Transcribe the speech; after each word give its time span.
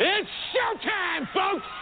It's 0.00 0.30
showtime, 0.54 1.28
folks! 1.34 1.81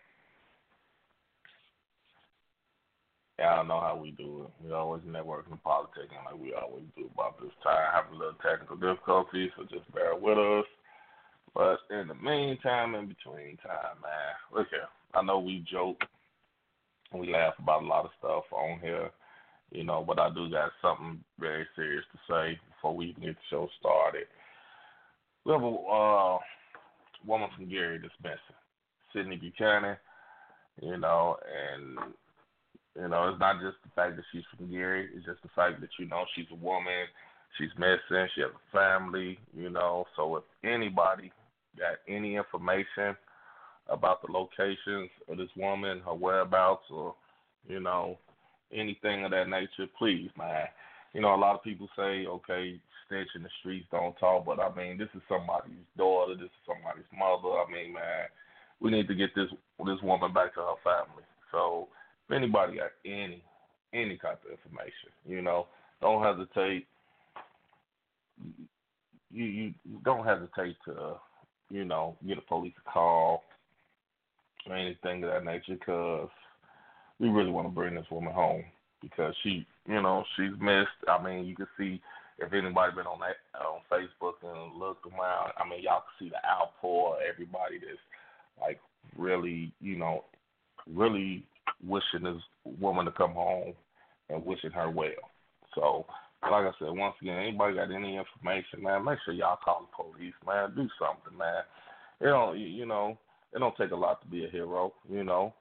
Y'all 3.41 3.65
know 3.65 3.79
how 3.79 3.97
we 3.99 4.11
do 4.11 4.45
it. 4.45 4.63
We 4.63 4.71
always 4.71 5.01
network 5.03 5.47
and 5.49 5.61
politicking 5.63 6.23
like 6.23 6.39
we 6.39 6.53
always 6.53 6.85
do 6.95 7.09
about 7.11 7.41
this 7.41 7.49
time. 7.63 7.89
Have 7.91 8.13
a 8.13 8.15
little 8.15 8.37
technical 8.41 8.75
difficulty, 8.75 9.51
so 9.57 9.63
just 9.63 9.91
bear 9.95 10.15
with 10.15 10.37
us. 10.37 10.65
But 11.55 11.79
in 11.89 12.07
the 12.07 12.13
meantime, 12.13 12.93
in 12.93 13.07
between 13.07 13.57
time, 13.57 13.97
man, 14.03 14.35
look 14.53 14.67
here. 14.69 14.87
I 15.15 15.23
know 15.23 15.39
we 15.39 15.65
joke 15.71 15.97
we 17.13 17.31
laugh 17.31 17.53
about 17.59 17.83
a 17.83 17.85
lot 17.85 18.05
of 18.05 18.11
stuff 18.19 18.43
on 18.51 18.79
here, 18.79 19.09
you 19.71 19.83
know, 19.83 20.03
but 20.05 20.19
I 20.19 20.29
do 20.33 20.49
got 20.49 20.71
something 20.81 21.23
very 21.39 21.65
serious 21.75 22.05
to 22.11 22.19
say 22.29 22.59
before 22.69 22.95
we 22.95 23.07
even 23.07 23.23
get 23.23 23.35
the 23.35 23.41
show 23.49 23.67
started. 23.79 24.27
We 25.45 25.51
have 25.51 25.63
a 25.63 25.65
uh, 25.65 26.37
woman 27.25 27.49
from 27.55 27.69
Gary 27.69 27.99
dispensing, 27.99 28.39
Sydney 29.13 29.37
Buchanan, 29.37 29.97
you 30.81 30.97
know, 30.97 31.37
and 31.73 32.13
you 32.95 33.07
know, 33.07 33.29
it's 33.29 33.39
not 33.39 33.61
just 33.61 33.77
the 33.83 33.91
fact 33.95 34.15
that 34.17 34.25
she's 34.31 34.43
from 34.55 34.69
Gary, 34.69 35.09
it's 35.15 35.25
just 35.25 35.41
the 35.43 35.49
fact 35.55 35.81
that, 35.81 35.89
you 35.97 36.07
know, 36.07 36.25
she's 36.35 36.45
a 36.51 36.55
woman, 36.55 37.07
she's 37.57 37.71
missing, 37.77 38.27
she 38.35 38.41
has 38.41 38.51
a 38.51 38.77
family, 38.77 39.39
you 39.55 39.69
know, 39.69 40.05
so 40.15 40.37
if 40.37 40.43
anybody 40.63 41.31
got 41.77 41.97
any 42.07 42.35
information 42.35 43.15
about 43.87 44.21
the 44.21 44.31
locations 44.31 45.09
of 45.29 45.37
this 45.37 45.49
woman, 45.55 46.01
her 46.05 46.13
whereabouts, 46.13 46.85
or 46.89 47.15
you 47.67 47.79
know 47.79 48.17
anything 48.73 49.25
of 49.25 49.31
that 49.31 49.49
nature, 49.49 49.89
please, 49.97 50.29
man. 50.37 50.65
You 51.13 51.21
know, 51.21 51.35
a 51.35 51.37
lot 51.37 51.55
of 51.55 51.63
people 51.63 51.89
say, 51.95 52.25
okay, 52.25 52.79
snitch 53.07 53.27
in 53.35 53.43
the 53.43 53.49
streets 53.59 53.85
don't 53.91 54.15
talk, 54.15 54.45
but 54.45 54.59
I 54.59 54.73
mean, 54.73 54.97
this 54.97 55.09
is 55.13 55.21
somebody's 55.27 55.83
daughter, 55.97 56.35
this 56.35 56.45
is 56.45 56.65
somebody's 56.65 57.09
mother. 57.11 57.59
I 57.59 57.65
mean, 57.71 57.93
man, 57.93 58.31
we 58.79 58.91
need 58.91 59.07
to 59.07 59.15
get 59.15 59.35
this 59.35 59.49
this 59.85 60.01
woman 60.01 60.33
back 60.33 60.53
to 60.55 60.61
her 60.61 60.79
family. 60.83 61.23
So, 61.51 61.89
if 62.31 62.37
anybody 62.37 62.77
got 62.77 62.91
any 63.05 63.43
any 63.93 64.17
type 64.17 64.41
of 64.45 64.51
information, 64.51 65.11
you 65.27 65.41
know, 65.41 65.67
don't 66.01 66.23
hesitate. 66.23 66.87
You 69.31 69.45
you 69.45 69.73
don't 70.03 70.25
hesitate 70.25 70.77
to, 70.85 71.15
you 71.69 71.85
know, 71.85 72.15
get 72.27 72.37
a 72.37 72.41
police 72.41 72.73
call 72.91 73.43
or 74.67 74.75
anything 74.75 75.23
of 75.23 75.31
that 75.31 75.45
nature 75.45 75.73
because 75.73 76.29
we 77.19 77.29
really 77.29 77.51
want 77.51 77.67
to 77.67 77.73
bring 77.73 77.95
this 77.95 78.05
woman 78.09 78.33
home 78.33 78.63
because 79.01 79.33
she, 79.43 79.65
you 79.87 80.01
know, 80.01 80.23
she's 80.35 80.51
missed. 80.59 80.89
I 81.07 81.21
mean, 81.23 81.45
you 81.45 81.55
can 81.55 81.67
see 81.77 82.01
if 82.39 82.53
anybody 82.53 82.95
been 82.95 83.07
on 83.07 83.19
that 83.19 83.37
on 83.59 83.81
Facebook 83.91 84.33
and 84.43 84.79
looked 84.79 85.05
around. 85.05 85.51
I 85.57 85.67
mean, 85.67 85.83
y'all 85.83 86.01
can 86.01 86.27
see 86.27 86.29
the 86.29 86.49
outpour. 86.49 87.17
Everybody 87.29 87.77
that's 87.79 87.99
like 88.59 88.79
really, 89.17 89.73
you 89.81 89.97
know, 89.97 90.23
really 90.87 91.45
wishing 91.85 92.23
this 92.23 92.41
woman 92.79 93.05
to 93.05 93.11
come 93.11 93.33
home 93.33 93.73
and 94.29 94.45
wishing 94.45 94.71
her 94.71 94.89
well. 94.89 95.09
So, 95.75 96.05
like 96.43 96.65
I 96.65 96.71
said, 96.79 96.89
once 96.89 97.15
again, 97.21 97.37
anybody 97.37 97.75
got 97.75 97.91
any 97.91 98.17
information, 98.17 98.83
man, 98.83 99.05
make 99.05 99.19
sure 99.23 99.33
y'all 99.33 99.59
call 99.63 99.87
the 99.87 100.03
police, 100.03 100.33
man. 100.45 100.73
Do 100.75 100.87
something, 100.99 101.37
man. 101.37 101.63
You 102.19 102.27
know, 102.27 102.53
you 102.53 102.85
know, 102.85 103.17
it 103.53 103.59
don't 103.59 103.75
take 103.77 103.91
a 103.91 103.95
lot 103.95 104.21
to 104.21 104.27
be 104.27 104.45
a 104.45 104.49
hero, 104.49 104.93
you 105.09 105.23
know. 105.23 105.53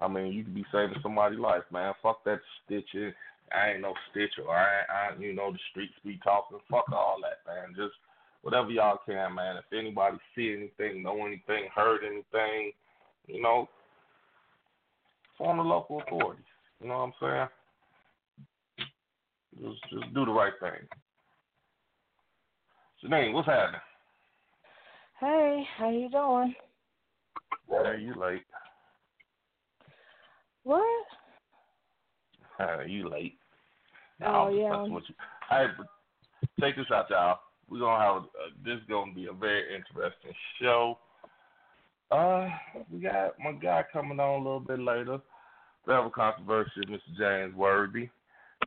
I 0.00 0.08
mean, 0.08 0.32
you 0.32 0.44
could 0.44 0.54
be 0.54 0.64
saving 0.72 0.96
somebody's 1.02 1.38
life, 1.38 1.62
man. 1.72 1.92
Fuck 2.02 2.24
that 2.24 2.40
stitching. 2.64 3.12
I 3.52 3.72
ain't 3.72 3.82
no 3.82 3.94
stitcher. 4.10 4.48
I, 4.48 5.12
I, 5.12 5.20
you 5.20 5.34
know, 5.34 5.52
the 5.52 5.58
streets 5.70 5.92
be 6.04 6.18
talking. 6.22 6.58
Fuck 6.70 6.90
all 6.92 7.18
that, 7.22 7.50
man. 7.50 7.74
Just 7.76 7.94
whatever 8.42 8.70
y'all 8.70 8.98
can, 9.04 9.34
man. 9.34 9.56
If 9.56 9.64
anybody 9.76 10.16
see 10.34 10.54
anything, 10.56 11.02
know 11.02 11.26
anything, 11.26 11.68
heard 11.74 12.00
anything, 12.04 12.72
you 13.26 13.42
know, 13.42 13.68
phone 15.40 15.56
the 15.56 15.62
local 15.62 16.02
authorities. 16.02 16.44
You 16.80 16.88
know 16.88 16.98
what 16.98 17.24
I'm 17.24 17.48
saying? 19.58 19.70
Just, 19.72 19.82
just 19.90 20.14
do 20.14 20.24
the 20.24 20.32
right 20.32 20.52
thing. 20.60 20.86
Janine, 23.02 23.32
what's 23.32 23.48
happening? 23.48 23.80
Hey, 25.18 25.66
how 25.76 25.90
you 25.90 26.10
doing? 26.10 26.54
Yeah, 27.70 27.96
you 27.96 28.14
late. 28.20 28.42
What? 30.64 31.06
Uh, 32.58 32.80
you 32.86 33.08
late. 33.08 33.38
No, 34.20 34.26
oh 34.26 34.48
yeah. 34.54 34.82
What 34.92 35.08
you, 35.08 35.14
hey, 35.48 35.66
check 36.60 36.76
this 36.76 36.86
out, 36.92 37.08
y'all. 37.08 37.38
We're 37.70 37.80
gonna 37.80 38.02
have 38.02 38.22
uh, 38.22 38.50
this 38.64 38.74
is 38.74 38.88
gonna 38.88 39.14
be 39.14 39.26
a 39.26 39.32
very 39.32 39.74
interesting 39.74 40.32
show. 40.60 40.98
Uh, 42.10 42.48
we 42.90 43.00
got 43.00 43.38
my 43.42 43.52
guy 43.52 43.84
coming 43.92 44.20
on 44.20 44.40
a 44.40 44.44
little 44.44 44.60
bit 44.60 44.80
later. 44.80 45.20
Have 45.86 46.06
a 46.06 46.10
Mr. 46.88 46.98
James 47.18 47.54
Worthy. 47.54 48.08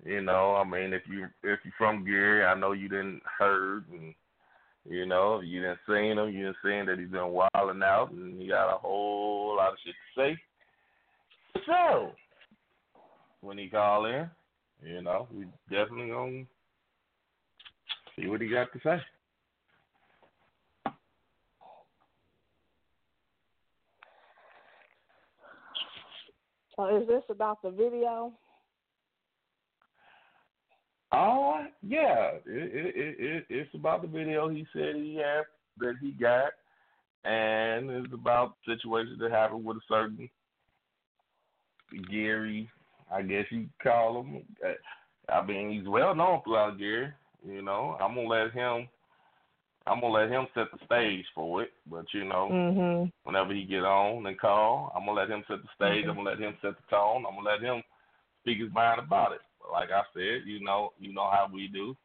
You 0.05 0.21
know, 0.21 0.55
I 0.55 0.63
mean, 0.63 0.93
if 0.93 1.03
you 1.07 1.25
if 1.43 1.59
you're 1.63 1.73
from 1.77 2.03
Gary, 2.03 2.43
I 2.43 2.55
know 2.55 2.71
you 2.71 2.89
didn't 2.89 3.21
heard 3.39 3.85
and 3.91 4.13
you 4.89 5.05
know, 5.05 5.39
you 5.39 5.61
didn't 5.61 5.79
seen 5.87 6.17
him, 6.17 6.29
you 6.29 6.45
didn't 6.45 6.57
seen 6.63 6.85
that 6.87 6.99
he's 6.99 7.09
been 7.09 7.29
wilding 7.29 7.83
out, 7.83 8.11
and 8.11 8.41
he 8.41 8.49
got 8.49 8.73
a 8.73 8.77
whole 8.77 9.55
lot 9.55 9.71
of 9.71 9.77
shit 9.85 9.95
to 10.15 10.21
say. 10.21 11.61
So, 11.65 12.11
when 13.39 13.57
he 13.57 13.69
call 13.69 14.05
in, 14.05 14.29
you 14.85 15.01
know, 15.01 15.29
we 15.31 15.45
definitely 15.69 16.09
gonna 16.09 16.43
See 18.15 18.27
what 18.27 18.41
he 18.41 18.49
got 18.49 18.71
to 18.73 18.79
say. 18.83 19.01
So 26.75 26.97
is 26.97 27.07
this 27.07 27.23
about 27.29 27.61
the 27.61 27.69
video? 27.69 28.33
Oh 31.11 31.63
yeah, 31.87 32.31
it, 32.45 32.95
it, 32.95 33.15
it, 33.19 33.45
it's 33.47 33.75
about 33.75 34.01
the 34.01 34.07
video 34.07 34.49
he 34.49 34.65
said 34.73 34.95
he 34.95 35.15
had 35.15 35.43
that 35.77 35.95
he 36.01 36.11
got, 36.11 36.53
and 37.23 37.89
it's 37.91 38.13
about 38.13 38.55
situations 38.65 39.19
that 39.19 39.31
happened 39.31 39.63
with 39.63 39.77
a 39.77 39.81
certain 39.87 40.27
Gary. 42.09 42.67
I 43.13 43.21
guess 43.21 43.45
you 43.51 43.67
call 43.81 44.21
him. 44.21 44.41
Uh, 44.65 45.31
I 45.31 45.45
mean, 45.45 45.71
he's 45.71 45.87
well 45.87 46.15
known 46.15 46.41
throughout 46.43 46.79
Gary. 46.79 47.13
You 47.45 47.61
know, 47.61 47.95
I'm 48.01 48.15
gonna 48.15 48.27
let 48.27 48.51
him. 48.51 48.87
I'm 49.85 49.99
gonna 49.99 50.13
let 50.13 50.29
him 50.29 50.47
set 50.53 50.67
the 50.71 50.79
stage 50.85 51.25
for 51.35 51.63
it. 51.63 51.71
But 51.89 52.05
you 52.13 52.23
know, 52.23 52.49
mm-hmm. 52.51 53.09
whenever 53.23 53.53
he 53.53 53.63
get 53.63 53.83
on 53.83 54.25
and 54.25 54.39
call, 54.39 54.91
I'm 54.95 55.05
gonna 55.05 55.19
let 55.19 55.29
him 55.29 55.43
set 55.47 55.57
the 55.61 55.69
stage. 55.75 56.03
Mm-hmm. 56.03 56.09
I'm 56.11 56.15
gonna 56.17 56.29
let 56.29 56.39
him 56.39 56.55
set 56.61 56.75
the 56.75 56.95
tone. 56.95 57.25
I'm 57.27 57.35
gonna 57.35 57.49
let 57.49 57.61
him 57.61 57.83
speak 58.41 58.59
his 58.59 58.73
mind 58.73 58.99
about 58.99 59.33
it. 59.33 59.41
But 59.59 59.71
like 59.71 59.89
I 59.91 60.03
said, 60.13 60.47
you 60.47 60.63
know, 60.63 60.93
you 60.99 61.13
know 61.13 61.29
how 61.29 61.49
we 61.51 61.67
do. 61.67 61.95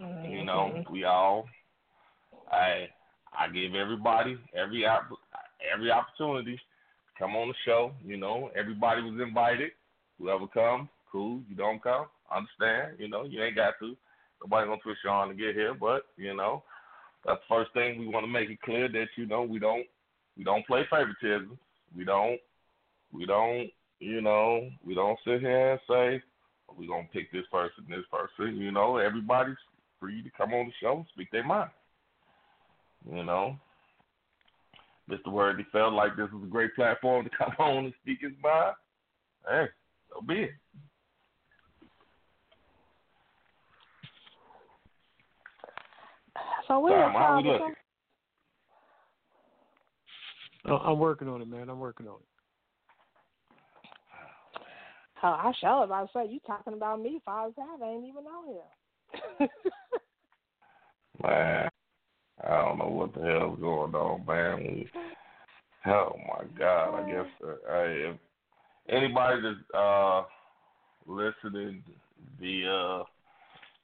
Mm-hmm. 0.00 0.32
You 0.32 0.44
know, 0.44 0.82
we 0.90 1.04
all. 1.04 1.46
I 2.50 2.88
I 3.38 3.48
give 3.48 3.74
everybody 3.74 4.38
every 4.54 4.84
every 4.86 5.90
opportunity 5.90 6.56
to 6.56 7.18
come 7.18 7.36
on 7.36 7.48
the 7.48 7.54
show. 7.66 7.92
You 8.04 8.16
know, 8.16 8.50
everybody 8.58 9.02
was 9.02 9.20
invited. 9.20 9.72
Whoever 10.18 10.46
comes, 10.46 10.88
cool. 11.12 11.40
You 11.50 11.56
don't 11.56 11.82
come, 11.82 12.06
understand. 12.34 12.98
You 12.98 13.08
know, 13.08 13.24
you 13.24 13.42
ain't 13.42 13.56
got 13.56 13.74
to. 13.80 13.94
Nobody 14.42 14.68
gonna 14.68 14.80
twist 14.82 15.00
you 15.04 15.10
on 15.10 15.28
to 15.28 15.34
get 15.34 15.54
here, 15.54 15.74
but 15.74 16.02
you 16.16 16.34
know, 16.34 16.62
that's 17.24 17.40
the 17.48 17.54
first 17.54 17.72
thing 17.72 17.98
we 17.98 18.06
want 18.06 18.24
to 18.24 18.30
make 18.30 18.50
it 18.50 18.60
clear 18.62 18.88
that 18.88 19.06
you 19.16 19.26
know 19.26 19.42
we 19.42 19.58
don't 19.58 19.86
we 20.36 20.44
don't 20.44 20.66
play 20.66 20.82
favoritism. 20.90 21.58
We 21.96 22.04
don't 22.04 22.38
we 23.12 23.26
don't 23.26 23.70
you 23.98 24.20
know 24.20 24.68
we 24.84 24.94
don't 24.94 25.18
sit 25.24 25.40
here 25.40 25.72
and 25.72 25.80
say 25.88 26.22
oh, 26.68 26.76
we're 26.78 26.88
gonna 26.88 27.08
pick 27.12 27.32
this 27.32 27.46
person, 27.50 27.84
this 27.88 28.04
person. 28.10 28.56
You 28.56 28.70
know, 28.70 28.98
everybody's 28.98 29.56
free 29.98 30.22
to 30.22 30.30
come 30.36 30.52
on 30.52 30.66
the 30.66 30.72
show 30.80 30.98
and 30.98 31.06
speak 31.12 31.30
their 31.30 31.44
mind. 31.44 31.70
You 33.10 33.24
know, 33.24 33.56
Mr. 35.10 35.28
Worthy 35.28 35.64
felt 35.70 35.92
like 35.92 36.16
this 36.16 36.30
was 36.32 36.42
a 36.44 36.50
great 36.50 36.74
platform 36.74 37.24
to 37.24 37.30
come 37.36 37.54
on 37.58 37.84
and 37.86 37.94
speak 38.02 38.18
his 38.20 38.32
mind. 38.42 38.74
Hey, 39.48 39.66
so 40.10 40.20
be 40.20 40.34
it. 40.34 40.50
So 46.68 46.80
we're 46.80 46.90
Tom, 46.90 47.12
how 47.12 47.36
we 47.36 47.48
looking? 47.48 47.74
Oh, 50.68 50.76
I'm 50.76 50.98
working 50.98 51.28
on 51.28 51.42
it, 51.42 51.48
man. 51.48 51.68
I'm 51.68 51.78
working 51.78 52.08
on 52.08 52.16
it. 52.16 52.26
Oh, 55.22 55.28
I 55.28 55.52
sure 55.60 55.84
about 55.84 56.12
to 56.12 56.18
say 56.18 56.30
you 56.30 56.40
talking 56.46 56.74
about 56.74 57.00
me. 57.00 57.20
Father 57.24 57.52
I 57.58 57.86
ain't 57.86 58.04
even 58.04 58.24
on 58.24 58.60
here. 59.38 59.48
man, 61.22 61.68
I 62.44 62.48
don't 62.48 62.78
know 62.78 62.88
what 62.88 63.14
the 63.14 63.22
hell's 63.22 63.58
going 63.58 63.94
on, 63.94 64.26
man. 64.26 64.84
Oh 65.86 66.16
my 66.28 66.44
God! 66.58 66.94
I 66.96 67.10
guess 67.10 67.26
uh, 67.44 67.54
if 67.70 68.16
anybody 68.88 69.40
that's 69.40 69.74
uh, 69.74 70.22
listening 71.06 71.82
via, 72.40 73.02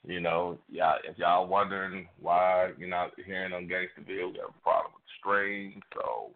you 0.06 0.20
know, 0.20 0.58
yeah, 0.70 0.94
if 1.08 1.16
y'all 1.19 1.46
wondering 1.46 2.08
why 2.20 2.70
you're 2.78 2.88
not 2.88 3.12
hearing 3.25 3.52
on 3.52 3.69
Gangsterville, 3.69 4.32
we 4.32 4.38
have 4.38 4.50
a 4.50 4.62
problem 4.62 4.93
with 4.94 5.04
the 5.04 5.19
stream, 5.20 5.81
so 5.94 6.31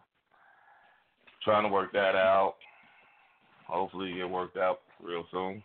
trying 1.43 1.63
to 1.63 1.69
work 1.69 1.91
that 1.93 2.15
out. 2.15 2.55
Hopefully, 3.67 4.19
it 4.19 4.29
worked 4.29 4.57
out 4.57 4.79
real 5.01 5.25
soon. 5.31 5.61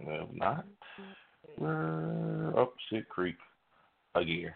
If 0.00 0.28
not, 0.34 0.64
we're 1.58 2.58
up 2.58 2.72
shit 2.88 3.06
creek 3.10 3.36
again. 4.14 4.54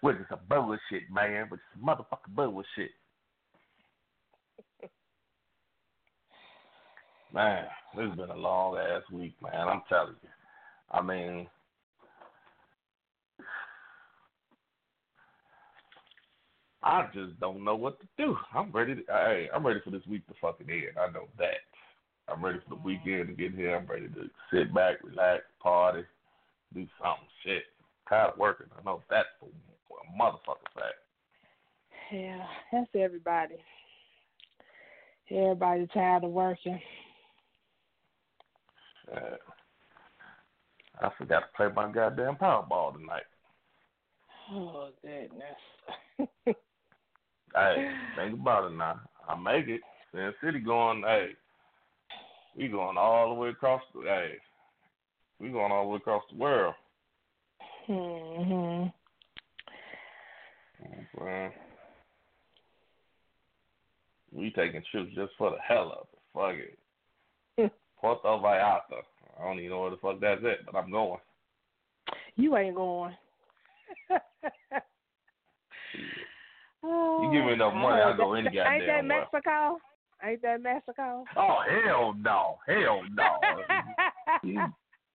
Which 0.00 0.16
is 0.16 0.26
a 0.30 0.36
bullshit, 0.36 1.10
man. 1.12 1.46
Which 1.48 1.60
is 1.74 1.82
motherfucking 1.82 2.34
bullshit. 2.36 2.90
Man, 7.34 7.64
this 7.96 8.06
has 8.08 8.16
been 8.16 8.30
a 8.30 8.36
long 8.36 8.78
ass 8.78 9.02
week, 9.12 9.34
man. 9.42 9.68
I'm 9.68 9.82
telling 9.88 10.14
you. 10.22 10.28
I 10.90 11.02
mean, 11.02 11.48
I 16.82 17.08
just 17.12 17.38
don't 17.40 17.64
know 17.64 17.74
what 17.74 18.00
to 18.00 18.06
do. 18.16 18.36
I'm 18.54 18.70
ready. 18.70 18.94
To, 18.94 19.02
hey, 19.08 19.48
I'm 19.52 19.66
ready 19.66 19.80
for 19.84 19.90
this 19.90 20.06
week 20.08 20.26
to 20.28 20.34
fucking 20.40 20.70
end. 20.70 20.96
I 20.98 21.10
know 21.12 21.26
that. 21.38 21.56
I'm 22.28 22.42
ready 22.42 22.60
for 22.66 22.76
the 22.76 22.82
weekend 22.82 23.28
to 23.28 23.34
get 23.34 23.54
here. 23.54 23.76
I'm 23.76 23.86
ready 23.86 24.08
to 24.08 24.30
sit 24.52 24.72
back, 24.72 24.96
relax, 25.02 25.42
party, 25.60 26.04
do 26.72 26.86
something. 27.02 27.28
Shit, 27.44 27.64
tired 28.08 28.32
of 28.32 28.38
working. 28.38 28.66
I 28.78 28.82
know 28.84 29.02
that's 29.10 29.28
for, 29.40 29.48
a 29.48 30.22
motherfucker 30.22 30.72
fact. 30.74 30.94
Yeah, 32.12 32.44
that's 32.72 32.88
everybody. 32.94 33.56
Everybody 35.30 35.88
tired 35.92 36.24
of 36.24 36.30
working. 36.30 36.80
Uh, 39.12 39.36
I 41.00 41.10
forgot 41.18 41.40
to 41.40 41.46
play 41.56 41.68
my 41.74 41.90
goddamn 41.90 42.36
Powerball 42.36 42.94
tonight. 42.94 43.22
Oh 44.52 44.90
goodness. 45.02 46.28
hey, 47.54 47.90
think 48.16 48.34
about 48.40 48.70
it 48.70 48.76
now. 48.76 49.00
I 49.28 49.36
make 49.36 49.68
it. 49.68 49.80
Sin 50.12 50.32
City 50.42 50.60
going, 50.60 51.02
hey, 51.02 51.30
we 52.56 52.68
going 52.68 52.96
all 52.96 53.30
the 53.30 53.34
way 53.34 53.48
across 53.48 53.82
the, 53.94 54.02
hey, 54.02 54.34
we 55.40 55.48
going 55.48 55.72
all 55.72 55.84
the 55.84 55.88
way 55.90 55.96
across 55.96 56.22
the 56.30 56.38
world. 56.38 56.74
Mhm. 57.88 58.92
Man. 61.20 61.52
We 64.32 64.50
taking 64.50 64.82
trips 64.90 65.14
just 65.14 65.32
for 65.38 65.50
the 65.50 65.56
hell 65.66 65.92
of 65.92 66.08
it. 66.12 66.18
Fuck 66.34 66.54
it. 66.54 66.78
Puerto 68.04 68.38
Vallarta. 68.38 69.00
I 69.40 69.44
don't 69.44 69.58
even 69.60 69.70
know 69.70 69.80
where 69.80 69.90
the 69.90 69.96
fuck 69.96 70.20
that's 70.20 70.42
at, 70.44 70.66
but 70.66 70.76
I'm 70.76 70.90
going. 70.90 71.20
You 72.36 72.54
ain't 72.58 72.76
going. 72.76 73.14
You 76.84 77.30
give 77.32 77.46
me 77.46 77.54
enough 77.54 77.72
oh, 77.74 77.78
money, 77.78 78.02
I'll 78.02 78.14
go 78.14 78.34
any 78.34 78.50
goddamn 78.50 78.74
Ain't 78.74 78.86
that 78.86 79.04
Mexico? 79.06 79.78
Ain't 80.22 80.42
that 80.42 80.60
Mexico? 80.60 81.24
Oh 81.34 81.56
hell 81.66 82.14
no, 82.20 82.58
hell 82.66 83.00
no, 83.14 83.38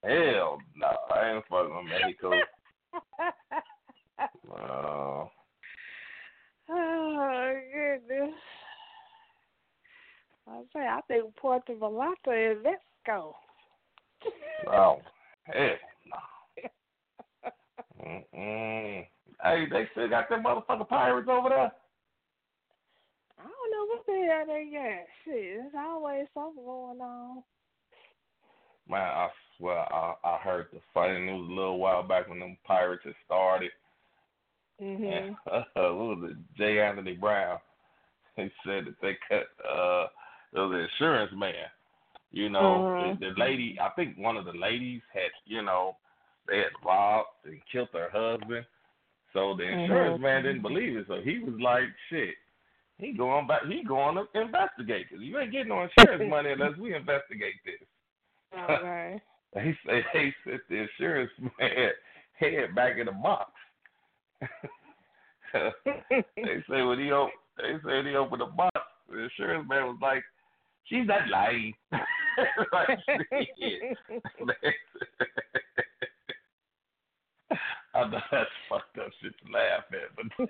hell 0.03 0.58
no! 0.75 0.98
I 1.13 1.31
ain't 1.31 1.46
fucking 1.48 1.75
with 1.75 1.86
Mexico. 1.86 2.31
Oh 6.72 7.53
goodness! 7.72 8.34
I 10.49 10.61
say 10.73 10.79
I 10.79 10.99
think 11.07 11.35
Puerto 11.35 11.73
Vallarta 11.73 12.51
is 12.51 12.57
Mexico. 12.63 13.35
oh 14.67 14.97
hell 15.43 15.75
no! 16.07 17.51
Mm-mm. 18.05 19.05
Hey, 19.43 19.65
they 19.71 19.87
still 19.91 20.09
got 20.09 20.29
them 20.29 20.43
motherfucking 20.43 20.89
pirates 20.89 21.29
over 21.31 21.49
there. 21.49 21.71
I 23.39 23.43
don't 23.43 23.71
know 23.71 23.85
what 23.87 24.05
the 24.05 24.27
hell 24.27 24.45
they 24.47 24.69
got. 24.71 25.05
Shit, 25.23 25.57
there's 25.57 25.73
always 25.77 26.25
something 26.33 26.63
going 26.63 26.99
on. 26.99 27.43
Man, 28.89 29.01
I 29.01 29.29
swear 29.57 29.77
I, 29.93 30.15
I 30.23 30.37
heard 30.37 30.67
the 30.73 30.79
funny 30.93 31.19
news 31.19 31.49
a 31.49 31.53
little 31.53 31.77
while 31.77 32.03
back 32.03 32.27
when 32.27 32.39
them 32.39 32.57
pirates 32.65 33.03
had 33.05 33.13
started. 33.25 33.71
Mhm. 34.81 35.11
And, 35.11 35.35
uh, 35.51 35.63
what 35.75 36.17
was 36.19 36.31
it? 36.31 36.37
J. 36.57 36.79
Anthony 36.79 37.11
Brown. 37.11 37.57
He 38.37 38.49
said 38.65 38.85
that 38.85 38.95
they 39.01 39.17
cut 39.27 39.47
uh 39.69 40.07
was 40.53 40.71
an 40.73 40.79
insurance 40.81 41.31
man. 41.35 41.53
You 42.31 42.49
know, 42.49 42.95
Mhm. 42.99 43.19
the, 43.19 43.29
the 43.29 43.39
lady 43.39 43.77
I 43.79 43.89
think 43.89 44.17
one 44.17 44.37
of 44.37 44.45
the 44.45 44.53
ladies 44.53 45.01
had, 45.13 45.31
you 45.45 45.61
know, 45.61 45.97
they 46.47 46.57
had 46.57 46.73
robbed 46.85 47.27
and 47.45 47.59
killed 47.71 47.89
her 47.93 48.09
husband. 48.11 48.65
So 49.33 49.55
the 49.55 49.63
insurance 49.63 50.17
Mhm. 50.17 50.21
man 50.21 50.43
didn't 50.43 50.61
believe 50.61 50.97
it. 50.97 51.07
So 51.07 51.21
he 51.21 51.39
was 51.39 51.59
like, 51.59 51.87
shit. 52.09 52.35
He 52.97 53.13
going 53.13 53.47
back. 53.47 53.65
He 53.65 53.83
going 53.83 54.15
to 54.15 54.27
investigate 54.39 55.07
this. 55.09 55.21
You 55.21 55.39
ain't 55.39 55.51
getting 55.51 55.69
no 55.69 55.83
insurance 55.83 56.23
money 56.29 56.51
unless 56.51 56.77
we 56.77 56.93
investigate 56.95 57.55
this. 57.65 57.87
Okay. 58.57 59.21
They 59.53 59.75
say 59.83 60.05
they 60.13 60.35
sent 60.45 60.61
the 60.69 60.75
insurance 60.75 61.31
man 61.59 61.89
head 62.33 62.75
back 62.75 62.97
in 62.99 63.07
the 63.07 63.11
box. 63.11 63.51
they 65.53 66.63
say 66.69 66.81
when 66.83 66.99
he 66.99 67.11
op- 67.11 67.31
they 67.57 67.73
say 67.83 67.95
when 67.97 68.05
he 68.05 68.15
opened 68.15 68.41
the 68.41 68.45
box, 68.45 68.79
the 69.09 69.17
insurance 69.23 69.67
man 69.67 69.87
was 69.87 69.97
like, 70.01 70.23
She's 70.89 71.05
not 71.05 71.29
lying. 71.29 71.74
I 77.93 78.05
know 78.10 78.19
that's 78.31 78.50
fucked 78.69 78.98
up 78.98 79.12
shit 79.22 79.34
to 79.38 79.51
laugh 79.51 79.84
at, 79.91 80.15
but 80.15 80.25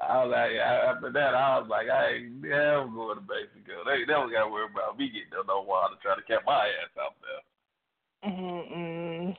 I 0.00 0.24
was 0.24 0.32
like, 0.32 0.52
after 0.56 1.12
that, 1.12 1.34
I 1.34 1.58
was 1.58 1.68
like, 1.68 1.88
I 1.90 2.14
ain't 2.14 2.40
never 2.40 2.88
going 2.88 3.18
to 3.18 3.24
girl. 3.66 3.84
They 3.84 4.04
never 4.06 4.30
got 4.30 4.44
to 4.44 4.50
worry 4.50 4.68
about 4.72 4.98
me 4.98 5.08
getting 5.08 5.28
no 5.46 5.62
water 5.62 5.94
to 5.94 6.00
try 6.00 6.16
to 6.16 6.22
catch 6.22 6.44
my 6.46 6.66
ass 6.68 6.96
out 7.00 7.16
there. 7.20 7.42
Mm-mm. 8.30 9.36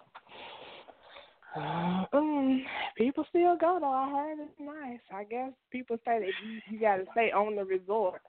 Mm, 2.13 2.63
people 2.95 3.25
still 3.29 3.57
go 3.57 3.77
though. 3.79 3.91
I 3.91 4.09
heard 4.09 4.39
it's 4.39 4.59
nice. 4.59 4.99
I 5.13 5.23
guess 5.23 5.51
people 5.71 5.97
say 6.05 6.19
that 6.19 6.31
you, 6.45 6.61
you 6.69 6.79
got 6.79 6.97
to 6.97 7.05
stay 7.11 7.31
on 7.31 7.55
the 7.55 7.65
resort 7.65 8.21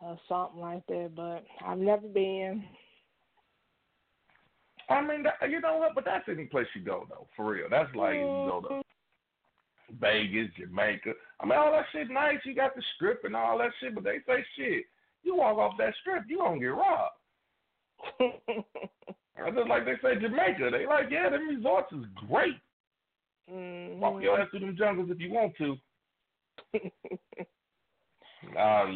or 0.00 0.18
something 0.28 0.60
like 0.60 0.86
that, 0.86 1.12
but 1.14 1.44
I've 1.66 1.78
never 1.78 2.06
been. 2.06 2.64
I 4.90 5.02
mean, 5.02 5.24
you 5.48 5.60
know 5.60 5.76
what? 5.76 5.94
But 5.94 6.04
that's 6.04 6.28
any 6.28 6.44
place 6.44 6.66
you 6.74 6.82
go 6.82 7.06
though, 7.08 7.26
for 7.36 7.52
real. 7.52 7.66
That's 7.70 7.94
like 7.94 8.14
you 8.14 8.20
go 8.22 8.64
to 8.68 8.82
Vegas, 10.00 10.50
Jamaica. 10.58 11.12
I 11.40 11.46
mean, 11.46 11.58
all 11.58 11.72
that 11.72 11.84
shit 11.92 12.10
nice. 12.10 12.38
You 12.44 12.54
got 12.54 12.74
the 12.74 12.82
strip 12.96 13.24
and 13.24 13.36
all 13.36 13.58
that 13.58 13.70
shit, 13.80 13.94
but 13.94 14.04
they 14.04 14.18
say 14.26 14.44
shit. 14.56 14.84
You 15.22 15.36
walk 15.36 15.58
off 15.58 15.74
that 15.78 15.94
strip, 16.00 16.24
you 16.28 16.38
gonna 16.38 16.58
get 16.58 16.66
robbed. 16.68 17.14
I 19.44 19.50
just 19.50 19.68
like 19.68 19.84
they 19.84 19.94
say 20.02 20.14
Jamaica. 20.20 20.70
They 20.72 20.86
like, 20.86 21.10
yeah, 21.10 21.28
them 21.28 21.48
resorts 21.48 21.92
is 21.92 22.04
great. 22.28 22.54
Mm-hmm. 23.50 24.00
Walk 24.00 24.22
your 24.22 24.40
ass 24.40 24.48
through 24.50 24.60
them 24.60 24.76
jungles 24.76 25.10
if 25.10 25.20
you 25.20 25.30
want 25.32 25.56
to. 25.58 25.76
nah. 28.54 28.86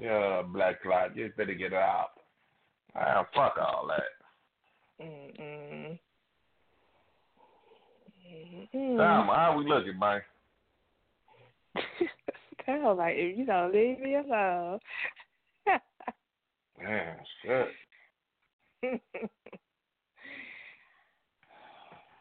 Yeah, 0.00 0.42
black 0.42 0.82
cloud. 0.82 1.14
You 1.14 1.30
better 1.36 1.54
get 1.54 1.74
out. 1.74 2.10
Ah, 2.96 3.26
fuck 3.34 3.56
all 3.58 3.88
that. 3.88 5.04
Mm-mm. 5.04 5.98
Tom, 8.72 9.26
how 9.26 9.56
we 9.58 9.68
looking, 9.68 9.98
man? 9.98 10.20
Tell 12.64 12.94
like 12.94 13.14
if 13.16 13.38
you 13.38 13.44
don't 13.44 13.72
leave 13.74 14.00
me 14.00 14.16
alone. 14.16 14.78
Man, 16.82 17.16
shit. 17.42 17.68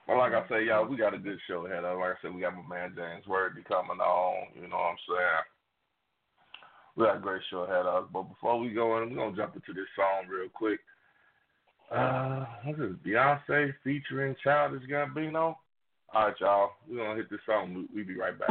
well, 0.08 0.18
like 0.18 0.34
I 0.34 0.48
say, 0.50 0.66
y'all, 0.66 0.86
we 0.86 0.98
got 0.98 1.14
a 1.14 1.18
good 1.18 1.40
show 1.48 1.66
ahead. 1.66 1.84
Like 1.84 1.96
I 1.96 2.14
said, 2.22 2.36
we 2.36 2.42
got 2.42 2.56
my 2.56 2.68
man 2.68 2.94
James 2.94 3.26
Worthy 3.26 3.62
coming 3.64 4.00
on. 4.02 4.48
You 4.56 4.68
know 4.68 4.76
what 4.76 4.92
I'm 4.92 4.98
saying? 5.08 5.46
We 7.00 7.06
got 7.06 7.16
a 7.16 7.20
great 7.20 7.42
show 7.50 7.60
ahead 7.60 7.86
of 7.86 8.04
us. 8.04 8.10
But 8.12 8.24
before 8.24 8.60
we 8.60 8.70
go 8.70 9.02
in, 9.02 9.12
we're 9.12 9.16
gonna 9.16 9.38
jump 9.38 9.56
into 9.56 9.74
this 9.74 9.88
song 9.96 10.28
real 10.30 10.50
quick. 10.54 10.82
Uh, 11.90 12.46
what 12.66 12.78
is? 12.78 12.96
Beyonce 13.06 13.74
featuring 13.86 14.36
Childish 14.44 14.84
Gambino? 14.90 15.56
All 16.14 16.26
right, 16.26 16.34
y'all. 16.42 16.72
We're 16.90 16.98
going 16.98 17.16
to 17.18 17.24
hit 17.24 17.30
this 17.32 17.40
song. 17.46 17.88
We'll 17.94 18.06
be 18.06 18.18
right 18.18 18.38
back. 18.38 18.50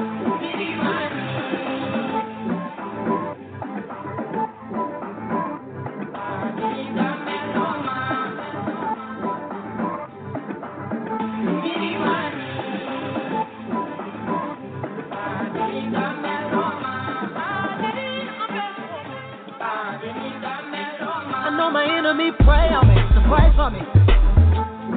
Pray 22.44 22.68
on 22.70 22.86
me, 22.88 22.96
so 23.14 23.20
pray 23.26 23.48
for 23.56 23.70
me 23.70 23.82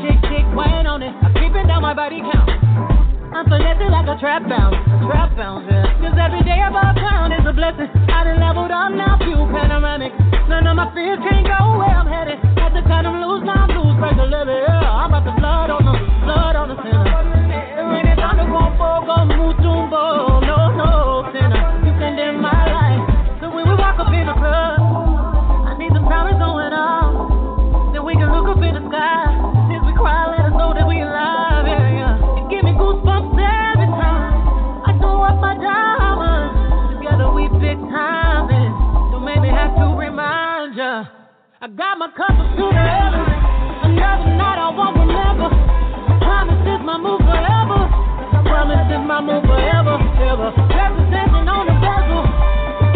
kick, 0.02 0.18
kick, 0.26 0.46
weighing 0.58 0.90
on 0.90 1.06
it. 1.06 1.14
I'm 1.22 1.34
keeping 1.38 1.70
down 1.70 1.86
my 1.86 1.94
body 1.94 2.20
count. 2.26 2.50
I'm 3.32 3.48
selected 3.48 3.94
like 3.94 4.10
a 4.10 4.18
trap 4.20 4.44
bounce, 4.50 4.76
trap 5.08 5.32
bounce, 5.38 5.64
yeah. 5.70 5.88
Cause 6.04 6.18
every 6.20 6.44
day 6.44 6.60
above 6.68 7.00
ground 7.00 7.32
is 7.32 7.46
a 7.48 7.54
blessing. 7.54 7.88
I 8.12 8.28
done 8.28 8.42
leveled 8.42 8.74
up 8.74 8.92
now, 8.92 9.16
few 9.22 9.40
panoramic. 9.54 10.12
None 10.52 10.68
of 10.68 10.76
my 10.76 10.92
fears 10.92 11.22
can't 11.24 11.48
go 11.48 11.80
where 11.80 11.96
I'm 11.96 12.10
headed. 12.10 12.42
Had 12.60 12.76
to 12.76 12.84
cut 12.84 13.08
them 13.08 13.24
loose, 13.24 13.46
now 13.48 13.70
I'm 13.70 13.72
loose, 13.72 13.96
break 14.02 14.20
a 14.20 14.28
levy, 14.28 14.52
yeah. 14.52 15.00
I'm 15.00 15.14
about 15.14 15.24
to 15.24 15.34
blood 15.40 15.70
on 15.70 15.86
them, 15.86 16.00
blood 16.28 16.56
on 16.60 16.68
the 16.76 16.78
center. 16.84 17.08
When 17.88 18.04
it's 18.04 18.20
time 18.20 18.36
to 18.42 18.48
go 18.52 18.64
for, 18.76 19.06
go 19.08 19.16
move 19.32 19.56
I 41.62 41.68
got 41.68 41.94
my 42.02 42.10
cup 42.18 42.34
of 42.34 42.58
the 42.58 42.74
heavens. 42.74 43.38
Another 43.86 44.34
night 44.34 44.58
I 44.58 44.74
won't 44.74 44.98
remember. 44.98 45.46
I 45.46 46.18
promise 46.18 46.58
is 46.66 46.82
my 46.82 46.98
move 46.98 47.22
forever. 47.22 47.86
I 47.86 48.42
promise 48.50 48.90
is 48.90 49.04
my 49.06 49.22
move 49.22 49.46
forever, 49.46 49.94
ever. 50.26 50.50
Representing 50.58 51.46
on 51.46 51.70
the 51.70 51.78
bezel. 51.78 52.26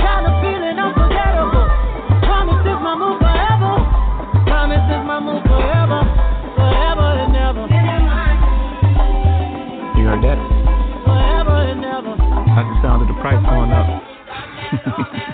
Kind 0.01 0.25
of 0.25 0.34
feeling 0.41 0.81
unforgettable. 0.81 1.62
Promise 2.25 2.65
is 2.65 2.79
my 2.81 2.93
move 2.98 3.22
forever. 3.22 3.74
Promise 4.50 4.88
is 4.98 5.03
my 5.05 5.19
move 5.22 5.45
forever. 5.45 6.01
Forever 6.57 7.07
and 7.22 7.38
ever. 7.38 7.69
You 9.93 10.10
heard 10.10 10.25
that? 10.25 10.41
Forever 11.05 11.69
and 11.69 11.86
ever. 11.86 12.17
That's 12.17 12.65
the 12.65 12.77
sound 12.81 13.05
of 13.05 13.13
the 13.13 13.17
price 13.22 13.38
going 13.45 13.69
up. 13.69 15.22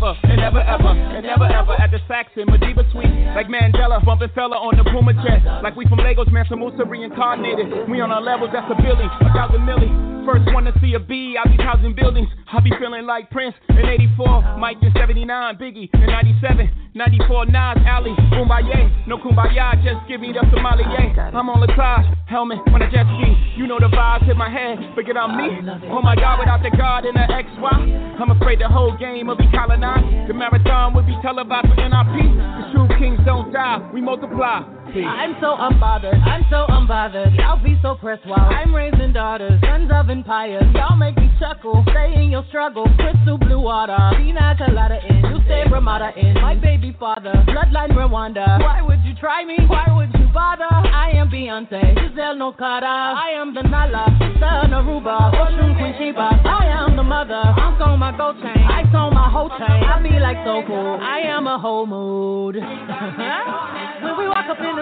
and 0.00 0.40
ever, 0.40 0.60
ever, 0.60 0.88
and 0.88 1.26
never, 1.26 1.44
ever 1.44 1.72
at 1.72 1.90
the 1.90 1.98
Saxon 2.08 2.46
Madiba 2.48 2.90
Suite. 2.92 3.12
Like 3.36 3.48
Mandela, 3.48 4.02
bumping 4.04 4.28
Fela 4.30 4.56
on 4.56 4.76
the 4.76 4.84
Puma 4.84 5.12
chest. 5.24 5.44
Like 5.62 5.76
we 5.76 5.86
from 5.86 5.98
Lagos, 5.98 6.28
Mansa 6.30 6.56
Musa 6.56 6.84
reincarnated. 6.84 7.90
We 7.90 8.00
on 8.00 8.10
our 8.10 8.22
levels, 8.22 8.50
that's 8.52 8.70
a 8.70 8.74
Billy, 8.80 9.04
a 9.04 9.32
thousand 9.34 9.60
milli. 9.60 10.11
First 10.24 10.46
one 10.54 10.64
to 10.64 10.72
see 10.80 10.94
a 10.94 11.00
B, 11.00 11.36
I 11.36 11.48
be 11.48 11.56
housing 11.62 11.94
buildings. 11.94 12.28
I 12.46 12.60
be 12.60 12.70
feeling 12.78 13.06
like 13.06 13.30
Prince 13.30 13.54
in 13.70 13.84
84, 13.84 14.56
Mike 14.56 14.78
in 14.80 14.92
79, 14.94 15.26
Biggie 15.58 15.90
in 15.92 16.06
97, 16.06 16.70
94, 16.94 17.46
Nas, 17.46 17.78
Ali, 17.90 18.14
Kumbaya. 18.30 19.06
No 19.08 19.18
Kumbaya, 19.18 19.74
just 19.82 20.06
give 20.06 20.20
me 20.20 20.32
the 20.32 20.46
sommelier. 20.54 21.10
I'm 21.34 21.50
on 21.50 21.66
Taj, 21.74 22.06
helmet 22.26 22.60
on 22.70 22.82
a 22.82 22.90
jet 22.90 23.06
ski. 23.18 23.34
You 23.56 23.66
know 23.66 23.80
the 23.80 23.90
vibes 23.90 24.24
hit 24.24 24.36
my 24.36 24.48
head, 24.48 24.78
forget 24.94 25.16
I'm 25.16 25.36
me. 25.36 25.58
Oh 25.90 26.00
my 26.00 26.14
God, 26.14 26.38
without 26.38 26.62
the 26.62 26.70
God 26.70 27.04
and 27.04 27.16
the 27.16 27.26
XY, 27.26 28.20
I'm 28.20 28.30
afraid 28.30 28.60
the 28.60 28.68
whole 28.68 28.96
game 28.96 29.26
will 29.26 29.36
be 29.36 29.50
colonized. 29.50 30.28
The 30.28 30.34
marathon 30.34 30.94
will 30.94 31.02
be 31.02 31.18
televised 31.22 31.66
for 31.66 31.74
NRP. 31.74 32.14
The 32.22 32.64
true 32.70 32.88
kings 32.98 33.18
don't 33.26 33.52
die, 33.52 33.90
we 33.92 34.00
multiply. 34.00 34.62
I'm 35.00 35.34
so 35.40 35.56
unbothered, 35.56 36.20
I'm 36.20 36.44
so 36.50 36.66
unbothered. 36.68 37.34
Y'all 37.38 37.62
be 37.62 37.78
so 37.80 37.94
pressed 37.94 38.26
while 38.26 38.44
I'm 38.44 38.74
raising 38.74 39.14
daughters, 39.14 39.58
sons 39.64 39.90
of 39.90 40.10
empires. 40.10 40.64
Y'all 40.74 40.96
make 40.96 41.16
me 41.16 41.30
chuckle, 41.40 41.82
stay 41.90 42.12
in 42.14 42.30
your 42.30 42.44
struggle. 42.48 42.84
Crystal 43.00 43.38
blue 43.38 43.60
water, 43.60 43.96
Pina 44.18 44.54
colada 44.58 45.00
in, 45.08 45.24
you 45.24 45.40
stay 45.46 45.64
Ramada 45.70 46.12
in. 46.14 46.34
My 46.34 46.56
baby 46.56 46.94
father, 47.00 47.32
bloodline 47.48 47.96
Rwanda. 47.96 48.60
Why 48.60 48.82
would 48.82 49.00
you 49.02 49.14
try 49.18 49.46
me? 49.46 49.56
Why 49.66 49.86
would 49.96 50.12
you 50.20 50.28
bother? 50.28 50.68
I 50.68 51.12
am 51.14 51.30
Beyonce, 51.30 51.80
Giselle 51.96 52.36
Knowles-Carter. 52.36 52.86
I 52.86 53.30
am 53.40 53.54
the 53.54 53.62
Nala, 53.62 54.12
sister 54.20 54.68
Naruba, 54.68 55.32
Ocean 55.32 55.74
Queen 55.74 55.94
Sheba. 55.98 56.36
I 56.44 56.68
am 56.68 56.96
the 56.96 57.02
mother, 57.02 57.32
I'm 57.32 57.80
on 57.80 57.98
my 57.98 58.14
gold 58.14 58.36
chain. 58.42 58.60
I 58.68 58.82
on 58.94 59.14
my 59.14 59.30
whole 59.30 59.48
chain. 59.48 59.82
I 59.88 60.02
be 60.02 60.20
like 60.20 60.36
so 60.44 60.62
cool, 60.66 60.98
I 61.00 61.20
am 61.24 61.46
a 61.46 61.58
whole 61.58 61.86
mood. 61.86 62.56
when 64.02 64.18
we 64.18 64.28
walk 64.28 64.46
up 64.50 64.58
in 64.60 64.76
the 64.76 64.81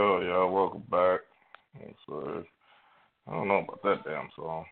Yo, 0.00 0.22
y'all, 0.22 0.50
welcome 0.50 0.82
back. 0.90 1.20
So, 2.06 2.42
I 3.28 3.32
don't 3.34 3.48
know 3.48 3.58
about 3.58 3.82
that 3.82 4.02
damn 4.02 4.30
song. 4.34 4.64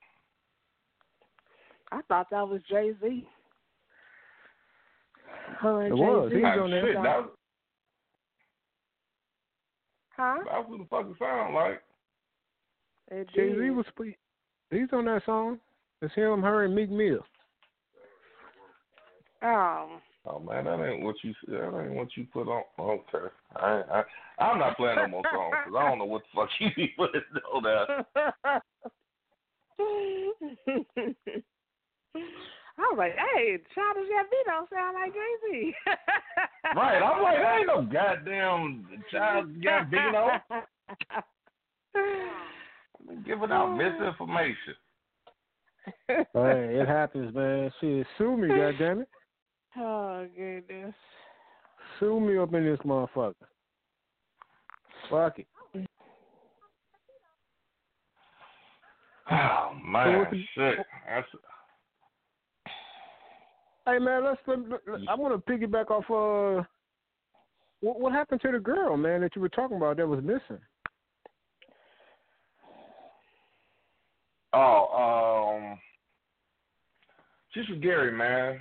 I 1.92 2.00
thought 2.08 2.28
that 2.30 2.49
was 2.49 2.62
Jay 2.66 2.92
Z. 2.99 3.28
Her 5.61 5.82
and 5.82 5.92
It 5.92 5.97
was. 5.99 6.30
Jay-Z. 6.30 6.40
He's 6.40 6.44
Ah, 6.47 6.62
on 6.62 6.70
that 6.70 6.80
shit, 6.82 6.94
song. 6.94 7.04
that, 7.04 7.30
Huh? 10.16 10.37
that's 10.47 10.66
what 10.66 10.78
the 10.78 10.87
fuck 10.87 11.06
it 11.11 11.18
sound 11.18 11.54
like. 11.54 11.82
Jay 13.35 13.50
Z 13.50 13.58
did. 13.61 13.70
was 13.76 13.85
spe- 13.88 14.16
he's 14.70 14.88
on 14.94 15.04
that 15.04 15.26
song. 15.26 15.58
It's 16.00 16.14
him, 16.14 16.40
her, 16.40 16.64
and 16.64 16.75
Meek 16.75 16.88
Mill. 16.88 17.20
Um, 19.42 20.00
Oh 20.30 20.38
man, 20.40 20.64
that 20.64 20.85
ain't 20.85 21.02
what 21.04 21.16
you 21.23 21.32
that 21.49 21.80
ain't 21.82 21.94
what 21.94 22.08
you 22.16 22.26
put 22.32 22.49
on. 22.49 22.62
Okay, 22.78 23.26
I, 23.56 23.76
ain't- 23.78 23.88
I 23.90 24.04
I'm 24.38 24.58
not 24.58 24.76
playing 24.76 24.97
no 24.97 25.08
more 25.08 25.23
songs 25.32 25.54
because 25.64 25.78
I 25.78 25.88
don't 25.88 25.99
know 25.99 26.04
what 26.04 26.23
the 26.23 26.28
fuck 26.40 26.49
you 26.61 26.68
be 26.76 26.88
putting 26.97 27.23
on 27.54 27.62
there. 27.62 28.04
I 32.80 32.82
was 32.92 32.99
like, 32.99 33.14
hey, 33.16 33.59
Childish 33.74 34.09
Gambino 34.11 34.68
sound 34.72 34.94
like 34.94 35.12
Jay 35.12 35.35
Z. 35.50 35.74
Right, 36.76 37.03
I'm 37.03 37.22
like, 37.22 37.38
that 37.38 37.57
ain't 37.59 37.66
no 37.66 37.83
goddamn 37.90 38.87
child 39.11 39.46
Gambino 39.62 40.38
giving 43.26 43.50
out 43.50 43.74
misinformation. 43.76 44.74
hey, 46.09 46.24
it 46.35 46.87
happens, 46.87 47.35
man. 47.35 47.72
Shit, 47.81 48.07
sue 48.18 48.37
me, 48.37 48.48
goddammit. 48.48 49.07
Oh 49.79 50.27
goodness. 50.37 50.95
Sue 51.99 52.21
me 52.21 52.38
up 52.38 52.55
in 52.55 52.64
this 52.64 52.79
motherfucker. 52.81 53.35
Fuck 55.11 55.38
it. 55.38 55.47
Oh 59.31 59.73
man, 59.85 60.19
what's 60.19 60.31
the- 60.31 60.45
shit. 60.55 60.87
That's 61.07 61.27
Hey 63.87 63.99
man, 63.99 64.25
let's. 64.25 64.41
Let, 64.47 64.59
let- 64.87 65.09
I 65.09 65.14
want 65.14 65.35
to 65.35 65.53
piggyback 65.53 65.91
off. 65.91 66.05
Uh, 66.11 66.62
what 67.81 68.01
what 68.01 68.12
happened 68.12 68.41
to 68.43 68.53
the 68.53 68.59
girl, 68.59 68.97
man, 68.97 69.21
that 69.23 69.35
you 69.35 69.43
were 69.43 69.49
talking 69.49 69.77
about 69.77 69.97
that 69.97 70.07
was 70.07 70.23
missing? 70.23 70.61
Oh, 74.53 75.57
um, 75.73 75.79
she's 77.53 77.67
from 77.67 77.81
Gary, 77.81 78.12
man. 78.12 78.59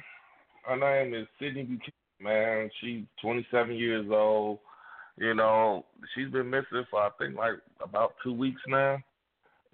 Her 0.68 0.76
name 0.76 1.14
is 1.14 1.28
Sydney 1.40 1.64
Buchanan, 1.64 1.94
man. 2.20 2.70
She's 2.82 3.04
27 3.22 3.74
years 3.74 4.06
old. 4.12 4.60
You 5.18 5.34
know, 5.34 5.86
she's 6.14 6.30
been 6.30 6.50
missing 6.50 6.84
for 6.92 7.02
I 7.02 7.10
think 7.18 7.38
like 7.38 7.54
about 7.82 8.16
two 8.22 8.34
weeks 8.34 8.62
now. 8.68 8.98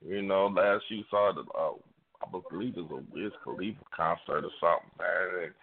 You 0.07 0.21
know, 0.21 0.47
last 0.47 0.83
you 0.89 1.03
saw 1.09 1.33
the, 1.33 1.41
uh, 1.57 1.73
I 2.21 2.39
believe 2.49 2.77
it 2.77 2.87
was 2.87 3.03
a 3.03 3.13
Wiz 3.13 3.31
Khalifa 3.43 3.83
concert 3.95 4.45
or 4.45 4.51
something, 4.61 4.91
man. 4.99 5.43
And 5.43 5.53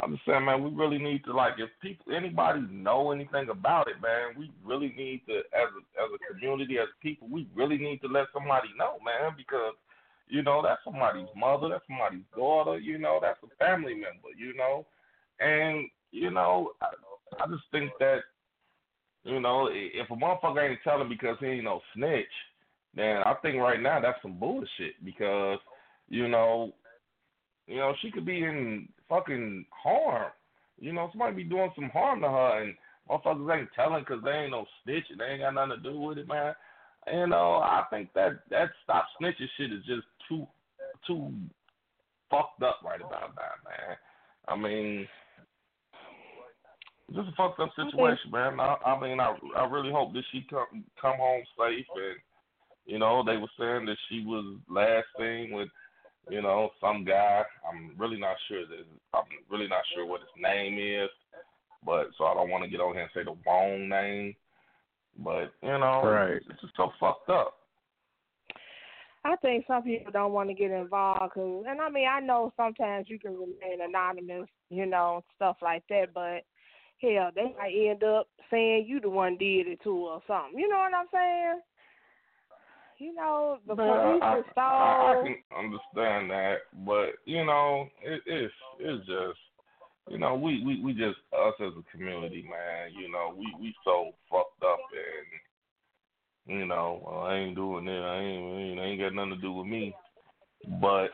I'm 0.00 0.12
just 0.16 0.26
saying, 0.26 0.44
man, 0.44 0.62
we 0.62 0.70
really 0.70 0.98
need 0.98 1.24
to 1.24 1.32
like 1.32 1.54
if 1.58 1.70
people, 1.80 2.14
anybody 2.14 2.60
know 2.70 3.10
anything 3.10 3.48
about 3.48 3.88
it, 3.88 4.02
man, 4.02 4.36
we 4.36 4.50
really 4.64 4.92
need 4.98 5.22
to, 5.28 5.38
as 5.38 5.70
a 5.72 6.02
as 6.02 6.10
a 6.12 6.34
community, 6.34 6.76
as 6.78 6.88
people, 7.00 7.26
we 7.30 7.48
really 7.54 7.78
need 7.78 8.02
to 8.02 8.08
let 8.08 8.26
somebody 8.34 8.68
know, 8.76 8.98
man, 9.00 9.32
because 9.34 9.74
you 10.28 10.42
know, 10.42 10.62
that's 10.62 10.82
somebody's 10.84 11.28
mother, 11.36 11.68
that's 11.68 11.84
somebody's 11.86 12.24
daughter, 12.36 12.78
you 12.78 12.98
know, 12.98 13.18
that's 13.20 13.38
a 13.42 13.64
family 13.64 13.94
member, 13.94 14.30
you 14.36 14.54
know. 14.56 14.86
And, 15.40 15.88
you 16.12 16.30
know, 16.30 16.72
I, 16.80 17.42
I 17.42 17.46
just 17.46 17.64
think 17.70 17.90
that, 18.00 18.20
you 19.24 19.40
know, 19.40 19.68
if 19.72 20.10
a 20.10 20.14
motherfucker 20.14 20.70
ain't 20.70 20.80
telling 20.84 21.08
because 21.08 21.36
he 21.40 21.46
ain't 21.46 21.64
no 21.64 21.80
snitch, 21.94 22.26
then 22.94 23.18
I 23.24 23.34
think 23.42 23.56
right 23.56 23.80
now 23.80 24.00
that's 24.00 24.20
some 24.22 24.38
bullshit 24.38 25.02
because, 25.04 25.58
you 26.08 26.28
know, 26.28 26.72
you 27.66 27.76
know, 27.76 27.94
she 28.00 28.10
could 28.10 28.26
be 28.26 28.44
in 28.44 28.88
fucking 29.08 29.64
harm. 29.70 30.30
You 30.78 30.92
know, 30.92 31.08
somebody 31.12 31.36
be 31.36 31.44
doing 31.44 31.70
some 31.74 31.90
harm 31.90 32.20
to 32.20 32.28
her 32.28 32.62
and 32.62 32.74
motherfuckers 33.08 33.58
ain't 33.58 33.68
telling 33.74 34.04
because 34.04 34.22
they 34.22 34.30
ain't 34.30 34.50
no 34.50 34.66
snitch 34.82 35.04
and 35.10 35.20
they 35.20 35.24
ain't 35.24 35.40
got 35.40 35.54
nothing 35.54 35.82
to 35.82 35.90
do 35.90 35.98
with 35.98 36.18
it, 36.18 36.28
man. 36.28 36.54
You 37.12 37.20
uh, 37.20 37.26
know, 37.26 37.54
I 37.56 37.84
think 37.90 38.12
that 38.14 38.40
that 38.50 38.70
stop 38.82 39.06
snitching 39.20 39.48
shit 39.56 39.72
is 39.72 39.84
just 39.86 40.06
too 40.28 40.46
too 41.06 41.30
fucked 42.30 42.62
up 42.62 42.80
right 42.84 43.00
about 43.00 43.34
now, 43.36 43.54
man. 43.64 43.96
I 44.48 44.56
mean, 44.56 45.06
just 47.14 47.28
a 47.28 47.32
fucked 47.36 47.60
up 47.60 47.70
situation, 47.76 48.30
man. 48.30 48.58
I, 48.58 48.76
I 48.86 49.00
mean, 49.00 49.20
I 49.20 49.36
I 49.56 49.66
really 49.66 49.92
hope 49.92 50.12
that 50.14 50.24
she 50.32 50.46
come 50.48 50.84
come 51.00 51.16
home 51.18 51.42
safe 51.58 51.86
and 51.94 52.16
you 52.86 52.98
know 52.98 53.22
they 53.24 53.36
were 53.36 53.50
saying 53.58 53.86
that 53.86 53.96
she 54.08 54.24
was 54.24 54.58
last 54.68 55.06
seen 55.18 55.52
with 55.52 55.68
you 56.30 56.40
know 56.40 56.70
some 56.80 57.04
guy. 57.04 57.42
I'm 57.68 57.92
really 57.98 58.18
not 58.18 58.36
sure 58.48 58.66
that 58.66 58.84
I'm 59.12 59.24
really 59.50 59.68
not 59.68 59.82
sure 59.94 60.06
what 60.06 60.20
his 60.20 60.42
name 60.42 60.78
is, 60.78 61.10
but 61.84 62.08
so 62.16 62.24
I 62.24 62.34
don't 62.34 62.50
want 62.50 62.64
to 62.64 62.70
get 62.70 62.80
on 62.80 62.94
here 62.94 63.02
and 63.02 63.10
say 63.14 63.24
the 63.24 63.36
wrong 63.46 63.88
name. 63.88 64.34
But 65.18 65.52
you 65.62 65.78
know, 65.78 66.02
Right. 66.04 66.32
it's, 66.36 66.46
it's 66.50 66.60
just 66.60 66.76
so 66.76 66.90
fucked 66.98 67.30
up. 67.30 67.54
I 69.26 69.36
think 69.36 69.64
some 69.66 69.82
people 69.82 70.12
don't 70.12 70.32
want 70.32 70.50
to 70.50 70.54
get 70.54 70.70
involved, 70.70 71.32
cause, 71.32 71.64
and 71.66 71.80
I 71.80 71.88
mean, 71.88 72.06
I 72.06 72.20
know 72.20 72.52
sometimes 72.58 73.06
you 73.08 73.18
can 73.18 73.32
remain 73.32 73.80
anonymous, 73.82 74.48
you 74.68 74.84
know, 74.84 75.24
stuff 75.34 75.56
like 75.62 75.82
that, 75.88 76.12
but 76.12 76.44
hell, 77.00 77.30
they 77.34 77.54
might 77.58 77.74
end 77.74 78.04
up 78.04 78.28
saying 78.50 78.84
you 78.86 79.00
the 79.00 79.08
one 79.08 79.38
did 79.38 79.66
it 79.66 79.82
to 79.84 79.90
or 79.90 80.22
something. 80.26 80.58
You 80.58 80.68
know 80.68 80.76
what 80.76 80.94
I'm 80.94 81.06
saying? 81.12 81.60
You 82.98 83.14
know, 83.14 83.58
the 83.66 83.74
Man, 83.74 83.88
police 83.88 84.22
I, 84.22 84.38
is 84.38 84.44
I, 84.56 84.60
I 84.60 85.22
can 85.22 85.36
understand 85.58 86.30
that, 86.30 86.56
but 86.86 87.06
you 87.24 87.44
know, 87.44 87.88
it, 88.02 88.22
it's 88.26 88.54
it's 88.78 89.06
just 89.06 89.38
you 90.08 90.18
know 90.18 90.34
we, 90.34 90.62
we 90.64 90.82
we 90.82 90.92
just 90.92 91.18
us 91.32 91.54
as 91.60 91.72
a 91.78 91.96
community, 91.96 92.42
man. 92.42 92.92
You 92.98 93.10
know, 93.10 93.34
we 93.36 93.54
we 93.60 93.74
so 93.84 94.12
fucked 94.30 94.62
up 94.62 94.78
and 96.46 96.58
you 96.58 96.66
know 96.66 97.02
well, 97.04 97.22
I 97.22 97.36
ain't 97.36 97.56
doing 97.56 97.88
it. 97.88 98.00
I 98.00 98.18
ain't 98.20 98.78
it 98.78 98.82
ain't 98.82 99.00
got 99.00 99.14
nothing 99.14 99.36
to 99.36 99.40
do 99.40 99.52
with 99.52 99.66
me. 99.66 99.94
But 100.80 101.08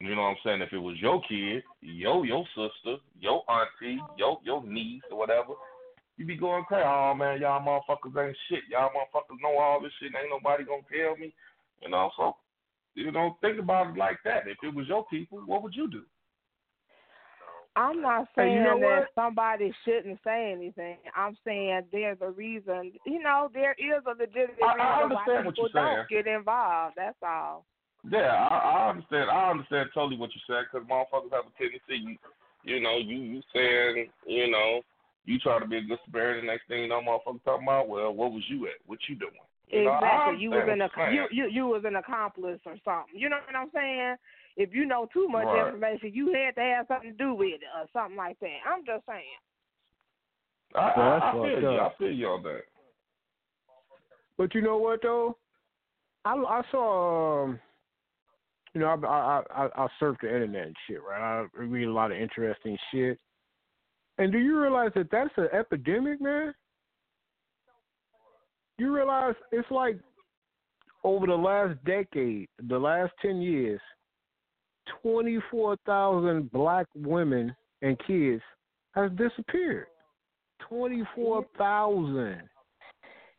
you 0.00 0.14
know 0.14 0.22
what 0.22 0.28
I'm 0.28 0.36
saying? 0.44 0.62
If 0.62 0.72
it 0.72 0.78
was 0.78 0.96
your 1.00 1.20
kid, 1.28 1.62
yo 1.80 2.22
your 2.22 2.44
sister, 2.54 2.96
your 3.20 3.42
auntie, 3.50 4.00
yo 4.16 4.40
your 4.44 4.64
niece 4.64 5.02
or 5.10 5.18
whatever, 5.18 5.54
you 6.16 6.26
be 6.26 6.36
going 6.36 6.64
crazy. 6.64 6.84
Oh 6.86 7.14
man, 7.14 7.40
y'all 7.40 7.60
motherfuckers 7.60 8.26
ain't 8.26 8.36
shit. 8.48 8.62
Y'all 8.70 8.90
motherfuckers 8.90 9.42
know 9.42 9.58
all 9.58 9.80
this 9.82 9.92
shit. 10.00 10.12
Ain't 10.14 10.30
nobody 10.30 10.64
gonna 10.64 10.82
tell 10.90 11.16
me. 11.16 11.34
You 11.82 11.90
know, 11.90 12.10
so 12.16 12.36
you 12.94 13.12
know, 13.12 13.36
think 13.40 13.58
about 13.58 13.90
it 13.90 13.96
like 13.96 14.18
that. 14.24 14.48
If 14.48 14.58
it 14.62 14.74
was 14.74 14.88
your 14.88 15.06
people, 15.06 15.42
what 15.46 15.62
would 15.62 15.74
you 15.74 15.88
do? 15.88 16.02
I'm 17.78 18.02
not 18.02 18.26
saying 18.34 18.56
you 18.56 18.62
know 18.64 18.80
that 18.80 19.06
somebody 19.14 19.72
shouldn't 19.84 20.18
say 20.24 20.52
anything. 20.52 20.96
I'm 21.14 21.36
saying 21.44 21.82
there's 21.92 22.18
a 22.20 22.30
reason. 22.30 22.92
You 23.06 23.22
know, 23.22 23.50
there 23.54 23.76
is 23.78 24.02
a 24.04 24.18
legitimate 24.18 24.58
I- 24.62 24.66
I 24.66 24.72
reason 24.72 24.82
why 24.82 25.02
understand 25.02 25.46
what 25.46 25.54
people 25.54 25.70
you're 25.72 25.84
saying. 25.84 25.96
don't 25.96 26.10
get 26.10 26.26
involved. 26.26 26.94
That's 26.96 27.16
all. 27.22 27.64
Yeah, 28.10 28.34
I, 28.34 28.56
I 28.58 28.90
understand. 28.90 29.30
I 29.30 29.50
understand 29.50 29.90
totally 29.94 30.16
what 30.18 30.30
you're 30.34 30.56
saying 30.56 30.66
because 30.72 30.88
motherfuckers 30.88 31.32
have 31.32 31.46
a 31.46 31.54
tendency, 31.58 31.98
you, 32.02 32.16
you 32.64 32.80
know, 32.80 32.98
you 32.98 33.16
you 33.18 33.42
saying, 33.54 34.08
you 34.26 34.50
know, 34.50 34.80
you 35.24 35.38
try 35.38 35.58
to 35.58 35.66
be 35.66 35.78
a 35.78 35.82
good 35.82 35.98
Samaritan. 36.06 36.46
The 36.46 36.52
next 36.52 36.66
thing 36.68 36.82
you 36.82 36.88
know, 36.88 37.00
motherfuckers 37.00 37.44
talking 37.44 37.66
about, 37.66 37.88
well, 37.88 38.12
what 38.12 38.32
was 38.32 38.42
you 38.48 38.66
at? 38.66 38.80
What 38.86 38.98
you 39.08 39.14
doing? 39.14 39.32
You 39.68 39.84
know, 39.84 39.94
exactly. 39.96 40.40
You 40.40 40.50
was 40.50 40.68
an 40.68 41.14
you, 41.14 41.26
you 41.30 41.48
you 41.50 41.66
was 41.66 41.82
an 41.84 41.96
accomplice 41.96 42.60
or 42.64 42.76
something. 42.84 43.14
You 43.14 43.28
know 43.28 43.38
what 43.46 43.54
I'm 43.54 43.70
saying? 43.74 44.16
If 44.58 44.74
you 44.74 44.84
know 44.84 45.06
too 45.12 45.28
much 45.28 45.46
Right. 45.46 45.68
information, 45.68 46.10
you 46.12 46.34
had 46.34 46.56
to 46.56 46.60
have 46.60 46.86
something 46.88 47.12
to 47.12 47.16
do 47.16 47.32
with 47.32 47.54
it 47.54 47.60
or 47.78 47.86
something 47.92 48.16
like 48.16 48.38
that. 48.40 48.58
I'm 48.68 48.84
just 48.84 49.06
saying. 49.06 49.22
I, 50.74 50.92
Well, 50.96 51.12
I, 51.12 51.20
that's 51.20 51.24
I 51.24 51.32
feel 51.32 51.72
you. 51.72 51.78
I 51.78 51.86
up. 51.86 51.96
feel 51.96 52.12
you 52.12 52.26
on 52.26 52.42
that. 52.42 52.62
But 54.36 54.54
you 54.54 54.60
know 54.60 54.76
what 54.78 55.00
though? 55.02 55.38
I 56.24 56.34
I 56.34 56.62
saw 56.72 57.44
um, 57.44 57.60
you 58.74 58.80
know 58.80 58.88
I 58.88 59.06
I 59.06 59.42
I, 59.64 59.84
I 59.84 59.88
surf 60.00 60.16
the 60.20 60.28
internet 60.28 60.66
and 60.66 60.76
shit, 60.88 61.02
right? 61.02 61.42
I 61.42 61.46
read 61.62 61.86
a 61.86 61.92
lot 61.92 62.10
of 62.10 62.18
interesting 62.18 62.76
shit. 62.92 63.18
And 64.18 64.32
do 64.32 64.38
you 64.38 64.60
realize 64.60 64.90
that 64.96 65.10
that's 65.12 65.30
an 65.36 65.48
epidemic, 65.52 66.20
man? 66.20 66.52
You 68.76 68.92
realize 68.92 69.34
it's 69.52 69.70
like 69.70 70.00
over 71.04 71.26
the 71.26 71.34
last 71.36 71.82
decade, 71.84 72.48
the 72.68 72.78
last 72.78 73.12
ten 73.22 73.40
years, 73.40 73.80
twenty 75.02 75.38
four 75.50 75.76
thousand 75.86 76.50
black 76.52 76.86
women 76.94 77.54
and 77.82 77.98
kids 78.06 78.42
has 78.92 79.10
disappeared. 79.12 79.86
Twenty 80.68 81.02
four 81.14 81.46
thousand 81.56 82.42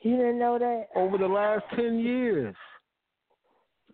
You 0.02 0.18
didn't 0.18 0.40
know 0.40 0.58
that? 0.60 0.88
over 0.96 1.18
the 1.18 1.28
last 1.28 1.64
10 1.76 2.00
years. 2.00 2.56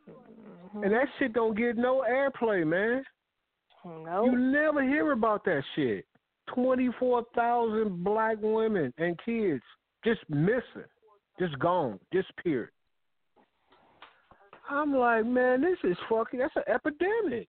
Mm-hmm. 0.10 0.84
And 0.84 0.94
that 0.94 1.08
shit 1.18 1.34
don't 1.34 1.58
get 1.58 1.78
no 1.78 2.06
airplay, 2.08 2.66
man. 2.66 3.04
No. 3.86 4.26
You 4.26 4.38
never 4.38 4.84
hear 4.84 5.12
about 5.12 5.44
that 5.46 5.64
shit. 5.76 6.06
24,000 6.54 8.04
black 8.04 8.38
women 8.42 8.94
and 8.98 9.20
kids 9.26 9.64
just 10.04 10.22
missing, 10.30 10.86
just 11.40 11.58
gone, 11.60 12.00
disappeared. 12.12 12.70
I'm 14.70 14.94
like, 14.96 15.26
man, 15.26 15.62
this 15.62 15.78
is 15.84 15.98
fucking, 16.10 16.40
that's 16.40 16.56
an 16.56 16.64
epidemic. 16.68 17.48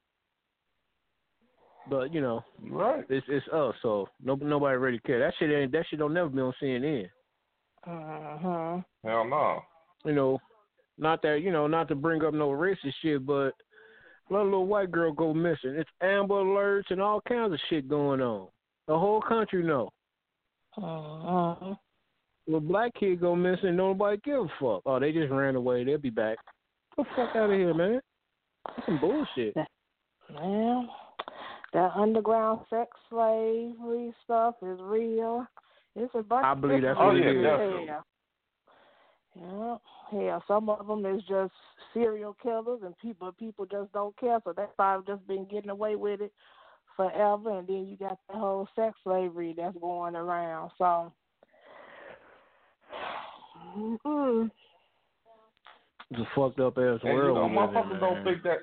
But, 1.88 2.12
you 2.12 2.20
know, 2.20 2.42
Right. 2.68 3.04
it's 3.08 3.26
it's 3.28 3.46
us, 3.48 3.74
so 3.80 4.08
no, 4.22 4.34
nobody 4.34 4.76
really 4.76 4.98
care. 5.00 5.20
That 5.20 5.34
shit 5.38 5.50
ain't, 5.52 5.70
that 5.72 5.84
shit 5.88 6.00
don't 6.00 6.14
never 6.14 6.28
be 6.28 6.40
on 6.40 6.52
CNN. 6.60 7.08
Uh-huh. 7.86 8.80
Hell 9.04 9.24
no. 9.28 9.60
you 10.04 10.12
know, 10.12 10.40
not 10.98 11.22
that 11.22 11.42
you 11.42 11.52
know, 11.52 11.68
not 11.68 11.86
to 11.88 11.94
bring 11.94 12.24
up 12.24 12.34
no 12.34 12.48
racist 12.50 12.92
shit, 13.02 13.24
but 13.24 13.52
let 14.30 14.40
a 14.40 14.42
little 14.42 14.66
white 14.66 14.90
girl 14.90 15.12
go 15.12 15.32
missing. 15.32 15.76
It's 15.76 15.88
Amber 16.00 16.34
Alerts 16.42 16.90
and 16.90 17.00
all 17.00 17.20
kinds 17.28 17.52
of 17.52 17.60
shit 17.70 17.88
going 17.88 18.20
on. 18.20 18.48
The 18.88 18.98
whole 18.98 19.20
country 19.22 19.62
know. 19.62 19.88
Uh-huh. 20.76 21.74
Little 22.48 22.60
black 22.68 22.94
kid 22.98 23.20
go 23.20 23.36
missing, 23.36 23.76
nobody 23.76 24.20
give 24.24 24.40
a 24.40 24.48
fuck. 24.60 24.82
Oh, 24.86 24.98
they 24.98 25.12
just 25.12 25.30
ran 25.32 25.54
away. 25.54 25.84
They'll 25.84 25.98
be 25.98 26.10
back. 26.10 26.38
The 26.96 27.04
fuck 27.14 27.36
out 27.36 27.50
of 27.50 27.58
here, 27.58 27.74
man. 27.74 28.00
That's 28.66 28.86
some 28.86 28.98
bullshit. 28.98 29.54
Well, 30.34 30.88
that 31.72 31.92
underground 31.94 32.60
sex 32.70 32.90
slavery 33.10 34.14
stuff 34.24 34.54
is 34.62 34.78
real. 34.80 35.46
It's 35.94 36.14
a 36.14 36.22
bunch 36.22 36.44
I 36.44 36.54
believe 36.54 36.82
that's 36.82 36.98
what 36.98 37.16
it 37.16 37.36
is. 37.36 37.44
Yeah. 37.86 38.00
Yeah, 39.38 39.76
yeah. 40.12 40.38
Some 40.48 40.70
of 40.70 40.86
them 40.86 41.04
is 41.04 41.22
just 41.28 41.52
serial 41.92 42.34
killers, 42.42 42.80
and 42.82 42.96
people 42.98 43.30
people 43.32 43.66
just 43.66 43.92
don't 43.92 44.16
care. 44.18 44.38
So 44.44 44.54
that's 44.56 44.72
why 44.76 44.94
I've 44.94 45.06
just 45.06 45.26
been 45.26 45.46
getting 45.50 45.70
away 45.70 45.96
with 45.96 46.22
it 46.22 46.32
forever. 46.96 47.58
And 47.58 47.68
then 47.68 47.86
you 47.86 47.96
got 47.98 48.18
the 48.28 48.38
whole 48.38 48.66
sex 48.74 48.96
slavery 49.04 49.54
that's 49.56 49.76
going 49.78 50.16
around. 50.16 50.70
So, 50.78 51.12
mm 53.78 54.50
It's 56.10 56.20
a 56.20 56.28
fucked 56.34 56.60
up 56.60 56.78
ass 56.78 57.00
you 57.02 57.10
world. 57.10 57.36
know, 57.36 57.60
live 57.60 57.70
in, 57.70 57.74
motherfuckers 57.74 58.00
don't 58.00 58.24
think 58.24 58.42
that. 58.44 58.58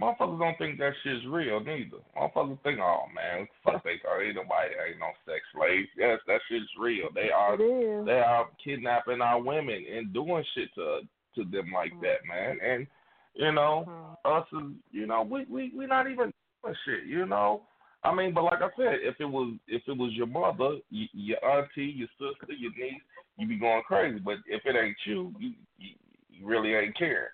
Motherfuckers 0.00 0.38
don't 0.38 0.58
think 0.58 0.78
that 0.78 0.92
shit's 1.02 1.26
real 1.26 1.58
neither. 1.58 1.98
Motherfuckers 2.16 2.62
think, 2.62 2.78
oh 2.78 3.02
man, 3.12 3.40
what 3.64 3.72
the 3.72 3.78
fuck 3.78 3.84
they 3.84 3.98
thought 4.02 4.22
ain't 4.22 4.36
nobody 4.36 4.70
ain't 4.88 5.00
no 5.00 5.10
sex 5.26 5.40
slaves. 5.52 5.88
Yes, 5.96 6.20
that 6.28 6.40
shit's 6.48 6.70
real. 6.78 7.08
They 7.12 7.30
are 7.30 7.56
they 8.04 8.20
are 8.20 8.46
kidnapping 8.64 9.20
our 9.20 9.42
women 9.42 9.84
and 9.92 10.12
doing 10.12 10.44
shit 10.54 10.72
to 10.76 11.00
to 11.34 11.44
them 11.50 11.72
like 11.74 11.92
that, 12.02 12.24
man. 12.28 12.58
And 12.64 12.86
you 13.34 13.50
know, 13.52 13.84
Mhm. 14.24 14.40
us 14.40 14.46
is 14.52 14.76
you 14.92 15.06
know, 15.06 15.22
we 15.22 15.44
we 15.46 15.72
we 15.76 15.86
not 15.86 16.08
even 16.08 16.32
doing 16.62 16.76
shit, 16.84 17.04
you 17.04 17.26
know. 17.26 17.62
I 18.04 18.14
mean, 18.14 18.32
but 18.32 18.44
like 18.44 18.62
I 18.62 18.70
said, 18.76 19.00
if 19.02 19.16
it 19.20 19.24
was 19.26 19.54
if 19.66 19.82
it 19.88 19.96
was 19.98 20.12
your 20.14 20.28
mother, 20.28 20.78
y- 20.92 21.08
your 21.12 21.44
auntie, 21.44 21.84
your 21.84 22.08
sister, 22.16 22.52
your 22.54 22.72
niece, 22.78 23.02
you 23.36 23.48
be 23.48 23.58
going 23.58 23.82
crazy. 23.82 24.20
But 24.20 24.38
if 24.46 24.64
it 24.64 24.76
ain't 24.76 24.96
you, 25.04 25.34
you, 25.38 25.52
you, 25.78 25.90
you 26.40 26.46
really 26.46 26.74
ain't 26.74 26.96
caring. 26.96 27.28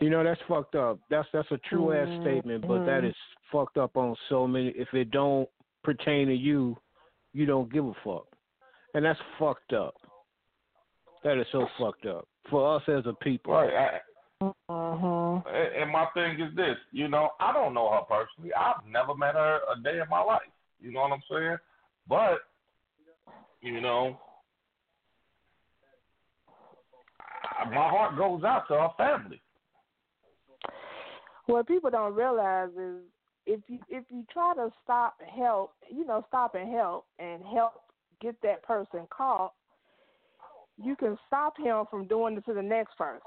You 0.00 0.10
know 0.10 0.24
that's 0.24 0.40
fucked 0.48 0.74
up. 0.74 0.98
That's 1.10 1.28
that's 1.32 1.50
a 1.50 1.58
true 1.68 1.92
ass 1.92 2.08
Mhm. 2.08 2.20
statement, 2.20 2.66
but 2.66 2.84
that 2.86 3.04
is 3.04 3.14
fucked 3.50 3.78
up 3.78 3.96
on 3.96 4.16
so 4.28 4.46
many. 4.46 4.68
If 4.70 4.92
it 4.94 5.10
don't 5.10 5.48
pertain 5.82 6.26
to 6.28 6.34
you, 6.34 6.76
you 7.32 7.46
don't 7.46 7.72
give 7.72 7.86
a 7.86 7.94
fuck, 8.04 8.26
and 8.94 9.04
that's 9.04 9.20
fucked 9.38 9.72
up. 9.72 9.94
That 11.22 11.38
is 11.38 11.46
so 11.52 11.66
fucked 11.78 12.06
up 12.06 12.28
for 12.50 12.76
us 12.76 12.82
as 12.88 13.06
a 13.06 13.14
people. 13.14 13.54
Right. 13.54 13.72
I, 13.72 14.00
Uh-huh. 14.68 15.40
and 15.46 15.74
and 15.74 15.90
my 15.90 16.06
thing 16.12 16.38
is 16.40 16.54
this, 16.54 16.76
you 16.90 17.08
know, 17.08 17.30
I 17.40 17.52
don't 17.52 17.72
know 17.72 17.90
her 17.90 18.02
personally. 18.02 18.52
I've 18.52 18.84
never 18.86 19.14
met 19.14 19.34
her 19.34 19.60
a 19.72 19.80
day 19.80 20.00
in 20.00 20.08
my 20.10 20.20
life. 20.20 20.42
You 20.80 20.92
know 20.92 21.00
what 21.00 21.12
I'm 21.12 21.22
saying? 21.30 21.56
But, 22.06 22.40
you 23.62 23.80
know, 23.80 24.20
I- 27.58 27.64
my 27.66 27.88
heart 27.88 28.16
goes 28.16 28.44
out 28.44 28.66
to 28.68 28.74
our 28.74 28.94
family. 28.96 29.40
What 31.46 31.66
people 31.66 31.90
don't 31.90 32.14
realize 32.14 32.70
is 32.70 33.02
if 33.46 33.60
you 33.68 33.78
if 33.88 34.04
you 34.10 34.24
try 34.32 34.54
to 34.54 34.70
stop 34.82 35.20
help, 35.22 35.74
you 35.90 36.04
know, 36.06 36.24
stop 36.28 36.54
and 36.54 36.70
help 36.70 37.06
and 37.18 37.42
help 37.44 37.74
get 38.20 38.40
that 38.42 38.62
person 38.62 39.06
caught, 39.10 39.52
you 40.82 40.96
can 40.96 41.18
stop 41.26 41.56
him 41.58 41.84
from 41.90 42.06
doing 42.06 42.36
it 42.36 42.44
to 42.46 42.54
the 42.54 42.62
next 42.62 42.96
person. 42.96 43.20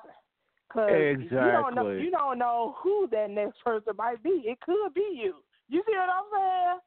Cause 0.74 0.90
you 0.90 1.30
don't 1.30 1.76
know 1.76 1.88
Exactly. 1.88 2.04
you 2.04 2.12
don't 2.12 2.40
know 2.40 2.76
who 2.82 3.08
that 3.12 3.30
next 3.30 3.64
person 3.64 3.94
might 3.98 4.22
be. 4.24 4.44
It 4.46 4.60
could 4.62 4.94
be 4.94 5.08
you. 5.14 5.36
You 5.70 5.84
see 5.86 5.96
what 5.96 6.10
I'm 6.10 6.26
saying? 6.34 6.80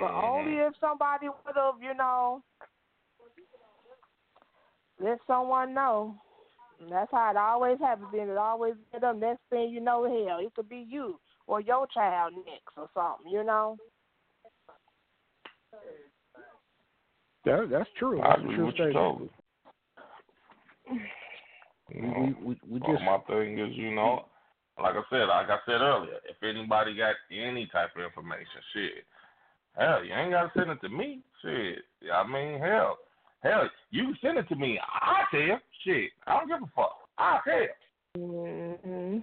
But 0.00 0.12
only 0.14 0.52
Mhm. 0.52 0.68
if 0.68 0.76
somebody 0.80 1.28
would 1.28 1.56
have, 1.56 1.80
you 1.80 1.94
know, 1.94 2.42
let 5.00 5.18
someone 5.26 5.74
know. 5.74 6.14
And 6.80 6.92
that's 6.92 7.10
how 7.10 7.30
it 7.30 7.36
always 7.36 7.78
happens. 7.80 8.08
Then 8.12 8.28
it 8.28 8.36
always 8.36 8.74
get 8.92 9.00
them. 9.00 9.20
Next 9.20 9.40
thing 9.50 9.70
you 9.70 9.80
know, 9.80 10.04
hell, 10.04 10.38
it 10.40 10.54
could 10.54 10.68
be 10.68 10.86
you 10.88 11.18
or 11.46 11.60
your 11.60 11.86
child 11.86 12.34
next 12.34 12.76
or 12.76 12.88
something. 12.94 13.32
You 13.32 13.44
know. 13.44 13.76
That, 17.44 17.68
that's 17.70 17.88
true. 17.98 18.20
I 18.20 18.30
That's 18.30 18.40
a 18.40 18.42
agree 18.42 18.56
true 18.56 18.66
with 18.66 18.74
you 18.78 18.92
totally. 18.92 19.30
We, 20.90 21.00
You 21.94 22.02
know, 22.02 22.14
we, 22.18 22.48
we, 22.48 22.60
we 22.68 22.80
well, 22.80 22.92
just 22.92 23.04
my 23.04 23.18
thing 23.28 23.58
is, 23.58 23.76
you 23.76 23.94
know, 23.94 24.26
like 24.82 24.94
I 24.94 25.02
said, 25.08 25.24
like 25.24 25.48
I 25.48 25.58
said 25.64 25.80
earlier, 25.80 26.18
if 26.28 26.36
anybody 26.42 26.96
got 26.96 27.14
any 27.30 27.66
type 27.72 27.90
of 27.96 28.02
information, 28.04 28.60
shit, 28.74 29.04
hell, 29.78 30.04
you 30.04 30.12
ain't 30.12 30.32
gotta 30.32 30.50
send 30.56 30.70
it 30.70 30.80
to 30.82 30.88
me. 30.88 31.20
Shit, 31.42 31.78
I 32.12 32.26
mean, 32.26 32.60
hell, 32.60 32.98
hell, 33.50 33.70
you 33.90 34.04
can 34.04 34.18
send 34.22 34.38
it 34.38 34.48
to 34.48 34.56
me. 34.56 34.78
I 34.82 35.24
tell. 35.30 35.60
Shit, 35.84 36.10
I 36.26 36.38
don't 36.38 36.48
give 36.48 36.62
a 36.62 36.70
fuck. 36.74 36.96
I 37.18 37.38
tell. 37.44 38.22
Mm-hmm. 38.22 39.18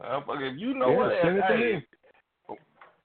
Uh, 0.00 0.20
if 0.40 0.58
you 0.58 0.74
know 0.74 0.90
Yeah, 0.90 0.96
what, 0.96 1.12
send 1.22 1.36
it 1.36 1.40
to 1.40 1.46
hey, 1.46 1.74
me. 1.76 2.56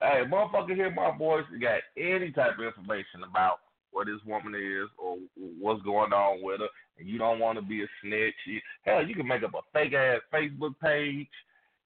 hey, 0.02 0.24
motherfucker, 0.30 0.76
hear 0.76 0.92
my 0.92 1.16
voice. 1.18 1.44
You 1.52 1.60
got 1.60 1.82
any 1.98 2.32
type 2.32 2.58
of 2.58 2.66
information 2.66 3.24
about 3.30 3.60
what 3.92 4.08
this 4.08 4.20
woman 4.26 4.56
is 4.56 4.90
or 4.98 5.18
what's 5.60 5.82
going 5.84 6.14
on 6.14 6.44
with 6.44 6.62
her, 6.62 6.68
and 6.98 7.08
you 7.08 7.18
don't 7.18 7.40
want 7.40 7.58
to 7.58 7.62
be 7.64 7.84
a 7.84 7.88
snitch, 8.02 8.36
you, 8.46 8.60
hell, 8.84 9.06
you 9.06 9.16
can 9.16 9.28
make 9.28 9.44
up 9.44 9.54
a 9.54 9.62
fake 9.74 9.94
ass 9.94 10.22
Facebook 10.34 10.74
page. 10.82 11.28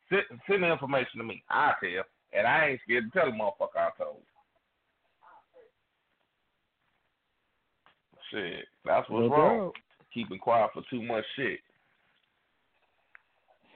Send, 0.10 0.24
send 0.50 0.64
the 0.64 0.72
information 0.72 1.18
to 1.20 1.24
me. 1.24 1.44
I 1.50 1.74
tell, 1.82 2.04
and 2.34 2.46
I 2.46 2.68
ain't 2.68 2.82
scared 2.84 3.12
to 3.12 3.20
tell 3.20 3.32
the 3.32 3.38
motherfucker 3.38 3.78
I 3.78 3.90
told. 3.98 4.22
Shit, 8.34 8.66
that's 8.84 9.08
what's 9.10 9.30
no 9.30 9.36
wrong. 9.36 9.72
Keeping 10.14 10.40
quiet 10.40 10.72
for 10.74 10.82
too 10.90 11.02
much 11.04 11.24
shit. 11.36 11.60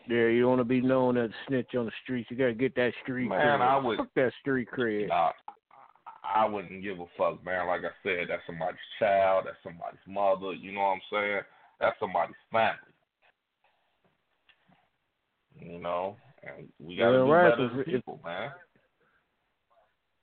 Yeah, 0.10 0.28
you 0.28 0.48
want 0.48 0.60
to 0.60 0.65
be 0.65 0.82
known 0.82 1.17
as 1.17 1.30
a 1.30 1.34
snitch 1.48 1.76
on 1.78 1.86
the 1.86 1.91
streets. 2.04 2.30
You 2.32 2.38
got 2.38 2.46
to 2.48 2.54
get 2.54 2.74
that 2.76 2.93
street 3.04 3.28
Man, 3.28 3.39
cred. 3.39 3.62
I 3.62 3.78
would- 3.78 3.98
Fuck 3.98 4.13
that 4.15 4.32
street 4.41 4.70
cred. 4.76 5.10
Nah, 5.10 5.32
I 6.24 6.46
wouldn't 6.46 6.82
give 6.82 7.00
a 7.00 7.06
fuck, 7.17 7.43
man. 7.46 7.67
Like 7.67 7.82
I 7.82 7.91
said, 8.04 8.28
that's 8.30 8.41
somebody's 8.48 8.80
child, 9.00 9.46
that's 9.46 9.58
somebody's 9.63 10.00
mother. 10.08 10.54
You 10.54 10.72
know 10.72 10.82
what 10.82 10.88
I'm 10.93 11.02
saying? 11.12 11.41
That's 11.80 12.00
somebody's 12.00 12.36
family. 12.52 12.78
You 15.60 15.80
know, 15.80 16.15
and 16.43 16.67
we 16.80 16.96
gotta 16.96 17.12
Well, 17.17 17.26
do 17.26 17.32
right, 17.32 17.50
better 17.52 17.80
if- 17.82 17.86
people, 17.88 18.20
man. 18.24 18.52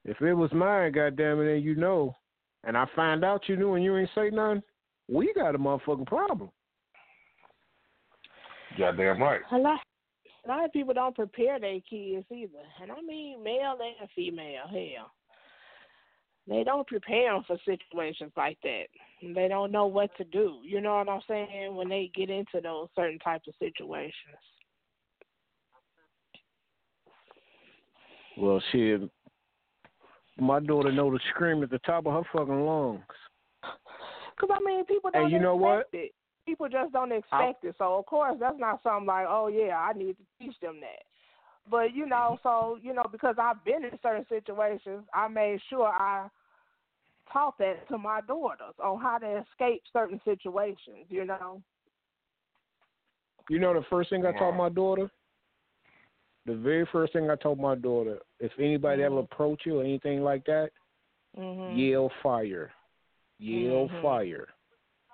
If 0.04 0.20
it 0.20 0.34
was 0.34 0.52
mine, 0.52 0.92
goddamn 0.92 1.40
it, 1.40 1.54
and 1.56 1.64
you 1.64 1.74
know, 1.76 2.14
and 2.66 2.76
I 2.76 2.86
find 2.96 3.24
out 3.24 3.48
you 3.48 3.56
knew 3.56 3.74
and 3.74 3.84
you 3.84 3.96
ain't 3.96 4.10
say 4.14 4.30
nothing, 4.30 4.62
we 5.08 5.32
got 5.34 5.54
a 5.54 5.58
motherfucking 5.58 6.06
problem. 6.06 6.50
Goddamn 8.78 9.22
right. 9.22 9.40
A 9.52 9.56
lot, 9.56 9.80
a 10.44 10.48
lot 10.48 10.64
of 10.64 10.72
people 10.72 10.94
don't 10.94 11.14
prepare 11.14 11.60
their 11.60 11.80
kids 11.88 12.26
either, 12.30 12.58
and 12.82 12.90
I 12.90 13.00
mean 13.06 13.42
male 13.42 13.78
and 14.00 14.08
female. 14.16 14.66
Hell, 14.68 15.10
they 16.48 16.64
don't 16.64 16.86
prepare 16.86 17.32
them 17.32 17.44
for 17.46 17.56
situations 17.64 18.32
like 18.36 18.58
that. 18.62 18.84
They 19.22 19.48
don't 19.48 19.70
know 19.70 19.86
what 19.86 20.10
to 20.16 20.24
do. 20.24 20.58
You 20.64 20.80
know 20.80 20.96
what 20.96 21.08
I'm 21.08 21.20
saying? 21.28 21.74
When 21.74 21.88
they 21.88 22.10
get 22.14 22.30
into 22.30 22.60
those 22.62 22.88
certain 22.96 23.18
types 23.20 23.46
of 23.48 23.54
situations. 23.58 24.12
Well, 28.36 28.60
shit, 28.72 29.02
my 30.38 30.60
daughter 30.60 30.92
know 30.92 31.10
to 31.10 31.18
scream 31.30 31.62
at 31.62 31.70
the 31.70 31.78
top 31.80 32.06
of 32.06 32.12
her 32.12 32.30
fucking 32.32 32.66
lungs. 32.66 33.00
Cause 34.40 34.50
I 34.52 34.58
mean, 34.64 34.84
people 34.84 35.10
don't 35.12 35.30
you 35.30 35.38
know 35.38 35.54
what? 35.54 35.80
expect 35.80 35.94
it. 35.94 36.12
People 36.46 36.68
just 36.68 36.92
don't 36.92 37.12
expect 37.12 37.64
it. 37.64 37.74
So 37.78 37.94
of 37.94 38.06
course, 38.06 38.36
that's 38.38 38.58
not 38.58 38.82
something 38.82 39.06
like, 39.06 39.26
oh 39.28 39.48
yeah, 39.48 39.76
I 39.78 39.92
need 39.92 40.16
to 40.16 40.24
teach 40.38 40.58
them 40.60 40.80
that. 40.80 41.04
But 41.70 41.94
you 41.94 42.06
know, 42.06 42.38
so 42.42 42.78
you 42.82 42.92
know, 42.92 43.04
because 43.10 43.36
I've 43.38 43.64
been 43.64 43.84
in 43.84 43.98
certain 44.02 44.26
situations, 44.28 45.04
I 45.14 45.28
made 45.28 45.60
sure 45.70 45.86
I 45.86 46.28
taught 47.32 47.56
that 47.58 47.88
to 47.88 47.96
my 47.96 48.20
daughters 48.22 48.74
on 48.82 49.00
how 49.00 49.18
to 49.18 49.42
escape 49.42 49.82
certain 49.92 50.20
situations. 50.24 51.06
You 51.08 51.24
know. 51.24 51.62
You 53.48 53.58
know 53.58 53.74
the 53.74 53.84
first 53.88 54.10
thing 54.10 54.26
I 54.26 54.32
taught 54.32 54.56
my 54.56 54.68
daughter? 54.68 55.10
The 56.46 56.54
very 56.54 56.86
first 56.92 57.12
thing 57.12 57.30
I 57.30 57.36
told 57.36 57.58
my 57.58 57.74
daughter, 57.74 58.18
if 58.38 58.52
anybody 58.58 59.02
ever 59.02 59.16
Mhm. 59.16 59.24
approach 59.24 59.64
you 59.64 59.80
or 59.80 59.84
anything 59.84 60.22
like 60.22 60.44
that, 60.44 60.70
Mhm. 61.36 61.76
yell 61.76 62.10
fire. 62.22 62.72
Yell 63.38 63.88
Mhm. 63.88 64.02
fire. 64.02 64.48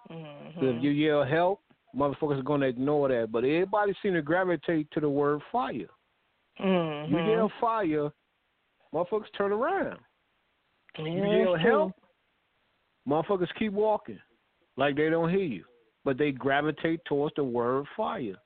Mhm. 0.08 0.54
'Cause 0.54 0.76
If 0.76 0.82
you 0.82 0.90
yell 0.90 1.24
help, 1.24 1.62
motherfuckers 1.94 2.38
are 2.38 2.42
gonna 2.42 2.66
ignore 2.66 3.08
that. 3.08 3.30
But 3.30 3.44
everybody 3.44 3.94
seem 4.02 4.14
to 4.14 4.22
gravitate 4.22 4.90
to 4.90 5.00
the 5.00 5.08
word 5.08 5.42
fire. 5.52 5.88
You 6.58 7.18
yell 7.18 7.48
fire, 7.60 8.12
motherfuckers 8.92 9.32
turn 9.32 9.52
around. 9.52 10.00
Yeah, 10.98 11.04
You 11.04 11.24
yell 11.24 11.54
help, 11.54 11.92
motherfuckers 13.08 13.54
keep 13.54 13.72
walking 13.72 14.20
like 14.76 14.96
they 14.96 15.08
don't 15.08 15.30
hear 15.30 15.38
you. 15.38 15.64
But 16.04 16.18
they 16.18 16.32
gravitate 16.32 17.04
towards 17.04 17.34
the 17.36 17.44
word 17.44 17.86
fire. 17.96 18.36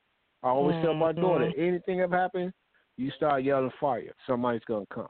I 0.43 0.49
always 0.49 0.75
tell 0.83 0.93
my 0.93 1.11
daughter, 1.11 1.45
Mhm. 1.45 1.57
anything 1.57 2.01
ever 2.01 2.15
happen, 2.15 2.53
you 2.97 3.11
start 3.11 3.43
yelling 3.43 3.71
fire. 3.79 4.13
Somebody's 4.27 4.63
gonna 4.65 4.85
come. 4.87 5.09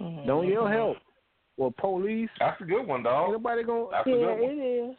Mhm. 0.00 0.26
Don't 0.26 0.46
yell 0.48 0.66
help 0.66 0.98
or 1.56 1.72
police. 1.72 2.30
That's 2.38 2.60
a 2.60 2.64
good 2.64 2.86
one, 2.86 2.98
Ain't 2.98 3.04
dog. 3.04 3.32
nobody 3.32 3.62
gonna 3.64 3.90
That's 3.90 4.06
a 4.06 4.10
Yeah, 4.10 4.16
good 4.16 4.40
one. 4.40 4.50
it 4.50 4.58
is. 4.58 4.96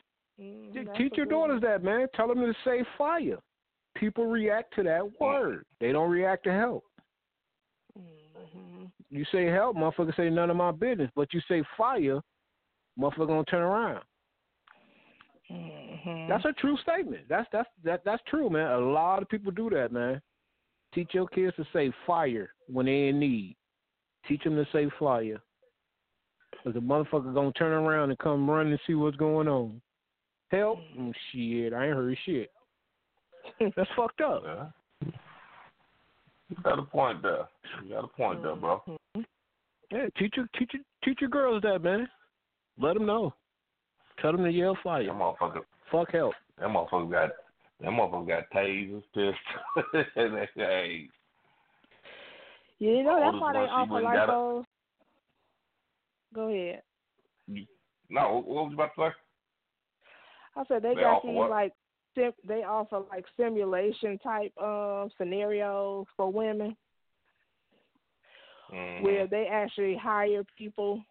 Te- 0.74 0.86
teach 0.98 1.18
your 1.18 1.26
good 1.26 1.36
one. 1.36 1.50
daughters 1.50 1.62
that, 1.62 1.84
man. 1.84 2.08
Tell 2.16 2.28
them 2.28 2.40
to 2.42 2.54
say 2.64 2.84
fire. 2.98 3.40
People 3.96 4.28
react 4.28 4.74
to 4.76 4.84
that 4.84 5.20
word. 5.20 5.66
They 5.80 5.92
don't 5.92 6.10
react 6.10 6.44
to 6.46 6.52
help. 6.54 6.86
Mhm. 7.98 8.92
You 9.10 9.26
say 9.26 9.46
help, 9.46 9.76
motherfucker 9.76 10.16
say 10.16 10.30
none 10.30 10.50
of 10.50 10.56
my 10.56 10.72
business. 10.72 11.12
But 11.16 11.34
you 11.34 11.42
say 11.42 11.64
fire, 11.76 12.22
motherfucker 12.98 13.28
gonna 13.28 13.44
turn 13.46 13.64
around. 13.64 14.04
Mhm. 15.50 16.28
That's 16.28 16.46
a 16.46 16.54
true 16.54 16.78
statement. 16.78 17.28
That's 17.28 17.50
that's 17.52 17.70
that 17.84 18.04
that's 18.04 18.22
true, 18.24 18.50
man. 18.50 18.72
A 18.72 18.78
lot 18.80 19.22
of 19.22 19.30
people 19.30 19.52
do 19.52 19.70
that, 19.72 19.92
man. 19.92 20.22
Teach 20.94 21.10
your 21.14 21.28
kids 21.28 21.56
to 21.58 21.66
say 21.72 21.92
fire 22.08 22.50
when 22.68 22.88
they're 22.88 23.10
in 23.10 23.20
need. 23.20 23.56
Teach 24.28 24.44
them 24.44 24.56
to 24.56 24.66
say 24.72 24.90
fire. 25.00 25.42
Cause 26.64 26.74
the 26.74 26.80
motherfucker 26.80 27.34
gonna 27.34 27.52
turn 27.54 27.72
around 27.72 28.10
and 28.10 28.20
come 28.20 28.50
run 28.50 28.68
and 28.68 28.80
see 28.86 28.94
what's 28.94 29.16
going 29.18 29.48
on. 29.48 29.80
Help? 30.52 30.80
Mm, 30.98 31.14
shit, 31.32 31.74
I 31.74 31.86
ain't 31.88 31.96
heard 31.96 32.18
shit. 32.26 32.52
That's 33.78 33.90
fucked 33.96 34.22
up. 34.22 34.44
Yeah. 34.46 34.66
You 36.50 36.58
got 36.64 36.80
a 36.80 36.84
point 36.84 37.22
there. 37.22 37.48
You 37.84 37.94
got 37.94 38.04
a 38.04 38.08
point 38.08 38.42
there, 38.42 38.56
bro. 38.56 38.82
Mhm. 39.16 39.26
Yeah, 39.92 40.08
teach 40.18 40.34
your 40.36 40.48
teach 40.58 40.72
your 40.74 40.84
teach 41.04 41.22
your 41.22 41.30
girls 41.30 41.62
that, 41.62 41.82
man. 41.84 42.10
Let 42.80 42.96
them 42.96 43.06
know. 43.06 43.34
Tell 44.22 44.32
them 44.32 44.44
to 44.44 44.52
yell 44.52 44.78
fire. 44.84 45.06
Them 45.06 45.18
motherfuckers, 45.18 45.64
Fuck 45.92 46.12
help. 46.12 46.34
them 46.58 46.74
motherfucker 46.74 47.10
got, 47.12 47.30
them 47.80 47.94
motherfuckers 47.94 48.28
got 48.28 48.50
tasers, 48.54 49.04
pistols. 49.14 50.48
hey, 50.56 51.10
You 52.80 53.04
know, 53.04 53.20
that's 53.20 53.40
why 53.40 53.54
they 53.54 53.60
offer 53.60 54.02
like 54.02 54.20
a- 54.20 54.28
those. 54.28 54.66
Go 56.34 56.48
ahead. 56.50 56.82
no, 58.10 58.44
what 58.46 58.46
was 58.48 58.68
you 58.72 58.76
about 58.76 58.92
to 58.96 59.02
say? 59.10 59.16
I 60.56 60.64
said 60.68 60.84
they, 60.84 60.96
They 60.96 61.02
got 61.02 61.18
offer 61.18 61.28
these 61.28 61.36
what? 61.36 61.50
like 61.50 61.74
sim- 62.16 62.34
they 62.48 62.64
offer 62.64 63.02
like 63.10 63.26
simulation 63.38 64.18
type 64.20 64.52
um 64.62 65.10
scenarios 65.18 66.06
for 66.18 66.32
women 66.32 66.76
Mhm. 68.72 69.02
where 69.02 69.28
they 69.28 69.48
actually 69.48 69.96
hire 69.96 70.44
people 70.58 71.04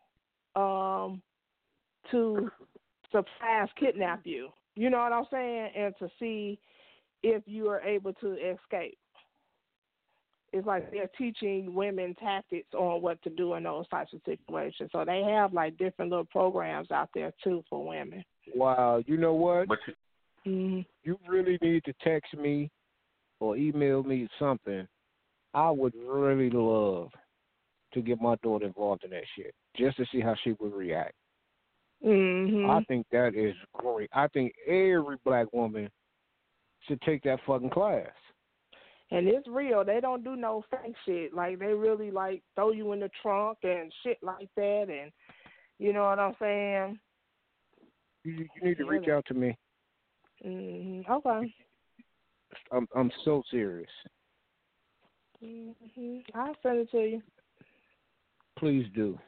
um 0.55 1.23
to 2.11 2.51
surprise 3.11 3.69
kidnap 3.77 4.21
you. 4.25 4.51
You 4.79 4.91
know 4.91 4.99
what 4.99 5.13
I'm 5.13 5.25
saying? 5.29 5.71
And 5.77 5.95
to 5.99 6.09
see 6.21 6.61
if 7.25 7.43
you 7.47 7.67
are 7.69 7.81
able 7.81 8.13
to 8.13 8.35
escape. 8.35 8.97
It's 10.53 10.69
like 10.69 10.93
they're 10.93 11.11
teaching 11.19 11.75
women 11.75 12.15
tactics 12.15 12.73
on 12.75 13.03
what 13.03 13.21
to 13.25 13.31
do 13.31 13.55
in 13.55 13.65
those 13.65 13.89
types 13.89 14.13
of 14.15 14.21
situations. 14.25 14.91
So 14.93 15.05
they 15.05 15.23
have 15.23 15.53
like 15.53 15.77
different 15.79 16.13
little 16.13 16.25
programs 16.27 16.93
out 16.93 17.11
there 17.13 17.33
too 17.43 17.65
for 17.69 17.85
women. 17.89 18.25
Wow, 18.55 19.03
you 19.05 19.17
know 19.17 19.35
what? 19.35 19.67
But 19.67 19.79
you, 19.87 19.95
hmm 20.45 20.81
you 21.03 21.19
really 21.29 21.59
need 21.61 21.85
to 21.85 21.93
text 22.05 22.35
me 22.35 22.71
or 23.41 23.57
email 23.57 24.05
me 24.05 24.29
something. 24.39 24.87
I 25.55 25.71
would 25.71 25.95
really 25.97 26.51
love 26.51 27.09
to 27.95 28.01
get 28.01 28.21
my 28.21 28.37
daughter 28.45 28.67
involved 28.67 29.03
in 29.03 29.11
that 29.11 29.25
shit, 29.37 29.55
just 29.77 29.97
to 29.97 30.07
see 30.13 30.21
how 30.21 30.37
she 30.45 30.53
would 30.61 30.73
react. 30.73 31.15
Hmm 32.03 32.71
I 32.71 32.81
think 32.85 33.07
that 33.13 33.35
is 33.35 33.55
great. 33.73 34.11
I 34.13 34.29
think 34.29 34.53
every 34.67 35.17
black 35.25 35.53
woman 35.53 35.91
should 36.87 37.01
take 37.03 37.23
that 37.25 37.41
fucking 37.47 37.71
class. 37.71 38.07
And 39.11 39.27
it's 39.27 39.49
real. 39.49 39.85
They 39.85 40.01
don't 40.01 40.23
do 40.23 40.37
no 40.37 40.65
fake 40.71 40.95
shit. 41.07 41.33
Like 41.33 41.59
they 41.59 41.73
really 41.73 42.11
like 42.11 42.43
throw 42.55 42.73
you 42.73 42.93
in 42.93 43.01
the 43.01 43.11
trunk 43.23 43.59
and 43.63 43.93
shit 44.03 44.19
like 44.23 44.49
that. 44.57 44.87
And 44.91 45.11
you 45.79 45.93
know 45.93 46.05
what 46.05 46.19
I'm 46.19 46.35
saying? 46.39 46.99
You, 48.25 48.33
you 48.33 48.69
need 48.69 48.79
to 48.79 48.85
reach 48.85 49.09
out 49.09 49.25
to 49.27 49.35
me. 49.35 49.57
hmm 50.43 51.01
Okay. 51.11 51.55
I'm 52.71 52.87
I'm 52.95 53.11
so 53.25 53.43
serious. 53.51 53.91
hmm 55.41 56.19
I'll 56.35 56.55
send 56.63 56.79
it 56.81 56.91
to 56.91 56.99
you. 56.99 57.23
Please 58.59 58.87
do. 58.95 59.19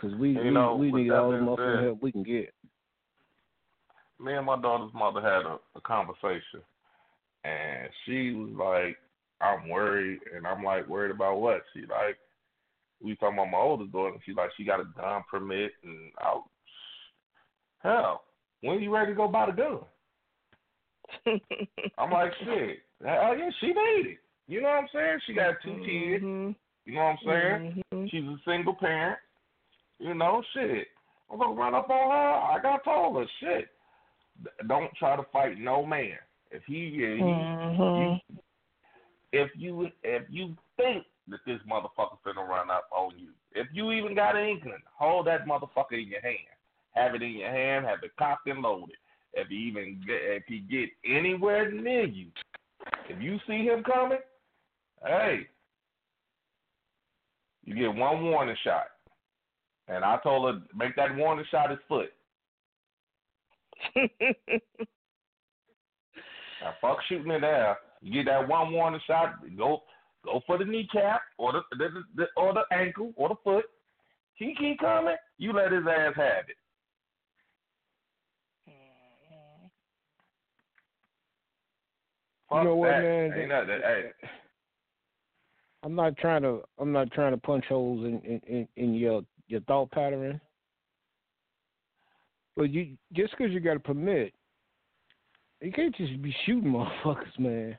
Because 0.00 0.16
we 0.18 0.30
You 0.30 0.44
we, 0.44 0.50
know, 0.50 0.76
we 0.76 0.92
need 0.92 1.10
all 1.10 1.30
the 1.30 1.56
said- 1.56 1.84
help 1.84 2.02
we 2.02 2.12
can 2.12 2.22
get. 2.22 2.52
me 4.20 4.34
and 4.34 4.46
my 4.46 4.60
daughter's 4.60 4.92
mother 4.94 5.20
had 5.20 5.44
a, 5.46 5.58
a 5.76 5.80
conversation, 5.80 6.60
and 7.44 7.88
she 8.04 8.32
was 8.32 8.50
like, 8.56 8.96
"I'm 9.40 9.68
worried," 9.68 10.20
and 10.34 10.46
I'm 10.46 10.62
like, 10.62 10.86
"Worried 10.88 11.10
about 11.10 11.40
what?" 11.40 11.62
She 11.72 11.80
like, 11.82 12.18
we 13.02 13.14
talking 13.16 13.38
about 13.38 13.50
my 13.50 13.58
oldest 13.58 13.92
daughter, 13.92 14.12
and 14.14 14.20
she 14.24 14.32
like, 14.34 14.50
she 14.56 14.64
got 14.64 14.80
a 14.80 14.84
gun 14.96 15.22
permit, 15.30 15.72
and 15.84 16.12
I, 16.18 16.40
hell, 17.82 18.22
when 18.60 18.78
are 18.78 18.80
you 18.80 18.94
ready 18.94 19.12
to 19.12 19.16
go 19.16 19.28
buy 19.28 19.46
the 19.46 19.52
gun? 19.52 19.78
I'm 21.98 22.10
like, 22.10 22.32
shit, 22.44 22.78
hell 23.04 23.36
yeah, 23.36 23.50
she 23.60 23.68
made 23.68 24.06
it. 24.06 24.18
You 24.46 24.62
know 24.62 24.68
what 24.68 24.78
I'm 24.82 24.88
saying? 24.92 25.18
She 25.26 25.34
got 25.34 25.54
two 25.62 25.76
kids. 25.84 26.24
Mhm. 26.24 26.54
You 26.86 26.94
know 26.94 27.00
what 27.00 27.06
I'm 27.10 27.18
saying? 27.24 27.84
Mhm. 27.92 28.10
She's 28.10 28.24
a 28.24 28.36
single 28.46 28.74
parent. 28.74 29.18
You 29.98 30.14
know, 30.14 30.42
shit. 30.54 30.88
I'm 31.30 31.38
gonna 31.38 31.52
run 31.54 31.74
up 31.74 31.90
on 31.90 32.10
her. 32.10 32.68
I 32.68 32.78
told 32.84 33.16
her, 33.16 33.26
shit. 33.40 33.68
Don't 34.68 34.94
try 34.96 35.16
to 35.16 35.24
fight 35.32 35.58
no 35.58 35.84
man. 35.84 36.18
If 36.50 36.62
he, 36.64 36.90
he 36.90 37.56
Mhm. 37.72 37.96
you, 37.96 38.20
if 39.32 39.50
you 39.56 39.90
if 40.02 40.22
you 40.30 40.56
think 40.76 41.04
that 41.28 41.44
this 41.44 41.60
motherfucker 41.62 42.18
finna 42.24 42.46
run 42.48 42.70
up 42.70 42.88
on 42.90 43.18
you, 43.18 43.32
if 43.52 43.66
you 43.72 43.92
even 43.92 44.14
got 44.14 44.36
an 44.36 44.46
inkling, 44.48 44.82
hold 44.94 45.26
that 45.26 45.44
motherfucker 45.46 46.00
in 46.00 46.08
your 46.08 46.22
hand. 46.22 46.38
Have 46.92 47.14
it 47.14 47.22
in 47.22 47.32
your 47.32 47.50
hand. 47.50 47.84
Have 47.84 48.02
it 48.02 48.16
cocked 48.16 48.48
and 48.48 48.62
loaded. 48.62 48.96
if 49.34 49.48
he 49.48 49.56
even 49.56 50.00
get, 50.06 50.22
if 50.22 50.44
he 50.46 50.60
get 50.60 50.88
anywhere 51.04 51.70
near 51.70 52.04
you, 52.04 52.28
if 53.08 53.20
you 53.20 53.38
see 53.46 53.64
him 53.64 53.84
coming, 53.84 54.18
hey, 55.04 55.46
you 57.64 57.74
get 57.74 57.94
one 57.94 58.24
warning 58.24 58.56
shot. 58.64 58.86
And 59.88 60.04
I 60.04 60.18
told 60.22 60.54
her 60.54 60.60
make 60.74 60.94
that 60.96 61.16
warning 61.16 61.46
shot 61.50 61.70
his 61.70 61.78
foot. 61.88 62.12
now 63.96 64.10
fuck 66.80 66.98
shooting 67.08 67.32
in 67.32 67.40
there. 67.40 67.76
You 68.02 68.12
get 68.12 68.30
that 68.30 68.48
one 68.48 68.72
warning 68.72 69.00
shot. 69.06 69.34
Go 69.56 69.82
go 70.24 70.40
for 70.46 70.58
the 70.58 70.64
kneecap 70.64 71.22
or 71.38 71.52
the, 71.52 71.60
the, 71.78 71.88
the 72.16 72.26
or 72.36 72.52
the 72.52 72.64
ankle 72.74 73.12
or 73.16 73.30
the 73.30 73.36
foot. 73.42 73.64
He 74.34 74.54
keep 74.58 74.78
coming. 74.80 75.16
You 75.38 75.52
let 75.52 75.72
his 75.72 75.84
ass 75.86 76.12
have 76.16 76.48
it. 76.48 76.56
You 82.50 82.64
know 82.64 82.76
what, 82.76 82.88
that. 82.88 83.02
man? 83.02 83.32
Ain't 83.38 83.48
nothing. 83.50 83.68
Hey, 83.68 84.10
I'm 85.82 85.94
not 85.94 86.16
trying 86.16 86.42
to. 86.42 86.62
I'm 86.78 86.92
not 86.92 87.10
trying 87.12 87.32
to 87.32 87.36
punch 87.36 87.66
holes 87.68 88.04
in 88.06 88.20
in, 88.20 88.40
in, 88.46 88.68
in 88.76 88.94
your 88.94 89.22
your 89.48 89.60
thought 89.62 89.90
pattern. 89.90 90.40
But 92.56 92.70
you 92.70 92.96
just 93.12 93.32
because 93.36 93.52
you 93.52 93.60
got 93.60 93.76
a 93.76 93.80
permit, 93.80 94.32
you 95.60 95.72
can't 95.72 95.94
just 95.96 96.20
be 96.22 96.34
shooting 96.44 96.72
motherfuckers, 97.04 97.38
man. 97.38 97.78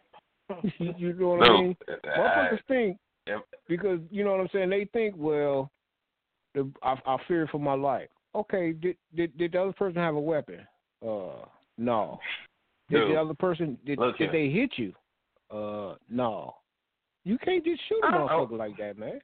you, 0.80 1.14
know 1.14 1.30
what 1.30 1.44
I 1.44 1.48
no, 1.48 1.62
mean? 1.62 1.78
I, 1.88 2.18
Motherfuckers 2.18 2.60
think 2.68 2.98
Yep. 3.28 3.46
because 3.68 4.00
you 4.10 4.24
know 4.24 4.32
what 4.32 4.40
I'm 4.40 4.50
saying. 4.52 4.70
They 4.70 4.86
think, 4.92 5.14
well, 5.18 5.70
the, 6.56 6.72
I, 6.82 6.96
I 7.06 7.18
fear 7.28 7.48
for 7.52 7.60
my 7.60 7.74
life. 7.74 8.10
Okay, 8.34 8.74
did, 8.74 8.98
did 9.16 9.38
did 9.38 9.52
the 9.52 9.62
other 9.62 9.74
person 9.74 9.98
have 9.98 10.16
a 10.16 10.20
weapon? 10.20 10.60
Uh, 11.06 11.46
no. 11.78 12.20
Did 12.90 13.02
Dude, 13.02 13.12
the 13.12 13.22
other 13.22 13.34
person 13.36 13.78
did 13.86 14.00
did 14.18 14.32
they 14.32 14.50
hit 14.50 14.72
you? 14.78 14.94
Uh, 15.52 15.96
no. 16.10 16.56
You 17.24 17.38
can't 17.38 17.64
just 17.64 17.82
shoot 17.88 18.00
a 18.04 18.08
I 18.08 18.12
motherfucker 18.12 18.58
like 18.58 18.78
that, 18.78 18.98
man. 18.98 19.20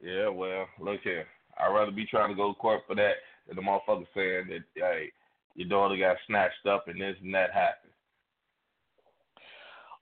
Yeah, 0.00 0.28
well, 0.28 0.66
look 0.80 1.00
here. 1.02 1.26
I'd 1.58 1.72
rather 1.72 1.92
be 1.92 2.06
trying 2.06 2.30
to 2.30 2.34
go 2.34 2.52
to 2.52 2.58
court 2.58 2.82
for 2.86 2.94
that 2.96 3.14
than 3.46 3.56
the 3.56 3.62
motherfucker 3.62 4.06
saying 4.14 4.48
that, 4.48 4.64
hey, 4.74 5.12
your 5.54 5.68
daughter 5.68 5.96
got 5.96 6.16
snatched 6.26 6.66
up 6.68 6.88
and 6.88 7.00
this 7.00 7.16
and 7.22 7.34
that 7.34 7.52
happened. 7.52 7.92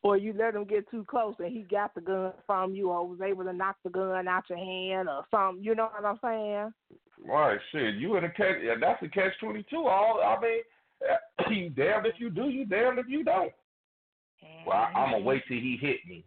or 0.02 0.16
you 0.16 0.32
let 0.36 0.54
him 0.54 0.64
get 0.64 0.90
too 0.90 1.04
close 1.08 1.34
and 1.38 1.52
he 1.52 1.62
got 1.62 1.94
the 1.94 2.00
gun 2.00 2.32
from 2.46 2.74
you 2.74 2.90
or 2.90 3.06
was 3.06 3.20
able 3.20 3.44
to 3.44 3.52
knock 3.52 3.76
the 3.84 3.90
gun 3.90 4.26
out 4.28 4.44
your 4.48 4.58
hand 4.58 5.08
or 5.08 5.24
something. 5.30 5.62
You 5.62 5.74
know 5.74 5.88
what 5.96 6.04
I'm 6.04 6.18
saying? 6.22 6.72
Right, 7.24 7.58
shit. 7.70 7.94
You 7.94 8.16
in 8.16 8.24
a 8.24 8.30
catch? 8.30 8.56
Yeah, 8.62 8.74
that's 8.80 9.02
a 9.02 9.08
catch 9.08 9.32
twenty 9.40 9.64
two. 9.70 9.86
All 9.86 10.20
I 10.20 10.40
mean, 10.40 11.56
you 11.56 11.70
damned 11.70 12.06
if 12.06 12.14
you 12.18 12.30
do, 12.30 12.48
you 12.48 12.64
damned 12.64 12.98
if 12.98 13.06
you 13.08 13.22
don't. 13.22 13.52
Well, 14.66 14.76
I, 14.76 14.86
I'm 14.86 14.94
gonna 14.94 15.16
mm-hmm. 15.18 15.26
wait 15.26 15.42
till 15.46 15.58
he 15.58 15.78
hit 15.80 15.98
me 16.08 16.24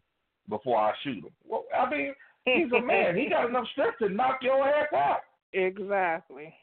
before 0.48 0.80
I 0.80 0.94
shoot 1.04 1.24
him. 1.26 1.32
Well, 1.46 1.66
I 1.78 1.90
mean, 1.90 2.14
he's 2.46 2.72
a 2.72 2.82
man. 2.82 3.16
He 3.16 3.30
got 3.30 3.50
enough 3.50 3.66
strength 3.74 3.98
to 4.00 4.10
knock 4.10 4.40
your 4.42 4.68
ass 4.68 4.88
out. 4.94 5.20
Exactly. 5.54 6.54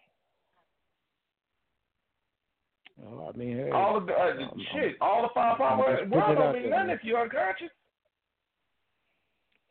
Oh, 3.05 3.31
I 3.35 3.37
mean, 3.37 3.57
hey, 3.57 3.71
All 3.71 3.97
of 3.97 4.07
the 4.07 4.13
uh, 4.13 4.17
I'm- 4.17 4.61
shit, 4.75 4.97
all 5.01 5.23
the 5.23 5.29
five 5.35 5.59
power 5.59 5.89
I'm 5.89 5.99
just 6.05 6.11
world 6.11 6.37
don't 6.37 6.47
out 6.47 6.55
mean 6.55 6.63
there, 6.65 6.71
nothing 6.71 6.87
man. 6.89 6.97
if 6.97 7.05
you're 7.05 7.21
unconscious. 7.23 7.71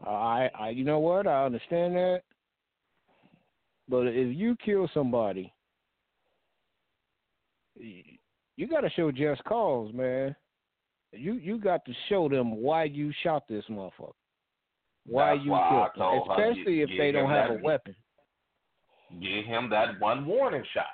I, 0.05 0.49
I, 0.59 0.69
you 0.69 0.83
know 0.83 0.99
what? 0.99 1.27
I 1.27 1.45
understand 1.45 1.95
that, 1.95 2.21
but 3.87 4.07
if 4.07 4.35
you 4.35 4.55
kill 4.65 4.89
somebody, 4.93 5.53
you 7.77 8.67
got 8.67 8.81
to 8.81 8.89
show 8.91 9.11
just 9.11 9.43
cause, 9.43 9.93
man. 9.93 10.35
You 11.13 11.33
you 11.33 11.59
got 11.59 11.85
to 11.85 11.93
show 12.09 12.27
them 12.29 12.55
why 12.61 12.85
you 12.85 13.11
shot 13.21 13.47
this 13.47 13.65
motherfucker, 13.69 14.13
why 15.05 15.33
That's 15.33 15.45
you 15.45 15.51
why 15.51 15.69
him, 15.69 15.89
told 15.97 16.27
her, 16.27 16.51
especially 16.51 16.81
if 16.81 16.89
they 16.97 17.11
don't 17.11 17.29
have 17.29 17.51
a 17.51 17.59
weapon. 17.63 17.95
Give 19.21 19.45
him 19.45 19.69
that 19.69 19.99
one 19.99 20.25
warning 20.25 20.63
shot, 20.73 20.85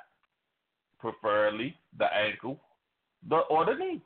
preferably 1.00 1.76
the 1.98 2.06
ankle, 2.06 2.60
the 3.28 3.38
or 3.38 3.66
the 3.66 3.76
knee. 3.76 4.02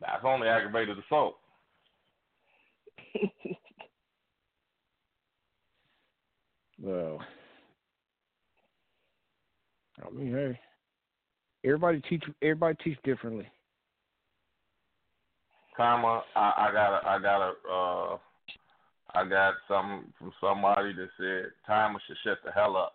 That's 0.00 0.24
only 0.24 0.48
aggravated 0.48 0.96
assault. 0.98 1.36
Well, 6.84 7.18
I 10.04 10.10
mean, 10.10 10.32
hey, 10.32 10.60
everybody 11.64 12.02
teach 12.08 12.24
everybody 12.42 12.76
teach 12.84 12.98
differently. 13.04 13.46
Karma, 15.76 16.22
I, 16.36 16.68
I 16.68 16.72
got 16.72 16.92
a, 16.92 17.08
I 17.08 17.18
got 17.18 17.42
a, 17.42 17.52
uh, 17.72 18.18
I 19.14 19.28
got 19.28 19.54
something 19.68 20.12
from 20.18 20.32
somebody 20.40 20.92
that 20.94 21.08
said 21.18 21.52
timer 21.66 22.00
should 22.06 22.16
shut 22.24 22.38
the 22.44 22.52
hell 22.52 22.76
up. 22.76 22.94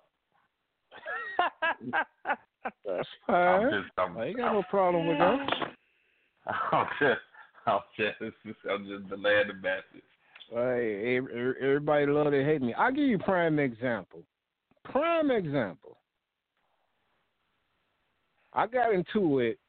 That's 2.86 3.08
I'm 3.28 3.63
just, 3.70 3.92
I'm, 3.98 4.18
I 4.18 4.26
ain't 4.28 4.38
got 4.38 4.54
no 4.54 4.63
problem 4.70 5.08
with 5.08 5.18
that. 5.18 5.74
I'm 6.72 6.88
just, 7.00 7.22
I'm 7.65 7.80
just, 7.98 8.15
I'm 8.70 8.88
just 8.88 9.10
delaying 9.10 9.48
the 9.48 9.54
message. 9.54 10.04
Hey, 10.52 11.18
ev- 11.18 11.30
ev- 11.36 11.56
everybody 11.62 12.06
love 12.08 12.32
to 12.32 12.44
hate 12.44 12.62
me. 12.62 12.74
I'll 12.74 12.92
give 12.92 13.06
you 13.06 13.20
prime 13.20 13.60
example. 13.60 14.24
Prime 14.84 15.32
example. 15.32 15.98
I 18.54 18.65
got 18.65 18.94
into 18.94 19.39
it 19.39 19.60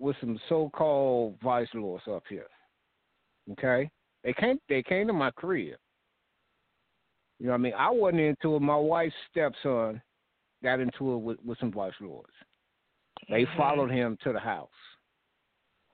with 0.00 0.16
some 0.20 0.40
so-called 0.48 1.36
vice 1.42 1.68
lords 1.74 2.04
up 2.10 2.24
here. 2.28 2.46
Okay, 3.52 3.88
they 4.24 4.32
came. 4.32 4.58
They 4.68 4.82
came 4.82 5.06
to 5.06 5.12
my 5.12 5.30
crib. 5.30 5.76
You 7.38 7.46
know 7.46 7.52
what 7.52 7.58
I 7.58 7.62
mean? 7.62 7.72
I 7.76 7.90
wasn't 7.90 8.20
into 8.20 8.56
it. 8.56 8.60
My 8.60 8.76
wife's 8.76 9.14
stepson 9.30 10.00
got 10.62 10.80
into 10.80 11.14
it 11.14 11.18
with, 11.18 11.38
with 11.44 11.58
some 11.58 11.72
vice 11.72 11.92
lords. 12.00 12.32
They 13.28 13.42
mm-hmm. 13.42 13.58
followed 13.58 13.90
him 13.90 14.18
to 14.24 14.32
the 14.32 14.40
house. 14.40 14.68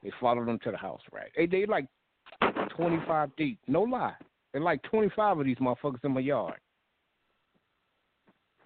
They 0.03 0.11
followed 0.21 0.49
him 0.49 0.59
to 0.64 0.71
the 0.71 0.77
house, 0.77 1.01
right? 1.12 1.31
They 1.37 1.47
they 1.47 1.66
like 1.66 1.87
twenty 2.77 2.99
five 3.07 3.31
deep. 3.37 3.59
No 3.66 3.83
lie. 3.83 4.14
They're 4.53 4.62
like 4.62 4.83
twenty 4.85 5.11
five 5.16 5.38
of 5.38 5.47
these 5.47 5.57
motherfuckers 5.59 6.05
in 6.05 6.12
my 6.12 6.21
yard. 6.21 6.59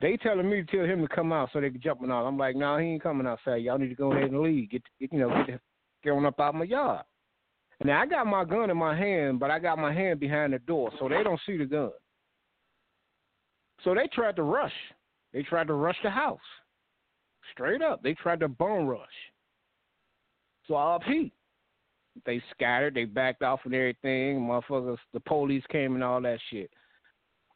They 0.00 0.16
telling 0.16 0.48
me 0.48 0.62
to 0.62 0.76
tell 0.76 0.86
him 0.86 1.02
to 1.02 1.14
come 1.14 1.32
out 1.32 1.50
so 1.52 1.60
they 1.60 1.70
can 1.70 1.80
jump 1.80 2.02
him 2.02 2.10
out. 2.10 2.26
I'm 2.26 2.38
like, 2.38 2.56
nah, 2.56 2.78
he 2.78 2.86
ain't 2.86 3.02
coming 3.02 3.26
outside. 3.26 3.56
Y'all 3.56 3.78
need 3.78 3.88
to 3.90 3.94
go 3.94 4.12
ahead 4.12 4.30
and 4.30 4.40
leave. 4.40 4.70
Get, 4.70 4.82
get 4.98 5.12
you 5.12 5.18
know, 5.18 5.44
get 5.46 5.60
get 6.02 6.10
on 6.10 6.24
up 6.24 6.40
out 6.40 6.54
my 6.54 6.64
yard. 6.64 7.04
Now 7.84 8.02
I 8.02 8.06
got 8.06 8.26
my 8.26 8.44
gun 8.44 8.70
in 8.70 8.76
my 8.76 8.96
hand, 8.96 9.38
but 9.40 9.50
I 9.50 9.58
got 9.58 9.78
my 9.78 9.92
hand 9.92 10.20
behind 10.20 10.52
the 10.52 10.58
door, 10.60 10.90
so 10.98 11.08
they 11.08 11.22
don't 11.22 11.40
see 11.46 11.56
the 11.56 11.66
gun. 11.66 11.90
So 13.84 13.94
they 13.94 14.06
tried 14.12 14.36
to 14.36 14.42
rush. 14.42 14.72
They 15.32 15.42
tried 15.42 15.68
to 15.68 15.74
rush 15.74 15.96
the 16.02 16.10
house. 16.10 16.38
Straight 17.52 17.82
up. 17.82 18.02
They 18.02 18.14
tried 18.14 18.40
to 18.40 18.48
bone 18.48 18.86
rush. 18.86 19.08
So 20.66 20.74
I 20.74 20.96
upheat. 20.96 21.32
They 22.26 22.42
scattered, 22.50 22.94
they 22.94 23.04
backed 23.04 23.42
off 23.42 23.60
and 23.64 23.74
everything. 23.74 24.40
Motherfuckers, 24.40 24.98
the 25.14 25.20
police 25.20 25.64
came 25.70 25.94
and 25.94 26.04
all 26.04 26.20
that 26.20 26.38
shit. 26.50 26.70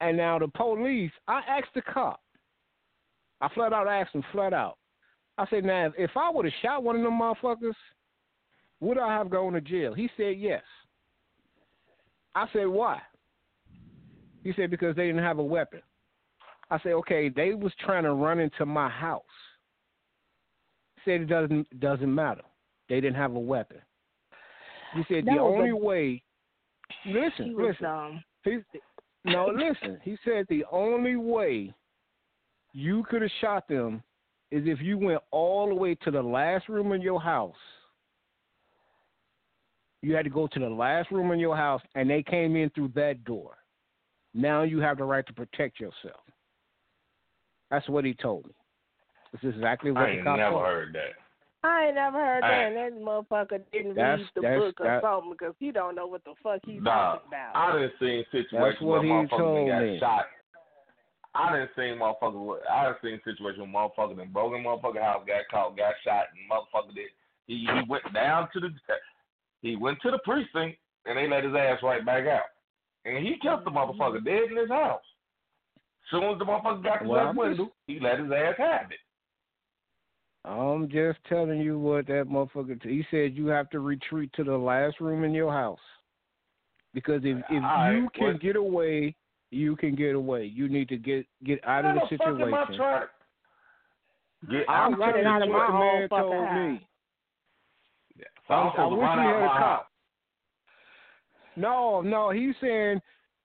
And 0.00 0.16
now 0.16 0.38
the 0.38 0.48
police, 0.48 1.10
I 1.28 1.40
asked 1.48 1.74
the 1.74 1.82
cop. 1.82 2.20
I 3.44 3.54
flat 3.54 3.72
out 3.72 3.88
asked 3.88 4.14
him 4.14 4.24
flat 4.32 4.52
out. 4.52 4.78
I 5.36 5.46
said, 5.50 5.64
now, 5.64 5.92
if 5.98 6.10
I 6.16 6.30
would 6.30 6.44
have 6.44 6.54
shot 6.62 6.82
one 6.82 6.96
of 6.96 7.02
them 7.02 7.18
motherfuckers, 7.20 7.74
would 8.80 8.98
I 8.98 9.12
have 9.16 9.30
gone 9.30 9.52
to 9.54 9.60
jail? 9.60 9.92
He 9.92 10.08
said, 10.16 10.36
yes. 10.38 10.62
I 12.34 12.46
said, 12.52 12.66
why? 12.66 13.00
He 14.42 14.52
said, 14.56 14.70
because 14.70 14.94
they 14.96 15.06
didn't 15.06 15.22
have 15.22 15.38
a 15.38 15.44
weapon. 15.44 15.80
I 16.70 16.78
said, 16.80 16.92
okay, 16.92 17.28
they 17.28 17.52
was 17.54 17.72
trying 17.80 18.04
to 18.04 18.14
run 18.14 18.38
into 18.38 18.64
my 18.64 18.88
house. 18.88 19.22
He 20.96 21.10
said 21.10 21.20
it 21.22 21.26
doesn't 21.26 21.80
doesn't 21.80 22.12
matter. 22.14 22.42
They 22.88 22.96
didn't 22.96 23.16
have 23.16 23.34
a 23.34 23.38
weapon. 23.40 23.78
He 24.94 25.02
said 25.08 25.24
the 25.26 25.32
That 25.32 25.42
was 25.42 25.54
only 25.58 25.70
a- 25.70 25.76
way. 25.76 26.22
Listen, 27.06 27.54
was 27.54 27.66
listen. 27.72 27.82
dumb. 27.84 28.24
He, 28.44 28.58
no, 29.26 29.46
listen. 29.54 29.98
He 30.02 30.16
said 30.24 30.46
the 30.48 30.64
only 30.70 31.16
way 31.16 31.74
you 32.74 33.04
could 33.08 33.22
have 33.22 33.30
shot 33.40 33.66
them 33.68 34.02
is 34.50 34.64
if 34.66 34.80
you 34.82 34.98
went 34.98 35.20
all 35.30 35.68
the 35.68 35.74
way 35.74 35.94
to 35.94 36.10
the 36.10 36.22
last 36.22 36.68
room 36.68 36.92
in 36.92 37.00
your 37.00 37.20
house. 37.20 37.54
You 40.02 40.14
had 40.14 40.24
to 40.24 40.30
go 40.30 40.46
to 40.48 40.58
the 40.58 40.68
last 40.68 41.10
room 41.10 41.30
in 41.32 41.38
your 41.38 41.56
house, 41.56 41.80
and 41.94 42.10
they 42.10 42.22
came 42.22 42.56
in 42.56 42.68
through 42.70 42.92
that 42.94 43.24
door. 43.24 43.52
Now 44.34 44.62
you 44.62 44.80
have 44.80 44.98
the 44.98 45.04
right 45.04 45.26
to 45.26 45.32
protect 45.32 45.80
yourself. 45.80 46.20
That's 47.70 47.88
what 47.88 48.04
he 48.04 48.12
told 48.12 48.44
me. 48.46 48.52
This 49.32 49.48
is 49.48 49.54
exactly 49.56 49.90
what 49.92 50.02
I 50.02 50.06
the 50.10 50.12
ain't 50.16 50.24
cop 50.24 50.36
never 50.36 50.50
told 50.52 50.66
heard 50.66 50.92
that. 50.94 51.66
I 51.66 51.86
ain't 51.86 51.94
never 51.94 52.18
heard 52.18 52.42
that. 52.42 52.52
And 52.52 52.76
that 52.76 53.02
motherfucker 53.02 53.62
didn't 53.72 53.94
That's- 53.94 54.18
read 54.18 54.28
the 54.34 54.40
book 54.42 54.80
or 54.80 54.84
that- 54.86 55.02
something 55.02 55.30
because 55.32 55.54
he 55.58 55.70
don't 55.72 55.94
know 55.94 56.06
what 56.06 56.22
the 56.24 56.34
fuck 56.42 56.60
he's 56.66 56.82
Nah, 56.82 57.14
talking 57.14 57.28
about. 57.28 57.56
I 57.56 57.72
done 57.72 57.92
seen 57.98 58.24
situations 58.30 58.50
That's 58.52 58.80
what 58.82 58.88
where 58.90 59.02
he 59.02 59.08
motherfuckers 59.08 59.28
told 59.38 59.68
got 59.68 59.82
me. 59.82 59.98
shot. 59.98 60.26
I 61.34 61.52
didn't 61.52 61.70
see 61.74 61.98
motherfucker. 61.98 62.58
I 62.70 62.86
didn't 62.86 62.98
seen 63.02 63.20
situation 63.24 63.72
where 63.72 63.90
motherfucker 63.90 64.16
then 64.16 64.32
broken 64.32 64.62
motherfucker 64.62 65.02
house, 65.02 65.24
got 65.26 65.48
caught, 65.50 65.76
got 65.76 65.94
shot, 66.04 66.26
and 66.30 66.50
motherfucker 66.50 66.94
did. 66.94 67.10
He 67.46 67.66
he 67.66 67.80
went 67.88 68.04
down 68.14 68.48
to 68.52 68.60
the 68.60 68.70
he 69.60 69.76
went 69.76 69.98
to 70.02 70.10
the 70.10 70.18
precinct 70.18 70.78
and 71.06 71.18
they 71.18 71.28
let 71.28 71.44
his 71.44 71.54
ass 71.54 71.78
right 71.82 72.04
back 72.04 72.26
out, 72.26 72.46
and 73.04 73.26
he 73.26 73.36
kept 73.42 73.64
the 73.64 73.70
motherfucker 73.70 74.18
mm-hmm. 74.18 74.24
dead 74.24 74.50
in 74.50 74.56
his 74.56 74.68
house. 74.68 75.02
As 75.76 76.10
soon 76.10 76.24
as 76.24 76.38
the 76.38 76.44
motherfucker 76.44 76.82
got 76.82 76.98
to 76.98 77.08
Well, 77.08 77.24
the 77.24 77.30
I'm 77.30 77.36
window, 77.36 77.72
he 77.86 77.98
let 78.00 78.20
his 78.20 78.30
ass 78.30 78.54
have 78.58 78.90
it. 78.90 78.98
I'm 80.48 80.90
just 80.90 81.18
telling 81.28 81.60
you 81.60 81.78
what 81.78 82.06
that 82.06 82.26
motherfucker. 82.28 82.80
He 82.82 83.04
said 83.10 83.34
you 83.34 83.46
have 83.46 83.70
to 83.70 83.80
retreat 83.80 84.30
to 84.34 84.44
the 84.44 84.56
last 84.56 85.00
room 85.00 85.24
in 85.24 85.32
your 85.32 85.50
house 85.50 85.78
because 86.92 87.22
if 87.24 87.38
if 87.38 87.62
All 87.64 87.92
you 87.92 88.02
right, 88.02 88.12
can 88.14 88.24
what- 88.24 88.40
get 88.40 88.56
away, 88.56 89.14
you 89.54 89.76
can 89.76 89.94
get 89.94 90.14
away. 90.14 90.44
You 90.44 90.68
need 90.68 90.88
to 90.88 90.96
get 90.96 91.26
get 91.44 91.60
out 91.66 91.84
of 91.84 91.94
the 91.94 92.00
How 92.00 92.06
the 92.10 92.16
fuck 92.16 92.26
am 92.28 92.54
I 92.54 92.66
situation. 92.66 93.08
Get 94.50 94.68
I'm 94.68 94.94
out 94.94 94.98
running 94.98 95.22
telling 95.24 95.26
out 95.26 95.42
of 95.42 95.48
my 95.48 95.66
the 95.66 95.72
own 95.72 95.80
man 95.80 96.08
fucking 96.08 96.30
told 96.30 96.46
house. 96.46 96.70
me. 96.70 96.88
So 98.46 98.54
I'm 98.54 98.80
I 98.80 98.86
wish 98.86 99.00
run 99.00 99.18
we 99.18 99.24
had 99.32 99.42
a 99.42 99.48
cop. 99.48 99.88
No, 101.56 102.00
no, 102.02 102.30
he's 102.30 102.54
saying 102.60 103.00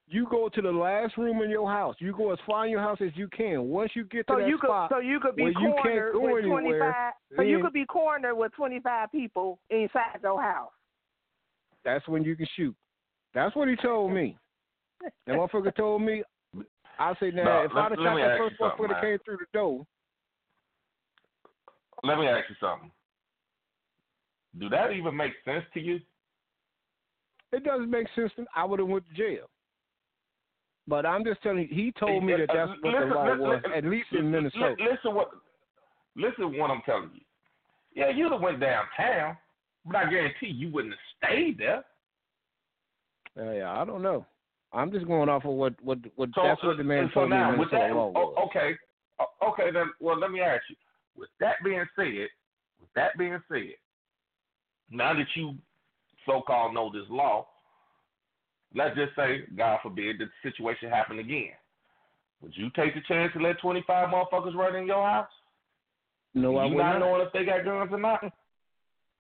you 0.08 0.28
go 0.30 0.50
to 0.50 0.62
the 0.62 0.72
last 0.72 1.16
room 1.18 1.42
in 1.44 1.50
your 1.50 1.70
house. 1.70 1.96
You 2.00 2.12
go 2.18 2.32
as 2.34 2.40
far 2.46 2.66
in 2.66 2.72
your 2.72 2.82
house 2.82 2.98
as 3.02 3.12
you 3.16 3.28
can. 3.30 3.70
Once 3.70 3.92
you 3.96 4.04
get 4.06 4.26
to 4.28 4.34
So 4.34 4.40
that 4.40 4.48
you 4.48 4.58
could 4.58 4.68
spot, 4.68 4.90
so 4.92 5.00
you 5.00 5.20
could 5.20 5.36
be 5.36 5.44
where 5.44 5.52
you 5.52 5.74
can't 5.84 5.84
cornered 5.84 6.14
go 6.14 6.20
with 6.22 6.38
anywhere, 6.44 6.62
twenty 6.62 6.80
five. 6.80 7.14
So 7.36 7.42
you 7.44 7.58
then- 7.58 7.66
could 7.66 7.74
be 7.74 7.86
cornered 7.86 8.36
with 8.36 8.52
twenty 8.54 8.80
five 8.80 9.12
people 9.12 9.60
inside 9.70 10.20
your 10.24 10.42
house. 10.42 10.72
that's 11.86 12.06
when 12.08 12.24
you 12.24 12.36
can 12.36 12.48
shoot. 12.56 12.76
That's 13.34 13.56
what 13.56 13.68
he 13.70 13.76
told 13.78 14.12
me. 14.12 14.38
That 15.02 15.36
motherfucker 15.36 15.76
told 15.76 16.02
me. 16.02 16.24
I 17.00 17.14
said, 17.20 17.34
now 17.34 17.44
No, 17.44 17.62
if 17.64 17.72
I'd 17.72 17.92
have 17.92 18.00
shot 18.00 18.16
that 18.18 18.38
first 18.38 18.60
motherfucker 18.60 18.90
that 18.90 19.02
came 19.02 19.18
through 19.24 19.38
the 19.38 19.46
door, 19.54 19.86
Let 22.04 22.18
me 22.18 22.28
ask 22.28 22.50
you 22.50 22.56
something. 22.60 22.92
Do 24.58 24.68
that 24.70 24.92
even 24.92 25.16
make 25.16 25.34
sense 25.46 25.64
to 25.74 25.80
you? 25.80 26.00
it 27.52 27.64
doesn't 27.64 27.90
make 27.90 28.08
sense. 28.16 28.32
To, 28.36 28.46
I 28.56 28.64
would 28.66 28.80
have 28.80 28.88
went 28.88 29.06
to 29.10 29.16
jail. 29.16 29.50
But 30.88 31.06
I'm 31.06 31.24
just 31.24 31.42
telling 31.44 31.60
you, 31.60 31.68
he 31.70 31.94
told 32.00 32.24
me 32.24 32.34
that 32.34 32.48
that's 32.54 32.72
what 32.82 32.94
Listen, 32.94 33.10
the 33.10 33.16
law 33.16 33.24
listen, 33.26 33.40
was, 33.40 33.62
listen, 33.64 33.78
at 33.78 33.86
least 33.90 34.08
in 34.12 34.32
Minnesota. 34.32 34.76
Listen 34.80 35.16
what 35.16 35.30
listen 36.16 36.58
what 36.58 36.72
I'm 36.72 36.82
telling 36.86 37.12
you. 37.14 37.22
Yeah, 37.96 38.10
you'd 38.10 38.32
have 38.32 38.42
went 38.42 38.60
downtown, 38.60 39.38
but 39.86 39.96
I 39.96 40.10
guarantee 40.10 40.48
you 40.48 40.72
wouldn't 40.72 40.94
have 40.94 41.30
stayed 41.30 41.60
there. 41.60 41.84
Uh, 43.40 43.52
yeah, 43.52 43.80
I 43.80 43.86
don't 43.86 44.02
know. 44.02 44.26
I'm 44.72 44.92
just 44.92 45.08
going 45.08 45.30
off 45.30 45.46
of 45.46 45.52
what 45.52 45.74
what 45.84 46.00
what 46.16 46.30
So 46.36 46.44
that's 46.44 46.64
what 46.64 46.78
the 46.78 46.84
man 46.84 47.10
so 47.14 47.22
told 47.22 47.32
me 47.32 47.38
now 47.38 47.54
in 47.54 47.60
with 47.60 47.72
that, 47.72 47.92
oh, 47.92 48.36
okay, 48.48 48.76
uh, 49.20 49.46
okay 49.50 49.72
then. 49.72 49.92
Well, 50.00 50.20
let 50.20 50.32
me 50.32 50.42
ask 50.42 50.62
you. 50.70 50.76
With 51.18 51.30
that 51.40 51.56
being 51.64 51.84
said, 51.96 52.28
with 52.80 52.94
that 52.96 53.18
being 53.18 53.40
said, 53.52 53.74
now 54.92 55.14
that 55.14 55.26
you 55.36 55.56
so-called 56.26 56.74
know 56.74 56.92
this 56.94 57.10
law, 57.10 57.48
let's 58.76 58.96
just 58.96 59.16
say, 59.16 59.44
God 59.58 59.80
forbid, 59.82 60.18
the 60.20 60.28
situation 60.44 60.90
happened 60.90 61.20
again. 61.20 61.50
Would 62.42 62.56
you 62.56 62.70
take 62.76 62.94
the 62.94 63.02
chance 63.08 63.34
to 63.34 63.40
let 63.40 63.60
25 63.60 64.10
motherfuckers 64.10 64.56
run 64.56 64.76
in 64.76 64.88
your 64.88 65.06
house? 65.06 65.28
No, 66.34 66.56
I 66.58 66.68
you 66.68 66.76
would 66.76 66.82
not 66.82 66.94
not. 66.94 67.00
knowing 67.00 67.22
if 67.28 67.34
they 67.34 67.44
got 67.44 67.66
guns 67.66 67.90
or 67.92 68.00
not? 68.00 68.24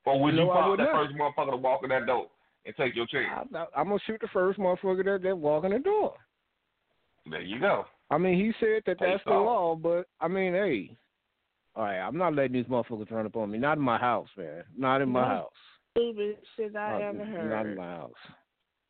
Or 0.05 0.21
would 0.21 0.35
No, 0.35 0.43
you 0.43 0.51
I 0.51 0.61
pop 0.61 0.77
that 0.77 0.83
not. 0.83 0.93
first 0.93 1.15
motherfucker 1.15 1.51
to 1.51 1.57
walk 1.57 1.81
in 1.83 1.89
that 1.89 2.05
door 2.05 2.27
and 2.65 2.75
take 2.75 2.95
your 2.95 3.07
chance? 3.07 3.47
I, 3.53 3.65
I'm 3.75 3.87
gonna 3.87 3.99
shoot 4.05 4.19
the 4.21 4.27
first 4.33 4.59
motherfucker 4.59 5.05
that 5.05 5.23
that 5.23 5.37
walk 5.37 5.63
in 5.65 5.71
the 5.71 5.79
door. 5.79 6.13
There 7.29 7.41
you 7.41 7.59
go. 7.59 7.85
I 8.09 8.17
mean, 8.17 8.39
he 8.39 8.51
said 8.59 8.81
that 8.85 8.97
that's 8.99 9.23
the 9.25 9.31
law, 9.31 9.75
but 9.75 10.07
I 10.19 10.27
mean, 10.27 10.53
hey, 10.53 10.97
all 11.75 11.83
right, 11.83 11.99
I'm 11.99 12.17
not 12.17 12.33
letting 12.33 12.53
these 12.53 12.65
motherfuckers 12.65 13.11
run 13.11 13.25
up 13.25 13.35
on 13.35 13.51
me. 13.51 13.57
Not 13.57 13.77
in 13.77 13.83
my 13.83 13.97
house, 13.97 14.29
man. 14.37 14.63
Not 14.77 15.01
in 15.01 15.09
my 15.09 15.21
No. 15.21 15.27
house. 15.27 15.51
Stupid 15.91 16.37
shit 16.55 16.75
I 16.75 16.91
not, 16.91 17.01
ever 17.01 17.49
not 17.49 17.65
in 17.65 17.75
my 17.75 17.87
house. 17.87 18.11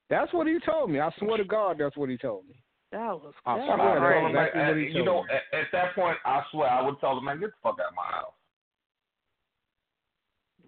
That's 0.09 0.33
what 0.33 0.47
he 0.47 0.57
told 0.65 0.89
me. 0.89 0.99
I 0.99 1.11
swear 1.19 1.37
to 1.37 1.43
God, 1.43 1.77
that's 1.79 1.95
what 1.95 2.09
he 2.09 2.17
told 2.17 2.47
me. 2.47 2.55
That 2.91 2.97
was 2.99 3.33
I 3.45 3.55
swear 3.55 3.67
was 3.67 3.77
to 3.77 3.83
I 3.83 3.85
uh, 3.85 4.13
told 4.13 4.25
him, 4.25 4.33
that's 4.33 4.55
man, 4.55 4.67
what 4.67 4.91
you 4.91 5.05
know, 5.05 5.25
at, 5.29 5.59
at 5.59 5.67
that 5.71 5.95
point, 5.95 6.17
I 6.25 6.41
swear, 6.51 6.69
I 6.69 6.81
would 6.81 6.99
tell 6.99 7.17
him, 7.17 7.25
man, 7.25 7.39
get 7.39 7.49
the 7.49 7.55
fuck 7.61 7.77
out 7.79 7.91
of 7.91 7.95
my 7.95 8.17
house. 8.17 8.33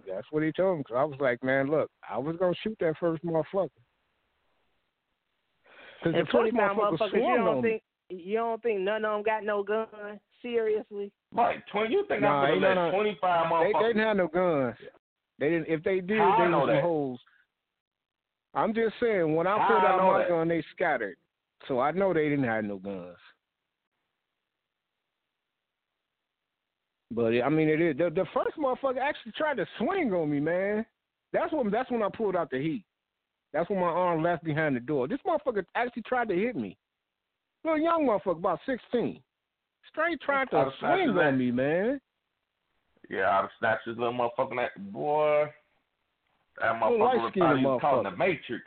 That's 0.07 0.27
what 0.31 0.43
he 0.43 0.51
told 0.51 0.79
me. 0.79 0.83
Cause 0.83 0.97
I 0.97 1.03
was 1.03 1.17
like, 1.19 1.43
man, 1.43 1.69
look, 1.69 1.89
I 2.09 2.17
was 2.17 2.35
gonna 2.37 2.53
shoot 2.63 2.77
that 2.79 2.95
first 2.99 3.23
motherfucker. 3.25 3.69
Cause 6.03 6.13
the 6.13 6.19
And 6.19 6.27
first 6.29 6.53
motherfucker 6.53 6.97
motherfuckers. 6.97 7.13
You 7.13 7.19
don't 7.37 7.47
on 7.47 7.61
me. 7.61 7.69
think 7.69 7.83
you 8.09 8.37
don't 8.37 8.61
think 8.61 8.81
none 8.81 9.05
of 9.05 9.11
them 9.13 9.23
got 9.23 9.43
no 9.43 9.63
gun? 9.63 9.87
Seriously? 10.41 11.11
Right, 11.33 11.59
twenty. 11.71 11.93
You 11.93 12.05
think 12.07 12.21
Nah, 12.21 12.43
I'm 12.43 12.51
ain't 12.53 12.61
gonna 12.61 12.75
let 12.75 12.91
no. 12.91 12.97
twenty 12.97 13.17
five 13.21 13.45
They, 13.63 13.73
they 13.79 13.87
didn't 13.87 14.03
have 14.03 14.17
no 14.17 14.27
guns. 14.27 14.75
They 15.39 15.49
didn't. 15.49 15.67
If 15.67 15.83
they 15.83 16.01
did, 16.01 16.17
How 16.19 16.37
they 16.43 16.51
know 16.51 16.59
were 16.61 16.65
some 16.67 16.75
that? 16.75 16.83
hoes. 16.83 17.19
I'm 18.53 18.73
just 18.73 18.95
saying, 18.99 19.33
when 19.35 19.47
I 19.47 19.57
How 19.57 19.67
pulled 19.67 19.83
out 19.83 19.97
know 19.97 20.11
my 20.11 20.19
that? 20.19 20.29
gun, 20.29 20.47
they 20.49 20.63
scattered. 20.75 21.15
So 21.67 21.79
I 21.79 21.91
know 21.91 22.13
they 22.13 22.27
didn't 22.27 22.43
have 22.45 22.65
no 22.65 22.77
guns. 22.77 23.15
But 27.13 27.33
I 27.43 27.49
mean, 27.49 27.67
it 27.67 27.81
is 27.81 27.97
the, 27.97 28.09
the 28.09 28.25
first 28.33 28.57
motherfucker 28.57 28.99
actually 29.01 29.33
tried 29.33 29.57
to 29.57 29.65
swing 29.77 30.13
on 30.13 30.31
me, 30.31 30.39
man. 30.39 30.85
That's 31.33 31.51
when 31.51 31.69
that's 31.69 31.91
when 31.91 32.01
I 32.01 32.09
pulled 32.09 32.37
out 32.37 32.49
the 32.49 32.57
heat. 32.57 32.85
That's 33.53 33.69
when 33.69 33.79
my 33.79 33.87
arm 33.87 34.23
left 34.23 34.45
behind 34.45 34.77
the 34.77 34.79
door. 34.79 35.09
This 35.09 35.19
motherfucker 35.27 35.65
actually 35.75 36.03
tried 36.03 36.29
to 36.29 36.35
hit 36.35 36.55
me. 36.55 36.77
Little 37.65 37.79
young 37.79 38.07
motherfucker, 38.07 38.37
about 38.37 38.59
sixteen, 38.65 39.21
straight 39.89 40.21
tried 40.21 40.49
to 40.51 40.71
swing 40.79 41.09
on 41.09 41.37
me, 41.37 41.51
man. 41.51 41.99
Yeah, 43.09 43.29
I'd 43.29 43.41
have 43.41 43.49
snatched 43.59 43.85
this 43.87 43.97
little 43.97 44.13
motherfucker. 44.13 44.55
That 44.55 44.93
boy, 44.93 45.47
that 46.61 46.75
motherfucker 46.81 46.99
light-skinned 46.99 47.33
thought 47.45 47.59
he 47.59 47.65
was 47.65 47.81
calling 47.81 48.03
the. 48.03 48.11
Matrix. 48.11 48.63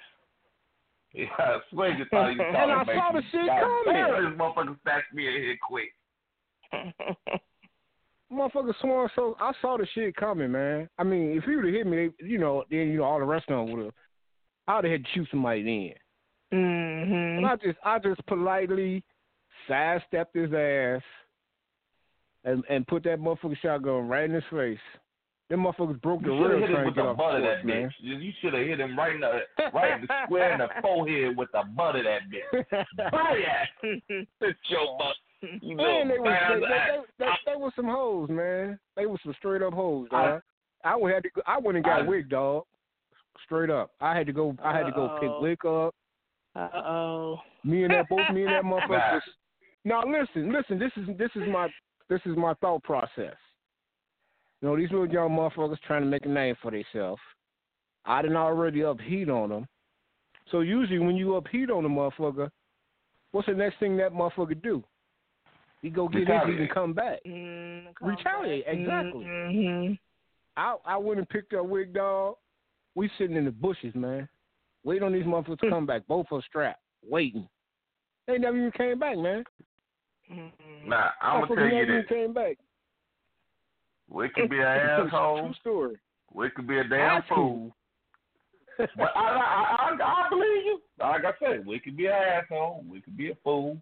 Yeah, 1.15 1.27
I 1.39 1.59
swear 1.71 1.97
you 1.97 2.05
thought 2.11 2.31
he 2.31 2.37
was 2.37 2.47
And 2.59 2.73
I 2.73 2.85
the 2.85 2.93
saw 2.93 3.13
the 3.13 3.23
shit 3.33 3.47
God 3.47 3.85
coming. 3.85 4.31
this 4.31 4.39
motherfucker 4.39 4.77
snatched 4.83 5.15
me 5.15 5.29
in 5.29 5.35
here 5.35 5.57
quick. 5.63 5.95
Motherfucker 8.33 8.73
swung 8.81 9.09
so 9.15 9.37
I 9.41 9.53
saw 9.61 9.77
the 9.77 9.87
shit 9.95 10.17
coming, 10.17 10.53
man. 10.53 10.89
I 10.99 11.05
mean, 11.05 11.37
if 11.37 11.45
he 11.45 11.57
would 11.57 11.67
have 11.67 11.75
hit 11.75 11.87
me, 11.87 12.09
they, 12.21 12.27
you 12.27 12.39
know, 12.39 12.65
then 12.71 12.89
you 12.89 12.99
know 12.99 13.05
all 13.05 13.19
the 13.19 13.25
rest 13.25 13.49
of 13.49 13.67
them 13.67 13.77
would 13.77 13.85
have. 13.85 13.95
I 14.67 14.77
would 14.77 14.85
have 14.85 14.93
had 14.93 15.05
to 15.05 15.11
shoot 15.15 15.29
somebody 15.31 15.63
then. 16.51 16.59
Mm-hmm. 16.59 17.43
But 17.43 17.49
I 17.49 17.57
just, 17.57 17.79
I 17.85 17.99
just 17.99 18.27
politely 18.27 19.03
sidestepped 19.69 20.35
his 20.35 20.53
ass 20.53 21.03
and 22.45 22.63
and 22.69 22.87
put 22.87 23.05
that 23.05 23.19
motherfucker 23.19 23.57
shotgun 23.61 24.09
right 24.09 24.25
in 24.25 24.33
his 24.35 24.45
face. 24.51 24.79
Them 25.51 25.61
motherfuckers 25.65 26.01
broke 26.01 26.23
the 26.23 26.29
You 26.33 26.39
should 26.43 26.51
have 26.51 26.61
rail 26.61 26.61
hit 26.61 26.71
him 26.71 26.75
trying 26.75 26.85
to 26.85 26.87
with 26.87 26.95
get 26.97 27.03
the 27.03 27.09
off 27.09 27.17
butt 27.19 27.37
of 27.37 27.43
that 27.43 27.67
man. 27.67 27.83
bitch. 27.83 27.93
You 28.01 28.15
you 28.17 28.33
should 28.41 28.55
have 28.55 28.67
hit 28.67 28.81
him 28.81 28.99
right 28.99 29.15
in 29.15 29.21
the 29.21 29.41
right 29.75 30.01
in 30.01 30.07
the 30.07 30.15
square 30.25 30.53
in 30.53 30.59
the 30.59 30.69
forehead 30.83 31.37
with 31.37 31.49
the 31.53 31.63
butt 31.77 31.97
of 31.97 32.05
that 32.05 32.21
bitch. 32.31 32.85
Booyah! 33.13 34.27
It's 34.41 34.59
your 34.69 34.99
butt. 34.99 35.17
You 35.63 35.77
Man, 35.77 36.09
they 36.09 36.15
little 36.19 36.25
was 36.25 36.35
they, 36.51 36.61
they, 36.61 36.67
ass. 36.75 37.05
they, 37.19 37.25
they, 37.25 37.53
they 37.53 37.57
was 37.57 37.73
some 37.77 37.87
hoes, 37.87 38.29
man. 38.31 38.79
They 38.97 39.07
was 39.07 39.19
some 39.25 39.35
straight 39.39 39.63
up 39.63 39.73
hoes, 39.73 40.09
I- 40.13 40.27
dog. 40.27 40.43
I, 40.85 40.97
would 40.97 41.15
had 41.15 41.23
to. 41.23 41.31
I 41.47 41.59
went 41.59 41.77
and 41.77 41.85
got 41.85 42.03
I- 42.03 42.07
wig, 42.07 42.29
dog. 42.29 42.65
Straight 43.47 43.69
up, 43.71 43.91
I 44.01 44.17
had 44.17 44.27
to 44.29 44.33
go. 44.33 44.55
I 44.63 44.77
had 44.77 44.85
to 44.87 44.93
go 44.93 45.19
pick 45.21 45.29
Uh-oh. 45.29 45.41
wick 45.43 45.65
up. 45.65 45.95
Uh 46.55 46.69
oh. 46.79 47.39
Me 47.65 47.83
and 47.83 47.93
that, 47.93 48.09
both 48.09 48.21
me 48.33 48.45
and 48.45 48.53
that 48.53 48.63
motherfucker. 48.65 49.21
Nah. 49.85 50.03
Now 50.03 50.21
listen, 50.21 50.53
listen. 50.53 50.79
This 50.79 50.93
is 50.97 51.09
this 51.19 51.31
is 51.35 51.43
my 51.51 51.69
this 52.09 52.21
is 52.27 52.37
my 52.37 52.55
thought 52.61 52.83
process. 52.85 53.35
You 54.63 54.69
know, 54.69 54.77
these 54.77 54.91
little 54.93 55.09
young 55.11 55.31
motherfuckers 55.31 55.79
trying 55.87 56.03
to 56.03 56.09
make 56.09 56.25
a 56.27 56.29
name 56.29 56.55
for 56.63 56.71
themselves. 56.71 57.21
I 58.07 58.23
didn't 58.23 58.37
already 58.37 58.85
up 58.85 59.01
heat 59.01 59.29
on 59.29 59.49
them. 59.49 59.67
So 60.51 60.61
usually 60.61 60.99
when 61.01 61.17
you 61.17 61.37
up 61.37 61.49
heat 61.51 61.71
on 61.71 61.85
a 61.85 61.89
motherfucker, 61.89 62.51
what's 63.33 63.47
the 63.49 63.55
next 63.55 63.79
thing 63.81 63.97
that 63.97 64.13
motherfucker 64.13 64.63
do? 64.63 64.85
He 65.85 65.91
go 65.91 66.09
get 66.09 66.21
his 66.21 66.29
heat 66.29 66.33
Retaliate. 66.33 66.61
and 66.61 66.71
come 66.71 66.93
back. 66.95 67.19
Mm, 67.27 67.85
Retaliate, 68.01 68.65
exactly. 68.67 69.25
Mm-hmm. 69.27 69.93
I 70.57 70.77
I 70.87 70.97
went 70.97 71.19
and 71.19 71.29
picked 71.29 71.53
up 71.53 71.67
Wig 71.67 71.93
Dog. 71.93 72.37
We 72.95 73.11
sitting 73.19 73.37
in 73.37 73.45
the 73.45 73.51
bushes, 73.51 73.95
man. 73.95 74.27
Waiting 74.83 75.03
on 75.03 75.13
these 75.13 75.25
motherfuckers 75.25 75.59
to 75.61 75.69
come 75.69 75.85
back. 75.93 76.07
Both 76.09 76.29
of 76.31 76.39
us 76.39 76.45
strapped, 76.49 76.81
waiting. 77.07 77.47
They 78.27 78.39
never 78.39 78.57
even 78.57 78.71
came 78.71 78.99
back, 78.99 79.19
man. 79.19 79.45
Mm-hmm. 80.33 80.89
Nah, 80.89 81.11
I'm 81.21 81.43
Motherfuckers 81.43 81.49
gonna 81.49 81.61
tell 81.69 81.79
you 81.79 81.87
never 81.87 82.01
this. 82.01 82.09
came 82.09 82.33
back. 82.33 82.57
We 84.09 84.29
could 84.31 84.49
be 84.49 84.57
an 84.57 84.63
asshole. 84.67 85.09
True 85.09 85.19
asshole. 85.19 85.55
story. 85.61 85.97
We 86.33 86.49
could 86.49 86.67
be 86.67 86.79
a 86.79 86.85
damn 86.85 87.21
Asshole. 87.23 87.37
fool. 87.37 87.77
But 88.79 89.11
I, 89.15 89.21
I, 89.21 89.97
I, 90.01 90.25
I 90.27 90.29
believe 90.31 90.65
you. 90.65 90.81
Like 90.99 91.25
I 91.27 91.33
said, 91.39 91.67
we 91.67 91.79
could 91.79 91.95
be 91.97 92.07
an 92.07 92.13
asshole. 92.15 92.85
We 92.89 93.03
could 93.03 93.19
be 93.19 93.31
a 93.33 93.35
fool. 93.45 93.77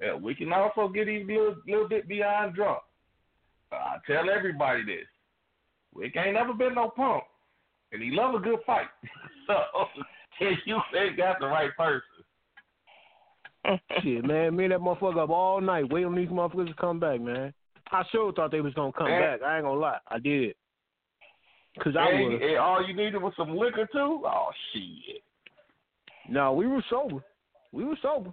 Yeah, 0.00 0.14
we 0.14 0.34
can 0.34 0.52
also 0.52 0.88
get 0.88 1.08
even 1.08 1.30
a 1.30 1.38
little, 1.38 1.56
little 1.66 1.88
bit 1.88 2.08
beyond 2.08 2.54
drunk. 2.54 2.78
I 3.72 3.96
tell 4.06 4.30
everybody 4.30 4.84
this. 4.84 5.06
Wick 5.94 6.16
ain't 6.16 6.34
never 6.34 6.54
been 6.54 6.74
no 6.74 6.90
punk, 6.90 7.24
and 7.92 8.02
he 8.02 8.10
love 8.12 8.34
a 8.34 8.38
good 8.38 8.60
fight. 8.64 8.86
so 9.46 9.54
if 10.40 10.58
you 10.64 10.80
ain't 10.96 11.16
got 11.16 11.40
the 11.40 11.46
right 11.46 11.76
person, 11.76 12.02
Shit, 14.02 14.24
man, 14.24 14.56
me 14.56 14.64
and 14.64 14.72
that 14.72 14.80
motherfucker 14.80 15.24
up 15.24 15.30
all 15.30 15.60
night 15.60 15.90
waiting 15.90 16.08
on 16.08 16.14
these 16.14 16.28
motherfuckers 16.28 16.68
to 16.68 16.74
come 16.74 16.98
back, 17.00 17.20
man. 17.20 17.52
I 17.90 18.02
sure 18.10 18.32
thought 18.32 18.50
they 18.50 18.60
was 18.60 18.74
gonna 18.74 18.92
come 18.92 19.08
Man. 19.08 19.20
back. 19.20 19.42
I 19.42 19.56
ain't 19.56 19.64
gonna 19.64 19.80
lie, 19.80 19.98
I 20.08 20.18
did. 20.18 20.54
Cause 21.82 21.94
I 21.98 22.10
and, 22.10 22.32
was. 22.32 22.42
and 22.42 22.58
all 22.58 22.86
you 22.86 22.94
needed 22.94 23.22
was 23.22 23.32
some 23.36 23.56
liquor 23.56 23.88
too. 23.92 24.22
Oh 24.24 24.50
shit! 24.72 25.22
No, 26.28 26.52
we 26.52 26.66
were 26.66 26.84
sober. 26.90 27.22
We 27.72 27.84
were 27.84 27.96
sober. 28.02 28.32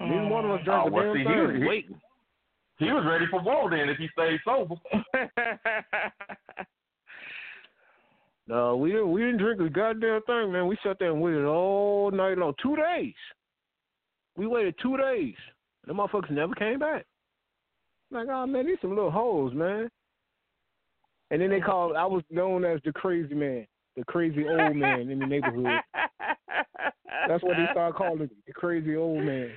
Neither 0.00 0.28
one 0.28 0.44
of 0.46 0.50
mm. 0.50 0.58
us 0.58 0.64
drank 0.64 0.84
Oh, 0.84 0.88
a 0.88 0.90
well, 0.90 1.04
damn 1.04 1.14
see, 1.14 1.18
he 1.20 1.24
thing. 1.24 1.66
was- 1.66 1.84
he- 2.78 2.84
He 2.86 2.92
was 2.92 3.04
ready 3.06 3.26
for 3.30 3.40
war 3.42 3.68
then 3.70 3.88
if 3.90 3.98
he 3.98 4.08
stayed 4.08 4.40
sober. 4.44 4.74
No, 8.46 8.76
we 8.76 8.90
didn't. 8.90 9.12
We 9.12 9.20
didn't 9.20 9.36
drink 9.38 9.60
a 9.60 9.68
goddamn 9.70 10.22
thing, 10.22 10.50
man. 10.50 10.66
We 10.66 10.76
sat 10.82 10.98
there 10.98 11.12
and 11.12 11.20
waited 11.20 11.44
all 11.44 12.10
night 12.10 12.36
long. 12.36 12.52
Two 12.60 12.74
days. 12.74 13.14
We 14.36 14.48
waited 14.48 14.74
two 14.82 14.96
days. 14.96 15.36
The 15.86 15.92
motherfuckers 15.92 16.30
never 16.30 16.52
came 16.56 16.80
back. 16.80 17.06
Like, 18.10 18.26
oh 18.28 18.46
man, 18.46 18.66
these 18.66 18.78
some 18.80 18.90
little 18.96 19.10
hoes, 19.12 19.54
man. 19.54 19.88
And 21.30 21.40
then 21.40 21.50
they 21.50 21.60
called. 21.60 21.94
I 21.94 22.06
was 22.06 22.24
known 22.28 22.64
as 22.64 22.80
the 22.84 22.92
crazy 22.92 23.34
man, 23.34 23.68
the 23.96 24.04
crazy 24.06 24.44
old 24.48 24.74
man 24.74 25.08
in 25.10 25.20
the 25.20 25.26
neighborhood. 25.26 25.66
That's 27.28 27.42
what 27.44 27.56
they 27.56 27.66
started 27.70 27.94
calling 27.94 28.18
me, 28.22 28.28
the 28.48 28.52
crazy 28.52 28.96
old 28.96 29.22
man. 29.22 29.50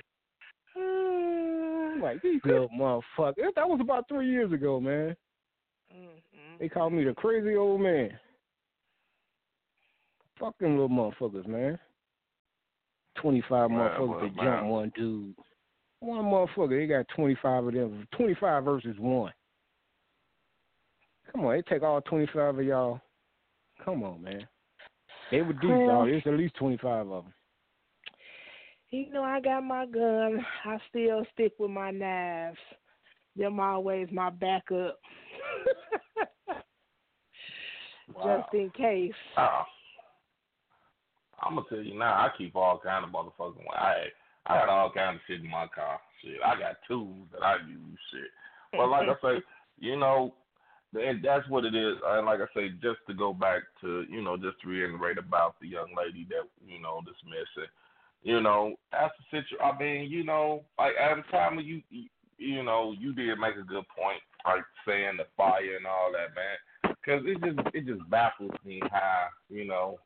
I'm 0.76 2.00
like 2.02 2.22
these 2.22 2.40
little 2.44 2.68
motherfuckers. 2.78 3.54
That 3.54 3.68
was 3.68 3.78
about 3.80 4.08
three 4.08 4.30
years 4.30 4.52
ago, 4.52 4.80
man. 4.80 5.16
Mhm. 5.94 6.58
They 6.58 6.68
called 6.68 6.92
me 6.92 7.04
the 7.04 7.14
crazy 7.14 7.56
old 7.56 7.80
man. 7.80 8.10
Fucking 10.38 10.76
little 10.78 10.88
motherfuckers, 10.88 11.46
man. 11.46 11.78
Twenty 13.16 13.42
five 13.48 13.70
Man, 13.70 13.78
motherfuckers 13.78 14.08
well, 14.08 14.20
to 14.20 14.26
jump 14.28 14.36
man. 14.36 14.68
one 14.68 14.92
dude. 14.96 15.34
One 16.00 16.24
motherfucker, 16.24 16.80
they 16.80 16.86
got 16.86 17.06
twenty 17.14 17.36
five 17.40 17.64
of 17.64 17.72
them. 17.72 18.06
Twenty 18.16 18.34
five 18.40 18.64
versus 18.64 18.96
one. 18.98 19.32
Come 21.30 21.44
on, 21.46 21.52
they 21.54 21.62
take 21.62 21.82
all 21.82 22.00
twenty 22.02 22.26
five 22.34 22.58
of 22.58 22.64
y'all. 22.64 23.00
Come 23.84 24.02
on, 24.02 24.22
man. 24.22 24.46
They 25.30 25.42
would 25.42 25.60
do, 25.60 25.68
Well- 25.68 25.86
dog. 25.86 26.06
There's 26.08 26.26
at 26.26 26.34
least 26.34 26.56
twenty 26.56 26.76
five 26.78 27.08
of 27.08 27.24
them. 27.24 27.34
You 28.94 29.10
know, 29.10 29.24
I 29.24 29.40
got 29.40 29.64
my 29.64 29.86
gun. 29.86 30.46
I 30.64 30.78
still 30.88 31.26
stick 31.32 31.54
with 31.58 31.72
my 31.72 31.90
knives. 31.90 32.56
Them 33.34 33.58
always 33.58 34.06
my 34.12 34.30
backup. 34.30 34.98
Wow. 38.14 38.44
Just 38.44 38.54
in 38.54 38.70
case. 38.70 39.12
Ah. 39.36 39.64
Oh. 39.64 41.42
I'm 41.42 41.54
gonna 41.54 41.66
tell 41.70 41.78
you 41.80 41.98
now. 41.98 42.12
I 42.12 42.28
keep 42.36 42.54
all 42.54 42.78
kind 42.78 43.02
of 43.02 43.10
motherfucking. 43.10 43.64
I 43.72 44.04
I 44.46 44.58
got 44.58 44.68
all 44.68 44.92
kind 44.92 45.16
of 45.16 45.22
shit 45.26 45.40
in 45.40 45.50
my 45.50 45.66
car. 45.74 45.98
Shit, 46.22 46.36
I 46.44 46.60
got 46.60 46.76
tools 46.86 47.26
that 47.32 47.42
I 47.42 47.56
use. 47.66 47.98
Shit, 48.12 48.30
but 48.72 48.88
like 48.88 49.08
I 49.08 49.14
say, 49.22 49.42
you 49.78 49.96
know, 49.96 50.34
and 50.92 51.24
that's 51.24 51.48
what 51.48 51.64
it 51.64 51.74
is. 51.74 51.96
And 52.06 52.26
like 52.26 52.40
I 52.40 52.46
say, 52.54 52.68
just 52.82 53.00
to 53.08 53.14
go 53.14 53.32
back 53.32 53.62
to 53.80 54.04
you 54.08 54.20
know, 54.22 54.36
just 54.36 54.60
to 54.62 54.68
reiterate 54.68 55.16
about 55.16 55.56
the 55.60 55.68
young 55.68 55.88
lady 55.96 56.26
that 56.28 56.44
you 56.68 56.80
know 56.80 57.00
dismissing. 57.00 57.70
You 58.24 58.40
know, 58.40 58.74
that's 58.90 59.14
the 59.18 59.24
situation. 59.42 59.58
I 59.62 59.78
mean, 59.78 60.10
you 60.10 60.24
know, 60.24 60.64
like 60.78 60.94
at 61.00 61.16
the 61.16 61.22
time 61.30 61.56
when 61.56 61.66
you 61.66 61.82
you- 61.90 62.08
know, 62.64 62.94
you 62.98 63.12
did 63.14 63.38
make 63.38 63.56
a 63.56 63.62
good 63.62 63.84
point, 63.96 64.20
like 64.44 64.64
saying 64.86 65.18
the 65.18 65.26
fire 65.36 65.76
and 65.76 65.86
all 65.86 66.10
that, 66.12 66.34
man. 66.34 66.96
Because 67.04 67.22
it 67.26 67.40
just 67.42 67.68
it 67.74 67.86
just 67.86 68.10
baffles 68.10 68.56
me 68.64 68.80
how 68.90 69.28
you 69.50 69.66
know 69.66 70.00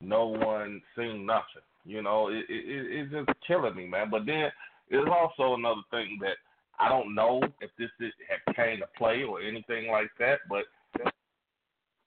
no 0.00 0.26
one 0.28 0.80
seen 0.96 1.26
nothing. 1.26 1.62
You 1.84 2.02
know, 2.02 2.28
it, 2.28 2.46
it 2.48 2.64
it- 2.68 2.92
it's 2.92 3.12
just 3.12 3.38
killing 3.46 3.74
me, 3.76 3.86
man. 3.86 4.08
But 4.10 4.24
then 4.26 4.50
there's 4.88 5.08
also 5.10 5.54
another 5.54 5.82
thing 5.90 6.18
that 6.22 6.36
I 6.78 6.88
don't 6.88 7.14
know 7.14 7.42
if 7.60 7.70
this 7.78 7.90
is, 8.00 8.12
had 8.28 8.54
came 8.56 8.78
to 8.80 8.86
play 8.96 9.24
or 9.24 9.40
anything 9.40 9.90
like 9.90 10.10
that. 10.18 10.40
But 10.48 10.64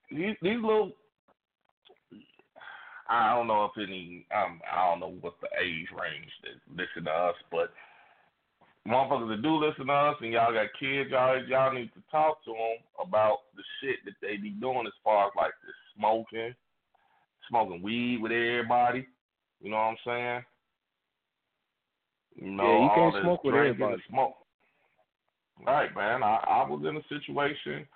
these 0.10 0.36
these 0.42 0.62
little, 0.62 0.94
I 3.08 3.36
don't 3.36 3.48
know 3.48 3.66
if 3.66 3.72
any, 3.78 4.26
um, 4.36 4.62
I 4.72 4.90
don't 4.90 5.00
know 5.00 5.16
what 5.22 5.36
the 5.42 5.48
age 5.62 5.88
range 5.92 6.32
that 6.44 6.58
listen 6.76 7.06
to 7.06 7.12
us, 7.12 7.36
but 7.52 7.72
motherfuckers 8.88 9.30
that 9.30 9.42
do 9.44 9.58
listen 9.58 9.88
to 9.88 9.94
us 9.94 10.16
and 10.22 10.34
y'all 10.34 10.54
got 10.54 10.68
kids, 10.80 11.12
y'all 11.12 11.44
y'all 11.48 11.74
need 11.74 11.92
to 11.94 12.02
talk 12.10 12.44
to 12.46 12.52
them 12.52 12.78
about 13.00 13.40
the 13.56 13.64
shit 13.80 13.98
that 14.06 14.16
they 14.22 14.38
be 14.38 14.50
doing 14.50 14.88
as 14.88 14.94
far 15.04 15.28
as 15.28 15.34
like 15.36 15.54
the 15.66 15.72
smoking, 15.96 16.56
smoking 17.50 17.82
weed 17.82 18.22
with 18.22 18.32
everybody. 18.32 19.06
You 19.62 19.72
know 19.72 19.78
what 19.78 19.84
I'm 19.84 19.98
saying? 20.06 20.44
You 22.36 22.52
know, 22.52 22.64
Yeah, 22.64 22.84
you 22.84 22.90
can't 22.96 23.24
smoke 23.24 23.44
with 23.44 23.56
everybody. 23.56 24.02
Smoke. 24.10 24.36
Right, 25.66 25.96
man. 25.96 26.22
I, 26.22 26.44
I 26.48 26.70
was 26.70 26.84
in 26.88 26.98
a 26.98 27.04
situation 27.08 27.88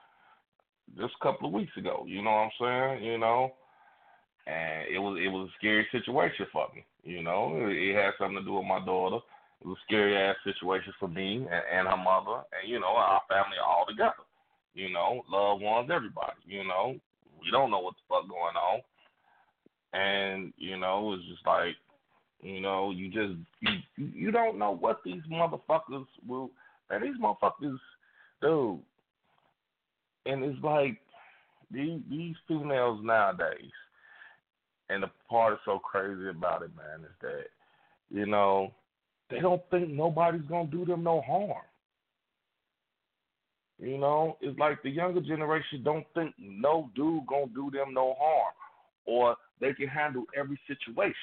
just 0.97 1.13
a 1.19 1.23
couple 1.23 1.47
of 1.47 1.53
weeks 1.53 1.75
ago. 1.77 2.05
You 2.07 2.21
know 2.23 2.31
what 2.31 2.63
I'm 2.63 2.97
saying? 2.99 3.03
You 3.03 3.17
know, 3.17 3.53
and 4.49 4.87
it 4.89 4.99
was 4.99 5.19
it 5.23 5.27
was 5.27 5.49
a 5.49 5.57
scary 5.57 5.87
situation 5.91 6.47
for 6.51 6.67
me. 6.73 6.83
You 7.03 7.23
know, 7.23 7.53
it, 7.69 7.95
had 7.95 8.13
something 8.17 8.37
to 8.37 8.43
do 8.43 8.53
with 8.53 8.65
my 8.65 8.83
daughter. 8.83 9.17
It 9.61 9.67
was 9.67 9.77
a 9.77 9.85
scary 9.85 10.17
ass 10.17 10.35
situation 10.43 10.93
for 10.99 11.07
me 11.07 11.35
and, 11.37 11.47
and 11.47 11.87
her 11.87 11.97
mother, 11.97 12.41
and 12.57 12.65
you 12.65 12.79
know 12.79 12.95
our 12.95 13.21
family 13.29 13.57
all 13.63 13.85
together. 13.87 14.25
You 14.73 14.89
know, 14.89 15.23
loved 15.29 15.61
ones, 15.61 15.89
everybody. 15.93 16.39
You 16.45 16.63
know, 16.63 16.95
we 17.41 17.51
don't 17.51 17.71
know 17.71 17.79
what 17.79 17.95
the 17.95 18.01
fuck 18.09 18.27
going 18.27 18.55
on, 18.55 18.81
and 19.93 20.53
you 20.57 20.77
know 20.77 21.13
it's 21.13 21.27
just 21.29 21.45
like, 21.45 21.75
you 22.41 22.61
know, 22.61 22.91
you 22.91 23.07
just 23.07 23.37
you 23.61 24.07
you 24.15 24.31
don't 24.31 24.57
know 24.57 24.71
what 24.71 25.01
these 25.05 25.21
motherfuckers 25.31 26.07
will. 26.27 26.49
And 26.91 27.03
these 27.03 27.21
motherfuckers, 27.21 27.77
dude, 28.41 28.79
and 30.25 30.43
it's 30.43 30.63
like 30.63 30.97
these 31.69 31.99
these 32.09 32.35
females 32.47 32.99
nowadays, 33.03 33.71
and 34.89 35.03
the 35.03 35.09
part 35.29 35.53
that's 35.53 35.65
so 35.65 35.79
crazy 35.79 36.29
about 36.29 36.63
it, 36.63 36.71
man, 36.75 37.05
is 37.05 37.15
that 37.21 37.45
you 38.09 38.25
know 38.25 38.73
they 39.29 39.39
don't 39.39 39.61
think 39.69 39.89
nobody's 39.89 40.47
gonna 40.49 40.69
do 40.69 40.85
them 40.85 41.03
no 41.03 41.21
harm. 41.21 41.63
You 43.79 43.97
know, 43.97 44.37
it's 44.41 44.59
like 44.59 44.83
the 44.83 44.89
younger 44.89 45.21
generation 45.21 45.83
don't 45.83 46.05
think 46.13 46.33
no 46.37 46.89
dude 46.95 47.27
gonna 47.27 47.47
do 47.53 47.71
them 47.71 47.93
no 47.93 48.15
harm, 48.19 48.53
or 49.05 49.35
they 49.61 49.73
can 49.73 49.87
handle 49.87 50.23
every 50.37 50.59
situation, 50.67 51.13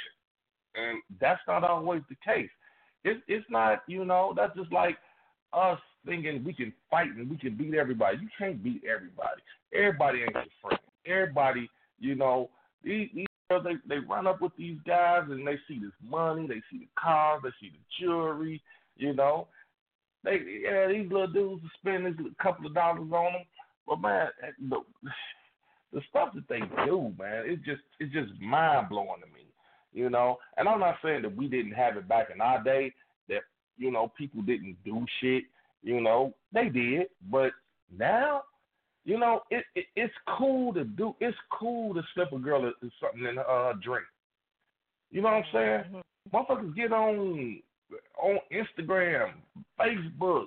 and 0.75 1.03
that's 1.21 1.41
not 1.47 1.65
always 1.65 2.03
the 2.09 2.17
case. 2.25 2.51
It's 3.05 3.21
it's 3.29 3.47
not, 3.51 3.83
you 3.87 4.05
know, 4.05 4.33
that's 4.37 4.57
just 4.57 4.73
like 4.73 4.97
us 5.53 5.79
thinking 6.05 6.45
we 6.45 6.53
can 6.53 6.73
fight 6.91 7.09
and 7.15 7.29
we 7.29 7.37
can 7.37 7.57
beat 7.57 7.75
everybody. 7.75 8.19
You 8.19 8.29
can't 8.39 8.63
beat 8.63 8.83
everybody. 8.85 9.43
Everybody 9.75 10.23
ain't 10.23 10.33
your 10.33 10.45
friend. 10.63 10.81
Everybody, 11.07 11.69
you 11.99 12.15
know, 12.15 12.51
these, 12.83 13.09
these 13.15 13.27
girls, 13.49 13.65
they 13.65 13.75
they 13.89 14.01
run 14.01 14.27
up 14.27 14.41
with 14.41 14.53
these 14.57 14.79
guys 14.87 15.23
and 15.29 15.47
they 15.47 15.59
see 15.69 15.79
this 15.79 15.93
money, 16.03 16.47
they 16.47 16.63
see 16.71 16.79
the 16.79 16.89
cars, 16.99 17.41
they 17.43 17.51
see 17.61 17.71
the 17.71 17.79
jewelry, 18.01 18.63
you 18.97 19.15
know. 19.15 19.49
They 20.25 20.41
yeah, 20.63 20.89
these 20.89 21.11
little 21.11 21.29
dudes 21.29 21.65
are 21.65 21.79
spending 21.79 22.17
this 22.17 22.33
couple 22.43 22.67
of 22.67 22.75
dollars 22.75 23.11
on 23.13 23.33
them, 23.33 23.45
but 23.87 24.01
man, 24.01 24.29
eh, 24.43 24.51
the, 24.69 24.81
the 25.93 26.01
stuff 26.11 26.31
that 26.35 26.49
they 26.49 26.61
do, 26.85 27.13
man, 27.19 27.45
it's 27.47 27.65
just 27.65 27.83
it's 28.01 28.13
just 28.13 28.41
mind 28.41 28.89
blowing 28.89 29.21
to 29.21 29.27
me, 29.27 29.47
you 29.93 30.11
know. 30.11 30.39
And 30.57 30.69
I'm 30.69 30.81
not 30.81 30.97
saying 31.03 31.23
that 31.23 31.37
we 31.37 31.49
didn't 31.49 31.73
have 31.73 31.97
it 31.97 32.09
back 32.09 32.29
in 32.35 32.41
our 32.41 32.63
day, 32.63 32.93
that 33.29 33.43
you 33.77 33.91
know 33.91 34.13
people 34.19 34.43
didn't 34.43 34.77
do 34.85 35.05
shit, 35.21 35.45
you 35.83 36.01
know, 36.01 36.35
they 36.53 36.69
did, 36.69 37.07
but 37.31 37.53
now, 37.97 38.43
you 39.07 39.19
know, 39.19 39.41
it, 39.51 39.65
it 39.77 39.87
it's 39.95 40.13
cool 40.37 40.75
to 40.75 40.85
do. 40.85 41.15
It's 41.21 41.37
cool 41.51 41.95
to 41.95 42.03
slip 42.13 42.33
a 42.33 42.39
girl 42.39 42.71
something 43.01 43.25
in 43.25 43.37
her 43.37 43.49
uh, 43.49 43.73
drink. 43.81 44.05
You 45.11 45.23
know 45.23 45.29
what 45.29 45.45
I'm 45.55 45.85
saying? 45.93 46.03
Motherfuckers 46.35 46.75
get 46.75 46.93
on 46.93 47.61
on 48.21 48.39
Instagram, 48.53 49.35
Facebook, 49.81 50.47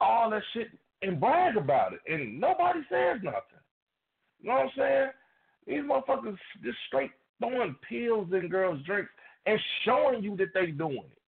all 0.00 0.30
that 0.30 0.42
shit, 0.54 0.68
and 1.02 1.20
brag 1.20 1.58
about 1.58 1.92
it, 1.92 2.00
and 2.10 2.40
nobody 2.40 2.80
says 2.90 3.18
nothing. 3.22 3.60
You 4.40 4.48
know 4.48 4.54
what 4.54 4.62
I'm 4.62 4.70
saying? 4.76 5.10
These 5.66 5.82
motherfuckers 5.82 6.38
just 6.64 6.78
straight 6.86 7.10
throwing 7.38 7.76
pills 7.86 8.28
in 8.32 8.48
girls' 8.48 8.82
drinks 8.86 9.10
and 9.44 9.60
showing 9.84 10.22
you 10.22 10.36
that 10.38 10.54
they 10.54 10.66
doing 10.68 11.04
it. 11.04 11.18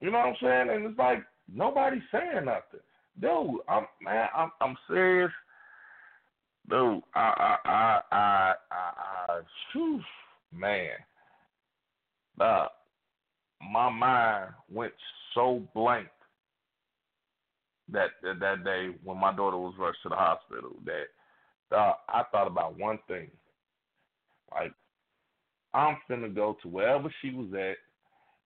You 0.00 0.10
know 0.10 0.18
what 0.18 0.26
I'm 0.26 0.36
saying? 0.42 0.68
And 0.70 0.90
it's 0.90 0.98
like 0.98 1.24
nobody's 1.50 2.02
saying 2.12 2.44
nothing, 2.44 2.80
dude. 3.20 3.60
I'm 3.68 3.86
man. 4.02 4.28
I'm 4.36 4.50
I'm 4.60 4.76
serious, 4.88 5.32
dude. 6.68 7.02
I 7.14 7.20
I 7.20 7.56
I 7.64 8.00
I 8.12 8.54
I, 8.70 9.32
I 9.32 9.40
whew, 9.72 10.00
man. 10.52 10.90
Uh, 12.40 12.66
my 13.72 13.88
mind 13.88 14.50
went 14.72 14.92
so 15.34 15.62
blank 15.74 16.08
that, 17.90 18.10
that 18.22 18.40
that 18.40 18.64
day 18.64 18.88
when 19.04 19.18
my 19.18 19.34
daughter 19.34 19.56
was 19.56 19.74
rushed 19.78 20.02
to 20.02 20.08
the 20.08 20.16
hospital 20.16 20.76
that 20.84 21.76
uh, 21.76 21.92
I 22.08 22.22
thought 22.32 22.46
about 22.46 22.78
one 22.78 22.98
thing. 23.08 23.30
Like 24.50 24.72
I'm 25.72 25.96
finna 26.08 26.34
go 26.34 26.56
to 26.62 26.68
wherever 26.68 27.12
she 27.20 27.30
was 27.30 27.48
at 27.54 27.76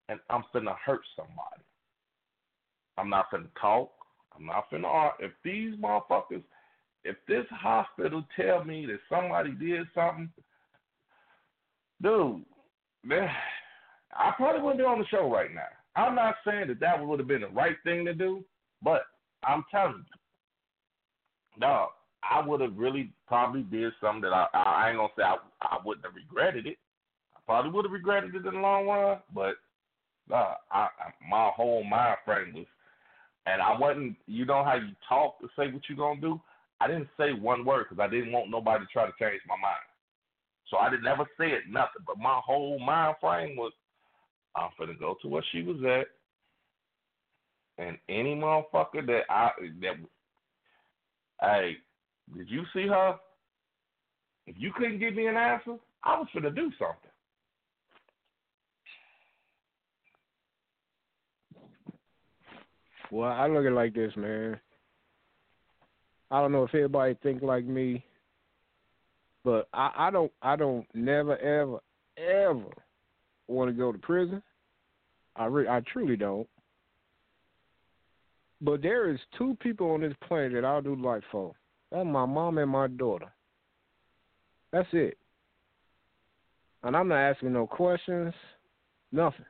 and 0.08 0.20
I'm 0.30 0.44
finna 0.54 0.74
hurt 0.84 1.00
somebody. 1.16 1.62
I'm 2.96 3.10
not 3.10 3.30
finna 3.32 3.48
talk. 3.60 3.90
I'm 4.36 4.46
not 4.46 4.70
finna 4.70 4.86
argue. 4.86 5.26
If 5.26 5.32
these 5.44 5.74
motherfuckers, 5.78 6.42
if 7.04 7.16
this 7.26 7.46
hospital 7.50 8.24
tell 8.36 8.64
me 8.64 8.86
that 8.86 8.98
somebody 9.08 9.52
did 9.52 9.86
something, 9.94 10.30
dude, 12.02 12.44
man, 13.04 13.28
I 14.12 14.32
probably 14.36 14.62
wouldn't 14.62 14.80
be 14.80 14.84
on 14.84 14.98
the 14.98 15.06
show 15.06 15.30
right 15.30 15.54
now. 15.54 15.68
I'm 15.96 16.14
not 16.14 16.36
saying 16.46 16.68
that 16.68 16.80
that 16.80 17.04
would 17.04 17.18
have 17.18 17.28
been 17.28 17.40
the 17.40 17.48
right 17.48 17.76
thing 17.84 18.04
to 18.04 18.14
do, 18.14 18.44
but 18.82 19.02
I'm 19.44 19.64
telling 19.70 20.04
you, 20.06 21.60
dog, 21.60 21.90
I 22.28 22.46
would 22.46 22.60
have 22.60 22.76
really 22.76 23.12
probably 23.26 23.62
did 23.62 23.92
something 24.00 24.22
that 24.22 24.32
I, 24.32 24.46
I 24.52 24.88
ain't 24.90 24.98
gonna 24.98 25.08
say 25.16 25.22
I, 25.22 25.36
I 25.62 25.78
wouldn't 25.84 26.06
have 26.06 26.14
regretted 26.14 26.66
it. 26.66 26.78
I 27.34 27.40
probably 27.46 27.70
would 27.70 27.84
have 27.84 27.92
regretted 27.92 28.34
it 28.34 28.46
in 28.46 28.54
the 28.54 28.60
long 28.60 28.86
run, 28.86 29.18
but 29.34 29.54
uh, 30.32 30.54
I, 30.70 30.88
I, 30.88 31.28
my 31.28 31.50
whole 31.54 31.84
mind 31.84 32.18
frame 32.24 32.54
was, 32.54 32.66
and 33.48 33.62
I 33.62 33.76
wasn't. 33.78 34.16
You 34.26 34.44
know 34.44 34.62
how 34.64 34.74
you 34.74 34.92
talk 35.08 35.40
to 35.40 35.48
say 35.56 35.72
what 35.72 35.82
you're 35.88 35.98
gonna 35.98 36.20
do. 36.20 36.40
I 36.80 36.86
didn't 36.86 37.08
say 37.18 37.32
one 37.32 37.64
word 37.64 37.86
because 37.88 38.02
I 38.02 38.12
didn't 38.12 38.32
want 38.32 38.50
nobody 38.50 38.84
to 38.84 38.92
try 38.92 39.06
to 39.06 39.12
change 39.18 39.40
my 39.48 39.56
mind. 39.56 39.80
So 40.70 40.76
I 40.76 40.90
didn't 40.90 41.04
never 41.04 41.24
say 41.38 41.48
it 41.48 41.62
nothing. 41.68 42.04
But 42.06 42.18
my 42.18 42.40
whole 42.44 42.78
mind 42.78 43.16
frame 43.20 43.56
was, 43.56 43.72
I'm 44.54 44.70
gonna 44.78 44.94
go 44.94 45.16
to 45.22 45.28
where 45.28 45.44
she 45.50 45.62
was 45.62 45.78
at, 45.84 46.08
and 47.82 47.96
any 48.08 48.34
motherfucker 48.34 49.06
that 49.06 49.22
I 49.30 49.50
that, 49.80 49.94
hey, 51.40 51.76
did 52.36 52.50
you 52.50 52.62
see 52.74 52.86
her? 52.86 53.16
If 54.46 54.56
you 54.58 54.72
couldn't 54.76 54.98
give 54.98 55.14
me 55.14 55.26
an 55.26 55.36
answer, 55.36 55.76
I 56.04 56.18
was 56.18 56.28
gonna 56.34 56.50
do 56.50 56.70
something. 56.78 57.07
Well, 63.10 63.30
I 63.30 63.46
look 63.46 63.64
at 63.64 63.72
it 63.72 63.74
like 63.74 63.94
this, 63.94 64.12
man. 64.16 64.60
I 66.30 66.40
don't 66.40 66.52
know 66.52 66.64
if 66.64 66.74
everybody 66.74 67.16
think 67.22 67.42
like 67.42 67.64
me, 67.64 68.04
but 69.44 69.68
I, 69.72 69.92
I 69.96 70.10
don't 70.10 70.32
I 70.42 70.56
don't 70.56 70.86
never 70.94 71.38
ever 71.38 71.78
ever 72.18 72.84
want 73.46 73.70
to 73.70 73.72
go 73.72 73.92
to 73.92 73.98
prison. 73.98 74.42
I 75.36 75.46
re- 75.46 75.68
I 75.68 75.80
truly 75.92 76.16
don't. 76.16 76.46
But 78.60 78.82
there 78.82 79.08
is 79.08 79.20
two 79.38 79.56
people 79.60 79.90
on 79.92 80.00
this 80.00 80.12
planet 80.26 80.52
that 80.52 80.64
I'll 80.64 80.82
do 80.82 80.96
life 80.96 81.22
for. 81.30 81.54
That's 81.90 82.04
my 82.04 82.26
mom 82.26 82.58
and 82.58 82.70
my 82.70 82.88
daughter. 82.88 83.32
That's 84.72 84.88
it. 84.92 85.16
And 86.82 86.96
I'm 86.96 87.08
not 87.08 87.18
asking 87.18 87.52
no 87.52 87.66
questions, 87.66 88.34
nothing. 89.12 89.46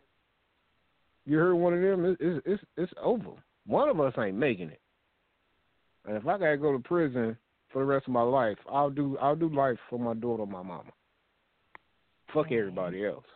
You 1.26 1.38
heard 1.38 1.54
one 1.54 1.74
of 1.74 1.80
them? 1.80 2.16
It's 2.20 2.42
it's, 2.46 2.62
it's 2.76 2.92
over. 3.02 3.32
One 3.68 3.90
of 3.90 4.00
us 4.00 4.14
ain't 4.18 4.36
making 4.36 4.70
it. 4.70 4.80
And 6.06 6.16
if 6.16 6.26
I 6.26 6.38
gotta 6.38 6.56
go 6.56 6.72
to 6.72 6.78
prison 6.78 7.36
for 7.70 7.80
the 7.80 7.84
rest 7.84 8.06
of 8.06 8.14
my 8.14 8.22
life, 8.22 8.56
I'll 8.68 8.88
do 8.88 9.18
I'll 9.18 9.36
do 9.36 9.54
life 9.54 9.76
for 9.90 9.98
my 9.98 10.14
daughter 10.14 10.46
my 10.46 10.62
mama. 10.62 10.90
Fuck 12.32 12.46
mm-hmm. 12.46 12.54
everybody 12.54 13.04
else. 13.04 13.26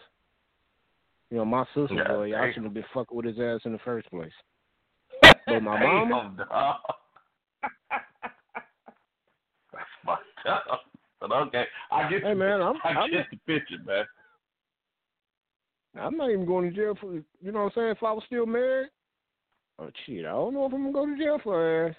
You 1.30 1.36
know, 1.36 1.44
my 1.44 1.64
sister 1.74 1.94
Yeah, 1.94 2.08
boy, 2.08 2.34
I 2.34 2.48
shouldn't 2.48 2.64
have 2.66 2.74
been 2.74 2.84
fucking 2.94 3.14
with 3.16 3.26
his 3.26 3.38
ass 3.38 3.60
in 3.66 3.72
the 3.72 3.78
first 3.84 4.10
place. 4.10 4.32
But 5.46 5.60
my 5.60 5.78
mama. 5.78 6.34
That's 9.72 9.84
fucked 10.04 10.46
up. 10.48 10.80
But 11.20 11.32
okay, 11.32 11.64
I 11.90 12.08
get 12.08 12.22
Hey, 12.22 12.34
man, 12.34 12.62
I'm- 12.62 12.80
I 12.84 12.88
I'm- 12.88 13.10
get 13.10 13.26
the 13.30 13.36
picture, 13.46 13.76
man. 13.84 14.04
I'm 15.94 16.16
not 16.16 16.30
even 16.30 16.46
going 16.46 16.70
to 16.70 16.74
jail 16.74 16.94
for 16.98 17.12
you 17.12 17.24
know 17.52 17.64
what 17.64 17.64
I'm 17.64 17.72
saying, 17.74 17.88
if 17.88 18.02
I 18.02 18.12
was 18.12 18.24
still 18.26 18.46
married. 18.46 18.88
Oh 19.78 19.90
shit, 20.06 20.24
I 20.24 20.30
don't 20.30 20.54
know 20.54 20.66
if 20.66 20.72
I'm 20.72 20.92
gonna 20.92 20.92
go 20.92 21.06
to 21.06 21.22
jail 21.22 21.40
for 21.42 21.54
her 21.54 21.88
ass. 21.88 21.96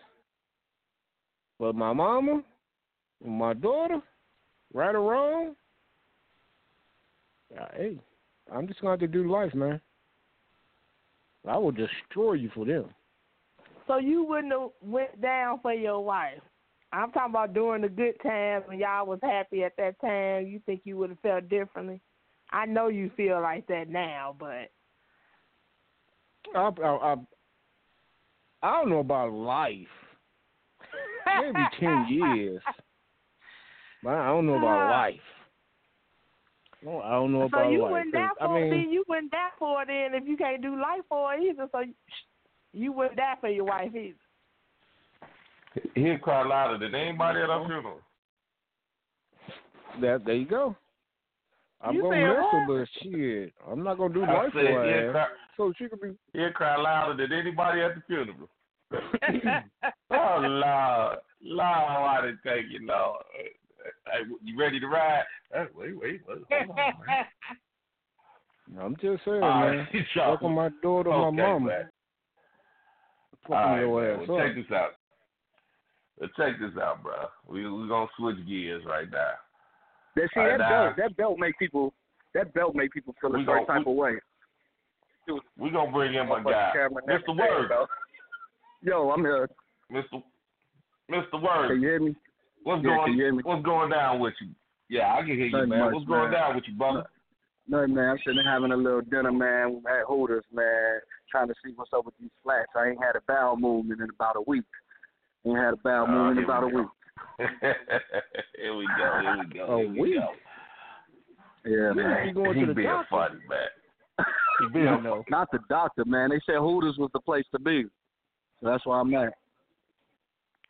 But 1.60 1.76
my 1.76 1.94
mama, 1.94 2.42
and 3.24 3.38
my 3.38 3.54
daughter, 3.54 4.02
right 4.74 4.96
or 4.96 5.12
wrong, 5.12 5.56
yeah, 7.54 7.68
hey, 7.76 8.00
I'm 8.52 8.68
just 8.68 8.82
gonna 8.82 8.94
have 8.94 9.00
to 9.02 9.08
do 9.08 9.30
life, 9.30 9.54
man. 9.54 9.80
I 11.48 11.58
will 11.58 11.72
destroy 11.72 12.34
you 12.34 12.50
for 12.54 12.66
them. 12.66 12.86
So 13.88 13.98
you 13.98 14.24
wouldn't 14.24 14.54
have 14.54 14.70
went 14.82 15.22
down 15.22 15.60
for 15.62 15.74
your 15.74 16.04
wife. 16.04 16.40
I'm 16.94 17.12
talking 17.12 17.32
about 17.32 17.54
during 17.54 17.82
the 17.82 17.90
good 17.90 18.14
times 18.22 18.66
when 18.68 18.80
y'all 18.80 19.08
was 19.08 19.20
happy 19.24 19.64
at 19.64 19.76
that 19.78 20.00
time. 20.00 20.48
You 20.48 20.62
think 20.66 20.82
you 20.86 20.96
would 20.98 21.10
have 21.10 21.20
felt 21.20 21.50
differently? 21.50 22.00
I 22.52 22.66
know 22.66 22.88
you 22.88 23.10
feel 23.18 23.42
like 23.42 23.66
that 23.68 23.90
now, 23.90 24.36
but 24.40 24.70
I, 26.56 26.70
I, 26.80 27.16
I, 28.64 28.68
I 28.68 28.78
don't 28.80 28.90
know 28.90 29.00
about 29.00 29.32
life. 29.34 29.88
Maybe 31.26 31.60
ten 31.80 32.06
years. 32.10 32.62
But 34.04 34.14
I 34.16 34.28
don't 34.28 34.46
know 34.48 34.58
about 34.58 34.90
life. 34.90 35.20
No, 36.84 37.00
I 37.02 37.12
don't 37.12 37.32
know 37.32 37.42
so 37.44 37.46
about 37.58 37.72
you 37.72 37.82
life. 37.84 37.92
wouldn't 37.92 38.14
die 38.14 38.28
'cause, 38.28 38.38
for 38.40 38.44
I 38.58 38.58
it. 38.58 38.62
mean, 38.62 38.70
Then 38.72 38.90
you 38.90 39.04
wouldn't 39.08 39.32
die 39.32 39.50
for 39.58 39.82
it. 39.84 39.88
Then 39.88 40.22
if 40.22 40.28
you 40.28 40.36
can't 40.36 40.62
do 40.62 40.80
life 40.82 41.02
for 41.08 41.34
it 41.34 41.42
either, 41.44 41.68
so 41.72 41.84
you 42.74 42.92
wouldn't 42.92 43.16
die 43.18 43.36
for 43.40 43.48
your 43.50 43.64
wife 43.66 43.96
either. 43.96 44.18
He'll 45.96 46.18
cry 46.20 46.44
louder 46.46 46.78
than 46.78 46.94
anybody 46.94 47.40
at 47.40 47.50
our 47.50 47.66
funeral. 47.66 48.00
That 50.02 50.26
there 50.26 50.36
you 50.36 50.46
go. 50.46 50.76
I'm 51.82 51.96
You 51.96 52.02
gonna 52.04 52.16
said 52.16 52.28
miss 52.28 52.46
her, 52.52 52.66
but 52.68 52.88
shit, 53.02 53.54
I'm 53.70 53.84
not 53.84 53.98
gonna 53.98 54.14
do 54.14 54.24
I 54.24 54.34
life 54.34 54.54
said 54.54 54.66
for 54.66 54.68
he'll 54.68 54.74
her. 54.78 55.12
cry, 55.12 55.28
So 55.58 55.74
she 55.78 55.88
could 55.88 56.02
be. 56.02 56.16
he'll 56.34 56.52
cry 56.52 56.76
louder 56.78 57.16
than 57.16 57.38
anybody 57.38 57.82
at 57.82 57.96
the 57.96 58.02
funeral. 58.08 58.50
oh 60.12 60.38
Lord, 60.40 61.18
Lord, 61.42 61.64
I 61.64 62.20
didn't 62.22 62.40
take 62.46 62.66
you, 62.70 62.86
Lord? 62.88 63.22
Hey, 64.06 64.20
you 64.44 64.58
ready 64.58 64.80
to 64.80 64.88
ride? 64.88 65.24
Hey, 65.54 65.66
wait, 65.76 65.98
wait, 66.00 66.22
wait, 66.28 66.38
hold 66.50 66.70
on, 66.70 66.76
man. 66.76 67.26
I'm 68.82 68.96
just 68.96 69.26
saying, 69.26 69.44
All 69.44 69.60
man. 69.62 69.88
right, 69.94 70.06
y'all. 70.16 70.50
My 70.50 70.70
daughter, 70.82 71.12
Okay, 71.12 71.36
my 71.42 71.44
mama, 71.44 71.68
man. 71.68 71.90
fucking 73.44 73.56
All 73.56 73.70
right, 73.72 73.80
your 73.82 74.14
ass 74.14 74.28
Well, 74.28 74.40
up. 74.40 74.46
check 74.46 74.56
this 74.56 74.72
out. 74.76 74.92
Well, 76.20 76.30
check 76.38 76.60
this 76.60 76.82
out, 76.82 77.04
bro. 77.04 77.14
We 77.48 77.70
we 77.70 77.88
gonna 77.88 78.08
switch 78.18 78.38
gears 78.48 78.84
right 78.86 79.10
now. 79.12 79.32
That 80.16 80.30
see 80.34 80.40
All 80.40 80.48
that 80.48 80.60
right, 80.60 80.96
belt 80.96 80.98
that 80.98 81.18
belt 81.18 81.40
make 81.40 81.58
people 81.60 81.94
that 82.34 82.54
belt 82.54 82.76
make 82.76 82.94
people 82.94 83.16
feel 83.20 83.34
a 83.34 83.38
We 83.38 83.46
certain 83.46 83.66
gon- 83.66 83.78
type 83.78 83.88
of 83.88 83.96
way. 83.96 84.14
We 85.58 85.72
gonna 85.72 85.92
bring 85.92 86.14
in 86.14 86.28
my 86.28 86.44
guy, 86.44 86.72
camera 86.74 87.02
never 87.08 87.20
Mr. 87.24 87.26
said, 87.28 87.38
Word. 87.38 87.72
Bro. 88.84 89.06
Yo, 89.08 89.12
I'm 89.12 89.22
here. 89.22 89.50
Mr. 89.92 90.24
Mr. 91.12 91.42
Word. 91.42 91.70
Can 91.70 91.82
you 91.82 91.88
hear 91.88 92.00
me? 92.00 92.16
What's 92.64 92.84
Yeah, 92.84 92.90
going 92.96 93.06
can 93.06 93.14
you 93.14 93.24
hear 93.24 93.34
me? 93.34 93.44
What's 93.44 93.66
going 93.66 93.90
down 93.90 94.20
with 94.20 94.34
you? 94.42 94.50
Yeah, 94.90 95.14
I 95.14 95.20
can 95.20 95.28
hear 95.28 95.46
you, 95.46 95.52
Nothing 95.52 95.70
man. 95.70 95.80
much, 95.80 95.94
What's 95.94 96.08
going 96.08 96.32
man. 96.32 96.40
down 96.40 96.56
with 96.56 96.64
you, 96.68 96.76
brother? 96.76 97.04
Nothing, 97.68 97.96
man. 97.96 98.10
I'm 98.10 98.18
sitting 98.20 98.42
there 98.44 98.52
having 98.52 98.72
a 98.72 98.78
little 98.78 99.02
dinner, 99.02 99.32
man. 99.32 99.82
At 99.88 100.06
Hooters, 100.08 100.46
man. 100.54 101.00
Trying 101.32 101.48
to 101.48 101.54
see 101.64 101.72
what's 101.76 101.92
up 101.96 102.06
with 102.06 102.14
these 102.20 102.30
flats. 102.44 102.72
I 102.76 102.90
ain't 102.90 103.04
had 103.04 103.16
a 103.16 103.22
bowel 103.28 103.58
movement 103.58 104.02
in 104.02 104.10
about 104.10 104.36
a 104.36 104.42
week. 104.46 104.64
Ain't 105.46 105.58
had 105.58 105.74
a 105.74 105.78
bowel 105.78 106.06
Oh, 106.08 106.12
movement 106.12 106.38
here 106.38 106.44
in 106.44 106.50
about 106.50 106.64
a 106.64 106.68
we 106.68 106.74
go. 106.74 106.80
week. 106.80 106.88
here 108.60 108.76
we 108.76 108.88
go. 108.98 109.20
Here 109.22 109.38
we 109.38 109.54
go. 109.54 109.66
A 109.66 109.78
Here 109.80 109.90
we 109.90 110.00
week? 110.02 110.16
go. 110.20 110.30
Yeah, 111.66 111.94
man. 111.94 112.28
be 112.28 112.34
going 112.34 112.56
he 112.56 112.62
to 112.62 112.68
the 112.68 112.74
being 112.74 112.88
doctor. 112.88 113.08
funny, 113.10 113.40
man. 113.50 113.68
He 114.60 114.66
I 114.66 114.70
being 114.70 115.04
know. 115.04 115.24
Not 115.30 115.50
the 115.52 115.60
doctor, 115.70 116.04
man. 116.06 116.30
They 116.30 116.40
said 116.46 116.58
Hooters 116.60 116.98
was 117.00 117.10
the 117.14 117.20
place 117.22 117.46
to 117.54 117.60
be. 117.60 117.86
So 118.64 118.70
that's 118.70 118.86
where 118.86 118.98
I'm 119.00 119.14
at. 119.14 119.34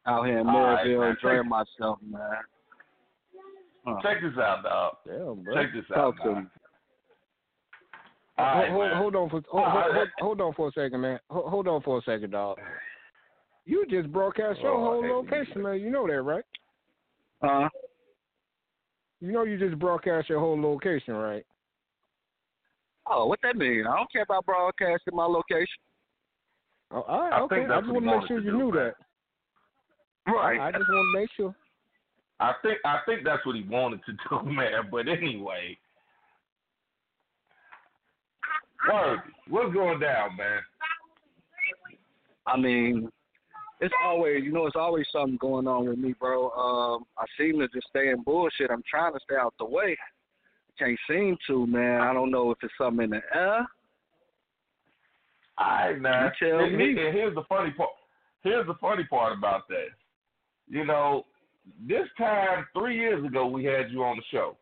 Out 0.06 0.26
here 0.26 0.40
in 0.40 0.48
All 0.48 0.60
right, 0.60 0.86
Maryville, 0.86 1.00
man. 1.00 1.16
enjoying 1.22 1.48
myself, 1.50 2.00
man. 2.06 2.22
Huh. 3.86 4.00
Check 4.02 4.22
this 4.22 4.38
out, 4.38 4.64
dog. 4.64 4.98
Damn, 5.06 5.44
bro. 5.44 5.56
Check 5.56 5.74
this 5.74 5.86
out, 5.96 6.16
Talk 6.18 6.24
to 6.24 6.36
me. 6.42 6.48
All 8.40 8.46
right, 8.46 8.72
hold, 8.72 8.92
hold 8.94 9.16
on 9.16 9.30
for 9.30 9.42
hold, 9.48 9.68
hold, 9.68 9.94
hold, 9.94 10.08
hold 10.20 10.42
on 10.42 10.54
for 10.56 10.70
a 10.70 10.72
second, 10.72 11.02
man. 11.02 11.20
Hold, 11.30 11.50
hold 11.50 11.68
on 11.68 11.82
for 11.84 12.00
a 12.00 12.02
second, 12.02 12.32
dog. 12.32 12.58
You 13.66 13.86
just 13.90 14.12
broadcast 14.12 14.60
your 14.60 14.74
Oh, 14.74 14.80
whole 14.80 14.94
hate 14.96 15.02
when 15.02 15.10
you 15.10 15.16
location, 15.16 15.62
man. 15.62 15.80
You 15.80 15.90
know 15.92 16.08
that, 16.08 16.22
right? 16.24 16.44
Uh, 17.44 17.70
You 19.22 19.32
know 19.32 19.44
you 19.44 19.60
just 19.60 19.78
broadcast 19.80 20.30
your 20.30 20.40
whole 20.40 20.60
location, 20.60 21.14
right? 21.14 21.46
oh, 23.10 23.28
what 23.28 23.40
that 23.44 23.56
mean? 23.56 23.86
I 23.88 23.96
don't 23.98 24.12
care 24.12 24.24
about 24.24 24.46
broadcasting 24.46 25.16
my 25.16 25.26
location. 25.26 25.68
Oh, 26.94 27.02
all 27.02 27.22
right, 27.22 27.34
I 27.34 27.42
okay. 27.42 27.56
think 27.56 27.66
I 27.66 27.76
that's 27.76 27.88
just 27.88 27.94
what 27.94 28.04
want 28.04 28.06
he 28.06 28.10
to 28.12 28.20
make 28.20 28.28
sure 28.28 28.38
wanted 28.38 28.46
you 28.46 28.52
to 28.52 28.58
do, 28.58 28.64
knew 28.64 28.74
man. 28.74 28.86
that. 28.86 30.32
Right. 30.32 30.60
I 30.60 30.72
just 30.72 30.90
want 30.90 31.16
to 31.16 31.20
make 31.20 31.30
sure. 31.36 31.56
I 32.40 32.54
think 32.62 32.78
I 32.86 33.00
think 33.06 33.24
that's 33.26 33.46
what 33.46 33.56
he 33.56 33.64
wanted 33.64 34.02
to 34.06 34.12
do, 34.30 34.52
man. 34.52 34.90
But 34.92 35.08
anyway, 35.08 35.78
Word, 38.90 39.20
what's 39.50 39.74
going 39.74 40.00
down, 40.00 40.36
man? 40.38 40.60
I 42.46 42.58
mean, 42.58 43.10
it's 43.80 43.94
always, 44.04 44.44
you 44.44 44.52
know, 44.52 44.68
it's 44.68 44.76
always 44.76 45.06
something 45.12 45.38
going 45.38 45.68
on 45.68 45.88
with 45.88 45.98
me, 45.98 46.14
bro. 46.20 46.50
Um, 46.52 47.06
I 47.18 47.26
seem 47.38 47.60
to 47.60 47.68
just 47.70 47.88
stay 47.90 48.10
in 48.10 48.22
bullshit. 48.24 48.72
I'm 48.72 48.84
trying 48.90 49.14
to 49.14 49.20
stay 49.24 49.38
out 49.38 49.54
the 49.58 49.66
way. 49.66 49.98
Can't 50.78 51.00
seem 51.10 51.38
to, 51.48 51.66
man. 51.66 52.02
I 52.02 52.14
don't 52.14 52.32
know 52.32 52.52
if 52.52 52.58
it's 52.62 52.74
something 52.78 53.06
in 53.06 53.10
the 53.12 53.22
air 53.34 53.66
Right, 55.60 56.00
now. 56.00 56.32
You 56.40 56.50
tell 56.50 56.60
and, 56.60 56.78
me. 56.78 56.90
and 56.90 57.16
here's 57.16 57.36
the 57.36 57.44
funny 57.48 57.72
part. 57.72 57.90
Here's 58.44 58.68
the 58.68 58.76
funny 58.82 59.04
part 59.06 59.38
about 59.38 59.68
that. 59.70 59.90
You 60.68 60.86
know, 60.86 61.26
this 61.88 62.08
time 62.18 62.66
three 62.78 62.98
years 62.98 63.24
ago, 63.26 63.48
we 63.48 63.64
had 63.64 63.92
you 63.92 64.04
on 64.04 64.18
the 64.18 64.24
show 64.32 64.58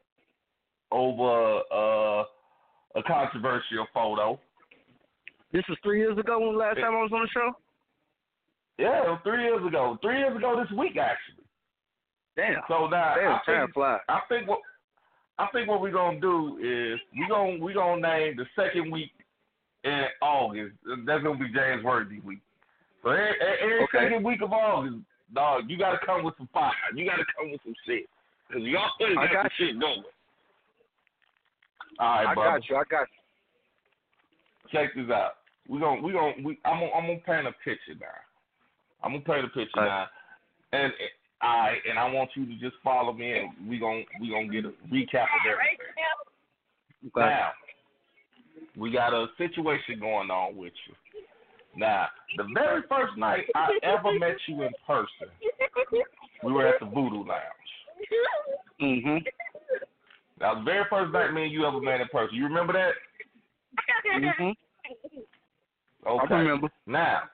over 0.92 1.62
uh, 1.72 2.24
a 2.96 3.04
controversial 3.08 3.88
photo. 3.94 4.40
This 5.54 5.64
was 5.68 5.78
three 5.84 6.00
years 6.00 6.18
ago 6.18 6.40
when 6.40 6.58
last 6.58 6.76
time 6.76 6.94
I 6.94 7.02
was 7.02 7.12
on 7.14 7.22
the 7.22 7.28
show. 7.34 7.52
Yeah, 8.78 9.18
three 9.24 9.44
years 9.44 9.66
ago. 9.66 9.98
Three 10.02 10.20
years 10.20 10.36
ago 10.36 10.62
this 10.62 10.78
week, 10.78 10.98
actually. 10.98 11.44
Damn. 12.36 12.62
So 12.68 12.88
now 12.88 13.16
Damn, 13.16 13.34
I 13.34 13.40
think, 13.46 13.74
fly. 13.74 13.98
I 14.08 14.20
think 14.30 14.48
what 14.48 14.60
I 15.38 15.48
think 15.54 15.68
what 15.68 15.82
we're 15.82 15.92
gonna 15.92 16.20
do 16.20 16.58
is 16.58 17.00
we 17.18 17.28
gonna 17.28 17.58
we 17.64 17.74
gonna 17.74 18.02
name 18.02 18.38
the 18.38 18.46
second 18.56 18.92
week 18.92 19.12
in 19.84 20.06
August. 20.22 20.76
That's 21.06 21.24
gonna 21.24 21.40
be 21.40 21.52
Jaymes 21.52 21.84
Worthy 21.84 22.20
week. 22.20 22.40
So 23.04 23.10
every, 23.10 23.36
every 23.42 23.84
Okay. 23.84 24.10
second 24.10 24.24
week 24.24 24.42
of 24.42 24.54
August, 24.54 24.98
dog, 25.34 25.64
you 25.68 25.78
gotta 25.78 26.00
come 26.06 26.24
with 26.24 26.36
some 26.38 26.50
fire. 26.54 26.74
You 26.96 27.06
gotta 27.06 27.26
come 27.38 27.52
with 27.52 27.62
some 27.64 27.76
shit. 27.86 28.06
Cause 28.52 28.62
y'all 28.62 28.90
still 28.96 29.16
got, 29.16 29.32
got 29.32 29.44
some 29.44 29.52
shit 29.58 29.80
going. 29.80 30.04
All 32.00 32.08
right, 32.08 32.28
I 32.28 32.34
brother. 32.34 32.60
got 32.60 32.70
you. 32.70 32.76
I 32.76 32.84
got 32.90 33.08
you. 33.10 34.70
Check 34.72 34.96
this 34.96 35.10
out. 35.10 35.38
We 35.68 35.80
gonna 35.80 36.02
we 36.02 36.12
gonna 36.12 36.34
we 36.44 36.60
I'm 36.66 36.80
gonna, 36.80 36.92
I'm 36.92 37.08
gonna 37.08 37.20
paint 37.20 37.48
a 37.48 37.52
picture 37.64 37.96
now. 38.00 38.08
I'm 39.04 39.14
gonna 39.14 39.24
paint 39.24 39.46
a 39.46 39.50
picture 39.50 39.80
Okay. 39.80 39.88
now, 39.88 40.08
and 40.74 40.94
I 41.42 41.78
and 41.90 41.98
I 41.98 42.12
want 42.12 42.30
you 42.36 42.46
to 42.46 42.54
just 42.58 42.76
follow 42.84 43.14
me, 43.14 43.32
and 43.40 43.68
we 43.68 43.80
gonna 43.80 44.04
we 44.20 44.30
gonna 44.30 44.48
get 44.48 44.66
a 44.66 44.74
recap 44.94 45.24
of 45.24 45.42
everything. 45.50 45.78
Now, 47.16 47.52
we 48.78 48.92
got 48.92 49.14
a 49.14 49.28
situation 49.38 50.00
going 50.00 50.32
on 50.32 50.56
with 50.56 50.74
you. 50.88 50.96
Now, 51.76 52.08
the 52.38 52.46
very 52.54 52.82
first 52.90 53.18
night 53.18 53.46
I 53.56 53.70
ever 53.84 54.18
met 54.20 54.36
you 54.48 54.64
in 54.64 54.72
person, 54.86 55.30
we 56.44 56.52
were 56.52 56.68
at 56.68 56.80
the 56.80 56.86
Voodoo 56.86 57.24
Lounge. 57.24 57.72
Mhm. 58.80 59.26
That 60.40 60.56
was 60.56 60.66
the 60.66 60.72
very 60.72 60.86
first 60.86 61.14
night 61.14 61.34
me 61.34 61.44
and 61.44 61.52
you 61.52 61.66
ever 61.66 61.80
met 61.80 62.02
in 62.02 62.08
person. 62.08 62.36
You 62.36 62.46
remember 62.46 62.74
that? 62.74 62.96
Mhm. 64.06 64.56
Okay. 66.06 66.36
I 66.36 66.40
remember. 66.40 66.72
Now, 66.88 67.30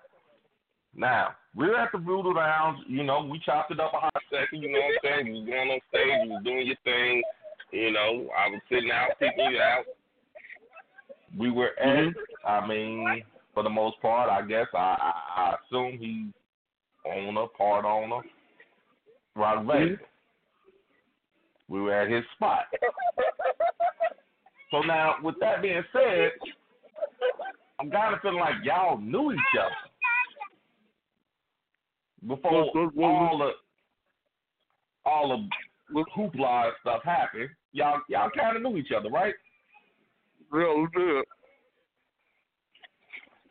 now 0.93 1.35
we 1.55 1.67
were 1.67 1.77
at 1.77 1.91
the 1.91 1.97
Voodoo 1.97 2.33
Lounge. 2.33 2.85
You 2.87 3.03
know, 3.03 3.23
we 3.23 3.39
chopped 3.39 3.71
it 3.71 3.79
up 3.79 3.93
a 3.93 3.99
hot 3.99 4.23
second. 4.29 4.61
You 4.61 4.69
know 4.69 4.79
what 4.79 4.91
I'm 4.91 4.99
saying? 5.03 5.27
You 5.27 5.33
was 5.41 5.45
going 5.45 5.71
on 5.71 5.81
stage. 5.89 6.23
You 6.25 6.29
was 6.33 6.43
doing 6.43 6.67
your 6.67 6.75
thing. 6.83 7.23
You 7.71 7.91
know, 7.91 8.29
I 8.37 8.49
was 8.49 8.61
sitting 8.69 8.91
out, 8.91 9.17
picking 9.19 9.51
you 9.51 9.59
out. 9.59 9.85
We 11.37 11.51
were 11.51 11.77
at. 11.79 12.13
I 12.45 12.65
mean, 12.67 13.23
for 13.53 13.63
the 13.63 13.69
most 13.69 14.01
part, 14.01 14.29
I 14.29 14.45
guess 14.47 14.67
I 14.73 14.77
I, 14.77 15.13
I 15.35 15.55
assume 15.55 15.97
he's 15.99 16.33
owner, 17.05 17.47
part 17.57 17.85
owner, 17.85 18.21
Rock 19.35 19.65
Vegas. 19.65 19.99
We 21.69 21.81
were 21.81 21.93
at 21.93 22.09
his 22.09 22.23
spot. 22.35 22.61
So 24.71 24.81
now, 24.81 25.15
with 25.23 25.35
that 25.39 25.61
being 25.61 25.83
said, 25.93 26.31
I'm 27.79 27.91
kind 27.91 28.13
of 28.13 28.21
feeling 28.21 28.39
like 28.39 28.55
y'all 28.63 28.97
knew 28.97 29.31
each 29.31 29.39
other 29.59 29.87
before 32.27 32.71
all 33.01 33.37
the 33.37 33.51
all 35.05 35.47
the 35.93 36.03
hoopla 36.15 36.71
stuff 36.81 37.01
happened. 37.03 37.49
Y'all 37.71 38.01
y'all 38.09 38.29
kind 38.35 38.57
of 38.57 38.63
knew 38.63 38.77
each 38.77 38.91
other, 38.97 39.09
right? 39.09 39.33
Real 40.51 40.87
good. 40.93 41.25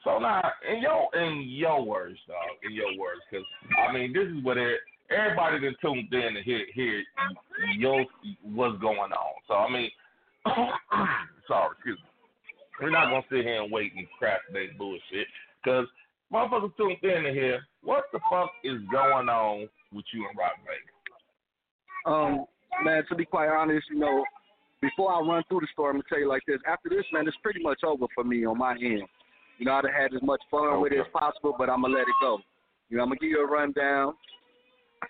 So 0.06 0.18
now, 0.20 0.40
in 0.70 0.80
your 0.80 1.08
in 1.16 1.42
your 1.48 1.84
words, 1.84 2.18
dog, 2.28 2.36
in 2.62 2.72
your 2.72 2.96
words, 2.96 3.20
because 3.28 3.44
I 3.88 3.92
mean, 3.92 4.12
this 4.12 4.28
is 4.28 4.44
what 4.44 4.56
it, 4.56 4.78
everybody 5.10 5.58
that 5.60 5.74
tuned 5.82 6.12
in 6.14 6.34
to 6.34 6.42
hear 6.42 6.64
hear 6.74 7.02
your 7.76 8.04
what's 8.42 8.80
going 8.80 9.12
on. 9.12 9.34
So 9.48 9.54
I 9.54 9.70
mean, 9.70 9.90
sorry, 11.48 11.70
excuse 11.72 11.98
me. 11.98 12.04
We're 12.80 12.90
not 12.90 13.06
gonna 13.06 13.22
sit 13.28 13.44
here 13.44 13.62
and 13.62 13.72
wait 13.72 13.94
and 13.96 14.06
crap 14.16 14.42
that 14.52 14.78
bullshit, 14.78 15.26
because 15.62 15.86
motherfuckers 16.32 16.76
tuned 16.76 16.98
in 17.02 17.24
to 17.24 17.32
hear 17.32 17.60
what 17.82 18.04
the 18.12 18.20
fuck 18.30 18.52
is 18.62 18.80
going 18.92 19.28
on 19.28 19.68
with 19.92 20.04
you 20.14 20.26
and 20.28 20.38
Rock 20.38 20.52
Vegas. 20.64 20.96
Um, 22.06 22.46
man, 22.84 23.02
to 23.08 23.16
be 23.16 23.24
quite 23.24 23.48
honest, 23.48 23.86
you 23.90 23.98
know, 23.98 24.24
before 24.86 25.12
I 25.12 25.20
run 25.20 25.42
through 25.48 25.60
the 25.60 25.68
story, 25.72 25.90
I'm 25.90 25.96
gonna 25.96 26.04
tell 26.08 26.18
you 26.18 26.28
like 26.28 26.42
this. 26.46 26.58
After 26.66 26.88
this, 26.88 27.04
man, 27.12 27.26
it's 27.26 27.36
pretty 27.42 27.62
much 27.62 27.80
over 27.84 28.06
for 28.14 28.24
me 28.24 28.46
on 28.46 28.58
my 28.58 28.72
end. 28.72 29.02
You 29.58 29.66
know, 29.66 29.72
I'd 29.72 29.84
have 29.84 29.94
had 29.94 30.14
as 30.14 30.22
much 30.22 30.40
fun 30.50 30.80
with 30.80 30.92
it 30.92 31.00
as 31.00 31.10
possible, 31.12 31.54
but 31.58 31.68
I'm 31.68 31.82
gonna 31.82 31.94
let 31.94 32.02
it 32.02 32.18
go. 32.20 32.38
You 32.88 32.96
know, 32.96 33.02
I'm 33.02 33.08
gonna 33.10 33.20
give 33.20 33.30
you 33.30 33.42
a 33.42 33.46
rundown. 33.46 34.14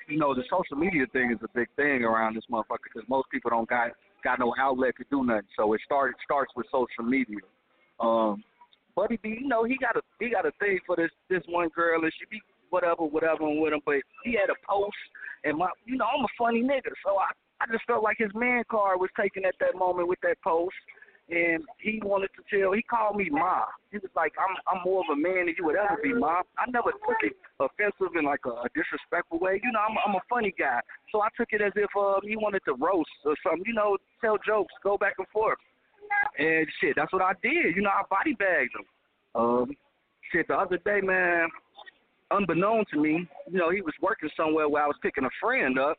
You 0.08 0.18
know, 0.18 0.34
the 0.34 0.42
social 0.50 0.76
media 0.76 1.06
thing 1.12 1.30
is 1.30 1.38
a 1.42 1.48
big 1.54 1.68
thing 1.76 2.04
around 2.04 2.36
this 2.36 2.44
motherfucker 2.50 2.88
because 2.92 3.08
most 3.08 3.28
people 3.30 3.50
don't 3.50 3.68
got 3.68 3.92
got 4.24 4.38
no 4.38 4.54
outlet 4.58 4.94
to 4.98 5.04
do 5.10 5.24
nothing. 5.24 5.48
So 5.56 5.72
it 5.74 5.80
started 5.84 6.16
starts 6.24 6.52
with 6.56 6.66
social 6.72 7.04
media. 7.04 7.38
Um, 8.00 8.42
Buddy 8.94 9.18
B, 9.22 9.36
you 9.40 9.48
know, 9.48 9.64
he 9.64 9.76
got 9.76 9.96
a 9.96 10.02
he 10.18 10.30
got 10.30 10.46
a 10.46 10.52
thing 10.58 10.78
for 10.86 10.96
this 10.96 11.10
this 11.28 11.42
one 11.48 11.68
girl, 11.68 12.02
and 12.02 12.12
she 12.18 12.24
be 12.30 12.40
whatever, 12.70 13.04
whatever, 13.04 13.48
with 13.48 13.72
him. 13.72 13.80
But 13.84 13.96
he 14.24 14.32
had 14.32 14.50
a 14.50 14.58
post, 14.66 14.96
and 15.44 15.58
my, 15.58 15.68
you 15.84 15.96
know, 15.96 16.06
I'm 16.06 16.24
a 16.24 16.32
funny 16.38 16.62
nigga, 16.62 16.90
so 17.04 17.16
I 17.18 17.30
I 17.60 17.66
just 17.72 17.84
felt 17.86 18.02
like 18.02 18.16
his 18.18 18.32
man 18.34 18.64
card 18.70 19.00
was 19.00 19.10
taken 19.18 19.44
at 19.44 19.54
that 19.60 19.74
moment 19.74 20.08
with 20.08 20.18
that 20.22 20.36
post, 20.42 20.74
and 21.28 21.64
he 21.78 22.00
wanted 22.04 22.30
to 22.36 22.42
tell. 22.46 22.72
He 22.72 22.82
called 22.82 23.16
me 23.16 23.28
ma. 23.30 23.64
He 23.90 23.98
was 23.98 24.10
like, 24.14 24.32
I'm 24.38 24.54
I'm 24.70 24.84
more 24.84 25.00
of 25.00 25.16
a 25.16 25.20
man 25.20 25.46
than 25.46 25.54
you 25.58 25.64
would 25.64 25.76
ever 25.76 25.98
be, 26.02 26.12
ma. 26.12 26.42
I 26.58 26.70
never 26.70 26.92
took 26.92 27.20
it 27.22 27.36
offensive 27.58 28.14
in 28.16 28.24
like 28.24 28.44
a, 28.46 28.68
disrespectful 28.74 29.38
way. 29.38 29.60
You 29.62 29.72
know, 29.72 29.80
I'm 29.80 29.96
I'm 30.06 30.14
a 30.14 30.24
funny 30.28 30.54
guy, 30.56 30.80
so 31.10 31.22
I 31.22 31.28
took 31.36 31.48
it 31.50 31.62
as 31.62 31.72
if 31.76 31.90
uh, 31.98 32.20
he 32.22 32.36
wanted 32.36 32.62
to 32.66 32.74
roast 32.74 33.10
or 33.24 33.34
something. 33.42 33.64
You 33.66 33.74
know, 33.74 33.96
tell 34.20 34.38
jokes, 34.46 34.72
go 34.84 34.96
back 34.96 35.14
and 35.18 35.26
forth. 35.28 35.58
And 36.38 36.66
shit, 36.80 36.94
that's 36.96 37.12
what 37.12 37.22
I 37.22 37.32
did. 37.42 37.74
You 37.74 37.82
know, 37.82 37.90
I 37.90 38.02
body 38.08 38.34
bagged 38.34 38.74
him. 38.74 38.84
Um, 39.34 39.76
shit, 40.30 40.48
the 40.48 40.54
other 40.54 40.78
day, 40.78 41.00
man, 41.02 41.48
unbeknown 42.30 42.84
to 42.92 43.00
me, 43.00 43.28
you 43.50 43.58
know, 43.58 43.70
he 43.70 43.80
was 43.80 43.94
working 44.00 44.30
somewhere 44.36 44.68
where 44.68 44.84
I 44.84 44.86
was 44.86 44.96
picking 45.02 45.24
a 45.24 45.30
friend 45.40 45.78
up. 45.78 45.98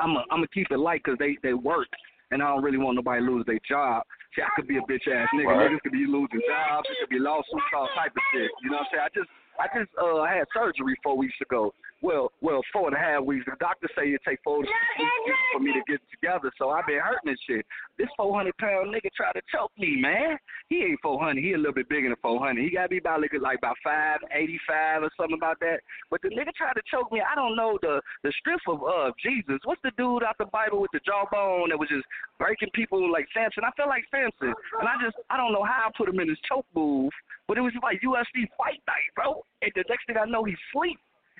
I'm 0.00 0.16
a, 0.16 0.20
I'm 0.30 0.38
gonna 0.38 0.48
keep 0.48 0.70
it 0.70 0.78
light 0.78 1.02
'cause 1.04 1.16
they 1.18 1.36
they 1.42 1.54
work, 1.54 1.88
and 2.30 2.42
I 2.42 2.48
don't 2.48 2.62
really 2.62 2.78
want 2.78 2.96
nobody 2.96 3.24
to 3.24 3.30
lose 3.30 3.44
their 3.46 3.60
job. 3.68 4.04
See, 4.34 4.42
I 4.42 4.48
could 4.56 4.66
be 4.66 4.78
a 4.78 4.82
bitch 4.82 5.06
ass 5.08 5.28
nigga. 5.34 5.46
Right. 5.46 5.70
Niggas 5.70 5.82
could 5.82 5.92
be 5.92 6.06
losing 6.06 6.40
jobs. 6.48 6.88
It 6.90 6.96
could 7.00 7.10
be 7.10 7.18
lawsuits, 7.18 7.72
all 7.74 7.88
type 7.94 8.12
of 8.16 8.22
shit. 8.32 8.50
You 8.62 8.70
know 8.70 8.78
what 8.78 8.86
I'm 8.86 8.92
saying? 8.92 9.04
I 9.04 9.08
just 9.12 9.30
I 9.60 9.66
just 9.76 9.90
uh 10.00 10.24
had 10.24 10.44
surgery 10.54 10.96
four 11.02 11.16
weeks 11.16 11.36
ago. 11.40 11.74
Well, 12.02 12.32
well, 12.40 12.62
four 12.72 12.88
and 12.88 12.96
a 12.96 12.98
half 12.98 13.22
weeks. 13.22 13.46
The 13.46 13.54
doctor 13.60 13.88
say 13.94 14.10
it 14.10 14.20
take 14.26 14.40
four 14.42 14.62
to 14.62 14.66
six 14.66 14.74
weeks 14.98 15.38
for 15.54 15.60
me 15.60 15.72
to 15.72 15.82
get 15.86 16.00
together. 16.10 16.50
So 16.58 16.70
I've 16.70 16.86
been 16.86 16.98
hurting 16.98 17.30
this 17.30 17.38
shit. 17.46 17.64
This 17.96 18.08
400 18.16 18.56
pound 18.58 18.92
nigga 18.92 19.06
tried 19.14 19.38
to 19.38 19.42
choke 19.54 19.70
me, 19.78 20.02
man. 20.02 20.36
He 20.68 20.82
ain't 20.82 20.98
400. 21.00 21.38
He 21.38 21.52
a 21.52 21.56
little 21.56 21.72
bit 21.72 21.88
bigger 21.88 22.08
than 22.08 22.18
400. 22.20 22.58
He 22.58 22.74
got 22.74 22.84
to 22.84 22.88
be 22.88 22.98
about 22.98 23.20
like, 23.20 23.30
like 23.40 23.58
about 23.58 23.76
585 23.84 25.04
or 25.04 25.10
something 25.16 25.38
about 25.38 25.60
that. 25.60 25.78
But 26.10 26.22
the 26.22 26.30
nigga 26.34 26.50
tried 26.58 26.74
to 26.74 26.82
choke 26.90 27.12
me. 27.12 27.22
I 27.22 27.36
don't 27.36 27.54
know 27.54 27.78
the 27.82 28.02
the 28.24 28.32
strength 28.40 28.66
of 28.66 28.82
uh 28.82 29.14
Jesus. 29.22 29.62
What's 29.62 29.82
the 29.82 29.94
dude 29.96 30.26
out 30.26 30.38
the 30.38 30.50
Bible 30.50 30.80
with 30.80 30.90
the 30.90 31.00
jawbone 31.06 31.70
that 31.70 31.78
was 31.78 31.88
just 31.88 32.06
breaking 32.38 32.74
people 32.74 32.98
like 33.12 33.30
Samson? 33.30 33.62
I 33.62 33.70
feel 33.78 33.86
like 33.86 34.02
Samson, 34.10 34.50
and 34.80 34.88
I 34.90 34.98
just 34.98 35.14
I 35.30 35.36
don't 35.36 35.52
know 35.52 35.62
how 35.62 35.86
I 35.86 35.90
put 35.94 36.08
him 36.08 36.18
in 36.18 36.28
his 36.28 36.38
choke 36.50 36.66
move, 36.74 37.14
but 37.48 37.58
it 37.58 37.60
was 37.60 37.72
like 37.82 38.00
UFC 38.00 38.48
fight 38.56 38.80
night, 38.86 39.10
bro. 39.14 39.44
And 39.62 39.72
the 39.74 39.84
next 39.88 40.06
thing 40.06 40.16
I 40.16 40.24
know, 40.26 40.44
he's 40.44 40.60
asleep 40.70 40.98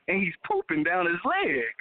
and 0.09 0.22
he's 0.22 0.34
pooping 0.46 0.82
down 0.82 1.07
his 1.07 1.20
leg. 1.24 1.72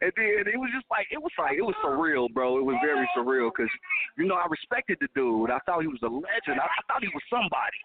And 0.00 0.10
then 0.16 0.48
it 0.48 0.58
was 0.58 0.70
just 0.72 0.88
like 0.90 1.06
it 1.12 1.20
was 1.20 1.30
like 1.38 1.58
it 1.58 1.62
was 1.62 1.76
surreal, 1.84 2.32
bro. 2.32 2.58
It 2.58 2.64
was 2.64 2.80
very 2.82 3.06
surreal 3.12 3.52
because 3.54 3.70
you 4.16 4.24
know 4.24 4.34
I 4.34 4.46
respected 4.48 4.98
the 5.00 5.08
dude. 5.14 5.50
I 5.50 5.60
thought 5.66 5.82
he 5.82 5.88
was 5.92 6.00
a 6.02 6.08
legend. 6.08 6.58
I, 6.58 6.66
I 6.66 6.82
thought 6.88 7.04
he 7.04 7.12
was 7.12 7.22
somebody. 7.28 7.78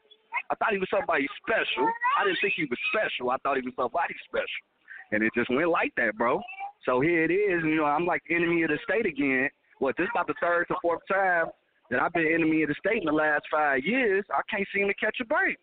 I 0.50 0.56
thought 0.56 0.72
he 0.72 0.80
was 0.80 0.90
somebody 0.90 1.28
special. 1.44 1.86
I 2.18 2.24
didn't 2.24 2.40
think 2.42 2.54
he 2.56 2.66
was 2.66 2.80
special. 2.90 3.30
I 3.30 3.38
thought 3.44 3.58
he 3.58 3.66
was 3.68 3.76
somebody 3.76 4.16
special. 4.26 4.64
And 5.12 5.22
it 5.22 5.34
just 5.36 5.52
went 5.52 5.70
like 5.70 5.94
that, 5.98 6.16
bro. 6.18 6.42
So 6.86 7.02
here 7.02 7.26
it 7.26 7.34
is. 7.34 7.62
You 7.68 7.84
know, 7.84 7.86
I'm 7.86 8.06
like 8.06 8.24
enemy 8.30 8.64
of 8.64 8.70
the 8.70 8.80
state 8.88 9.06
again. 9.06 9.50
What, 9.80 9.96
this 9.98 10.08
about 10.14 10.28
the 10.28 10.40
third 10.42 10.68
to 10.70 10.76
fourth 10.82 11.02
time 11.12 11.52
that 11.90 12.02
I've 12.02 12.14
been 12.14 12.32
enemy 12.34 12.64
of 12.64 12.70
the 12.70 12.76
state 12.80 13.02
in 13.02 13.06
the 13.06 13.12
last 13.12 13.44
five 13.52 13.84
years. 13.84 14.26
I 14.32 14.42
can't 14.50 14.68
seem 14.74 14.88
to 14.88 14.94
catch 14.94 15.18
a 15.22 15.26
break. 15.26 15.58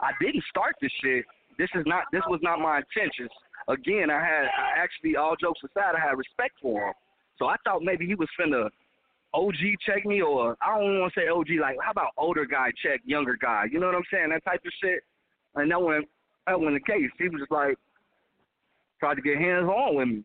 I 0.00 0.10
didn't 0.20 0.44
start 0.48 0.76
this 0.80 0.92
shit. 1.02 1.24
This 1.58 1.68
is 1.74 1.84
not. 1.86 2.04
This 2.12 2.22
was 2.28 2.40
not 2.42 2.60
my 2.60 2.78
intentions. 2.82 3.30
Again, 3.68 4.10
I 4.10 4.20
had 4.20 4.44
I 4.46 4.78
actually, 4.78 5.16
all 5.16 5.36
jokes 5.40 5.60
aside, 5.64 5.94
I 5.96 6.00
had 6.00 6.16
respect 6.16 6.54
for 6.62 6.88
him. 6.88 6.94
So 7.38 7.46
I 7.46 7.56
thought 7.64 7.82
maybe 7.82 8.06
he 8.06 8.14
was 8.14 8.28
finna 8.40 8.70
OG 9.34 9.56
check 9.84 10.06
me, 10.06 10.22
or 10.22 10.56
I 10.62 10.78
don't 10.78 11.00
want 11.00 11.12
to 11.12 11.20
say 11.20 11.28
OG. 11.28 11.60
Like, 11.60 11.76
how 11.82 11.90
about 11.90 12.12
older 12.16 12.46
guy 12.46 12.70
check 12.82 13.00
younger 13.04 13.36
guy? 13.40 13.64
You 13.70 13.80
know 13.80 13.86
what 13.86 13.94
I'm 13.94 14.02
saying? 14.12 14.30
That 14.30 14.44
type 14.44 14.62
of 14.64 14.72
shit. 14.82 15.00
And 15.54 15.70
that 15.70 15.80
wasn't 15.80 16.08
that 16.46 16.58
wasn't 16.58 16.82
the 16.84 16.92
case. 16.92 17.10
He 17.18 17.28
was 17.28 17.40
just 17.40 17.52
like 17.52 17.76
tried 19.00 19.14
to 19.16 19.22
get 19.22 19.38
hands 19.38 19.68
on 19.68 19.96
with 19.96 20.08
me. 20.08 20.24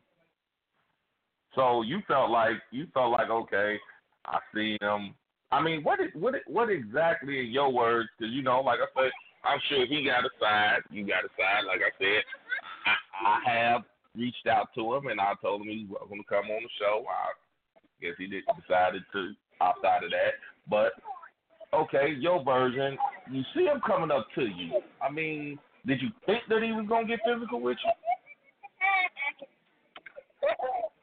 So 1.55 1.81
you 1.81 1.99
felt 2.07 2.29
like 2.29 2.57
you 2.71 2.87
felt 2.93 3.11
like 3.11 3.29
okay, 3.29 3.77
I 4.25 4.39
see 4.53 4.77
him. 4.81 5.13
I 5.53 5.61
mean, 5.61 5.83
what 5.83 5.99
what 6.15 6.33
what 6.47 6.69
exactly 6.71 7.39
in 7.41 7.51
your 7.51 7.71
words? 7.71 8.09
Because 8.17 8.33
you 8.33 8.41
know, 8.41 8.61
like 8.61 8.79
I 8.79 8.89
said, 8.99 9.11
I'm 9.45 9.59
sure 9.69 9.85
he 9.85 10.03
got 10.03 10.25
a 10.25 10.29
side. 10.41 10.79
You 10.89 11.05
got 11.05 11.25
a 11.25 11.29
side. 11.37 11.65
Like 11.67 11.81
I 11.81 11.93
said, 11.99 12.23
I, 12.87 12.95
I 13.29 13.51
have 13.53 13.81
reached 14.17 14.47
out 14.47 14.69
to 14.73 14.95
him 14.95 15.07
and 15.07 15.21
I 15.21 15.33
told 15.43 15.61
him 15.61 15.67
he's 15.67 15.87
welcome 15.87 16.17
to 16.17 16.23
come 16.23 16.45
on 16.49 16.63
the 16.63 16.69
show. 16.79 17.05
I 17.07 17.33
guess 18.01 18.15
he 18.17 18.25
did 18.25 18.43
decided 18.59 19.03
to 19.13 19.33
opt 19.61 19.85
out 19.85 20.03
of 20.03 20.09
that. 20.09 20.33
But 20.67 20.93
okay, 21.71 22.15
your 22.17 22.43
version. 22.43 22.97
You 23.31 23.43
see 23.53 23.65
him 23.65 23.79
coming 23.85 24.09
up 24.09 24.25
to 24.33 24.41
you. 24.41 24.81
I 25.03 25.11
mean, 25.11 25.59
did 25.85 26.01
you 26.01 26.09
think 26.25 26.41
that 26.49 26.63
he 26.63 26.71
was 26.71 26.87
gonna 26.89 27.05
get 27.05 27.19
physical 27.23 27.61
with 27.61 27.77
you? 27.85 27.91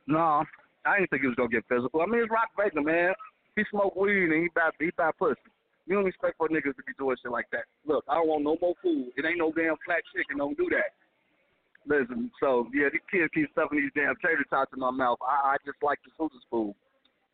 No, 0.08 0.42
I 0.84 0.98
didn't 0.98 1.10
think 1.10 1.22
he 1.22 1.28
was 1.28 1.36
gonna 1.36 1.50
get 1.50 1.64
physical. 1.68 2.00
I 2.00 2.06
mean, 2.06 2.22
it's 2.22 2.30
Rock 2.32 2.50
Baker, 2.58 2.82
man. 2.82 3.14
He 3.56 3.62
smoke 3.70 3.96
weed 3.96 4.30
and 4.30 4.42
he 4.42 4.48
buy 4.54 4.70
he 4.78 4.90
buy 4.96 5.10
pussy. 5.18 5.40
You 5.86 5.96
don't 5.96 6.06
expect 6.06 6.38
for 6.38 6.48
niggas 6.48 6.76
to 6.76 6.84
be 6.86 6.92
doing 6.98 7.16
shit 7.22 7.32
like 7.32 7.50
that. 7.52 7.64
Look, 7.86 8.04
I 8.08 8.14
don't 8.14 8.28
want 8.28 8.44
no 8.44 8.56
more 8.60 8.74
food. 8.82 9.10
It 9.16 9.24
ain't 9.26 9.38
no 9.38 9.50
damn 9.52 9.74
flat 9.84 10.02
chicken. 10.14 10.38
Don't 10.38 10.56
do 10.56 10.68
that. 10.70 10.94
Listen, 11.88 12.30
so 12.38 12.68
yeah, 12.74 12.88
these 12.92 13.00
kids 13.10 13.30
keep 13.34 13.50
stuffing 13.52 13.80
these 13.80 13.90
damn 13.96 14.14
tater 14.22 14.44
tots 14.48 14.70
in 14.74 14.80
my 14.80 14.90
mouth. 14.90 15.18
I, 15.24 15.54
I 15.54 15.56
just 15.64 15.82
like 15.82 15.98
the 16.04 16.10
Hooters 16.18 16.44
food, 16.50 16.74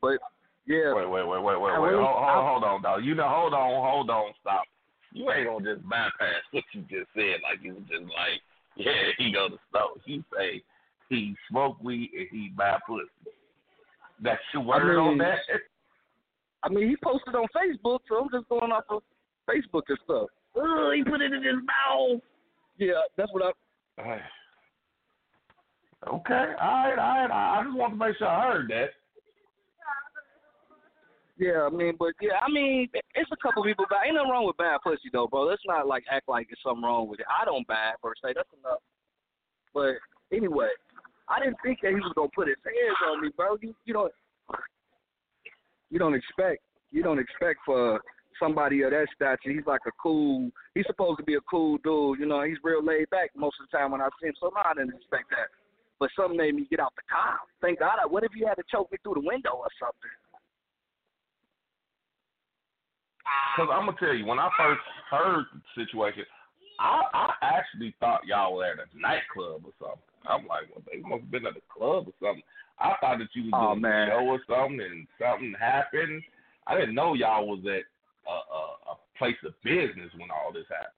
but 0.01 0.19
yeah. 0.67 0.95
Wait, 0.95 1.11
wait, 1.11 1.27
wait, 1.27 1.43
wait, 1.43 1.61
wait, 1.61 1.73
I 1.73 1.79
wait. 1.79 1.91
really- 1.91 2.05
hold, 2.05 2.17
I- 2.17 2.35
hold, 2.35 2.63
hold 2.63 2.65
on, 2.65 2.83
dog. 2.83 3.05
You 3.05 3.15
know, 3.15 3.29
hold 3.29 3.53
on, 3.55 3.83
hold 3.83 4.11
on, 4.11 4.33
stop. 4.41 4.65
You 5.13 5.31
ain't 5.33 5.47
gonna 5.49 5.75
just 5.75 5.89
bypass 5.89 6.41
what 6.53 6.65
you 6.73 6.83
just 6.83 7.11
said, 7.15 7.43
like 7.43 7.63
you 7.63 7.75
was 7.75 7.85
just 7.91 8.05
like, 8.05 8.41
yeah, 8.77 9.13
he 9.19 9.33
go 9.33 9.49
to 9.49 9.59
stove. 9.71 10.01
You 10.07 10.23
say 10.37 10.63
he 11.09 11.35
smoke 11.51 11.77
weed 11.83 12.11
and 12.17 12.29
he 12.31 12.51
buy 12.57 12.79
pussy. 12.87 13.09
That's 14.23 14.41
your 14.55 14.63
word 14.63 14.99
on 14.99 15.11
mean, 15.11 15.19
that. 15.19 15.41
I 16.67 16.69
mean, 16.69 16.89
he 16.89 16.97
posted 16.97 17.37
on 17.37 17.47
Facebook, 17.55 18.01
so 18.09 18.17
I'm 18.19 18.29
just 18.33 18.49
going 18.49 18.73
off 18.73 18.85
of 18.91 19.03
Facebook 19.49 19.83
and 19.89 19.99
stuff. 20.03 20.27
Oh, 20.57 20.93
he 20.95 21.05
put 21.05 21.21
it 21.21 21.33
in 21.33 21.45
his 21.45 21.63
mouth. 21.63 22.21
Yeah, 22.77 23.07
that's 23.17 23.33
what 23.33 23.45
I. 23.45 24.03
Hey. 24.03 24.21
Okay, 26.09 26.55
all 26.61 26.91
right, 26.91 26.99
all 26.99 27.29
right. 27.29 27.31
I 27.31 27.61
I 27.61 27.65
just 27.65 27.77
want 27.77 27.93
to 27.93 27.99
make 27.99 28.17
sure 28.19 28.27
I 28.27 28.53
heard 28.53 28.69
that. 28.71 28.91
Yeah, 31.39 31.69
I 31.71 31.71
mean, 31.71 31.95
but 31.99 32.15
yeah, 32.21 32.41
I 32.43 32.51
mean, 32.51 32.89
it's 33.15 33.31
a 33.31 33.37
couple 33.37 33.63
people, 33.63 33.85
but 33.89 33.99
ain't 34.05 34.17
nothing 34.17 34.31
wrong 34.31 34.47
with 34.47 34.57
bad 34.57 34.81
pussy 34.83 35.09
though, 35.13 35.29
bro. 35.29 35.43
Let's 35.43 35.63
not 35.67 35.87
like 35.87 36.05
act 36.11 36.29
like 36.29 36.49
there's 36.49 36.59
something 36.65 36.83
wrong 36.83 37.09
with 37.09 37.21
it. 37.21 37.27
I 37.31 37.45
don't 37.45 37.67
buy 37.67 37.93
it 37.95 38.03
per 38.03 38.13
se. 38.17 38.33
That's 38.35 38.49
enough. 38.59 38.81
But 39.73 40.03
anyway, 40.33 40.71
I 41.29 41.39
didn't 41.39 41.59
think 41.63 41.79
that 41.83 41.91
he 41.91 42.01
was 42.01 42.13
gonna 42.17 42.35
put 42.35 42.49
his 42.49 42.57
hands 42.65 42.97
on 43.09 43.23
me, 43.23 43.31
bro. 43.37 43.57
You 43.61 43.75
you 43.85 43.95
don't 43.95 44.13
you 45.91 45.99
don't 45.99 46.15
expect 46.15 46.63
you 46.91 47.03
don't 47.03 47.19
expect 47.19 47.61
for 47.65 48.01
somebody 48.39 48.83
of 48.83 48.91
that 48.91 49.07
stature. 49.15 49.53
He's 49.53 49.67
like 49.67 49.81
a 49.87 49.93
cool. 50.03 50.51
He's 50.75 50.87
supposed 50.87 51.19
to 51.19 51.25
be 51.25 51.35
a 51.35 51.41
cool 51.51 51.79
dude. 51.85 52.21
You 52.21 52.27
know, 52.27 52.43
he's 52.43 52.59
real 52.63 52.85
laid 52.85 53.11
back 53.11 53.31
most 53.37 53.57
of 53.61 53.69
the 53.71 53.77
time 53.77 53.93
when 53.93 54.01
I 54.01 54.09
see 54.21 54.29
him. 54.29 54.35
So 54.41 54.53
no, 54.55 54.61
I 54.65 54.75
didn't 54.75 54.95
expect 54.95 55.31
that. 55.31 55.49
But 55.99 56.11
something 56.17 56.37
made 56.37 56.55
me 56.55 56.67
get 56.71 56.81
out 56.81 56.93
the 56.97 57.03
car. 57.11 57.39
Thank 57.61 57.81
God. 57.81 57.99
I, 58.03 58.07
what 58.07 58.25
if 58.25 58.33
you 58.37 58.47
had 58.47 58.55
to 58.57 58.65
choke 58.71 58.93
me 58.93 58.99
through 59.03 59.15
the 59.15 59.27
window 59.27 59.57
or 59.57 59.69
something? 59.81 60.13
Because 63.57 63.73
I'm 63.73 63.87
gonna 63.87 63.99
tell 63.99 64.15
you, 64.15 64.27
when 64.27 64.39
I 64.39 64.49
first 64.57 64.85
heard 65.11 65.45
the 65.53 65.85
situation, 65.85 66.25
I 66.79 67.03
I 67.13 67.29
actually 67.43 67.95
thought 67.99 68.27
y'all 68.27 68.55
were 68.57 68.67
at 68.67 68.79
a 68.79 68.89
nightclub 68.95 69.65
or 69.65 69.73
something. 69.81 70.05
I'm 70.29 70.47
like, 70.47 70.69
well, 70.71 70.85
they 70.93 71.01
must 71.01 71.23
have 71.23 71.31
been 71.31 71.47
at 71.47 71.57
a 71.57 71.65
club 71.73 72.09
or 72.09 72.15
something. 72.21 72.45
I 72.79 72.95
thought 73.01 73.19
that 73.19 73.29
you 73.35 73.45
was 73.45 73.53
Oh, 73.55 73.71
doing 73.73 73.83
man. 73.83 74.09
a 74.09 74.11
show 74.11 74.27
or 74.27 74.41
something, 74.49 74.81
and 74.81 75.07
something 75.21 75.55
happened. 75.59 76.23
I 76.67 76.79
didn't 76.79 76.95
know 76.95 77.15
y'all 77.15 77.47
was 77.47 77.61
at 77.65 77.85
a, 78.29 78.31
a, 78.31 78.93
a 78.93 78.97
place 79.19 79.37
of 79.45 79.55
business 79.63 80.11
when 80.19 80.31
all 80.31 80.53
this 80.53 80.67
happened. 80.69 80.93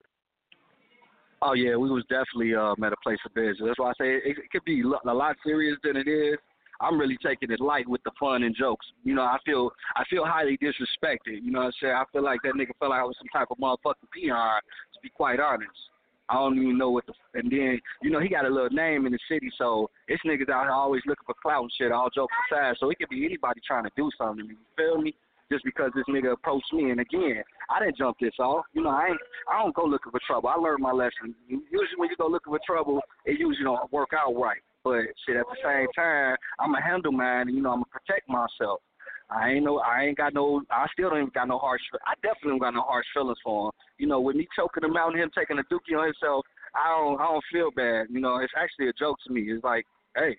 Oh 1.41 1.53
yeah, 1.53 1.77
we 1.77 1.89
was 1.89 2.03
definitely 2.09 2.55
um, 2.57 2.83
at 2.83 2.93
a 2.93 2.97
place 3.03 3.19
of 3.25 3.33
business. 3.35 3.61
That's 3.65 3.79
why 3.79 3.91
I 3.91 3.93
say 4.01 4.15
it, 4.17 4.39
it 4.39 4.51
could 4.51 4.65
be 4.65 4.83
a 4.83 5.13
lot 5.15 5.37
serious 5.45 5.79
than 5.85 5.97
it 5.97 6.09
is. 6.09 6.37
I'm 6.81 6.99
really 6.99 7.17
taking 7.25 7.51
it 7.51 7.61
light 7.61 7.89
with 7.89 8.03
the 8.05 8.13
fun 8.19 8.45
and 8.45 8.55
jokes. 8.55 8.87
You 9.05 9.15
know, 9.15 9.23
I 9.23 9.39
feel 9.45 9.71
I 9.97 10.05
feel 10.11 10.25
highly 10.25 10.59
disrespected. 10.59 11.43
You 11.43 11.51
know 11.53 11.61
what 11.61 11.67
I'm 11.67 11.73
saying? 11.81 11.95
I 11.95 12.05
feel 12.13 12.25
like 12.25 12.41
that 12.43 12.55
nigga 12.55 12.71
felt 12.79 12.91
like 12.91 13.01
I 13.01 13.05
was 13.05 13.17
some 13.19 13.29
type 13.33 13.49
of 13.51 13.59
motherfucking 13.59 14.11
peon. 14.13 14.61
To 14.95 15.01
be 15.03 15.11
quite 15.11 15.39
honest, 15.41 15.71
I 16.29 16.35
don't 16.35 16.59
even 16.59 16.79
know 16.79 16.91
what 16.91 17.07
the. 17.07 17.15
And 17.35 17.51
then 17.51 17.81
you 18.03 18.11
know 18.11 18.21
he 18.21 18.29
got 18.29 18.45
a 18.45 18.51
little 18.51 18.71
name 18.71 19.07
in 19.07 19.13
the 19.13 19.19
city, 19.31 19.51
so 19.57 19.91
it's 20.09 20.23
niggas 20.25 20.51
out 20.51 20.65
here 20.65 20.71
always 20.71 21.03
looking 21.07 21.25
for 21.27 21.35
clout 21.41 21.63
and 21.63 21.73
shit. 21.77 21.93
All 21.93 22.11
jokes 22.11 22.35
aside, 22.51 22.77
so 22.79 22.91
it 22.91 22.99
could 22.99 23.09
be 23.09 23.25
anybody 23.25 23.61
trying 23.67 23.85
to 23.85 23.91
do 23.97 24.11
something. 24.19 24.47
You 24.47 24.57
feel 24.77 25.01
me? 25.01 25.15
Just 25.51 25.65
because 25.65 25.91
this 25.95 26.05
nigga 26.11 26.33
approached 26.33 26.71
me, 26.75 26.91
and 26.91 27.01
again, 27.01 27.43
I 27.71 27.81
didn't 27.81 27.97
jump 27.97 28.19
this 28.21 28.35
off. 28.39 28.67
You 28.75 28.83
know, 28.83 28.91
I 28.91 29.07
ain't. 29.07 29.21
I 29.51 29.63
don't 29.63 29.75
go 29.75 29.85
looking 29.85 30.13
for 30.13 30.21
trouble. 30.27 30.51
I 30.51 30.57
learned 30.57 30.83
my 30.83 30.93
lesson. 30.93 31.35
Usually, 31.49 31.97
when 31.97 32.11
you 32.11 32.17
go 32.17 32.27
looking 32.27 32.53
for 32.53 32.61
trouble, 32.67 33.01
it 33.25 33.41
usually 33.41 33.65
don't 33.65 33.91
work 33.91 34.11
out 34.13 34.39
right. 34.39 34.61
But 34.85 35.05
shit, 35.25 35.37
at 35.37 35.47
the 35.47 35.57
same 35.65 35.87
time, 35.97 36.37
I'm 36.61 36.75
a 36.75 36.83
handle 36.83 37.13
man, 37.13 37.49
and 37.49 37.57
you 37.57 37.63
know, 37.63 37.71
I'm 37.71 37.79
gonna 37.79 37.87
protect 37.91 38.29
myself. 38.29 38.81
I 39.31 39.51
ain't 39.51 39.65
no, 39.65 39.79
I 39.79 40.05
ain't 40.05 40.17
got 40.17 40.33
no, 40.33 40.63
I 40.71 40.87
still 40.93 41.11
don't 41.11 41.19
even 41.19 41.31
got 41.35 41.49
no 41.49 41.59
harsh. 41.59 41.83
I 42.07 42.15
definitely 42.23 42.53
don't 42.53 42.61
got 42.61 42.75
no 42.75 42.83
harsh 42.83 43.07
feelings 43.13 43.39
for 43.45 43.67
him. 43.67 43.73
You 43.99 44.07
know, 44.07 44.21
with 44.21 44.37
me 44.37 44.47
choking 44.57 44.85
him 44.85 44.97
out 44.97 45.13
and 45.13 45.21
him 45.21 45.31
taking 45.37 45.59
a 45.59 45.63
dookie 45.65 45.99
on 45.99 46.07
himself, 46.07 46.47
I 46.75 46.89
don't, 46.89 47.21
I 47.21 47.25
don't 47.25 47.45
feel 47.53 47.71
bad. 47.71 48.07
You 48.11 48.21
know, 48.21 48.39
it's 48.39 48.53
actually 48.57 48.89
a 48.89 48.93
joke 48.99 49.19
to 49.27 49.33
me. 49.33 49.43
It's 49.43 49.63
like, 49.65 49.85
hey, 50.17 50.37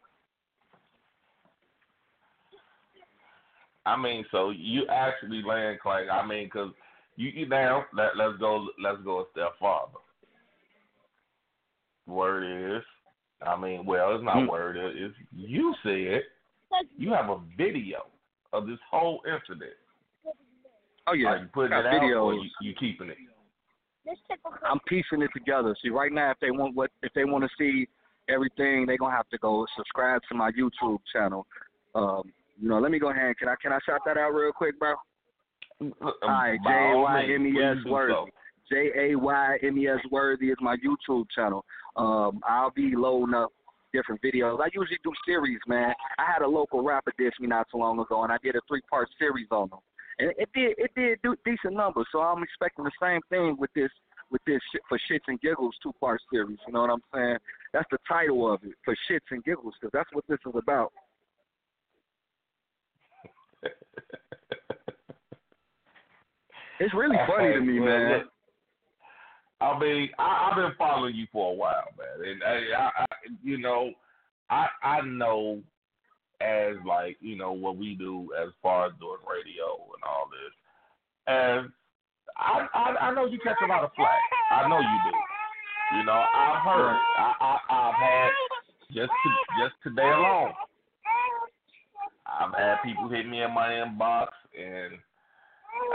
I 3.86 3.96
mean, 3.96 4.26
so 4.32 4.52
you 4.52 4.84
actually 4.90 5.42
land 5.44 5.80
claim. 5.80 6.10
I 6.12 6.26
mean, 6.26 6.46
because 6.46 6.72
you, 7.16 7.30
you 7.30 7.48
now 7.48 7.86
let 7.94 8.18
let's 8.18 8.38
go 8.40 8.68
let's 8.82 9.02
go 9.04 9.22
a 9.22 9.26
step 9.32 9.54
farther. 9.60 9.94
Word 12.08 12.78
is, 12.78 12.84
I 13.46 13.60
mean, 13.60 13.86
well, 13.86 14.16
it's 14.16 14.24
not 14.24 14.44
Hmm. 14.44 14.48
word. 14.48 14.78
It's 14.78 15.16
you 15.36 15.74
said 15.84 16.22
you 16.98 17.12
have 17.12 17.30
a 17.30 17.40
video 17.58 18.06
of 18.54 18.68
this 18.68 18.80
whole 18.90 19.22
incident. 19.26 19.72
oh 21.08 21.14
yeah, 21.14 21.28
Are 21.30 21.38
you 21.38 21.48
putting 21.54 21.70
got 21.72 21.86
it 21.86 21.88
out 21.88 22.04
or 22.04 22.34
you, 22.34 22.50
you 22.62 22.74
keeping 22.80 23.10
it? 23.10 23.18
I'm 24.68 24.80
piecing 24.88 25.22
it 25.22 25.30
together. 25.36 25.76
See, 25.84 25.90
right 25.90 26.12
now, 26.12 26.32
if 26.32 26.38
they 26.40 26.52
want 26.52 26.76
what, 26.76 26.90
if 27.04 27.14
they 27.14 27.26
want 27.26 27.44
to 27.44 27.50
see 27.58 27.88
everything, 28.28 28.86
they're 28.86 28.98
gonna 28.98 29.16
have 29.16 29.30
to 29.30 29.38
go 29.38 29.66
subscribe 29.78 30.22
to 30.30 30.36
my 30.36 30.52
YouTube 30.52 31.00
channel. 31.14 31.46
Um, 31.96 32.24
you 32.60 32.70
know, 32.70 32.80
let 32.80 32.92
me 32.92 33.00
go 33.00 33.12
ahead. 33.12 33.38
Can 33.38 33.50
I 33.50 33.56
can 33.62 33.72
I 33.72 33.80
shout 33.86 34.02
that 34.06 34.18
out 34.18 34.32
real 34.32 34.52
quick, 34.52 34.80
bro? 34.80 34.96
All 35.82 36.14
right, 36.24 36.58
J 36.58 36.60
By 36.66 36.74
A 36.74 36.96
all 36.96 37.04
Y 37.04 37.22
means, 37.28 37.32
M 37.36 37.48
E 37.48 37.52
please 37.52 37.64
S 37.64 37.78
do 37.86 37.92
Worthy. 37.92 38.14
so. 38.14 38.28
J 38.72 38.92
A 39.12 39.16
Y 39.18 39.58
M 39.64 39.78
E 39.78 39.88
S 39.88 40.00
Worthy 40.12 40.48
is 40.50 40.58
my 40.60 40.76
YouTube 40.78 41.26
channel. 41.36 41.64
Um, 41.96 42.42
I'll 42.48 42.72
be 42.72 42.94
loading 42.96 43.36
up 43.36 43.52
different 43.94 44.22
videos. 44.22 44.60
I 44.62 44.70
usually 44.74 45.00
do 45.04 45.12
series, 45.26 45.60
man. 45.68 45.94
I 46.18 46.26
had 46.26 46.42
a 46.42 46.48
local 46.48 46.84
rapper 46.84 47.14
diss 47.18 47.32
me 47.40 47.48
not 47.48 47.68
too 47.72 47.78
long 47.78 48.00
ago, 48.00 48.24
and 48.24 48.32
I 48.32 48.38
did 48.44 48.56
a 48.56 48.62
three 48.68 48.82
part 48.90 49.10
series 49.18 49.48
on 49.52 49.70
them, 49.70 49.80
and 50.20 50.32
it 50.38 50.50
did 50.54 50.76
it 50.78 50.92
did 50.96 51.20
do 51.24 51.36
decent 51.46 51.76
numbers. 51.76 52.08
So 52.12 52.20
I'm 52.20 52.44
expecting 52.44 52.86
the 52.86 52.92
same 53.02 53.22
thing 53.30 53.58
with 53.60 53.72
this 53.76 53.92
with 54.32 54.42
this 54.46 54.62
shit 54.72 54.82
for 54.88 55.00
shits 55.10 55.28
and 55.28 55.40
giggles 55.42 55.76
two 55.82 55.94
part 56.00 56.22
series. 56.32 56.60
You 56.68 56.74
know 56.74 56.82
what 56.82 56.92
I'm 56.92 57.04
saying? 57.14 57.38
That's 57.74 57.88
the 57.92 57.98
title 58.08 58.52
of 58.52 58.64
it 58.64 58.76
for 58.86 58.96
shits 59.10 59.32
and 59.32 59.44
giggles 59.44 59.74
because 59.80 59.92
that's 59.94 60.10
what 60.14 60.26
this 60.28 60.40
is 60.46 60.54
about. 60.56 60.92
It's 66.80 66.94
really 66.94 67.18
funny 67.28 67.54
to 67.54 67.60
me, 67.60 67.78
man. 67.78 68.22
I 69.62 69.78
mean, 69.80 70.10
I, 70.18 70.50
I've 70.50 70.56
been 70.56 70.72
following 70.78 71.16
you 71.16 71.28
for 71.32 71.52
a 71.52 71.56
while, 71.56 71.86
man, 71.98 72.30
and 72.30 72.44
I, 72.44 72.82
I, 72.82 72.90
I, 73.02 73.06
you 73.44 73.58
know, 73.58 73.92
I 74.50 74.68
I 74.84 75.02
know 75.02 75.62
as 76.42 76.76
like 76.88 77.18
you 77.20 77.36
know 77.36 77.52
what 77.52 77.78
we 77.78 77.96
do 77.96 78.30
as 78.42 78.50
far 78.62 78.88
as 78.88 78.94
doing 79.00 79.20
radio 79.28 79.76
and 79.76 80.04
all 80.08 80.30
this, 80.32 80.54
and 81.28 81.72
I 82.38 82.68
I, 82.74 83.08
I 83.08 83.14
know 83.14 83.26
you 83.26 83.40
catch 83.44 83.58
a 83.64 83.68
lot 83.68 83.84
of 83.84 83.92
flack. 83.96 84.20
I 84.52 84.68
know 84.70 84.80
you 84.80 85.00
do. 85.12 85.98
You 85.98 86.06
know, 86.06 86.14
I've 86.14 86.64
heard. 86.64 86.98
I, 87.18 87.34
I 87.42 87.58
I've 87.70 87.96
had 87.96 88.30
just 88.94 89.12
to, 89.12 89.30
just 89.62 89.76
today 89.84 90.10
alone. 90.10 90.52
I've 92.26 92.54
had 92.54 92.78
people 92.86 93.10
hit 93.10 93.28
me 93.28 93.42
in 93.42 93.54
my 93.54 93.70
inbox 93.70 94.28
and 94.58 94.94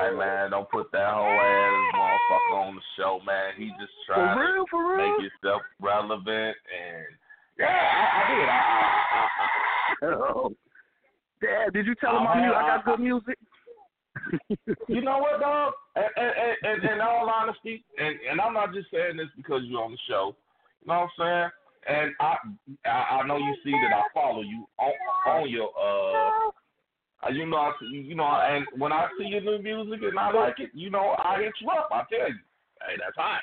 Hey 0.01 0.11
man, 0.16 0.51
don't 0.51 0.68
put 0.70 0.91
that 0.93 1.12
whole 1.12 1.24
ass 1.24 1.95
motherfucker 1.95 2.68
on 2.68 2.74
the 2.76 2.82
show, 2.97 3.20
man. 3.24 3.53
He 3.57 3.68
just 3.80 3.93
For 4.07 4.14
trying 4.14 4.39
real, 4.39 4.64
for 4.70 4.82
to 4.82 4.97
make 4.97 5.30
himself 5.32 5.62
relevant 5.80 6.57
and 6.68 7.07
yeah, 7.59 7.66
I, 7.68 8.22
I 8.22 8.35
did. 8.35 8.49
I, 8.49 8.53
I, 9.12 10.09
I, 10.11 10.14
Oh. 10.16 10.53
Dad, 11.41 11.72
did 11.72 11.87
you 11.87 11.95
tell 11.97 12.16
him 12.18 12.26
I 12.26 12.32
I, 12.32 12.37
I 12.37 12.72
have- 12.72 12.85
got 12.85 12.97
good 12.97 13.01
music? 13.01 13.39
you 14.89 15.03
know 15.03 15.18
what, 15.18 15.41
dog? 15.41 15.72
And, 15.97 16.05
and, 16.16 16.32
and, 16.62 16.82
and 16.85 16.93
in 16.93 17.01
all 17.01 17.28
honesty, 17.28 17.85
and, 17.99 18.16
and 18.30 18.41
I'm 18.41 18.55
not 18.55 18.72
just 18.72 18.91
saying 18.93 19.16
this 19.16 19.26
because 19.37 19.62
you're 19.64 19.82
on 19.82 19.93
the 19.93 19.99
show. 20.09 20.35
You 20.82 20.89
know 20.89 21.01
what 21.01 21.24
I'm 21.26 21.51
saying? 21.87 21.97
And 21.99 22.14
I, 22.20 22.37
I, 22.89 23.18
I 23.20 23.26
know 23.26 23.37
you 23.37 23.55
see 23.62 23.70
that 23.72 23.93
I 23.95 24.03
follow 24.14 24.41
you 24.43 24.66
on, 24.78 24.93
on 25.28 25.49
your 25.51 25.68
uh. 25.78 26.51
Uh, 27.27 27.31
You 27.31 27.47
know, 27.47 27.57
I, 27.57 27.72
you 27.91 28.14
know, 28.14 28.25
and 28.25 28.66
when 28.77 28.93
I 28.93 29.09
see 29.18 29.27
your 29.27 29.41
new 29.41 29.62
music 29.62 30.01
and 30.03 30.18
I 30.18 30.33
like 30.33 30.59
it, 30.59 30.70
you 30.75 30.91
know, 30.91 31.14
I 31.18 31.41
hit 31.43 31.53
you 31.61 31.68
up. 31.70 31.89
I 31.93 32.03
tell 32.11 32.29
you, 32.29 32.35
hey, 32.81 32.97
that's 32.99 33.16
hot. 33.16 33.43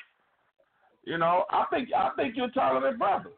You 1.04 1.18
know, 1.18 1.44
I 1.50 1.64
think 1.70 1.88
I 1.96 2.10
think 2.16 2.36
you're 2.36 2.46
a 2.46 2.52
talented 2.52 2.98
brother. 2.98 3.30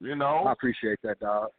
You 0.00 0.16
know, 0.16 0.44
I 0.46 0.52
appreciate 0.52 0.98
that, 1.02 1.20
dog. 1.20 1.50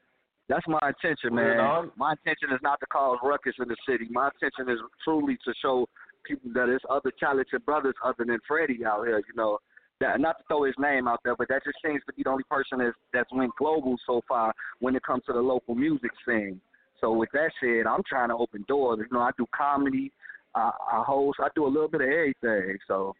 That's 0.50 0.68
my 0.68 0.80
intention, 0.86 1.34
man. 1.34 1.52
You 1.52 1.58
know? 1.58 1.92
My 1.96 2.12
intention 2.12 2.54
is 2.54 2.60
not 2.62 2.80
to 2.82 2.86
cause 2.88 3.18
ruckus 3.24 3.56
in 3.60 3.68
the 3.68 3.78
city. 3.88 4.08
My 4.12 4.30
intention 4.30 4.72
is 4.72 4.80
truly 5.04 5.38
to 5.46 5.54
show 5.62 5.88
people 6.26 6.52
that 6.54 6.68
there's 6.68 6.84
other 6.90 7.12
talented 7.20 7.66
brothers 7.66 7.96
other 8.04 8.26
than 8.26 8.38
Freddie 8.48 8.86
out 8.86 9.06
here. 9.06 9.18
You 9.18 9.36
know, 9.36 9.58
that 10.02 10.20
not 10.20 10.38
to 10.38 10.44
throw 10.48 10.64
his 10.64 10.76
name 10.78 11.08
out 11.08 11.22
there, 11.24 11.36
but 11.36 11.48
that 11.48 11.64
just 11.64 11.78
seems 11.84 12.02
to 12.08 12.14
be 12.14 12.24
the 12.24 12.30
only 12.30 12.44
person 12.50 12.80
that's 12.80 12.96
that's 13.14 13.32
went 13.32 13.56
global 13.58 13.96
so 14.06 14.22
far 14.28 14.54
when 14.80 14.96
it 14.96 15.04
comes 15.04 15.24
to 15.28 15.34
the 15.34 15.40
local 15.40 15.76
music 15.76 16.12
scene. 16.28 16.60
So 17.04 17.12
with 17.12 17.28
that 17.34 17.52
said, 17.60 17.86
I'm 17.86 18.02
trying 18.08 18.30
to 18.30 18.36
open 18.36 18.64
doors. 18.66 19.00
You 19.00 19.08
know, 19.12 19.22
I 19.22 19.32
do 19.38 19.46
comedy, 19.54 20.10
I, 20.56 20.72
I 20.94 21.04
host, 21.06 21.38
I 21.44 21.50
do 21.54 21.66
a 21.66 21.68
little 21.68 21.90
bit 21.90 22.00
of 22.00 22.08
everything. 22.08 22.78
So 22.88 23.14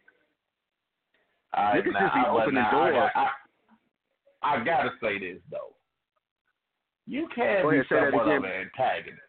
I, 1.52 1.76
niggas 1.76 1.92
just 1.92 2.14
be 2.14 2.22
opening 2.26 2.64
doors. 2.72 3.10
I, 3.14 3.28
I, 4.42 4.54
I 4.56 4.64
gotta 4.64 4.88
say 5.02 5.18
this 5.18 5.38
though. 5.50 5.74
You 7.06 7.28
can 7.34 7.62
Go 7.62 7.72
be 7.72 7.76
ahead, 7.80 7.86
somewhat 7.90 8.26
of 8.26 8.44
an 8.44 8.50
antagonist. 8.50 9.20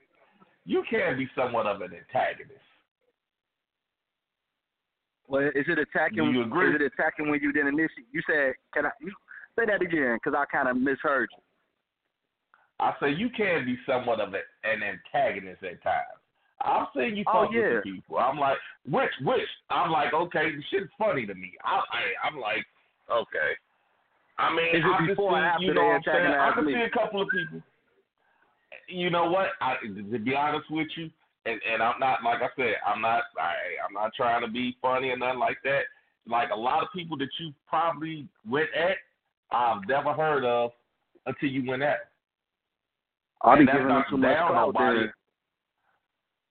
You 0.64 0.84
can 0.90 1.18
be 1.18 1.28
somewhat 1.36 1.66
of 1.66 1.82
an 1.82 1.92
antagonist. 1.92 2.54
Well, 5.28 5.48
is 5.54 5.66
it 5.68 5.80
attacking? 5.80 6.24
Do 6.24 6.32
you 6.32 6.44
agree? 6.44 6.70
Is 6.70 6.76
it 6.80 6.94
attacking 6.94 7.30
when 7.30 7.42
you 7.42 7.52
didn't 7.52 7.74
initiate? 7.74 8.08
You 8.14 8.22
said, 8.26 8.54
can 8.74 8.86
I 8.86 8.92
you 9.02 9.12
say 9.60 9.66
that 9.66 9.82
again? 9.82 10.18
Because 10.24 10.34
I 10.40 10.46
kind 10.50 10.70
of 10.70 10.78
misheard 10.78 11.28
you. 11.36 11.44
I 12.80 12.94
say 13.00 13.12
you 13.12 13.30
can 13.30 13.66
be 13.66 13.78
somewhat 13.86 14.20
of 14.20 14.34
a, 14.34 14.42
an 14.68 14.82
antagonist 14.84 15.64
at 15.64 15.82
times. 15.82 16.20
I've 16.62 16.88
seen 16.96 17.16
you 17.16 17.24
Oh, 17.28 17.46
fuck 17.46 17.54
yeah. 17.54 17.76
with 17.76 17.84
people. 17.84 18.18
I'm 18.18 18.38
like, 18.38 18.58
which, 18.90 19.12
which? 19.24 19.48
I'm 19.70 19.92
like, 19.92 20.14
okay, 20.14 20.56
the 20.56 20.64
shit's 20.70 20.92
funny 20.98 21.26
to 21.26 21.36
me. 21.36 21.54
I, 21.64 21.76
I, 21.76 22.28
I'm 22.28 22.40
like, 22.40 22.66
okay. 23.12 23.52
I 24.38 24.54
mean, 24.54 24.76
Is 24.76 24.84
it 24.84 24.86
I 24.86 24.98
can 24.98 25.08
before 25.08 25.32
or 25.32 25.42
see, 25.42 25.46
after 25.46 25.64
you 25.66 25.74
know 25.74 25.86
what 25.86 25.96
I'm 25.96 26.02
saying? 26.06 26.28
I 26.28 26.52
can 26.54 26.66
see 26.66 26.74
a 26.74 26.90
couple 26.90 27.22
of 27.22 27.30
people. 27.30 27.62
You 28.88 29.10
know 29.10 29.30
what? 29.30 29.48
I, 29.62 29.76
to 29.84 30.20
be 30.20 30.36
honest 30.36 30.70
with 30.70 30.88
you, 30.96 31.10
and 31.46 31.60
and 31.72 31.82
I'm 31.82 32.00
not 32.00 32.24
like 32.24 32.42
I 32.42 32.50
said, 32.56 32.76
I'm 32.86 33.02
not, 33.02 33.24
I, 33.40 33.54
I'm 33.86 33.94
not 33.94 34.14
trying 34.16 34.42
to 34.42 34.52
be 34.52 34.76
funny 34.82 35.10
or 35.10 35.18
nothing 35.18 35.40
like 35.40 35.58
that. 35.64 35.84
Like 36.28 36.50
a 36.52 36.56
lot 36.56 36.84
of 36.84 36.90
people 36.94 37.18
that 37.20 37.30
you 37.40 37.54
probably 37.68 38.28
went 38.50 38.70
at, 38.76 38.98
I've 39.52 39.88
never 39.88 40.12
heard 40.14 40.44
of 40.44 40.72
until 41.26 41.50
you 41.50 41.70
went 41.70 41.84
at. 41.84 42.10
I'll 43.42 43.56
be 43.56 43.60
And 43.62 43.68
that's 43.68 43.78
giving 43.78 43.88
them 43.90 44.04
too 44.10 44.16
to 44.18 44.22
much 44.22 44.36
down 44.36 44.52
clout 44.52 44.68
nobody. 44.74 45.00
there. 45.00 45.16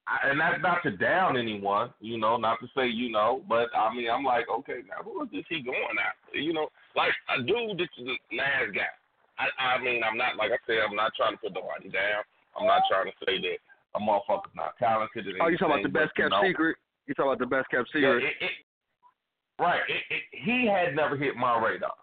I, 0.06 0.28
and 0.28 0.38
that's 0.38 0.60
not 0.60 0.82
to 0.84 0.90
down 0.92 1.36
anyone, 1.38 1.88
you 2.00 2.18
know, 2.18 2.36
not 2.36 2.60
to 2.60 2.68
say 2.76 2.86
you 2.86 3.10
know, 3.10 3.40
but 3.48 3.72
I 3.74 3.88
mean, 3.94 4.10
I'm 4.10 4.22
like, 4.22 4.44
okay, 4.52 4.84
now 4.86 5.00
who 5.02 5.22
is 5.24 5.30
this 5.32 5.44
he 5.48 5.62
going 5.62 5.96
after? 5.96 6.36
You 6.38 6.52
know, 6.52 6.68
like 6.94 7.12
a 7.32 7.40
dude 7.42 7.78
that's 7.80 7.90
the 7.96 8.12
last 8.36 8.74
guy. 8.74 8.92
I, 9.40 9.78
I 9.78 9.82
mean, 9.82 10.02
I'm 10.04 10.18
not 10.18 10.36
like 10.36 10.52
I 10.52 10.60
said, 10.66 10.84
I'm 10.88 10.94
not 10.94 11.12
trying 11.16 11.32
to 11.32 11.38
put 11.38 11.54
nobody 11.54 11.88
down. 11.88 12.22
I'm 12.58 12.66
not 12.66 12.82
trying 12.88 13.06
to 13.10 13.16
say 13.24 13.40
that 13.40 13.58
a 13.96 13.98
motherfucker's 13.98 14.52
not 14.54 14.76
talented. 14.78 15.26
Oh, 15.40 15.48
you 15.48 15.56
talking 15.56 15.74
about 15.74 15.82
the 15.82 15.88
best 15.88 16.12
but, 16.14 16.22
you 16.22 16.28
kept 16.28 16.36
know, 16.36 16.46
secret? 16.48 16.76
You 17.06 17.14
talking 17.14 17.32
about 17.32 17.38
the 17.40 17.46
best 17.50 17.68
kept 17.70 17.88
Yeah, 17.94 18.14
secret? 18.20 18.24
it, 18.24 18.44
it, 18.44 18.54
right. 19.58 19.80
It, 19.88 20.02
it, 20.14 20.22
he 20.32 20.68
had 20.68 20.94
never 20.94 21.16
hit 21.16 21.34
my 21.34 21.56
radar. 21.58 21.96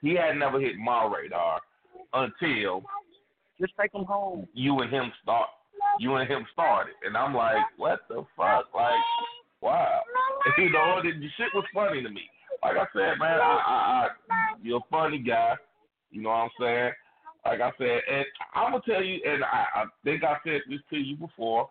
He 0.00 0.14
had 0.14 0.36
never 0.38 0.60
hit 0.60 0.76
my 0.78 1.04
radar 1.04 1.60
until 2.14 2.82
Just 3.60 3.74
take 3.80 3.92
them 3.92 4.04
home. 4.04 4.48
you 4.54 4.80
and 4.80 4.90
him 4.90 5.12
start 5.22 5.48
you 5.98 6.14
and 6.16 6.30
him 6.30 6.46
started 6.52 6.94
and 7.04 7.16
I'm 7.16 7.34
like, 7.34 7.56
What 7.76 8.00
the 8.08 8.24
fuck? 8.36 8.66
Like, 8.74 8.94
wow. 9.60 10.00
You 10.58 10.70
know, 10.70 11.00
the, 11.02 11.10
the 11.12 11.28
shit 11.36 11.48
was 11.54 11.64
funny 11.74 12.02
to 12.02 12.08
me. 12.08 12.22
Like 12.62 12.76
I 12.76 12.86
said, 12.94 13.18
man, 13.18 13.40
I, 13.40 13.62
I, 13.66 13.72
I 13.72 14.08
you're 14.62 14.78
a 14.78 14.90
funny 14.90 15.18
guy. 15.18 15.54
You 16.10 16.22
know 16.22 16.30
what 16.30 16.34
I'm 16.36 16.50
saying? 16.58 16.92
Like 17.44 17.60
I 17.60 17.70
said, 17.78 18.00
and 18.10 18.24
I'm 18.54 18.72
gonna 18.72 18.82
tell 18.86 19.02
you, 19.02 19.20
and 19.24 19.44
I, 19.44 19.64
I 19.74 19.84
think 20.04 20.24
I 20.24 20.36
said 20.44 20.62
this 20.68 20.80
to 20.90 20.96
you 20.96 21.16
before. 21.16 21.68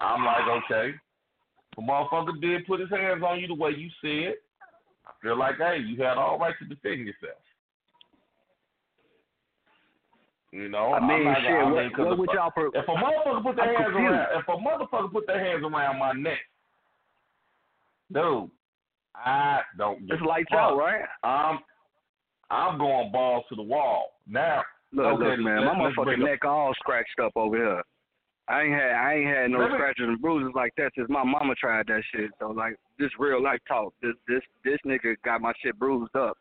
I'm 0.00 0.24
like, 0.24 0.42
okay, 0.64 0.94
the 1.76 1.82
motherfucker 1.82 2.40
did 2.40 2.66
put 2.66 2.80
his 2.80 2.90
hands 2.90 3.22
on 3.26 3.40
you 3.40 3.48
the 3.48 3.54
way 3.54 3.70
you 3.70 3.90
said. 4.00 4.34
I 5.06 5.12
feel 5.22 5.38
like, 5.38 5.56
hey, 5.58 5.78
you 5.86 6.02
had 6.02 6.16
all 6.16 6.38
right 6.38 6.54
to 6.60 6.66
defend 6.66 7.00
yourself. 7.06 7.40
You 10.52 10.68
know, 10.68 10.92
I 10.94 11.00
mean, 11.06 11.32
shit. 11.42 11.48
gonna- 11.48 11.74
what, 11.74 12.08
what 12.08 12.18
would 12.18 12.30
a- 12.30 12.34
y'all? 12.34 12.50
Pro- 12.50 12.70
if 12.70 12.88
a 12.88 12.92
motherfucker 12.92 13.42
put 13.42 13.56
their 13.56 13.68
I'm 13.68 13.74
hands 13.76 13.92
confused. 13.92 14.14
around, 14.14 14.40
if 14.40 14.48
a 14.48 14.56
motherfucker 14.56 15.12
put 15.12 15.26
their 15.28 15.44
hands 15.44 15.62
around 15.64 15.98
my 15.98 16.12
neck, 16.12 16.38
dude, 18.12 18.50
I 19.14 19.60
don't 19.78 20.02
it's 20.10 20.22
lights 20.22 20.50
out, 20.52 20.76
right? 20.76 21.02
I'm, 21.22 21.58
I'm 22.50 22.78
going 22.78 23.12
balls 23.12 23.44
to 23.50 23.54
the 23.56 23.62
wall 23.62 24.12
now. 24.26 24.62
Look, 24.92 25.06
Okay, 25.06 25.24
look, 25.36 25.38
man, 25.40 25.64
my 25.64 25.74
motherfucking 25.74 26.18
neck 26.18 26.44
all 26.44 26.72
scratched 26.80 27.18
up 27.22 27.32
over 27.36 27.56
here. 27.56 27.82
I 28.48 28.62
ain't 28.62 28.72
had 28.72 28.90
I 28.90 29.14
ain't 29.14 29.28
had 29.28 29.50
no 29.52 29.58
me- 29.68 29.74
scratches 29.76 30.08
and 30.08 30.20
bruises 30.20 30.50
like 30.56 30.72
that 30.76 30.90
since 30.96 31.08
my 31.08 31.22
mama 31.22 31.54
tried 31.54 31.86
that 31.86 32.02
shit. 32.12 32.30
So 32.40 32.50
like 32.50 32.74
this 32.98 33.10
real 33.20 33.40
life 33.40 33.60
talk. 33.68 33.94
This 34.02 34.14
this 34.26 34.40
this 34.64 34.78
nigga 34.84 35.14
got 35.24 35.40
my 35.40 35.52
shit 35.62 35.78
bruised 35.78 36.16
up 36.16 36.36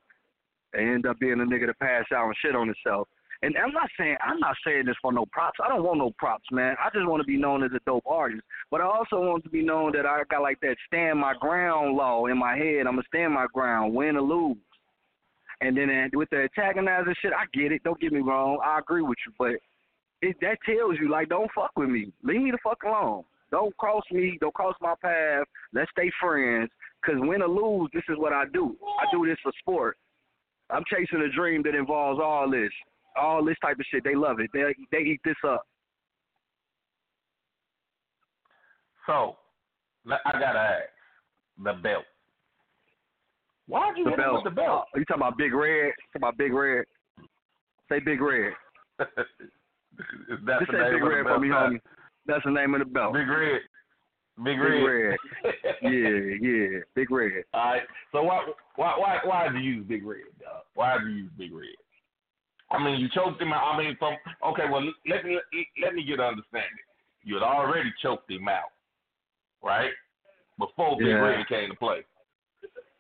and 0.74 0.82
ended 0.90 1.06
up 1.06 1.20
being 1.20 1.34
a 1.40 1.44
nigga 1.44 1.68
to 1.68 1.74
pass 1.76 2.06
out 2.12 2.26
and 2.26 2.36
shit 2.42 2.56
on 2.56 2.66
himself. 2.68 3.08
And 3.42 3.56
I'm 3.58 3.72
not 3.72 3.90
saying 3.98 4.18
I'm 4.22 4.40
not 4.40 4.56
saying 4.66 4.86
this 4.86 4.96
for 5.02 5.14
no 5.14 5.26
props. 5.32 5.60
I 5.64 5.70
don't 5.70 5.84
want 5.84 6.00
no 6.00 6.12
props, 6.18 6.46
man. 6.52 6.76
I 6.84 6.90
just 6.94 7.08
want 7.08 7.22
to 7.22 7.28
be 7.28 7.38
known 7.38 7.64
as 7.64 7.72
a 7.74 7.80
dope 7.86 8.04
artist. 8.06 8.44
But 8.70 8.82
I 8.82 8.86
also 8.86 9.22
want 9.22 9.44
to 9.46 9.50
be 9.50 9.64
known 9.64 9.94
that 9.94 10.06
I 10.06 10.24
got 10.30 10.42
like 10.42 10.60
that 10.62 10.76
stand 10.88 11.20
my 11.20 11.34
ground 11.40 11.96
law 11.96 12.26
in 12.26 12.38
my 12.38 12.58
head. 12.58 12.86
I'm 12.86 12.96
gonna 12.96 13.04
stand 13.08 13.34
my 13.34 13.48
ground, 13.54 13.94
win 13.94 14.18
or 14.18 14.22
lose. 14.22 14.58
And 15.62 15.78
then 15.78 16.10
with 16.14 16.30
the 16.30 16.48
antagonizing 16.58 17.16
shit, 17.22 17.32
I 17.34 17.46
get 17.58 17.72
it. 17.72 17.84
Don't 17.84 18.00
get 18.00 18.14
me 18.14 18.20
wrong. 18.20 18.60
I 18.64 18.80
agree 18.80 19.02
with 19.02 19.18
you, 19.26 19.34
but 19.38 19.52
it, 20.22 20.36
that 20.42 20.58
tells 20.66 20.98
you 21.00 21.10
like, 21.10 21.30
don't 21.30 21.52
fuck 21.54 21.72
with 21.76 21.90
me. 21.90 22.12
Leave 22.24 22.42
me 22.42 22.52
the 22.52 22.58
fuck 22.64 22.84
alone. 22.84 23.24
Don't 23.52 23.76
cross 23.78 24.04
me. 24.12 24.38
Don't 24.40 24.54
cross 24.54 24.76
my 24.82 24.94
path. 25.02 25.46
Let's 25.74 25.92
stay 25.92 26.12
friends. 26.22 26.70
Cause 27.06 27.16
win 27.18 27.42
or 27.42 27.48
lose, 27.48 27.90
this 27.94 28.04
is 28.10 28.18
what 28.18 28.34
I 28.34 28.44
do. 28.54 28.76
I 29.02 29.06
do 29.12 29.26
this 29.26 29.38
for 29.42 29.54
sport. 29.60 29.98
I'm 30.70 30.84
chasing 30.90 31.22
a 31.22 31.32
dream 31.32 31.64
that 31.64 31.74
involves 31.74 32.20
all 32.22 32.50
this, 32.50 32.72
all 33.20 33.44
this 33.44 33.58
type 33.62 33.78
of 33.80 33.86
shit. 33.92 34.04
They 34.04 34.16
love 34.16 34.40
it. 34.40 34.50
They 34.54 34.64
they 34.92 35.00
eat 35.04 35.20
this 35.24 35.36
up. 35.48 35.64
So, 39.06 39.38
I 40.08 40.32
gotta 40.34 40.60
ask, 40.60 40.90
the 41.64 41.74
belt. 41.82 42.06
Why'd 43.68 43.98
you 43.98 44.04
The 44.04 44.10
hit 44.12 44.20
belt. 44.20 44.34
with 44.36 44.44
the 44.44 44.52
belt? 44.62 44.86
Oh, 44.96 45.00
you 45.00 45.06
talking 45.06 45.22
about 45.22 45.38
Big 45.38 45.54
Red? 45.54 45.92
Talking 46.14 46.18
about 46.18 46.38
Big 46.38 46.54
Red? 46.54 46.86
Say 47.90 48.00
Big 48.00 48.22
Red. 48.22 48.54
Is 49.00 49.06
that 50.46 50.60
Just 50.60 50.72
the 50.72 50.78
say 50.78 50.84
name 50.84 50.94
Big 50.94 51.04
Red 51.04 51.24
for 51.26 51.40
me, 51.40 51.48
homie. 51.50 51.80
That's 52.28 52.44
the 52.46 52.52
name 52.52 52.74
of 52.76 52.80
the 52.80 52.86
belt. 52.86 53.14
Big 53.14 53.28
Red. 53.28 53.62
Big 54.44 54.58
Big 54.58 54.60
Red. 54.60 55.18
Yeah, 55.82 56.38
yeah. 56.42 56.80
Big 56.96 57.10
Red. 57.10 57.44
All 57.54 57.72
right. 57.72 57.82
So 58.12 58.24
why 58.24 58.46
why 58.76 58.94
why 58.98 59.20
why 59.24 59.50
did 59.50 59.64
you 59.64 59.72
use 59.72 59.86
Big 59.88 60.06
Red? 60.06 60.20
Dog? 60.40 60.64
Why 60.76 60.98
did 60.98 61.08
you 61.08 61.14
use 61.24 61.32
Big 61.38 61.54
Red? 61.54 61.68
I 62.72 62.84
mean, 62.84 63.00
you 63.00 63.08
choked 63.10 63.42
him 63.42 63.52
out. 63.52 63.74
I 63.74 63.78
mean, 63.78 63.96
from 63.98 64.14
okay. 64.52 64.64
Well, 64.72 64.84
let 65.10 65.26
me 65.26 65.40
let 65.82 65.94
me 65.96 66.04
get 66.04 66.20
an 66.20 66.26
understanding. 66.26 66.70
You 67.24 67.36
had 67.36 67.44
already 67.44 67.92
choked 68.02 68.30
him 68.32 68.48
out, 68.48 68.70
right? 69.64 69.92
Before 70.58 70.98
Big 70.98 71.08
Yeah. 71.08 71.14
Red 71.16 71.48
came 71.48 71.70
to 71.70 71.76
play. 71.76 72.04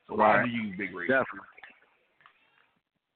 So 0.08 0.16
why 0.16 0.38
Right. 0.38 0.46
did 0.46 0.54
you 0.54 0.62
use 0.64 0.78
Big 0.78 0.94
Red? 0.96 1.08
Definitely. 1.08 1.48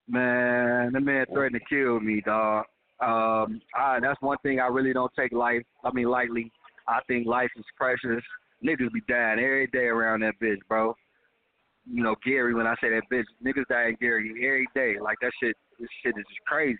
Man, 0.07 0.91
that 0.93 1.01
man 1.01 1.25
threatened 1.33 1.59
to 1.61 1.65
kill 1.75 1.99
me, 1.99 2.21
dog. 2.21 2.65
Um, 2.99 3.61
I, 3.75 3.99
that's 4.01 4.21
one 4.21 4.37
thing 4.43 4.59
I 4.59 4.67
really 4.67 4.93
don't 4.93 5.11
take 5.17 5.31
life. 5.31 5.63
I 5.83 5.91
mean, 5.91 6.07
lightly. 6.07 6.51
I 6.87 6.99
think 7.07 7.25
life 7.25 7.49
is 7.55 7.65
precious. 7.77 8.23
Niggas 8.63 8.91
be 8.93 9.01
dying 9.07 9.39
every 9.39 9.67
day 9.67 9.85
around 9.85 10.21
that 10.21 10.35
bitch, 10.41 10.59
bro. 10.67 10.95
You 11.89 12.03
know, 12.03 12.15
Gary. 12.25 12.53
When 12.53 12.67
I 12.67 12.75
say 12.81 12.89
that 12.89 13.03
bitch, 13.11 13.25
niggas 13.43 13.67
die 13.69 13.89
in 13.89 13.95
Gary 13.99 14.29
every 14.45 14.67
day. 14.75 14.99
Like 15.01 15.17
that 15.21 15.31
shit. 15.41 15.55
This 15.79 15.89
shit 16.03 16.17
is 16.17 16.25
just 16.27 16.45
crazy. 16.45 16.79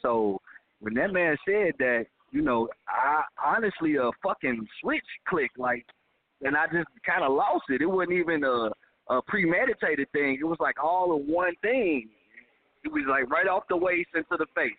So 0.00 0.40
when 0.80 0.94
that 0.94 1.12
man 1.12 1.36
said 1.46 1.72
that, 1.78 2.06
you 2.32 2.42
know, 2.42 2.68
I 2.88 3.22
honestly 3.44 3.96
a 3.96 4.10
fucking 4.22 4.66
switch 4.80 5.04
clicked. 5.28 5.58
Like, 5.58 5.84
and 6.42 6.56
I 6.56 6.66
just 6.66 6.88
kind 7.06 7.22
of 7.22 7.32
lost 7.32 7.64
it. 7.68 7.82
It 7.82 7.86
wasn't 7.86 8.12
even 8.12 8.44
a 8.44 8.70
a 9.08 9.20
premeditated 9.26 10.10
thing. 10.12 10.38
It 10.40 10.44
was 10.44 10.58
like 10.60 10.82
all 10.82 11.16
in 11.16 11.26
one 11.26 11.54
thing. 11.62 12.08
It 12.84 12.92
was 12.92 13.04
like 13.08 13.30
right 13.30 13.48
off 13.48 13.64
the 13.68 13.76
waist 13.76 14.10
into 14.14 14.36
the 14.38 14.46
face. 14.54 14.72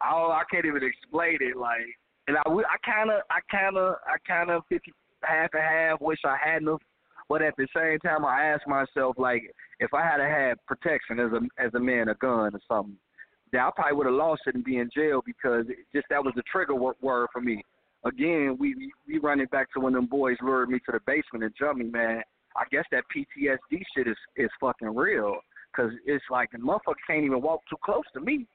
I 0.00 0.10
I 0.10 0.42
can't 0.50 0.66
even 0.66 0.82
explain 0.82 1.38
it. 1.40 1.56
Like, 1.56 1.86
and 2.26 2.36
I 2.36 2.42
I 2.48 2.76
kind 2.84 3.10
of 3.10 3.22
I 3.30 3.40
kind 3.50 3.76
of 3.76 3.96
I 4.06 4.16
kind 4.26 4.50
of 4.50 4.62
fifty 4.68 4.92
half 5.22 5.50
and 5.52 5.62
half 5.62 6.00
wish 6.00 6.18
I 6.24 6.36
hadn't 6.42 6.68
have. 6.68 6.78
But 7.32 7.40
at 7.40 7.56
the 7.56 7.66
same 7.74 7.98
time, 8.00 8.26
I 8.26 8.44
ask 8.44 8.68
myself 8.68 9.16
like, 9.16 9.54
if 9.80 9.94
I 9.94 10.02
had 10.02 10.20
had 10.20 10.58
protection 10.66 11.18
as 11.18 11.32
a 11.32 11.40
as 11.64 11.72
a 11.72 11.80
man, 11.80 12.10
a 12.10 12.14
gun 12.16 12.54
or 12.54 12.60
something, 12.68 12.98
then 13.52 13.62
I 13.62 13.70
probably 13.74 13.96
would 13.96 14.04
have 14.04 14.14
lost 14.16 14.42
it 14.46 14.54
and 14.54 14.62
be 14.62 14.76
in 14.76 14.90
jail 14.94 15.22
because 15.24 15.64
it 15.70 15.78
just 15.94 16.04
that 16.10 16.22
was 16.22 16.34
the 16.36 16.42
trigger 16.52 16.74
word 16.74 17.28
for 17.32 17.40
me. 17.40 17.64
Again, 18.04 18.58
we 18.60 18.92
we 19.08 19.18
running 19.18 19.46
back 19.46 19.72
to 19.72 19.80
when 19.80 19.94
them 19.94 20.04
boys 20.04 20.36
lured 20.42 20.68
me 20.68 20.78
to 20.80 20.92
the 20.92 21.00
basement 21.06 21.42
and 21.42 21.54
jumped 21.58 21.78
me, 21.78 21.86
man. 21.86 22.20
I 22.54 22.64
guess 22.70 22.84
that 22.92 23.04
PTSD 23.08 23.80
shit 23.96 24.08
is 24.08 24.18
is 24.36 24.50
fucking 24.60 24.94
real. 24.94 25.36
Cause 25.74 25.90
it's 26.04 26.24
like 26.30 26.50
the 26.50 26.58
motherfucker 26.58 27.00
can't 27.06 27.24
even 27.24 27.40
walk 27.40 27.62
too 27.70 27.76
close 27.82 28.04
to 28.12 28.20
me. 28.20 28.46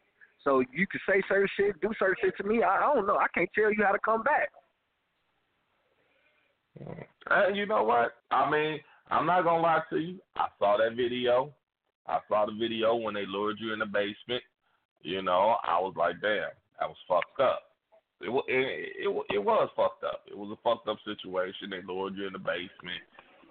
So 0.43 0.59
you 0.71 0.85
can 0.85 1.01
say 1.09 1.23
certain 1.27 1.49
shit, 1.57 1.81
do 1.81 1.89
certain 1.97 2.17
shit 2.23 2.37
to 2.37 2.43
me. 2.43 2.61
I, 2.61 2.75
I 2.75 2.93
don't 2.93 3.07
know. 3.07 3.17
I 3.17 3.25
can't 3.33 3.49
tell 3.55 3.73
you 3.73 3.83
how 3.83 3.91
to 3.91 3.99
come 4.05 4.21
back. 4.21 4.49
And 7.29 7.55
you 7.55 7.65
know 7.65 7.83
what? 7.83 8.13
I 8.31 8.49
mean, 8.49 8.79
I'm 9.09 9.25
not 9.25 9.43
gonna 9.43 9.61
lie 9.61 9.81
to 9.89 9.97
you. 9.97 10.19
I 10.35 10.47
saw 10.59 10.77
that 10.77 10.95
video. 10.95 11.53
I 12.07 12.19
saw 12.29 12.45
the 12.45 12.53
video 12.57 12.95
when 12.95 13.13
they 13.15 13.25
lured 13.25 13.57
you 13.59 13.73
in 13.73 13.79
the 13.79 13.85
basement. 13.85 14.43
You 15.01 15.21
know, 15.21 15.55
I 15.63 15.79
was 15.79 15.93
like, 15.97 16.15
damn, 16.21 16.49
that 16.79 16.89
was 16.89 16.97
fucked 17.07 17.39
up. 17.39 17.63
It 18.21 18.29
was 18.29 18.43
it, 18.47 19.05
it, 19.05 19.35
it 19.35 19.43
was 19.43 19.69
fucked 19.75 20.03
up. 20.03 20.21
It 20.27 20.37
was 20.37 20.49
a 20.51 20.61
fucked 20.63 20.87
up 20.87 20.97
situation. 21.05 21.69
They 21.69 21.81
lured 21.85 22.15
you 22.15 22.27
in 22.27 22.33
the 22.33 22.39
basement. 22.39 23.03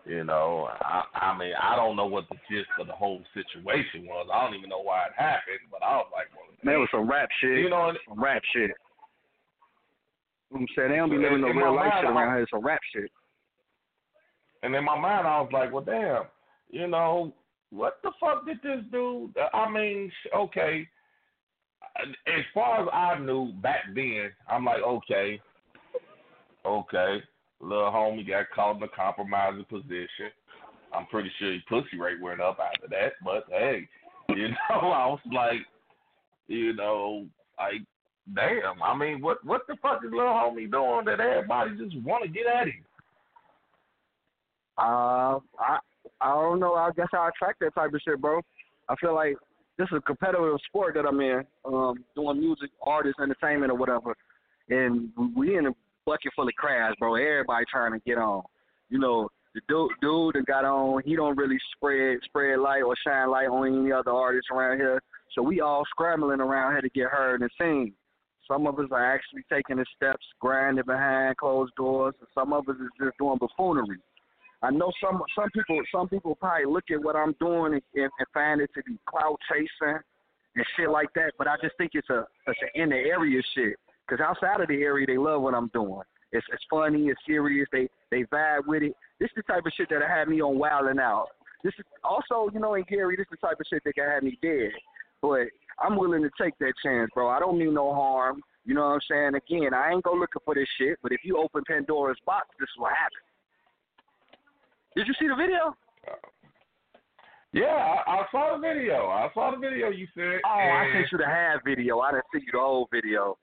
You 0.04 0.24
know, 0.24 0.68
I 0.80 1.02
I 1.14 1.38
mean, 1.38 1.52
I 1.60 1.76
don't 1.76 1.96
know 1.96 2.06
what 2.06 2.28
the 2.28 2.36
gist 2.50 2.70
of 2.78 2.86
the 2.86 2.92
whole 2.92 3.22
situation 3.34 4.06
was. 4.06 4.28
I 4.32 4.44
don't 4.44 4.54
even 4.56 4.70
know 4.70 4.82
why 4.82 5.06
it 5.06 5.12
happened, 5.16 5.66
but 5.70 5.82
I 5.82 5.96
was 5.96 6.10
like, 6.12 6.26
well, 6.34 6.46
Man, 6.62 6.74
it 6.76 6.78
was 6.78 6.88
some 6.92 7.10
rap 7.10 7.28
shit. 7.40 7.58
you 7.58 7.70
know, 7.70 7.92
some 8.08 8.22
rap 8.22 8.42
shit. 8.54 8.70
You 10.50 10.58
know 10.58 10.60
what 10.60 10.60
I'm 10.60 10.66
saying 10.76 10.90
they 10.90 10.96
don't 10.96 11.10
be 11.10 11.16
living 11.16 11.40
no 11.40 11.48
real 11.48 11.74
life 11.74 11.88
mind, 11.88 12.06
shit 12.06 12.10
around 12.10 12.34
here. 12.34 12.42
It's 12.42 12.50
some 12.50 12.64
rap 12.64 12.80
shit. 12.92 13.10
And 14.62 14.74
in 14.74 14.84
my 14.84 14.98
mind, 14.98 15.26
I 15.26 15.40
was 15.40 15.50
like, 15.52 15.72
well, 15.72 15.84
damn, 15.84 16.24
you 16.70 16.86
know, 16.86 17.32
what 17.70 17.98
the 18.02 18.10
fuck 18.20 18.46
did 18.46 18.58
this 18.62 18.84
do? 18.90 19.30
I 19.52 19.70
mean, 19.70 20.10
okay. 20.34 20.86
As 22.26 22.44
far 22.52 22.82
as 22.82 22.88
I 22.92 23.18
knew 23.18 23.52
back 23.62 23.84
then, 23.94 24.30
I'm 24.50 24.64
like, 24.64 24.82
okay, 24.82 25.40
okay, 26.64 27.22
little 27.60 27.90
homie 27.90 28.26
got 28.26 28.50
caught 28.54 28.76
in 28.76 28.82
a 28.82 28.88
compromising 28.88 29.64
position. 29.64 30.30
I'm 30.94 31.06
pretty 31.06 31.30
sure 31.38 31.52
his 31.52 31.62
pussy 31.68 31.98
rate 31.98 32.20
went 32.20 32.40
up 32.40 32.58
after 32.60 32.88
that, 32.88 33.12
but 33.24 33.44
hey, 33.48 33.88
you 34.28 34.48
know, 34.48 34.90
I 34.90 35.06
was 35.06 35.20
like, 35.32 35.60
you 36.48 36.74
know, 36.74 37.26
like, 37.58 37.82
damn. 38.34 38.82
I 38.82 38.96
mean, 38.96 39.20
what 39.20 39.44
what 39.44 39.62
the 39.68 39.76
fuck 39.82 40.00
is 40.04 40.10
little 40.10 40.32
homie 40.32 40.70
doing 40.70 41.04
that 41.06 41.20
everybody 41.20 41.76
just 41.76 42.04
want 42.04 42.24
to 42.24 42.28
get 42.28 42.46
at 42.46 42.66
him? 42.66 42.84
Uh, 44.78 45.38
I 45.58 45.78
I 46.20 46.34
don't 46.34 46.60
know. 46.60 46.74
I 46.74 46.90
guess 46.96 47.08
I 47.12 47.28
attract 47.28 47.60
that 47.60 47.74
type 47.74 47.92
of 47.92 48.00
shit, 48.06 48.20
bro. 48.20 48.40
I 48.88 48.94
feel 48.96 49.14
like 49.14 49.36
this 49.78 49.88
is 49.90 49.98
a 49.98 50.00
competitive 50.00 50.58
sport 50.66 50.94
that 50.94 51.06
I'm 51.06 51.20
in, 51.20 51.44
um, 51.64 52.04
doing 52.14 52.40
music, 52.40 52.70
artists, 52.82 53.20
entertainment, 53.20 53.70
or 53.70 53.76
whatever. 53.76 54.14
And 54.68 55.10
we 55.36 55.56
in 55.56 55.66
a 55.66 55.72
bucket 56.04 56.32
full 56.34 56.48
of 56.48 56.54
crabs, 56.54 56.96
bro. 56.98 57.14
Everybody 57.14 57.64
trying 57.70 57.92
to 57.92 57.98
get 58.06 58.18
on. 58.18 58.42
You 58.88 58.98
know, 58.98 59.28
the 59.54 59.60
dude, 59.68 59.90
dude 60.00 60.34
that 60.34 60.46
got 60.46 60.64
on, 60.64 61.02
he 61.04 61.16
don't 61.16 61.36
really 61.36 61.58
spread 61.74 62.18
spread 62.24 62.58
light 62.58 62.82
or 62.82 62.94
shine 63.06 63.30
light 63.30 63.48
on 63.48 63.66
any 63.66 63.92
other 63.92 64.12
artists 64.12 64.48
around 64.52 64.78
here. 64.78 65.02
So 65.34 65.42
we 65.42 65.60
all 65.60 65.84
scrambling 65.90 66.40
around 66.40 66.72
here 66.72 66.82
to 66.82 66.88
get 66.90 67.08
heard 67.08 67.42
and 67.42 67.50
seen. 67.60 67.92
Some 68.48 68.66
of 68.66 68.78
us 68.78 68.86
are 68.90 69.14
actually 69.14 69.42
taking 69.50 69.76
the 69.76 69.86
steps, 69.96 70.24
grinding 70.40 70.84
behind 70.86 71.36
closed 71.36 71.74
doors, 71.76 72.14
and 72.20 72.28
some 72.34 72.52
of 72.52 72.68
us 72.68 72.76
is 72.76 72.90
just 72.98 73.18
doing 73.18 73.38
buffoonery. 73.38 73.98
I 74.62 74.70
know 74.70 74.90
some 75.02 75.22
some 75.34 75.50
people 75.50 75.80
some 75.92 76.08
people 76.08 76.34
probably 76.34 76.66
look 76.66 76.84
at 76.90 77.02
what 77.02 77.16
I'm 77.16 77.34
doing 77.40 77.74
and, 77.74 77.82
and, 77.94 78.10
find 78.32 78.60
it 78.60 78.70
to 78.74 78.82
be 78.84 78.98
clout 79.06 79.38
chasing 79.50 79.98
and 80.54 80.64
shit 80.76 80.90
like 80.90 81.12
that, 81.14 81.32
but 81.38 81.46
I 81.46 81.56
just 81.62 81.76
think 81.76 81.92
it's 81.94 82.08
a 82.10 82.26
it's 82.46 82.58
an 82.62 82.82
in 82.82 82.88
the 82.90 82.96
area 82.96 83.42
shit. 83.54 83.76
Cause 84.08 84.20
outside 84.20 84.60
of 84.60 84.68
the 84.68 84.82
area, 84.82 85.06
they 85.06 85.18
love 85.18 85.42
what 85.42 85.54
I'm 85.54 85.68
doing. 85.68 86.02
It's 86.32 86.46
it's 86.52 86.64
funny, 86.70 87.08
it's 87.08 87.20
serious. 87.26 87.68
They 87.70 87.88
they 88.10 88.24
vibe 88.24 88.66
with 88.66 88.82
it. 88.82 88.92
This 89.20 89.28
is 89.36 89.44
the 89.46 89.52
type 89.52 89.66
of 89.66 89.72
shit 89.76 89.88
that 89.90 90.02
had 90.08 90.28
me 90.28 90.40
on 90.40 90.58
wilding 90.58 91.00
out. 91.00 91.28
This 91.62 91.74
is 91.78 91.84
also, 92.04 92.48
you 92.52 92.60
know, 92.60 92.74
in 92.74 92.84
Gary, 92.88 93.16
this 93.16 93.24
is 93.24 93.38
the 93.40 93.46
type 93.48 93.58
of 93.60 93.66
shit 93.68 93.82
that 93.84 93.94
can 93.94 94.08
have 94.08 94.22
me 94.22 94.38
dead. 94.40 94.70
But 95.26 95.48
I'm 95.84 95.96
willing 95.98 96.22
to 96.22 96.30
take 96.40 96.56
that 96.60 96.72
chance, 96.84 97.10
bro. 97.14 97.28
I 97.28 97.40
don't 97.40 97.58
mean 97.58 97.74
no 97.74 97.92
harm. 97.92 98.40
You 98.64 98.74
know 98.74 98.82
what 98.82 98.94
I'm 98.94 99.00
saying? 99.10 99.34
Again, 99.34 99.74
I 99.74 99.90
ain't 99.92 100.04
go 100.04 100.12
looking 100.12 100.42
for 100.44 100.54
this 100.54 100.68
shit, 100.78 100.98
but 101.02 101.12
if 101.12 101.20
you 101.24 101.38
open 101.38 101.62
Pandora's 101.66 102.18
box, 102.24 102.48
this 102.60 102.68
will 102.78 102.86
happen. 102.86 103.24
Did 104.94 105.06
you 105.08 105.14
see 105.18 105.28
the 105.28 105.34
video? 105.34 105.74
Yeah, 107.52 107.66
I, 107.66 108.10
I 108.10 108.26
saw 108.30 108.56
the 108.56 108.60
video. 108.60 109.06
I 109.06 109.28
saw 109.34 109.50
the 109.50 109.56
video 109.58 109.90
you 109.90 110.06
said. 110.14 110.40
Oh, 110.44 110.48
I 110.48 110.90
sent 110.94 111.06
you 111.12 111.18
the 111.18 111.26
half 111.26 111.64
video. 111.64 112.00
I 112.00 112.12
didn't 112.12 112.24
see 112.32 112.40
you 112.46 112.52
the 112.52 112.58
whole 112.58 112.88
video. 112.92 113.36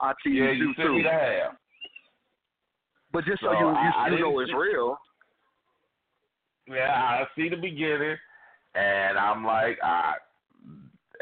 I 0.00 0.12
see 0.24 0.30
Yeah, 0.30 0.52
you 0.52 0.68
you 0.68 0.74
too. 0.74 0.94
me 0.94 1.02
the 1.02 1.10
half. 1.10 1.52
But 3.12 3.24
just 3.24 3.40
so 3.42 3.48
So, 3.48 3.52
you 3.52 3.66
you, 3.66 3.72
I- 3.74 4.06
I 4.06 4.20
know 4.20 4.38
it's 4.40 4.52
real. 4.56 4.96
Yeah, 6.68 6.92
I 6.94 7.24
see 7.36 7.48
the 7.48 7.56
beginning, 7.56 8.16
and 8.74 9.18
I'm 9.18 9.44
like, 9.44 9.78
I 9.82 10.14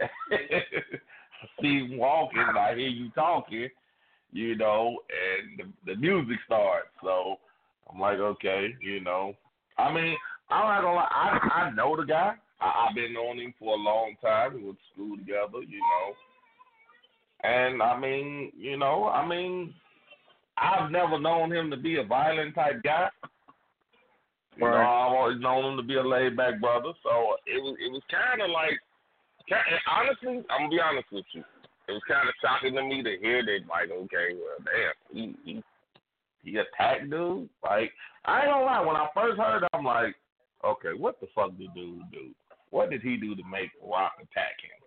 see 1.61 1.79
him 1.79 1.99
walking, 1.99 2.41
and 2.47 2.59
I 2.59 2.75
hear 2.75 2.89
you 2.89 3.11
talking, 3.11 3.69
you 4.33 4.57
know, 4.57 4.99
and 5.09 5.59
the, 5.85 5.93
the 5.93 6.01
music 6.01 6.37
starts. 6.47 6.89
So 7.03 7.37
I'm 7.93 8.01
like, 8.01 8.19
okay, 8.19 8.75
you 8.81 9.01
know. 9.01 9.35
I 9.79 9.93
mean, 9.93 10.17
I'm 10.51 10.65
not 10.67 10.83
gonna 10.83 10.95
lie, 10.95 11.09
I 11.11 11.61
I 11.67 11.71
know 11.71 11.97
the 11.97 12.05
guy. 12.05 12.35
I, 12.61 12.87
I've 12.89 12.95
been 12.95 13.15
knowing 13.15 13.39
him 13.41 13.55
for 13.59 13.75
a 13.75 13.79
long 13.79 14.15
time. 14.23 14.55
We 14.55 14.65
went 14.65 14.77
to 14.79 14.85
school 14.93 15.17
together, 15.17 15.63
you 15.67 15.81
know. 15.81 16.15
And 17.43 17.83
I 17.83 17.99
mean, 17.99 18.53
you 18.57 18.77
know, 18.77 19.07
I 19.09 19.27
mean, 19.27 19.73
I've 20.59 20.91
never 20.91 21.19
known 21.19 21.53
him 21.53 21.71
to 21.71 21.77
be 21.77 21.97
a 21.97 22.05
violent 22.05 22.55
type 22.55 22.83
guy. 22.85 23.09
You 24.57 24.65
know, 24.65 24.73
Right. 24.73 25.07
I've 25.07 25.13
always 25.13 25.41
known 25.41 25.73
him 25.73 25.77
to 25.79 25.83
be 25.83 25.97
a 25.97 26.03
laid 26.03 26.37
back 26.37 26.61
brother. 26.61 26.93
So 27.03 27.37
it 27.47 27.63
was 27.63 27.77
it 27.81 27.91
was 27.91 28.03
kind 28.11 28.43
of 28.43 28.51
like, 28.51 28.79
honestly, 29.89 30.45
I'm 30.51 30.67
gonna 30.67 30.69
be 30.71 30.81
honest 30.81 31.09
with 31.13 31.25
you. 31.33 31.45
It 31.89 31.93
was 31.93 32.03
kind 32.07 32.29
of 32.29 32.35
shocking 32.41 32.75
to 32.77 32.83
me 32.85 33.03
to 33.03 33.19
hear 33.21 33.45
that, 33.45 33.67
like, 33.69 33.91
okay, 33.91 34.35
well, 34.35 34.63
damn, 34.63 34.95
he 35.11 35.35
he, 35.45 35.63
he 36.43 36.57
attacked 36.57 37.11
dude. 37.11 37.49
Like, 37.65 37.93
I 38.25 38.43
ain't 38.43 38.51
gonna 38.51 38.65
lie, 38.65 38.81
when 38.81 38.97
I 38.97 39.09
first 39.15 39.39
heard, 39.39 39.65
it, 39.65 39.71
I'm 39.73 39.85
like, 39.85 40.15
okay, 40.65 40.95
what 40.97 41.21
the 41.21 41.27
fuck 41.35 41.57
did 41.59 41.75
dude 41.75 42.03
do? 42.13 42.31
What 42.71 42.91
did 42.91 43.03
he 43.03 43.17
do 43.17 43.35
to 43.35 43.43
make 43.51 43.71
Rock 43.83 44.13
attack 44.19 44.61
him? 44.63 44.81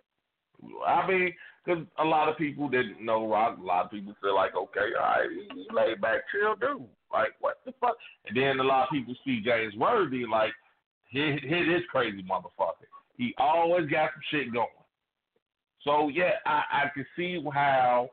I 0.86 1.06
mean, 1.06 1.34
because 1.64 1.84
a 1.98 2.04
lot 2.04 2.28
of 2.28 2.38
people 2.38 2.68
didn't 2.68 3.04
know 3.04 3.28
Rock. 3.28 3.58
A 3.58 3.62
lot 3.62 3.84
of 3.84 3.90
people 3.90 4.14
feel 4.22 4.34
like, 4.34 4.54
okay, 4.56 4.94
all 4.98 5.04
right, 5.04 5.28
he, 5.30 5.66
laid 5.74 6.00
back, 6.00 6.22
chill 6.32 6.54
dude. 6.56 6.88
Like, 7.12 7.32
what 7.40 7.58
the 7.64 7.72
fuck? 7.80 7.96
And 8.26 8.36
then 8.36 8.60
a 8.60 8.62
lot 8.62 8.84
of 8.84 8.90
people 8.90 9.14
see 9.24 9.42
Jaymes 9.46 9.76
Worthy 9.76 10.24
like, 10.30 10.52
hit, 11.10 11.42
hit 11.44 11.66
this 11.66 11.82
crazy 11.90 12.22
motherfucker. 12.22 12.88
He 13.16 13.34
always 13.38 13.88
got 13.88 14.10
some 14.12 14.22
shit 14.30 14.52
going. 14.52 14.66
So 15.82 16.08
yeah, 16.08 16.32
I, 16.46 16.62
I 16.72 16.90
can 16.94 17.06
see 17.16 17.42
how 17.52 18.08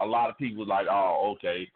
a 0.00 0.06
lot 0.06 0.30
of 0.30 0.38
people 0.38 0.66
like, 0.66 0.86
oh, 0.90 1.34
okay, 1.36 1.68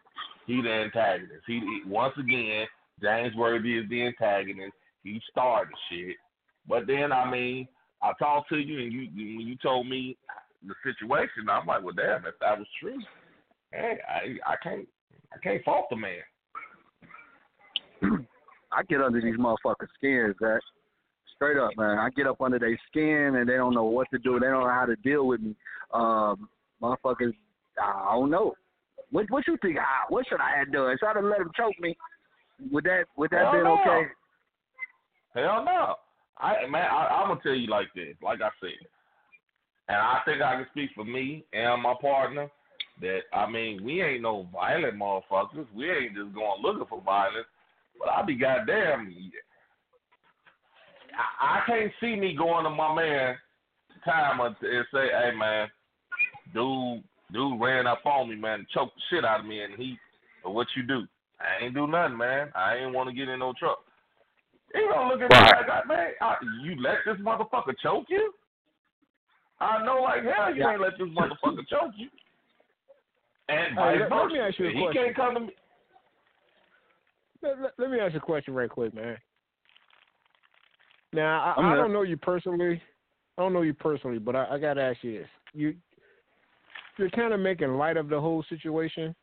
he 0.45 0.61
the 0.61 0.69
antagonist. 0.69 1.43
He, 1.47 1.59
he 1.59 1.81
once 1.87 2.13
again, 2.19 2.67
Jaymes 3.01 3.35
Worthy 3.35 3.77
is 3.77 3.89
the 3.89 4.03
antagonist. 4.03 4.73
He 5.03 5.21
started 5.31 5.73
shit. 5.89 6.15
But 6.67 6.85
then, 6.85 7.11
I 7.11 7.29
mean, 7.29 7.67
I 8.01 8.11
talked 8.19 8.49
to 8.49 8.57
you, 8.57 8.79
and 8.79 8.91
you 8.91 9.07
when 9.37 9.47
you 9.47 9.55
told 9.57 9.87
me 9.87 10.17
the 10.65 10.73
situation, 10.83 11.49
I'm 11.49 11.65
like, 11.65 11.83
well, 11.83 11.93
damn, 11.95 12.25
if 12.25 12.35
that 12.41 12.57
was 12.57 12.67
true, 12.79 12.99
hey, 13.71 13.99
I 14.07 14.51
I 14.51 14.55
can't 14.61 14.87
I 15.33 15.37
can't 15.41 15.63
fault 15.63 15.87
the 15.89 15.95
man. 15.95 16.21
I 18.71 18.83
get 18.83 19.01
under 19.01 19.21
these 19.21 19.37
motherfuckers' 19.37 19.87
skins, 19.95 20.35
Zach. 20.41 20.61
Straight 21.37 21.57
up, 21.57 21.71
man. 21.77 21.99
I 21.99 22.09
get 22.09 22.27
up 22.27 22.41
under 22.41 22.57
their 22.57 22.77
skin 22.89 23.35
and 23.35 23.47
they 23.47 23.55
don't 23.55 23.75
know 23.75 23.85
what 23.85 24.07
to 24.11 24.17
do. 24.17 24.39
They 24.39 24.47
don't 24.47 24.63
know 24.63 24.69
how 24.69 24.85
to 24.85 24.95
deal 24.97 25.27
with 25.27 25.39
me. 25.39 25.55
Um, 25.93 26.49
motherfuckers, 26.81 27.33
I 27.81 28.11
don't 28.13 28.31
know. 28.31 28.55
What 29.11 29.29
what 29.29 29.47
you 29.47 29.57
think? 29.61 29.77
Ah, 29.79 30.05
what 30.09 30.25
should 30.27 30.41
I 30.41 30.57
have 30.57 30.71
done? 30.71 30.97
Should 30.99 31.07
I 31.07 31.13
have 31.13 31.23
let 31.23 31.39
them 31.39 31.51
choke 31.55 31.79
me? 31.79 31.95
Would 32.71 32.83
that 32.85 33.05
would 33.15 33.29
that 33.29 33.43
Hell 33.43 33.51
been 33.51 33.63
no. 33.63 33.79
okay? 33.79 34.07
Hell 35.35 35.63
no. 35.63 35.95
I 36.39 36.67
man, 36.67 36.85
I, 36.91 37.21
I'm 37.21 37.29
gonna 37.29 37.39
tell 37.41 37.53
you 37.53 37.67
like 37.67 37.87
this, 37.95 38.15
like 38.21 38.41
I 38.41 38.49
said, 38.59 38.87
and 39.87 39.97
I 39.97 40.21
think 40.25 40.41
I 40.41 40.55
can 40.55 40.65
speak 40.71 40.89
for 40.95 41.05
me 41.05 41.45
and 41.53 41.81
my 41.81 41.93
partner 42.01 42.49
that 43.01 43.19
I 43.31 43.49
mean 43.49 43.83
we 43.83 44.01
ain't 44.01 44.23
no 44.23 44.47
violent 44.51 44.95
motherfuckers. 44.97 45.67
We 45.73 45.89
ain't 45.89 46.15
just 46.15 46.33
going 46.33 46.61
looking 46.61 46.87
for 46.89 47.01
violence. 47.01 47.47
But 47.99 48.09
I 48.09 48.23
be 48.23 48.35
goddamn. 48.35 49.31
I, 51.17 51.59
I 51.59 51.61
can't 51.65 51.91
see 51.99 52.15
me 52.15 52.35
going 52.35 52.63
to 52.63 52.69
my 52.69 52.93
man 52.95 53.35
time 54.05 54.39
and 54.39 54.55
say, 54.61 55.07
hey 55.11 55.31
man, 55.37 55.67
dude, 56.53 57.03
dude 57.33 57.59
ran 57.59 57.87
up 57.87 58.05
on 58.05 58.29
me, 58.29 58.35
man, 58.35 58.59
and 58.59 58.69
choked 58.69 58.95
the 58.95 59.01
shit 59.09 59.25
out 59.25 59.41
of 59.41 59.45
me, 59.45 59.61
and 59.61 59.73
he, 59.75 59.97
what 60.43 60.67
you 60.75 60.83
do? 60.83 61.03
I 61.39 61.65
ain't 61.65 61.75
do 61.75 61.87
nothing, 61.87 62.17
man. 62.17 62.49
I 62.55 62.75
ain't 62.77 62.93
want 62.93 63.09
to 63.09 63.15
get 63.15 63.29
in 63.29 63.39
no 63.39 63.53
trouble. 63.57 63.83
He 64.73 64.81
gonna 64.91 65.09
look 65.09 65.21
at 65.21 65.29
me 65.31 65.37
Right. 65.37 65.67
like, 65.67 65.87
man, 65.87 66.07
I, 66.21 66.35
you 66.63 66.81
let 66.81 66.97
this 67.05 67.17
motherfucker 67.17 67.77
choke 67.81 68.05
you? 68.09 68.33
I 69.59 69.83
know 69.83 70.01
like 70.01 70.23
hell 70.23 70.53
you 70.53 70.61
Yeah. 70.61 70.71
ain't 70.71 70.81
let 70.81 70.97
this 70.97 71.07
motherfucker 71.09 71.67
choke 71.69 71.93
you. 71.95 72.09
And 73.49 73.75
vice 73.75 73.99
let 73.99 74.09
versa. 74.09 74.27
me 74.33 74.39
ask 74.39 74.59
you 74.59 74.67
a 74.67 74.71
he 74.71 74.81
question. 74.81 75.03
can't 75.03 75.15
come 75.15 75.33
to 75.35 75.39
me. 75.41 75.55
Let, 77.41 77.61
let, 77.61 77.71
let 77.77 77.91
me 77.91 77.99
ask 77.99 78.13
you 78.13 78.19
a 78.19 78.21
question 78.21 78.53
right 78.53 78.69
quick, 78.69 78.93
man. 78.93 79.17
Now, 81.13 81.55
I, 81.57 81.73
I 81.73 81.75
don't 81.75 81.93
know 81.93 82.01
you 82.01 82.17
personally, 82.17 82.81
I 83.37 83.41
don't 83.41 83.53
know 83.53 83.61
you 83.61 83.73
personally, 83.73 84.19
but 84.19 84.35
I, 84.35 84.55
I 84.55 84.57
gotta 84.59 84.81
ask 84.81 85.03
you 85.03 85.19
this: 85.19 85.27
you 85.53 85.75
you're 86.97 87.09
kind 87.11 87.33
of 87.33 87.39
making 87.39 87.69
light 87.69 87.97
of 87.97 88.09
the 88.09 88.19
whole 88.19 88.43
situation, 88.49 89.15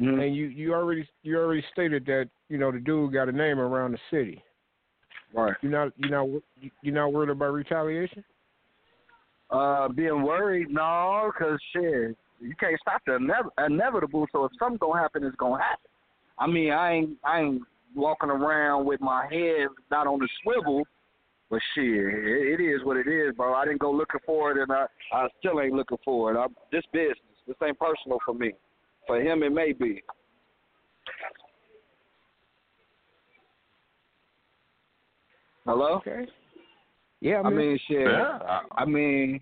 Mhm. 0.00 0.22
and 0.22 0.34
you 0.34 0.46
you 0.46 0.74
already 0.74 1.08
you 1.22 1.38
already 1.38 1.64
stated 1.72 2.04
that 2.06 2.28
you 2.48 2.58
know 2.58 2.72
the 2.72 2.80
dude 2.80 3.12
got 3.12 3.28
a 3.28 3.32
name 3.32 3.60
around 3.60 3.92
the 3.92 3.98
city. 4.10 4.42
Right. 5.32 5.54
You're 5.62 5.72
not 5.72 5.92
you're 5.96 6.10
not 6.10 6.42
you're 6.82 6.94
not 6.94 7.12
worried 7.12 7.30
about 7.30 7.52
retaliation. 7.52 8.24
Uh, 9.50 9.88
being 9.88 10.22
worried, 10.22 10.70
no, 10.70 11.30
because 11.32 11.58
shit, 11.72 12.16
you 12.40 12.54
can't 12.58 12.80
stop 12.80 13.02
the 13.04 13.12
inev- 13.12 13.66
inevitable. 13.66 14.26
So 14.32 14.44
if 14.44 14.52
something 14.58 14.78
gonna 14.78 15.00
happen, 15.00 15.24
it's 15.24 15.36
gonna 15.36 15.62
happen. 15.62 15.90
I 16.38 16.46
mean, 16.46 16.72
I 16.72 16.92
ain't, 16.92 17.18
I 17.24 17.40
ain't 17.40 17.62
walking 17.94 18.30
around 18.30 18.84
with 18.86 19.00
my 19.00 19.26
head 19.30 19.68
not 19.90 20.06
on 20.06 20.18
the 20.18 20.28
swivel, 20.42 20.84
but 21.50 21.60
shit, 21.74 21.84
it, 21.84 22.60
it 22.60 22.62
is 22.62 22.84
what 22.84 22.96
it 22.96 23.08
is, 23.08 23.34
bro. 23.34 23.54
I 23.54 23.64
didn't 23.64 23.80
go 23.80 23.90
looking 23.90 24.20
for 24.24 24.52
it, 24.52 24.58
and 24.62 24.70
I, 24.70 24.86
I 25.12 25.26
still 25.38 25.60
ain't 25.60 25.74
looking 25.74 25.98
for 26.04 26.32
it. 26.32 26.38
I, 26.38 26.46
this 26.70 26.84
business, 26.92 27.16
this 27.46 27.56
ain't 27.64 27.78
personal 27.78 28.18
for 28.24 28.34
me. 28.34 28.52
For 29.06 29.20
him, 29.20 29.42
it 29.42 29.50
may 29.50 29.72
be. 29.72 30.02
Hello. 35.64 35.94
Okay. 36.06 36.26
Yeah, 37.20 37.40
I 37.44 37.50
mean, 37.50 37.78
shit. 37.86 38.00
Yeah, 38.00 38.38
I- 38.48 38.62
I 38.78 38.84
mean, 38.84 39.40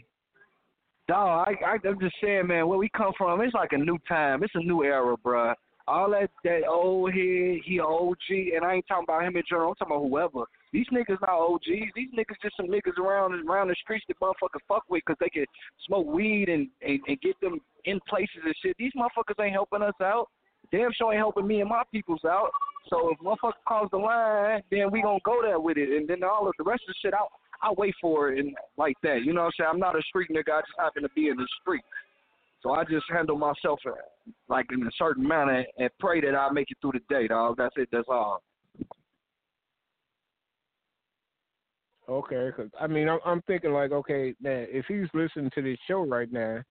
dog, 1.06 1.48
I, 1.48 1.64
I 1.64 1.88
I'm 1.88 2.00
just 2.00 2.16
saying, 2.22 2.46
man, 2.48 2.66
where 2.66 2.78
we 2.78 2.88
come 2.88 3.12
from, 3.16 3.40
it's 3.40 3.54
like 3.54 3.72
a 3.72 3.78
new 3.78 3.98
time. 4.08 4.42
It's 4.42 4.54
a 4.54 4.60
new 4.60 4.82
era, 4.84 5.16
bruh. 5.16 5.54
All 5.88 6.10
that 6.10 6.30
that 6.44 6.68
old 6.68 7.12
head, 7.12 7.60
he 7.64 7.80
OG, 7.80 8.54
and 8.54 8.64
I 8.64 8.74
ain't 8.74 8.86
talking 8.86 9.04
about 9.08 9.24
him 9.24 9.36
in 9.36 9.42
general. 9.48 9.70
I'm 9.70 9.74
talking 9.76 9.96
about 9.96 10.08
whoever. 10.08 10.44
These 10.72 10.86
niggas 10.92 11.20
not 11.22 11.30
OGs. 11.30 11.64
These 11.64 12.12
niggas 12.16 12.42
just 12.42 12.56
some 12.56 12.66
niggas 12.66 12.98
around 12.98 13.32
around 13.48 13.68
the 13.68 13.76
streets 13.82 14.04
that 14.08 14.20
motherfuckers 14.20 14.60
fuck 14.68 14.84
with 14.90 15.02
because 15.06 15.16
they 15.18 15.30
can 15.30 15.46
smoke 15.86 16.06
weed 16.06 16.48
and, 16.50 16.68
and 16.82 17.00
and 17.08 17.20
get 17.20 17.40
them 17.40 17.58
in 17.86 17.98
places 18.08 18.44
and 18.44 18.54
shit. 18.62 18.76
These 18.78 18.92
motherfuckers 18.96 19.42
ain't 19.42 19.54
helping 19.54 19.82
us 19.82 19.94
out. 20.02 20.28
Damn 20.70 20.92
sure 20.92 21.12
ain't 21.12 21.20
helping 21.20 21.46
me 21.46 21.60
and 21.60 21.70
my 21.70 21.82
peoples 21.90 22.20
out. 22.26 22.50
So 22.90 23.10
if 23.10 23.18
motherfucker 23.20 23.52
calls 23.66 23.88
the 23.90 23.98
line, 23.98 24.62
then 24.70 24.90
we 24.90 25.00
gonna 25.00 25.18
go 25.24 25.40
there 25.42 25.58
with 25.58 25.78
it, 25.78 25.88
and 25.88 26.06
then 26.06 26.22
all 26.22 26.46
of 26.46 26.54
the 26.58 26.64
rest 26.64 26.82
of 26.86 26.88
the 26.88 26.94
shit, 27.00 27.14
I'll 27.14 27.30
I'll 27.62 27.74
wait 27.74 27.94
for 28.00 28.30
it 28.32 28.38
and 28.38 28.54
like 28.76 28.96
that. 29.02 29.22
You 29.24 29.32
know 29.32 29.42
what 29.42 29.46
I'm 29.46 29.52
saying? 29.58 29.70
I'm 29.72 29.80
not 29.80 29.96
a 29.96 30.02
street 30.02 30.28
nigga. 30.30 30.52
I 30.52 30.60
just 30.60 30.78
happen 30.78 31.02
to 31.02 31.08
be 31.14 31.28
in 31.28 31.36
the 31.36 31.48
street. 31.60 31.82
So 32.62 32.72
I 32.72 32.84
just 32.84 33.06
handle 33.10 33.38
myself 33.38 33.78
uh, 33.86 33.92
like 34.48 34.66
in 34.72 34.82
a 34.82 34.90
certain 34.98 35.26
manner 35.26 35.64
and 35.78 35.90
pray 36.00 36.20
that 36.20 36.34
I 36.34 36.50
make 36.50 36.70
it 36.70 36.78
through 36.80 36.92
the 36.94 37.14
day, 37.14 37.28
dog. 37.28 37.56
That's 37.56 37.74
it. 37.76 37.88
That's 37.92 38.08
all. 38.08 38.42
Okay, 42.08 42.48
cause 42.56 42.70
I 42.80 42.86
mean, 42.86 43.06
I'm, 43.08 43.18
I'm 43.24 43.42
thinking 43.42 43.72
like, 43.72 43.92
okay, 43.92 44.34
man, 44.40 44.66
if 44.70 44.86
he's 44.86 45.08
listening 45.12 45.50
to 45.54 45.62
this 45.62 45.78
show 45.86 46.06
right 46.06 46.32
now, 46.32 46.62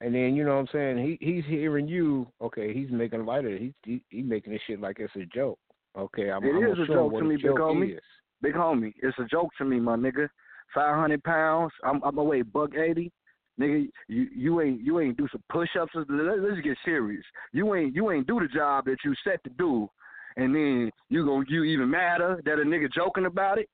and 0.00 0.14
then 0.14 0.34
you 0.34 0.44
know 0.44 0.54
what 0.54 0.60
I'm 0.60 0.68
saying, 0.72 1.18
he 1.20 1.24
he's 1.24 1.44
hearing 1.46 1.86
you. 1.86 2.26
Okay, 2.40 2.72
he's 2.72 2.90
making 2.90 3.26
light 3.26 3.44
of 3.44 3.52
it. 3.52 3.60
He's 3.60 3.72
he, 3.84 4.02
he 4.08 4.22
making 4.22 4.54
this 4.54 4.62
shit 4.66 4.80
like 4.80 4.98
it's 4.98 5.14
a 5.16 5.26
joke. 5.26 5.58
Okay, 5.96 6.30
I'm, 6.30 6.42
It 6.42 6.52
I'm 6.56 6.72
is 6.72 6.78
a 6.78 6.86
joke 6.86 7.12
to 7.18 7.24
me, 7.24 7.36
big 7.36 7.44
joke 7.44 7.58
homie. 7.58 7.94
is. 7.96 8.02
Big 8.40 8.54
homie, 8.54 8.94
it's 9.02 9.18
a 9.18 9.24
joke 9.24 9.50
to 9.58 9.64
me, 9.64 9.78
my 9.78 9.96
nigga. 9.96 10.26
Five 10.74 10.96
hundred 10.96 11.22
pounds. 11.22 11.72
I'm 11.84 12.02
I'm 12.02 12.16
away 12.16 12.42
buck 12.42 12.74
eighty. 12.74 13.12
Nigga, 13.60 13.88
you 14.08 14.26
you 14.34 14.60
ain't 14.60 14.80
you 14.80 15.00
ain't 15.00 15.16
do 15.16 15.28
some 15.30 15.42
push 15.48 15.68
ups. 15.80 15.92
Let's, 15.94 16.08
let's 16.08 16.60
get 16.62 16.76
serious. 16.84 17.24
You 17.52 17.74
ain't 17.74 17.94
you 17.94 18.10
ain't 18.10 18.26
do 18.26 18.40
the 18.40 18.48
job 18.48 18.86
that 18.86 18.96
you 19.04 19.14
set 19.22 19.42
to 19.44 19.50
do, 19.50 19.88
and 20.36 20.54
then 20.54 20.90
you 21.08 21.24
gon' 21.24 21.46
you 21.48 21.62
even 21.64 21.88
matter 21.88 22.40
that 22.44 22.58
a 22.58 22.62
nigga 22.62 22.92
joking 22.92 23.26
about 23.26 23.58
it. 23.58 23.68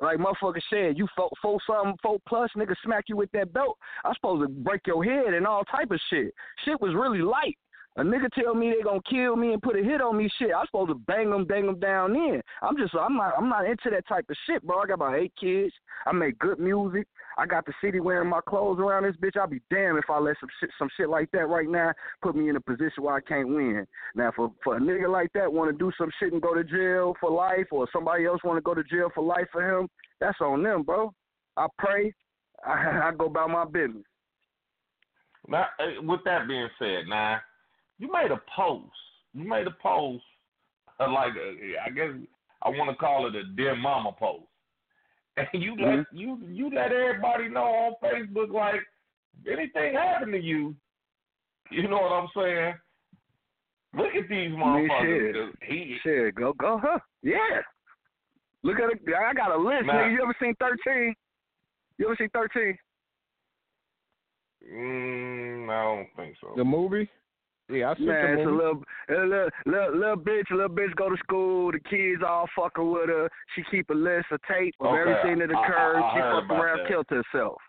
Like 0.00 0.18
motherfucker 0.18 0.60
said, 0.68 0.98
you 0.98 1.06
four, 1.16 1.30
four 1.40 1.60
something, 1.64 1.96
four 2.02 2.18
plus, 2.28 2.50
nigga 2.56 2.74
smack 2.84 3.04
you 3.06 3.16
with 3.16 3.30
that 3.32 3.52
belt. 3.52 3.78
I'm 4.04 4.14
supposed 4.14 4.42
to 4.42 4.48
break 4.48 4.80
your 4.86 5.04
head 5.04 5.32
and 5.32 5.46
all 5.46 5.62
type 5.64 5.92
of 5.92 6.00
shit. 6.10 6.34
Shit 6.64 6.80
was 6.80 6.92
really 6.94 7.22
light. 7.22 7.56
A 7.96 8.02
nigga 8.02 8.30
tell 8.32 8.54
me 8.54 8.70
they 8.70 8.82
gonna 8.82 9.00
kill 9.08 9.36
me 9.36 9.52
and 9.52 9.60
put 9.60 9.78
a 9.78 9.82
hit 9.82 10.00
on 10.00 10.16
me, 10.16 10.30
shit. 10.38 10.50
I'm 10.56 10.64
supposed 10.64 10.88
to 10.88 10.94
bang 10.94 11.28
them, 11.28 11.44
bang 11.44 11.66
them 11.66 11.78
down 11.78 12.16
in. 12.16 12.40
I'm 12.62 12.74
just, 12.76 12.94
I'm 12.94 13.16
not, 13.18 13.34
I'm 13.36 13.50
not 13.50 13.66
into 13.66 13.90
that 13.90 14.08
type 14.08 14.24
of 14.30 14.36
shit, 14.46 14.62
bro. 14.62 14.78
I 14.78 14.86
got 14.86 14.94
about 14.94 15.18
eight 15.18 15.34
kids. 15.38 15.74
I 16.06 16.12
make 16.12 16.38
good 16.38 16.58
music. 16.58 17.06
I 17.36 17.44
got 17.44 17.66
the 17.66 17.72
city 17.82 18.00
wearing 18.00 18.30
my 18.30 18.40
clothes 18.46 18.78
around 18.78 19.04
this 19.04 19.16
bitch. 19.16 19.38
I'll 19.38 19.46
be 19.46 19.60
damned 19.70 19.98
if 19.98 20.08
I 20.08 20.18
let 20.18 20.36
some 20.40 20.48
shit, 20.58 20.70
some 20.78 20.88
shit 20.96 21.10
like 21.10 21.30
that 21.32 21.48
right 21.48 21.68
now 21.68 21.92
put 22.22 22.34
me 22.34 22.48
in 22.48 22.56
a 22.56 22.60
position 22.60 23.02
where 23.02 23.14
I 23.14 23.20
can't 23.20 23.48
win. 23.48 23.86
Now, 24.14 24.32
for 24.34 24.52
for 24.64 24.78
a 24.78 24.80
nigga 24.80 25.10
like 25.10 25.30
that 25.34 25.52
want 25.52 25.70
to 25.70 25.76
do 25.76 25.92
some 25.98 26.10
shit 26.18 26.32
and 26.32 26.40
go 26.40 26.54
to 26.54 26.64
jail 26.64 27.14
for 27.20 27.30
life, 27.30 27.66
or 27.72 27.86
somebody 27.92 28.24
else 28.24 28.40
want 28.42 28.56
to 28.56 28.62
go 28.62 28.74
to 28.74 28.84
jail 28.84 29.10
for 29.14 29.22
life 29.22 29.48
for 29.52 29.62
him, 29.62 29.86
that's 30.18 30.40
on 30.40 30.62
them, 30.62 30.82
bro. 30.82 31.12
I 31.58 31.66
pray. 31.78 32.14
I, 32.66 32.70
I 33.08 33.12
go 33.16 33.26
about 33.26 33.50
my 33.50 33.66
business. 33.66 34.04
Now, 35.46 35.66
uh, 35.78 36.00
with 36.02 36.20
that 36.24 36.48
being 36.48 36.68
said, 36.78 37.04
now 37.08 37.40
you 38.02 38.10
made 38.12 38.32
a 38.32 38.40
post. 38.56 38.90
You 39.32 39.48
made 39.48 39.66
a 39.68 39.76
post, 39.80 40.24
uh, 40.98 41.08
like 41.10 41.32
a, 41.36 41.56
I 41.86 41.90
guess 41.90 42.10
I 42.62 42.68
want 42.68 42.90
to 42.90 42.96
call 42.96 43.26
it 43.28 43.34
a 43.36 43.44
dear 43.56 43.76
mama 43.76 44.10
post, 44.18 44.44
and 45.36 45.62
you 45.62 45.76
let 45.80 46.04
you 46.12 46.38
you 46.48 46.68
let 46.74 46.90
everybody 46.92 47.48
know 47.48 47.62
on 47.64 47.94
Facebook 48.02 48.52
like 48.52 48.80
if 49.44 49.58
anything 49.58 49.94
happened 49.94 50.32
to 50.32 50.40
you, 50.40 50.74
you 51.70 51.86
know 51.88 51.96
what 52.00 52.12
I'm 52.12 52.28
saying. 52.36 52.74
Look 53.94 54.14
at 54.16 54.28
these 54.28 54.50
I 54.52 54.56
motherfuckers. 54.56 55.32
shit. 55.32 55.34
'cause 55.34 55.54
He, 55.68 55.96
Shit, 56.02 56.34
go 56.34 56.52
go, 56.54 56.78
huh? 56.82 56.98
Yeah. 57.22 57.60
Look 58.64 58.78
at 58.80 58.90
it. 58.90 59.00
I 59.14 59.32
got 59.34 59.54
a 59.54 59.56
list, 59.56 59.86
Nah. 59.86 59.92
nigga. 59.94 60.12
You 60.12 60.22
ever 60.22 60.34
seen 60.40 60.54
thirteen? 60.56 61.14
You 61.98 62.06
ever 62.06 62.16
seen 62.18 62.30
thirteen? 62.30 62.76
mm, 64.68 65.70
I 65.70 65.82
don't 65.84 66.08
think 66.16 66.36
so. 66.40 66.52
The 66.56 66.64
movie? 66.64 67.08
Yeah, 67.72 67.90
I 67.90 67.94
seen 67.96 68.06
Man, 68.06 68.38
it's 68.38 68.46
a 68.46 68.50
little, 68.50 68.82
a 69.08 69.12
little, 69.12 69.48
little, 69.66 69.98
little 69.98 70.16
bitch. 70.16 70.50
A 70.50 70.54
little 70.54 70.68
bitch 70.76 70.94
go 70.96 71.08
to 71.08 71.16
school. 71.18 71.72
The 71.72 71.80
kids 71.80 72.22
all 72.26 72.46
fucking 72.54 72.90
with 72.90 73.08
her. 73.08 73.28
She 73.54 73.62
keep 73.70 73.88
a 73.90 73.94
list, 73.94 74.26
a 74.30 74.38
tape 74.52 74.74
of 74.80 74.88
Okay, 74.88 75.00
everything 75.00 75.38
that 75.38 75.54
I- 75.54 75.58
I- 75.58 75.64
I 75.64 76.14
she 76.14 76.20
fucked 76.20 76.50
around, 76.50 76.78
that. 76.78 76.88
killed 76.88 77.06
herself. 77.08 77.60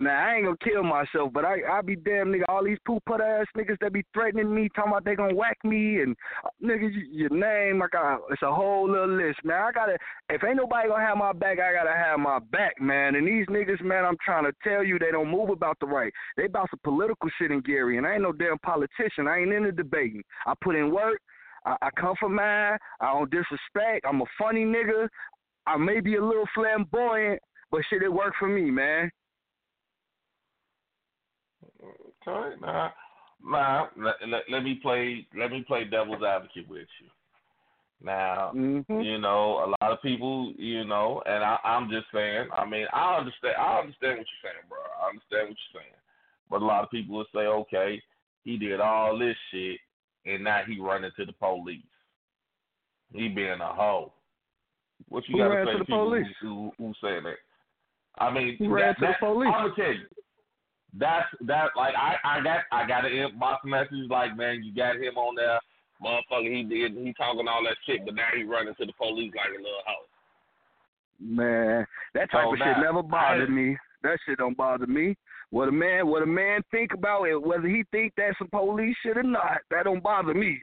Now 0.00 0.28
I 0.28 0.36
ain't 0.36 0.44
gonna 0.46 0.56
kill 0.64 0.82
myself, 0.82 1.30
but 1.32 1.44
I 1.44 1.58
I 1.70 1.82
be 1.82 1.94
damn 1.94 2.28
nigga. 2.28 2.44
All 2.48 2.64
these 2.64 2.78
poop 2.86 3.02
put 3.06 3.20
ass 3.20 3.44
niggas 3.54 3.76
that 3.82 3.92
be 3.92 4.02
threatening 4.14 4.52
me, 4.54 4.70
talking 4.74 4.92
about 4.92 5.04
they 5.04 5.14
gonna 5.14 5.34
whack 5.34 5.58
me 5.62 6.00
and 6.00 6.16
uh, 6.42 6.48
niggas 6.64 6.94
y- 6.94 7.12
your 7.12 7.28
name. 7.28 7.82
I 7.82 7.86
got 7.92 8.20
it's 8.30 8.40
a 8.40 8.52
whole 8.52 8.90
little 8.90 9.14
list, 9.14 9.40
man. 9.44 9.60
I 9.60 9.72
gotta 9.72 9.98
if 10.30 10.42
ain't 10.42 10.56
nobody 10.56 10.88
gonna 10.88 11.06
have 11.06 11.18
my 11.18 11.34
back, 11.34 11.58
I 11.60 11.74
gotta 11.74 11.94
have 11.94 12.18
my 12.18 12.38
back, 12.38 12.80
man. 12.80 13.14
And 13.14 13.28
these 13.28 13.46
niggas, 13.48 13.82
man, 13.82 14.06
I'm 14.06 14.16
trying 14.24 14.44
to 14.44 14.52
tell 14.64 14.82
you, 14.82 14.98
they 14.98 15.10
don't 15.10 15.30
move 15.30 15.50
about 15.50 15.76
the 15.80 15.86
right. 15.86 16.12
They 16.38 16.46
about 16.46 16.70
some 16.70 16.80
political 16.82 17.28
shit 17.38 17.50
in 17.50 17.60
Gary, 17.60 17.98
and 17.98 18.06
I 18.06 18.14
ain't 18.14 18.22
no 18.22 18.32
damn 18.32 18.58
politician. 18.60 19.28
I 19.28 19.40
ain't 19.40 19.52
into 19.52 19.70
debating. 19.70 20.22
I 20.46 20.54
put 20.62 20.76
in 20.76 20.94
work. 20.94 21.20
I, 21.66 21.76
I 21.82 21.90
come 22.00 22.14
from 22.18 22.36
mine. 22.36 22.78
I 23.00 23.12
don't 23.12 23.30
disrespect. 23.30 24.06
I'm 24.08 24.22
a 24.22 24.26
funny 24.38 24.64
nigga. 24.64 25.08
I 25.66 25.76
may 25.76 26.00
be 26.00 26.16
a 26.16 26.24
little 26.24 26.48
flamboyant, 26.54 27.42
but 27.70 27.82
shit, 27.90 28.02
it 28.02 28.10
worked 28.10 28.36
for 28.38 28.48
me, 28.48 28.70
man. 28.70 29.10
Okay, 32.26 32.56
now, 32.60 32.92
now 33.44 33.88
let, 33.96 34.14
let, 34.28 34.42
let 34.50 34.62
me 34.62 34.78
play 34.82 35.26
let 35.38 35.50
me 35.50 35.64
play 35.66 35.84
devil's 35.84 36.22
advocate 36.22 36.68
with 36.68 36.88
you. 37.00 37.08
Now, 38.02 38.52
Mm-hmm. 38.54 39.00
you 39.00 39.18
know, 39.18 39.64
a 39.64 39.68
lot 39.82 39.92
of 39.92 40.02
people, 40.02 40.52
you 40.56 40.84
know, 40.84 41.22
and 41.26 41.44
I, 41.44 41.58
I'm 41.64 41.88
just 41.90 42.06
saying. 42.12 42.48
I 42.56 42.64
mean, 42.64 42.86
I 42.92 43.18
understand. 43.18 43.54
I 43.58 43.78
understand 43.78 44.18
what 44.18 44.26
you're 44.26 44.44
saying, 44.44 44.66
bro. 44.68 44.78
I 45.00 45.08
understand 45.08 45.48
what 45.48 45.56
you're 45.58 45.82
saying. 45.82 45.94
But 46.50 46.62
a 46.62 46.64
lot 46.64 46.82
of 46.82 46.90
people 46.90 47.16
will 47.16 47.26
say, 47.32 47.40
okay, 47.40 48.02
he 48.42 48.56
did 48.56 48.80
all 48.80 49.18
this 49.18 49.36
shit, 49.50 49.78
and 50.26 50.42
now 50.44 50.62
he 50.66 50.80
running 50.80 51.10
to 51.16 51.24
the 51.24 51.32
police. 51.32 51.82
He 53.12 53.28
being 53.28 53.60
a 53.60 53.72
hoe. 53.72 54.12
What 55.08 55.28
you 55.28 55.36
Who 55.36 55.48
got 55.48 55.54
to 55.54 55.64
say 55.66 55.72
to 55.72 55.78
the 55.78 55.84
people 55.84 56.10
police? 56.10 56.26
who, 56.40 56.72
who, 56.78 56.86
who 56.86 56.92
say 56.94 57.20
that? 57.22 57.36
I 58.18 58.32
mean, 58.32 58.56
Who 58.58 58.68
ran 58.68 58.94
that, 59.00 59.06
to 59.06 59.12
the 59.20 59.26
police? 59.26 59.50
I'm 59.54 59.70
gonna 59.70 59.76
tell 59.76 59.92
you. 59.92 60.06
That's 60.98 61.26
that. 61.46 61.70
Like 61.76 61.94
I, 61.96 62.16
I 62.24 62.40
got, 62.42 62.60
I 62.72 62.86
got 62.86 63.04
an 63.04 63.12
inbox 63.12 63.58
message 63.64 64.08
like, 64.10 64.36
man, 64.36 64.62
you 64.64 64.74
got 64.74 64.96
him 64.96 65.16
on 65.16 65.34
there, 65.36 65.58
motherfucker. 66.02 66.54
He 66.54 66.62
did, 66.64 66.92
he 66.96 67.12
talking 67.14 67.46
all 67.48 67.62
that 67.64 67.76
shit, 67.86 68.04
but 68.04 68.14
now 68.14 68.26
he 68.36 68.42
running 68.42 68.74
to 68.74 68.86
the 68.86 68.92
police 68.94 69.32
like 69.36 69.50
a 69.50 69.62
little 69.62 69.84
hoe. 69.86 70.06
Man, 71.20 71.86
that 72.14 72.30
type 72.30 72.44
So 72.44 72.52
of 72.54 72.58
shit 72.58 72.82
never 72.82 73.02
bothered 73.02 73.50
I- 73.50 73.52
me. 73.52 73.76
That 74.02 74.18
shit 74.26 74.38
don't 74.38 74.56
bother 74.56 74.86
me. 74.86 75.14
What 75.50 75.68
a 75.68 75.72
man, 75.72 76.06
what 76.06 76.22
a 76.22 76.26
man 76.26 76.62
think 76.70 76.94
about 76.94 77.24
it, 77.24 77.36
whether 77.36 77.68
he 77.68 77.84
think 77.90 78.14
that's 78.16 78.38
some 78.38 78.48
police 78.48 78.96
shit 79.04 79.18
or 79.18 79.22
not, 79.22 79.58
that 79.70 79.84
don't 79.84 80.02
bother 80.02 80.32
me. 80.32 80.58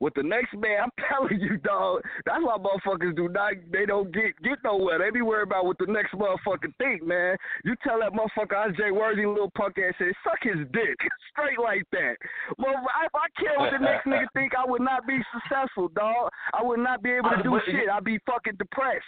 With 0.00 0.14
the 0.14 0.22
next 0.22 0.54
man, 0.56 0.84
I'm 0.84 0.90
telling 1.12 1.38
you, 1.40 1.58
dog. 1.58 2.00
That's 2.24 2.42
why 2.42 2.56
motherfuckers 2.56 3.14
do 3.14 3.28
not. 3.28 3.52
They 3.70 3.84
don't 3.84 4.10
get 4.12 4.32
get 4.42 4.56
nowhere. 4.64 4.98
They 4.98 5.10
be 5.10 5.20
worried 5.20 5.48
about 5.48 5.66
what 5.66 5.76
the 5.78 5.86
next 5.86 6.14
motherfucker 6.14 6.72
think, 6.78 7.02
man. 7.06 7.36
You 7.64 7.74
tell 7.84 8.00
that 8.00 8.12
motherfucker 8.12 8.56
I 8.56 8.70
Jay 8.72 8.90
Worthy, 8.90 9.26
little 9.26 9.50
punk 9.56 9.76
ass, 9.78 9.92
said 9.98 10.12
suck 10.24 10.38
his 10.42 10.66
dick 10.72 10.96
straight 11.30 11.58
like 11.62 11.84
that. 11.92 12.16
Well, 12.58 12.74
if 13.04 13.14
I 13.14 13.26
care 13.38 13.58
what 13.58 13.72
the 13.72 13.78
next 13.84 14.06
nigga 14.06 14.26
think, 14.32 14.52
I 14.56 14.64
would 14.68 14.80
not 14.82 15.06
be 15.06 15.18
successful, 15.34 15.88
dog. 15.88 16.30
I 16.54 16.62
would 16.62 16.80
not 16.80 17.02
be 17.02 17.10
able 17.10 17.30
to 17.30 17.36
uh, 17.36 17.42
do 17.42 17.50
but- 17.50 17.62
shit. 17.66 17.88
I'd 17.92 18.02
be 18.04 18.18
fucking 18.26 18.56
depressed. 18.58 19.04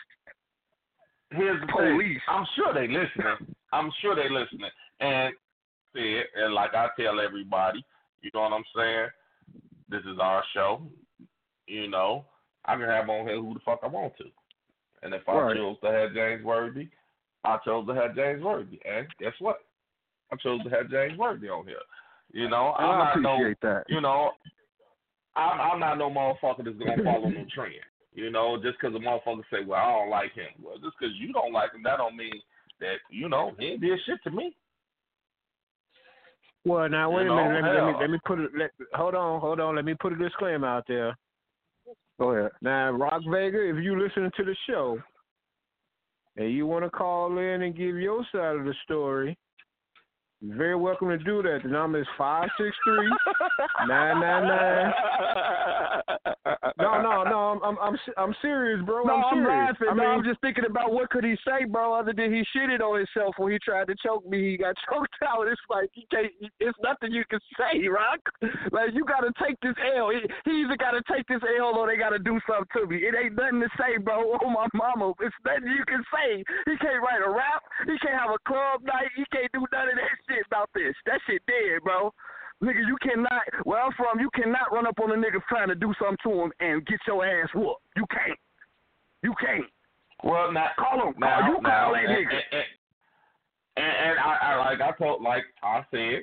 here's 1.32 1.60
the 1.60 1.72
Police. 1.72 1.96
thing. 1.98 2.20
I'm 2.28 2.46
sure 2.54 2.74
they 2.74 2.86
listening. 2.86 3.54
I'm 3.72 3.90
sure 4.02 4.14
they 4.14 4.28
listening. 4.28 4.70
And 5.00 5.32
said, 5.94 6.24
and 6.36 6.54
like 6.54 6.74
I 6.74 6.88
tell 7.00 7.18
everybody, 7.20 7.84
you 8.20 8.30
know 8.34 8.42
what 8.42 8.52
I'm 8.52 8.64
saying? 8.76 9.08
This 9.92 10.00
is 10.10 10.18
our 10.20 10.42
show. 10.54 10.80
You 11.66 11.88
know, 11.88 12.24
I 12.64 12.74
can 12.76 12.88
have 12.88 13.08
on 13.08 13.26
here 13.28 13.36
who 13.40 13.54
the 13.54 13.60
fuck 13.64 13.80
I 13.82 13.86
want 13.88 14.16
to. 14.16 14.24
And 15.02 15.12
if 15.14 15.28
I 15.28 15.54
chose 15.54 15.76
to 15.84 15.90
have 15.90 16.10
Jaymes 16.10 16.42
Worthy, 16.44 16.88
I 17.44 17.58
chose 17.64 17.86
to 17.86 17.94
have 17.94 18.12
Jaymes 18.12 18.42
Worthy. 18.42 18.80
And 18.84 19.06
guess 19.20 19.32
what? 19.38 19.58
I 20.32 20.36
chose 20.36 20.62
to 20.64 20.70
have 20.70 20.86
Jaymes 20.86 21.18
Worthy 21.18 21.48
on 21.48 21.66
here. 21.66 21.76
You 22.32 22.48
know, 22.48 22.72
I'm 22.78 22.90
I 22.90 22.98
not 23.04 23.20
no 23.20 23.34
appreciate 23.34 23.60
that. 23.60 23.84
you 23.88 24.00
know, 24.00 24.30
I'm, 25.36 25.60
I'm 25.60 25.80
not 25.80 25.98
no 25.98 26.08
motherfucker 26.08 26.64
that's 26.64 26.78
gonna 26.78 27.04
follow 27.04 27.28
no 27.28 27.44
trend. 27.54 27.74
You 28.14 28.30
know, 28.30 28.56
just 28.62 28.78
because 28.80 28.96
a 28.96 28.98
motherfucker 28.98 29.42
say, 29.50 29.64
"Well, 29.66 29.80
I 29.80 29.90
don't 29.92 30.10
like 30.10 30.32
him," 30.34 30.48
well, 30.62 30.76
just 30.78 30.96
because 30.98 31.14
you 31.18 31.32
don't 31.32 31.52
like 31.52 31.74
him, 31.74 31.82
that 31.84 31.98
don't 31.98 32.16
mean 32.16 32.40
that 32.80 32.96
you 33.10 33.28
know 33.28 33.52
he 33.58 33.66
ain't 33.66 33.80
did 33.80 33.98
shit 34.06 34.22
to 34.24 34.30
me. 34.30 34.54
Well, 36.64 36.88
now 36.88 37.10
wait 37.10 37.26
a 37.26 37.34
minute. 37.34 37.62
Let 37.62 37.62
me, 37.62 37.68
let 37.68 37.86
me 37.86 37.92
let 38.00 38.10
me 38.10 38.18
put 38.24 38.38
it. 38.38 38.50
Let, 38.56 38.70
hold 38.94 39.14
on, 39.14 39.40
hold 39.40 39.58
on. 39.58 39.74
Let 39.76 39.84
me 39.84 39.94
put 40.00 40.12
a 40.12 40.16
disclaimer 40.16 40.68
out 40.68 40.84
there. 40.86 41.16
Go 42.20 42.30
ahead. 42.30 42.52
Now, 42.60 42.92
Rock 42.92 43.22
Vega, 43.28 43.58
if 43.68 43.82
you 43.82 44.00
listening 44.00 44.30
to 44.36 44.44
the 44.44 44.54
show 44.68 44.98
and 46.36 46.52
you 46.52 46.66
want 46.66 46.84
to 46.84 46.90
call 46.90 47.36
in 47.38 47.62
and 47.62 47.76
give 47.76 47.96
your 47.96 48.24
side 48.30 48.56
of 48.56 48.64
the 48.64 48.74
story, 48.84 49.36
you're 50.40 50.56
very 50.56 50.76
welcome 50.76 51.08
to 51.08 51.18
do 51.18 51.42
that. 51.42 51.60
The 51.64 51.68
number 51.68 52.00
is 52.00 52.06
five 52.16 52.48
six 52.58 52.76
three 52.84 53.10
nine 53.88 54.20
nine 54.20 54.46
nine. 54.46 54.92
No, 56.78 57.02
no, 57.02 57.22
no. 57.24 57.31
I'm 57.62 57.78
I'm 57.78 57.92
I'm, 57.92 57.96
I'm 58.16 58.34
serious, 58.40 58.80
bro. 58.84 59.04
No, 59.04 59.14
I'm 59.14 59.24
I'm, 59.24 59.44
serious. 59.44 59.48
laughing. 59.48 59.88
I 59.90 59.94
no, 59.94 60.02
mean, 60.02 60.10
I'm 60.10 60.24
just 60.24 60.40
thinking 60.40 60.64
about 60.64 60.92
what 60.92 61.10
could 61.10 61.24
he 61.24 61.36
say, 61.46 61.64
bro, 61.64 61.94
other 61.94 62.12
than 62.12 62.32
he 62.32 62.42
shitted 62.54 62.80
on 62.80 62.98
himself 62.98 63.34
when 63.38 63.52
he 63.52 63.58
tried 63.58 63.88
to 63.88 63.94
choke 64.02 64.26
me. 64.26 64.52
He 64.52 64.56
got 64.56 64.74
choked 64.90 65.14
out. 65.22 65.46
It's 65.48 65.60
like 65.70 65.90
he 65.92 66.06
can't. 66.10 66.32
It's 66.60 66.78
nothing 66.82 67.12
you 67.12 67.24
can 67.28 67.40
say, 67.58 67.86
Rock. 67.88 68.20
Like 68.72 68.94
you 68.94 69.04
got 69.04 69.20
to 69.20 69.32
take 69.42 69.58
this 69.60 69.76
L. 69.96 70.10
He, 70.10 70.24
he 70.44 70.62
either 70.64 70.76
got 70.76 70.92
to 70.92 71.02
take 71.10 71.26
this 71.28 71.42
L 71.60 71.76
or 71.76 71.86
they 71.86 71.96
got 71.96 72.10
to 72.10 72.18
do 72.18 72.40
something 72.48 72.68
to 72.74 72.86
me. 72.86 73.04
It 73.04 73.14
ain't 73.14 73.36
nothing 73.36 73.60
to 73.60 73.70
say, 73.78 73.98
bro. 73.98 74.34
Oh 74.42 74.50
my 74.50 74.66
mama, 74.74 75.12
it's 75.20 75.36
nothing 75.46 75.70
you 75.70 75.84
can 75.86 76.02
say. 76.10 76.42
He 76.66 76.74
can't 76.78 76.98
write 76.98 77.22
a 77.22 77.30
rap. 77.30 77.62
He 77.86 77.94
can't 78.02 78.18
have 78.18 78.34
a 78.34 78.42
club 78.42 78.82
night. 78.82 79.06
He 79.14 79.22
can't 79.30 79.50
do 79.52 79.62
none 79.70 79.88
of 79.88 79.94
that 79.94 80.16
shit 80.26 80.42
about 80.46 80.68
this. 80.74 80.94
That 81.06 81.20
shit 81.26 81.42
dead, 81.46 81.78
bro. 81.84 82.10
Nigga, 82.62 82.86
you 82.86 82.96
cannot. 83.02 83.42
Where 83.64 83.82
I'm 83.82 83.92
from, 83.92 84.20
you 84.20 84.30
cannot 84.34 84.72
run 84.72 84.86
up 84.86 84.98
on 85.02 85.10
a 85.10 85.14
nigga 85.14 85.40
trying 85.48 85.68
to 85.68 85.74
do 85.74 85.92
something 85.98 86.16
to 86.24 86.42
him 86.44 86.52
and 86.60 86.86
get 86.86 87.00
your 87.06 87.26
ass 87.26 87.48
whooped. 87.54 87.82
You 87.96 88.04
can't. 88.10 88.38
You 89.22 89.34
can't. 89.40 89.64
Well, 90.22 90.52
now 90.52 90.68
Call 90.78 91.08
him. 91.08 91.14
now, 91.18 91.40
Call 91.40 91.48
you. 91.48 91.60
now, 91.62 91.84
Call 91.86 91.92
that 91.94 92.04
and, 92.04 92.10
nigga. 92.10 92.38
And, 92.52 92.64
and, 93.76 94.10
and 94.10 94.18
I, 94.20 94.38
I 94.42 94.56
like 94.58 94.80
I 94.80 94.92
told, 94.96 95.22
like 95.22 95.42
I 95.62 95.82
said, 95.90 96.22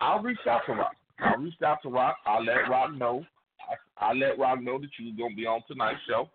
I'll 0.00 0.22
reach 0.22 0.38
out 0.48 0.62
to 0.66 0.72
Rock. 0.74 0.94
I'll 1.20 1.38
reach 1.38 1.54
out 1.64 1.78
to 1.82 1.88
Rock. 1.88 2.16
I'll 2.26 2.44
let 2.44 2.68
Rock 2.70 2.94
know. 2.94 3.24
I, 3.98 4.04
I'll 4.06 4.16
let 4.16 4.38
Rock 4.38 4.62
know 4.62 4.78
that 4.78 4.90
you 4.98 5.06
was 5.06 5.14
gonna 5.18 5.34
be 5.34 5.46
on 5.46 5.60
tonight's 5.66 6.00
show. 6.08 6.28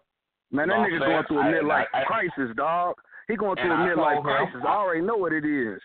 Man, 0.51 0.67
that 0.67 0.73
know 0.75 0.79
what 0.81 0.89
nigga 0.89 0.99
going 0.99 1.25
through 1.27 1.39
a 1.39 1.43
I- 1.43 1.53
midlife 1.53 1.85
I- 1.93 2.01
I- 2.01 2.05
crisis, 2.05 2.55
dog. 2.57 2.95
He 3.29 3.35
going 3.37 3.55
through 3.55 3.71
a 3.71 3.75
I 3.75 3.87
midlife 3.87 4.17
him- 4.17 4.23
crisis. 4.23 4.61
I 4.67 4.71
already 4.73 5.01
know 5.01 5.15
what 5.15 5.31
it 5.31 5.45
is. 5.45 5.79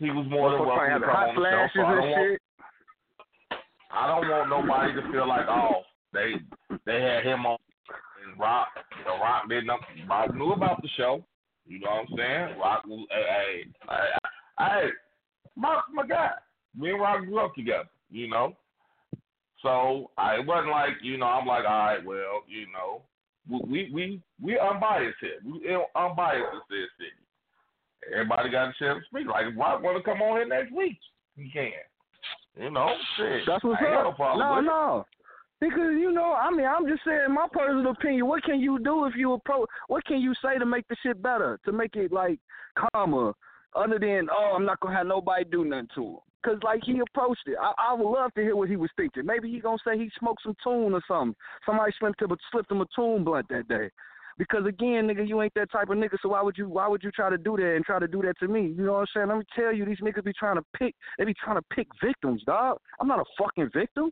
He 0.00 0.08
was 0.10 0.24
more 0.30 0.50
than 0.50 0.64
welcome 0.64 1.00
to 1.00 1.06
come 1.06 1.12
hot 1.12 1.28
on 1.28 1.34
the 1.36 1.44
show. 1.44 1.66
So 1.76 1.84
I 1.84 1.94
don't 1.94 2.10
want 2.10 2.30
shit. 2.32 2.40
I 3.92 4.06
don't 4.08 4.24
want 4.24 4.48
nobody 4.48 4.94
to 4.96 5.12
feel 5.12 5.28
like 5.28 5.46
oh 5.46 5.82
they 6.14 6.40
they 6.86 7.02
had 7.02 7.22
him 7.22 7.44
on 7.44 7.58
and 8.24 8.40
Rock 8.40 8.68
you 8.98 9.04
know, 9.04 9.20
Rock 9.20 9.48
didn't 9.48 9.66
know 9.66 9.76
Rock 10.08 10.34
knew 10.34 10.52
about 10.52 10.80
the 10.80 10.88
show. 10.96 11.22
You 11.66 11.80
know 11.80 11.90
what 11.90 12.00
I'm 12.00 12.16
saying? 12.16 12.58
Rock 12.58 12.86
was 12.86 13.06
hey 13.10 13.64
hey 13.88 14.04
hey 14.58 14.88
Rock's 15.60 15.88
my 15.92 16.06
guy. 16.06 16.30
Me 16.74 16.90
and 16.90 17.00
Rock 17.00 17.20
grew 17.26 17.44
up 17.44 17.54
together, 17.54 17.90
you 18.10 18.26
know. 18.26 18.56
So 19.62 20.10
I 20.16 20.36
it 20.36 20.46
wasn't 20.46 20.70
like, 20.70 20.96
you 21.02 21.18
know, 21.18 21.26
I'm 21.26 21.46
like, 21.46 21.64
all 21.68 21.78
right, 21.78 22.04
well, 22.04 22.40
you 22.48 22.66
know, 22.72 23.02
we 23.68 23.90
we 23.92 24.22
we 24.40 24.58
unbiased 24.58 25.16
here. 25.20 25.40
We 25.44 25.60
unbiased 25.94 26.54
in 26.54 26.60
this 26.70 26.88
city. 26.96 27.20
Everybody 28.12 28.50
got 28.50 28.68
a 28.68 28.74
chance 28.78 28.98
to 28.98 29.04
speak. 29.06 29.28
Like 29.28 29.46
if 29.46 29.58
Rock 29.58 29.82
wanna 29.82 30.02
come 30.02 30.22
on 30.22 30.38
here 30.38 30.48
next 30.48 30.72
week, 30.72 30.98
he 31.36 31.50
can. 31.50 31.70
You 32.56 32.70
know, 32.70 32.92
shit. 33.16 33.42
That's 33.46 33.62
what's 33.64 33.80
I 33.80 33.94
up. 33.94 34.18
No, 34.18 34.36
no, 34.36 34.60
no. 34.60 35.06
Because 35.60 35.92
you 35.98 36.10
know, 36.10 36.32
I 36.32 36.50
mean, 36.50 36.66
I'm 36.66 36.86
just 36.88 37.04
saying 37.04 37.32
my 37.32 37.46
personal 37.52 37.92
opinion. 37.92 38.26
What 38.26 38.42
can 38.42 38.60
you 38.60 38.78
do 38.78 39.04
if 39.04 39.14
you 39.14 39.34
approach? 39.34 39.68
What 39.88 40.04
can 40.06 40.20
you 40.20 40.34
say 40.42 40.58
to 40.58 40.66
make 40.66 40.88
the 40.88 40.96
shit 41.02 41.22
better? 41.22 41.60
To 41.66 41.72
make 41.72 41.96
it 41.96 42.12
like 42.12 42.38
calmer, 42.92 43.34
other 43.74 43.98
than 43.98 44.28
oh, 44.30 44.54
I'm 44.56 44.64
not 44.64 44.80
gonna 44.80 44.96
have 44.96 45.06
nobody 45.06 45.44
do 45.44 45.64
nothing 45.64 45.88
to 45.96 46.04
him. 46.04 46.16
Cause 46.42 46.56
like 46.64 46.80
he 46.84 47.00
approached 47.00 47.42
it. 47.46 47.56
I, 47.60 47.72
I 47.90 47.92
would 47.92 48.10
love 48.10 48.32
to 48.34 48.40
hear 48.40 48.56
what 48.56 48.70
he 48.70 48.76
was 48.76 48.88
thinking. 48.96 49.26
Maybe 49.26 49.50
he 49.50 49.60
gonna 49.60 49.76
say 49.84 49.98
he 49.98 50.10
smoked 50.18 50.42
some 50.42 50.56
tune 50.64 50.94
or 50.94 51.02
something. 51.06 51.36
Somebody 51.66 51.92
slipped 51.98 52.22
him, 52.22 52.30
slipped 52.50 52.72
him 52.72 52.80
a 52.80 52.86
tune 52.96 53.24
blunt 53.24 53.46
that 53.50 53.68
day. 53.68 53.90
Because 54.38 54.66
again, 54.66 55.06
nigga, 55.06 55.26
you 55.26 55.42
ain't 55.42 55.54
that 55.54 55.70
type 55.70 55.90
of 55.90 55.98
nigga. 55.98 56.16
So 56.22 56.30
why 56.30 56.42
would 56.42 56.56
you 56.56 56.68
why 56.68 56.88
would 56.88 57.02
you 57.02 57.10
try 57.10 57.30
to 57.30 57.38
do 57.38 57.56
that 57.56 57.76
and 57.76 57.84
try 57.84 57.98
to 57.98 58.08
do 58.08 58.22
that 58.22 58.38
to 58.40 58.48
me? 58.48 58.74
You 58.76 58.84
know 58.84 58.92
what 58.92 59.00
I'm 59.00 59.06
saying? 59.14 59.28
Let 59.28 59.38
me 59.38 59.44
tell 59.54 59.72
you, 59.72 59.84
these 59.84 60.00
niggas 60.00 60.24
be 60.24 60.32
trying 60.32 60.56
to 60.56 60.64
pick. 60.76 60.94
They 61.18 61.24
be 61.24 61.34
trying 61.34 61.56
to 61.56 61.64
pick 61.74 61.88
victims, 62.02 62.42
dog. 62.44 62.78
I'm 63.00 63.08
not 63.08 63.20
a 63.20 63.24
fucking 63.38 63.70
victim. 63.74 64.10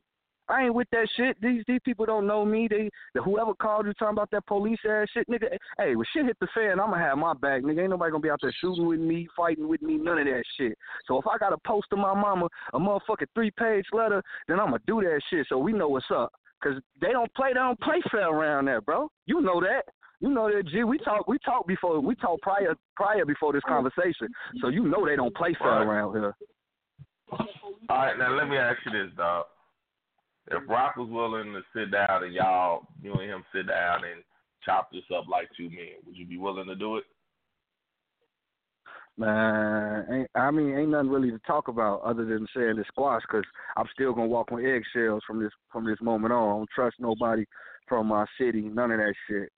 I 0.49 0.65
ain't 0.65 0.75
with 0.75 0.89
that 0.93 1.09
shit. 1.17 1.41
These 1.43 1.63
these 1.67 1.81
people 1.85 2.07
don't 2.07 2.27
know 2.27 2.45
me. 2.45 2.69
They 2.71 2.89
the, 3.15 3.23
whoever 3.23 3.55
called 3.55 3.87
you 3.87 3.93
talking 3.95 4.15
about 4.15 4.31
that 4.31 4.47
police 4.47 4.79
ass 4.89 5.09
shit, 5.13 5.29
nigga. 5.29 5.57
Hey, 5.79 5.95
when 5.95 6.07
shit 6.13 6.25
hit 6.25 6.39
the 6.41 6.49
fan, 6.55 6.81
I'ma 6.81 6.97
have 6.97 7.19
my 7.19 7.35
back, 7.35 7.63
nigga. 7.63 7.83
Ain't 7.83 7.91
nobody 7.91 8.11
gonna 8.11 8.23
be 8.23 8.31
out 8.31 8.41
there 8.41 8.55
shooting 8.61 8.87
with 8.87 9.01
me, 9.01 9.29
fighting 9.37 9.69
with 9.69 9.83
me, 9.83 9.97
none 9.97 10.19
of 10.19 10.25
that 10.25 10.45
shit. 10.59 10.77
So 11.07 11.19
if 11.19 11.27
I 11.27 11.37
gotta 11.37 11.59
post 11.67 11.89
to 11.91 11.97
my 11.97 12.15
mama 12.15 12.49
a 12.73 12.79
motherfucking 12.79 13.27
three 13.35 13.51
page 13.51 13.85
letter, 13.93 14.23
then 14.47 14.59
I'ma 14.59 14.79
do 14.87 15.01
that 15.03 15.21
shit. 15.31 15.47
So 15.49 15.59
we 15.59 15.73
know 15.73 15.89
what's 15.89 16.07
up. 16.11 16.33
Cause 16.63 16.75
they 17.01 17.13
don't 17.13 17.33
play, 17.35 17.51
they 17.51 17.61
don't 17.61 17.79
play 17.81 18.03
fair 18.11 18.29
around 18.29 18.65
there, 18.65 18.81
bro. 18.81 19.09
You 19.27 19.41
know 19.41 19.61
that. 19.61 19.83
You 20.21 20.31
know 20.31 20.51
that, 20.51 20.67
G. 20.67 20.83
We 20.83 20.99
talk, 20.99 21.29
we 21.29 21.39
talk 21.39 21.67
before, 21.67 22.01
we 22.01 22.15
talk 22.17 22.41
prior, 22.41 22.75
prior 22.97 23.25
before 23.25 23.53
this 23.53 23.63
conversation. 23.69 24.29
So 24.61 24.69
you 24.69 24.85
know 24.85 25.07
they 25.07 25.17
don't 25.17 25.35
play 25.35 25.55
fair 25.59 25.69
Right. 25.69 25.87
around 25.87 26.15
here. 26.15 26.37
All 27.89 27.97
right, 27.97 28.19
now 28.19 28.35
let 28.37 28.49
me 28.49 28.57
ask 28.57 28.79
you 28.85 28.93
this, 28.93 29.17
dog. 29.17 29.47
If 30.51 30.69
Rock 30.69 30.97
was 30.97 31.09
willing 31.11 31.53
to 31.53 31.63
sit 31.75 31.93
down 31.93 32.25
and 32.25 32.33
y'all, 32.33 32.89
you 33.03 33.13
and 33.13 33.31
him 33.31 33.45
sit 33.55 33.69
down 33.69 34.05
and 34.05 34.25
chop 34.65 34.91
this 34.91 35.03
up 35.15 35.29
like 35.29 35.49
two 35.57 35.69
men, 35.71 36.01
would 36.07 36.17
you 36.17 36.27
be 36.27 36.39
willing 36.39 36.67
to 36.67 36.75
do 36.75 36.97
it? 36.97 37.05
Man, 39.19 40.07
ain't, 40.11 40.31
I 40.35 40.51
mean, 40.51 40.77
ain't 40.77 40.91
nothing 40.91 41.11
really 41.11 41.31
to 41.31 41.41
talk 41.41 41.69
about 41.69 42.03
other 42.03 42.25
than 42.25 42.47
saying 42.55 42.77
the 42.77 42.85
squash 42.87 43.23
because 43.23 43.45
I'm 43.77 43.87
still 43.93 44.13
gonna 44.15 44.29
walk 44.29 44.53
on 44.53 44.65
eggshells 44.65 45.23
from 45.27 45.43
this 45.43 45.51
from 45.73 45.85
this 45.85 46.01
moment 46.01 46.33
on. 46.33 46.49
I 46.49 46.57
don't 46.59 46.71
trust 46.75 46.97
nobody 47.01 47.45
from 47.89 48.07
my 48.07 48.25
city, 48.41 48.63
none 48.63 48.93
of 48.93 48.99
that 48.99 49.15
shit. 49.29 49.51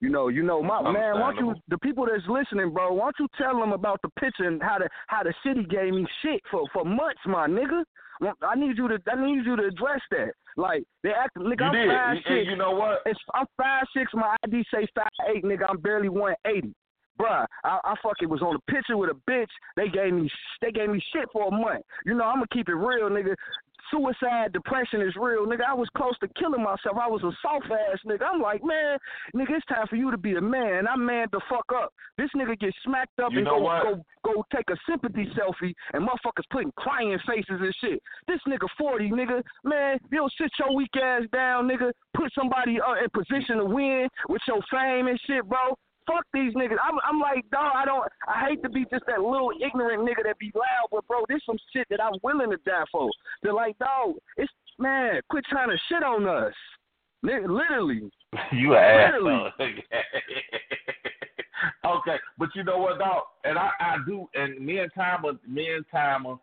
You 0.00 0.08
know, 0.08 0.28
you 0.28 0.42
know, 0.42 0.62
my 0.62 0.80
man. 0.82 1.20
Why 1.20 1.34
don't 1.34 1.46
you, 1.46 1.54
the 1.68 1.76
people 1.78 2.06
that's 2.06 2.26
listening, 2.26 2.72
bro? 2.72 2.92
Why 2.94 3.04
don't 3.04 3.16
you 3.20 3.26
tell 3.36 3.60
them 3.60 3.72
about 3.72 4.00
the 4.02 4.08
picture 4.18 4.44
and 4.44 4.62
how 4.62 4.78
the 4.78 4.88
how 5.08 5.22
the 5.22 5.34
city 5.44 5.62
gave 5.64 5.92
me 5.92 6.06
shit 6.22 6.40
for 6.50 6.62
for 6.72 6.84
months, 6.84 7.20
my 7.26 7.46
nigga? 7.46 7.82
I 8.42 8.54
need 8.54 8.76
you 8.78 8.88
to 8.88 8.98
I 9.10 9.22
need 9.24 9.44
you 9.44 9.56
to 9.56 9.64
address 9.64 10.00
that. 10.10 10.32
Like 10.56 10.84
they 11.02 11.10
act, 11.10 11.36
nigga, 11.36 11.60
You 11.60 11.66
I'm 11.66 11.72
did. 11.72 11.88
five 11.88 12.16
And- 12.16 12.24
six. 12.28 12.46
you 12.50 12.56
know 12.56 12.72
what? 12.72 13.00
It's 13.04 13.20
I'm 13.34 13.46
five 13.58 13.84
six. 13.94 14.10
My 14.14 14.34
ID 14.46 14.64
say 14.72 14.86
five 14.94 15.06
eight, 15.34 15.44
nigga. 15.44 15.66
I'm 15.68 15.78
barely 15.78 16.08
one 16.08 16.34
eighty. 16.46 16.74
Bruh, 17.20 17.44
I, 17.64 17.78
I 17.84 17.94
fucking 18.02 18.30
was 18.30 18.40
on 18.40 18.56
a 18.56 18.72
picture 18.72 18.96
with 18.96 19.10
a 19.10 19.30
bitch. 19.30 19.50
They 19.76 19.88
gave 19.88 20.14
me 20.14 20.30
they 20.62 20.70
gave 20.72 20.88
me 20.88 21.02
shit 21.12 21.28
for 21.30 21.48
a 21.48 21.50
month. 21.50 21.82
You 22.06 22.14
know, 22.14 22.24
I'ma 22.24 22.44
keep 22.50 22.70
it 22.70 22.74
real, 22.74 23.10
nigga. 23.10 23.34
Suicide, 23.90 24.52
depression 24.52 25.02
is 25.02 25.14
real, 25.16 25.46
nigga. 25.46 25.64
I 25.68 25.74
was 25.74 25.88
close 25.96 26.16
to 26.20 26.28
killing 26.38 26.62
myself. 26.62 26.96
I 27.00 27.08
was 27.08 27.22
a 27.22 27.32
soft 27.42 27.66
ass 27.66 27.98
nigga. 28.06 28.22
I'm 28.32 28.40
like, 28.40 28.62
man, 28.64 28.98
nigga, 29.34 29.56
it's 29.56 29.66
time 29.66 29.86
for 29.88 29.96
you 29.96 30.10
to 30.10 30.18
be 30.18 30.34
a 30.36 30.40
man. 30.40 30.86
I'm 30.86 31.04
man 31.04 31.26
the 31.32 31.40
fuck 31.48 31.66
up. 31.74 31.92
This 32.16 32.30
nigga 32.36 32.58
get 32.58 32.72
smacked 32.84 33.18
up 33.18 33.32
You 33.32 33.38
and 33.38 33.46
go, 33.46 33.58
what? 33.58 33.82
go 33.82 34.04
go 34.24 34.44
take 34.54 34.68
a 34.70 34.76
sympathy 34.88 35.26
selfie 35.36 35.74
and 35.92 36.06
motherfuckers 36.06 36.44
putting 36.50 36.72
crying 36.76 37.18
faces 37.26 37.60
and 37.60 37.74
shit. 37.80 38.02
This 38.28 38.40
nigga 38.46 38.66
40, 38.78 39.10
nigga. 39.10 39.42
Man, 39.64 39.98
you 40.10 40.18
don't 40.18 40.32
sit 40.38 40.50
your 40.58 40.74
weak 40.74 40.90
ass 41.02 41.22
down, 41.32 41.68
nigga. 41.68 41.90
Put 42.14 42.32
somebody 42.34 42.78
uh, 42.80 43.02
in 43.02 43.10
position 43.10 43.58
to 43.58 43.64
win 43.64 44.08
with 44.28 44.42
your 44.46 44.60
fame 44.70 45.08
and 45.08 45.18
shit, 45.26 45.48
bro. 45.48 45.76
Fuck 46.06 46.24
these 46.32 46.54
niggas. 46.54 46.76
I'm, 46.82 46.98
I'm 47.04 47.20
like, 47.20 47.48
dog, 47.50 47.72
I 47.74 47.84
don't, 47.84 48.04
I 48.26 48.48
hate 48.48 48.62
to 48.62 48.68
be 48.68 48.84
just 48.90 49.04
that 49.06 49.20
little 49.20 49.52
ignorant 49.64 50.02
nigga 50.02 50.24
that 50.24 50.38
be 50.38 50.50
loud, 50.54 50.88
but 50.90 51.06
bro, 51.06 51.24
this 51.28 51.40
some 51.46 51.58
shit 51.72 51.86
that 51.90 52.02
I'm 52.02 52.14
willing 52.22 52.50
to 52.50 52.56
die 52.64 52.84
for. 52.90 53.10
They're 53.42 53.52
like, 53.52 53.78
dog, 53.78 54.14
it's, 54.36 54.52
man, 54.78 55.20
quit 55.28 55.44
trying 55.48 55.70
to 55.70 55.76
shit 55.88 56.02
on 56.02 56.26
us. 56.26 56.54
Literally. 57.22 58.10
You 58.52 58.76
an 58.76 59.14
asshole. 59.14 59.50
okay, 61.84 62.16
but 62.38 62.48
you 62.54 62.62
know 62.62 62.78
what, 62.78 63.00
dog? 63.00 63.24
And 63.42 63.58
I, 63.58 63.70
I 63.80 63.96
do. 64.06 64.28
And 64.34 64.64
me 64.64 64.78
and 64.78 64.90
Timer, 64.94 65.32
me 65.48 65.72
and 65.72 65.84
Timer, 65.90 66.36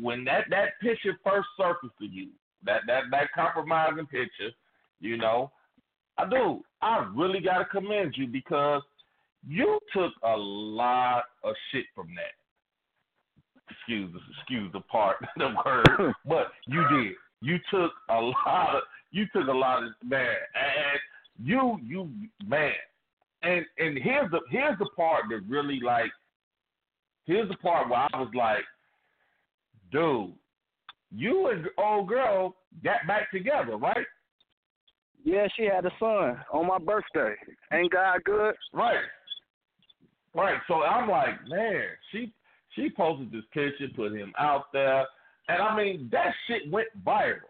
when 0.00 0.24
that 0.24 0.44
that 0.50 0.78
picture 0.80 1.18
first 1.24 1.48
surfaced 1.56 1.98
to 1.98 2.06
you, 2.06 2.28
that 2.64 2.82
that 2.86 3.04
that 3.10 3.32
compromising 3.34 4.06
picture, 4.06 4.50
you 5.00 5.16
know, 5.16 5.50
I 6.18 6.28
do. 6.28 6.62
I 6.82 7.06
really 7.14 7.40
gotta 7.40 7.64
commend 7.64 8.14
you 8.16 8.26
because 8.26 8.82
you 9.46 9.78
took 9.92 10.12
a 10.24 10.36
lot 10.36 11.24
of 11.44 11.54
shit 11.70 11.84
from 11.94 12.08
that. 12.16 12.34
Excuse 13.70 14.10
excuse 14.38 14.72
the 14.72 14.80
part 14.80 15.16
the 15.36 15.54
word, 15.64 16.14
but 16.26 16.48
you 16.66 16.84
did. 16.90 17.12
You 17.40 17.58
took 17.70 17.92
a 18.10 18.20
lot 18.20 18.74
of 18.74 18.82
you 19.12 19.26
took 19.32 19.46
a 19.48 19.52
lot 19.52 19.84
of 19.84 19.90
man, 20.04 20.26
and 20.54 21.46
you 21.46 21.78
you 21.86 22.10
man, 22.46 22.72
and 23.42 23.64
and 23.78 23.98
here's 23.98 24.30
the 24.30 24.40
here's 24.50 24.78
the 24.78 24.88
part 24.96 25.24
that 25.30 25.42
really 25.48 25.80
like 25.80 26.10
here's 27.26 27.48
the 27.48 27.56
part 27.58 27.88
where 27.88 28.08
I 28.12 28.18
was 28.18 28.30
like, 28.34 28.64
dude, 29.92 30.32
you 31.14 31.48
and 31.48 31.66
old 31.78 32.08
girl 32.08 32.56
got 32.82 33.06
back 33.06 33.30
together, 33.30 33.76
right? 33.76 34.06
Yeah, 35.24 35.46
she 35.56 35.64
had 35.64 35.84
a 35.84 35.90
son 35.98 36.38
on 36.52 36.66
my 36.66 36.78
birthday. 36.78 37.34
Ain't 37.72 37.92
God 37.92 38.20
good? 38.24 38.54
Right. 38.72 39.04
Right. 40.34 40.58
So 40.68 40.82
I'm 40.82 41.08
like, 41.08 41.34
man, 41.48 41.82
she 42.12 42.32
she 42.74 42.90
posted 42.90 43.32
this 43.32 43.44
picture, 43.52 43.88
put 43.94 44.12
him 44.12 44.32
out 44.38 44.66
there, 44.72 45.06
and 45.48 45.62
I 45.62 45.76
mean 45.76 46.08
that 46.12 46.32
shit 46.46 46.70
went 46.70 46.88
viral. 47.04 47.40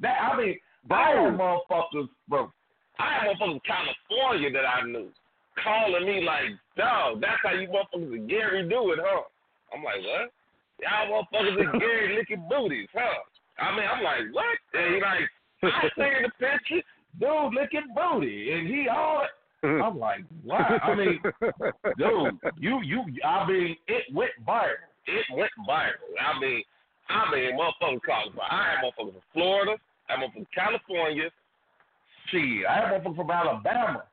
That 0.00 0.18
I 0.20 0.36
mean, 0.36 0.58
viral 0.88 1.36
motherfuckers 1.36 2.08
from 2.28 2.52
I 2.98 3.14
had 3.14 3.28
motherfuckers 3.28 3.38
from 3.38 3.60
California 3.66 4.52
that 4.52 4.66
I 4.66 4.86
knew 4.86 5.08
calling 5.62 6.06
me 6.06 6.24
like, 6.24 6.54
dog, 6.76 7.20
that's 7.20 7.40
how 7.42 7.52
you 7.52 7.68
motherfuckers 7.68 8.12
and 8.12 8.28
Gary 8.28 8.68
do 8.68 8.92
it, 8.92 8.98
huh? 9.02 9.22
I'm 9.74 9.82
like, 9.82 10.00
what? 10.02 10.30
Y'all 10.80 11.10
motherfuckers 11.10 11.60
and 11.60 11.80
Gary 11.80 12.16
licking 12.16 12.46
booties, 12.48 12.88
huh? 12.94 13.22
I 13.58 13.76
mean, 13.76 13.86
I'm 13.86 14.02
like, 14.02 14.32
what? 14.32 14.56
And 14.74 14.94
he 14.94 15.00
like, 15.00 15.26
I 15.62 15.88
seen 15.96 16.22
the 16.22 16.30
picture, 16.38 16.82
dude 17.18 17.54
licking 17.54 17.88
booty, 17.94 18.52
and 18.52 18.66
he 18.66 18.88
all. 18.88 19.26
Mm. 19.64 19.82
I'm 19.84 19.98
like, 19.98 20.20
wow. 20.44 20.78
I 20.82 20.94
mean, 20.94 21.20
dude, 21.98 22.38
you 22.58 22.80
you. 22.82 23.04
I 23.24 23.46
mean, 23.46 23.76
it 23.88 24.04
went 24.14 24.30
viral. 24.46 24.86
It 25.06 25.24
went 25.36 25.50
viral. 25.68 25.90
I 26.20 26.38
mean, 26.38 26.62
I 27.08 27.34
mean, 27.34 27.58
motherfuckers 27.58 28.00
calling. 28.06 28.32
I 28.50 28.74
have 28.74 28.84
motherfuckers 28.84 29.12
from 29.12 29.22
Florida. 29.32 29.76
I 30.08 30.16
motherfuckers 30.16 30.32
from 30.34 30.46
California. 30.54 31.30
Shit, 32.30 32.66
I 32.68 32.74
have 32.74 33.02
motherfuckers 33.02 33.16
from 33.16 33.30
Alabama 33.30 34.04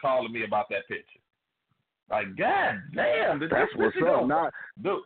calling 0.00 0.32
me 0.32 0.44
about 0.44 0.68
that 0.70 0.86
picture. 0.88 1.20
Like, 2.10 2.36
god 2.36 2.82
damn, 2.94 3.38
did 3.38 3.50
That's 3.50 3.70
this 3.72 3.78
what's 3.78 3.96
up. 3.98 4.02
go? 4.02 4.26
Not, 4.26 4.52
Dude, 4.82 4.98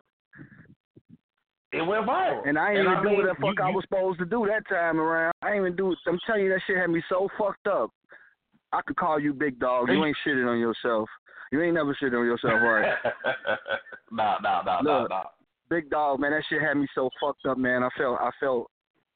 it 1.75 1.87
went 1.87 2.07
viral. 2.07 2.47
and 2.49 2.59
I 2.59 2.71
ain't 2.71 2.79
And 2.81 2.87
even 2.89 2.99
I 2.99 3.03
do 3.03 3.09
mean, 3.09 3.17
what 3.19 3.27
the 3.27 3.35
fuck 3.41 3.59
you- 3.59 3.65
I 3.65 3.71
was 3.71 3.85
supposed 3.85 4.19
to 4.21 4.25
do 4.25 4.47
that 4.47 4.67
time 4.69 4.99
around. 5.01 5.33
I 5.43 5.49
ain't 5.53 5.59
even 5.61 5.77
do. 5.77 5.95
I'm 6.07 6.19
telling 6.27 6.45
you, 6.45 6.51
that 6.51 6.61
shit 6.67 6.77
had 6.77 6.91
me 6.91 7.03
so 7.09 7.29
fucked 7.39 7.67
up. 7.67 7.91
I 8.73 8.81
could 8.83 8.97
call 8.97 9.21
you 9.21 9.33
big 9.33 9.59
dog. 9.59 9.89
You 9.89 10.05
ain't 10.05 10.17
shitting 10.27 10.49
on 10.49 10.59
yourself. 10.59 11.09
You 11.53 11.63
ain't 11.63 11.75
never 11.75 11.95
shitting 11.95 12.19
on 12.19 12.27
yourself, 12.27 12.61
right? 12.61 12.95
nah, 14.11 14.39
nah, 14.43 14.63
nah, 14.63 14.81
nah, 14.81 15.01
Look. 15.01 15.11
nah. 15.11 15.25
big 15.71 15.89
dog, 15.91 16.19
man, 16.21 16.33
that 16.33 16.43
shit 16.49 16.61
had 16.61 16.77
me 16.77 16.87
so 16.95 17.09
fucked 17.21 17.47
up, 17.47 17.59
man. 17.59 17.83
I 17.85 17.89
felt, 17.97 18.19
I 18.21 18.31
felt, 18.41 18.71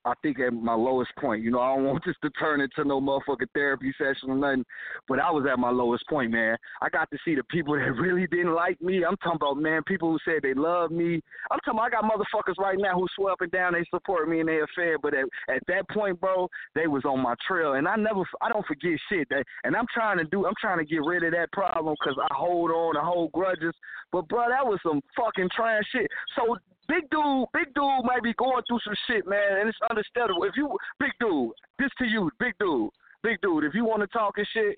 I 0.04 0.14
think 0.22 0.38
at 0.40 0.52
my 0.52 0.74
lowest 0.74 1.10
point. 1.18 1.42
You 1.42 1.50
know, 1.50 1.60
I 1.60 1.74
don't 1.74 1.84
want 1.84 2.02
this 2.06 2.16
to 2.22 2.30
turn 2.30 2.60
into 2.60 2.84
no 2.84 3.00
motherfucking 3.00 3.50
therapy 3.54 3.92
session 3.98 4.30
or 4.30 4.36
nothing, 4.36 4.64
but 5.08 5.18
I 5.18 5.30
was 5.30 5.46
at 5.50 5.58
my 5.58 5.70
lowest 5.70 6.06
point, 6.08 6.30
man. 6.30 6.56
I 6.80 6.88
got 6.88 7.10
to 7.10 7.18
see 7.24 7.34
the 7.34 7.44
people 7.44 7.74
that 7.78 7.92
really 7.92 8.26
didn't 8.26 8.54
like 8.54 8.80
me. 8.80 9.04
I'm 9.04 9.16
talking 9.16 9.38
about, 9.40 9.58
man, 9.58 9.82
people 9.84 10.10
who 10.10 10.18
said 10.24 10.42
they 10.42 10.54
love 10.54 10.90
me. 10.90 11.20
I'm 11.50 11.58
talking, 11.64 11.78
about, 11.78 11.86
I 11.86 11.90
got 11.90 12.04
motherfuckers 12.04 12.58
right 12.58 12.78
now 12.78 12.94
who 12.94 13.06
swear 13.14 13.32
up 13.32 13.40
and 13.40 13.50
down 13.50 13.74
they 13.74 13.84
support 13.90 14.28
me 14.28 14.40
and 14.40 14.48
they 14.48 14.60
affair, 14.60 14.98
but 14.98 15.14
at, 15.14 15.24
at 15.48 15.62
that 15.68 15.88
point, 15.90 16.20
bro, 16.20 16.48
they 16.74 16.86
was 16.86 17.04
on 17.04 17.22
my 17.22 17.34
trail, 17.46 17.74
and 17.74 17.86
I 17.88 17.96
never, 17.96 18.22
I 18.40 18.48
don't 18.48 18.66
forget 18.66 18.98
shit. 19.10 19.28
That, 19.30 19.44
and 19.64 19.76
I'm 19.76 19.86
trying 19.92 20.18
to 20.18 20.24
do, 20.24 20.46
I'm 20.46 20.54
trying 20.60 20.78
to 20.78 20.84
get 20.84 21.02
rid 21.04 21.24
of 21.24 21.32
that 21.32 21.52
problem 21.52 21.94
because 21.98 22.18
I 22.18 22.34
hold 22.34 22.70
on, 22.70 22.96
I 22.96 23.04
hold 23.04 23.32
grudges. 23.32 23.74
But 24.12 24.28
bro, 24.28 24.48
that 24.48 24.64
was 24.64 24.78
some 24.82 25.00
fucking 25.16 25.50
trash 25.54 25.82
shit. 25.92 26.06
So 26.36 26.56
big 26.88 27.08
dude, 27.10 27.46
big 27.52 27.72
dude 27.74 28.04
might 28.04 28.22
be 28.22 28.34
going 28.34 28.62
through 28.66 28.80
some 28.84 28.94
shit, 29.06 29.26
man, 29.26 29.60
and 29.60 29.68
it's 29.68 29.78
understandable. 29.88 30.44
If 30.44 30.56
you, 30.56 30.76
big 30.98 31.12
dude, 31.20 31.52
this 31.78 31.90
to 31.98 32.06
you, 32.06 32.30
big 32.40 32.54
dude, 32.58 32.90
big 33.22 33.40
dude. 33.42 33.64
If 33.64 33.74
you 33.74 33.84
want 33.84 34.00
to 34.02 34.08
talk 34.08 34.38
and 34.38 34.48
shit, 34.52 34.76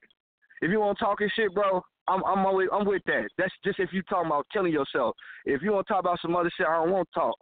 if 0.61 0.71
you 0.71 0.81
want 0.81 0.99
to 0.99 1.05
talk 1.05 1.21
and 1.21 1.33
shit, 1.35 1.55
bro, 1.55 1.83
I'm 2.09 2.25
I'm 2.25 2.45
always, 2.45 2.69
I'm 2.73 2.87
with 2.87 3.03
that. 3.07 3.29
That's 3.39 3.53
just 3.65 3.79
if 3.79 3.93
you 3.93 4.03
talking 4.03 4.27
about 4.27 4.47
killing 4.53 4.73
yourself. 4.73 5.17
If 5.45 5.63
you 5.63 5.73
want 5.73 5.87
to 5.87 5.93
talk 5.93 6.01
about 6.01 6.21
some 6.21 6.37
other 6.37 6.51
shit, 6.57 6.67
I 6.67 6.85
don't 6.85 6.91
want 6.93 7.09
to 7.13 7.21
talk. 7.21 7.37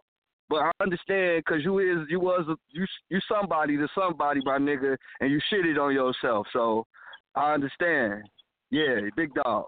But 0.49 0.63
I 0.63 0.71
understand 0.81 1.43
because 1.45 1.63
you 1.63 1.79
is 1.79 2.07
you 2.09 2.19
was 2.19 2.45
you 2.69 2.85
you 3.09 3.19
somebody 3.27 3.77
to 3.77 3.87
somebody, 3.93 4.41
my 4.43 4.57
nigga, 4.57 4.97
and 5.19 5.31
you 5.31 5.39
shitted 5.51 5.79
on 5.79 5.93
yourself. 5.93 6.47
So 6.53 6.85
I 7.35 7.53
understand. 7.53 8.23
Yeah, 8.71 9.01
big 9.15 9.33
dog. 9.33 9.65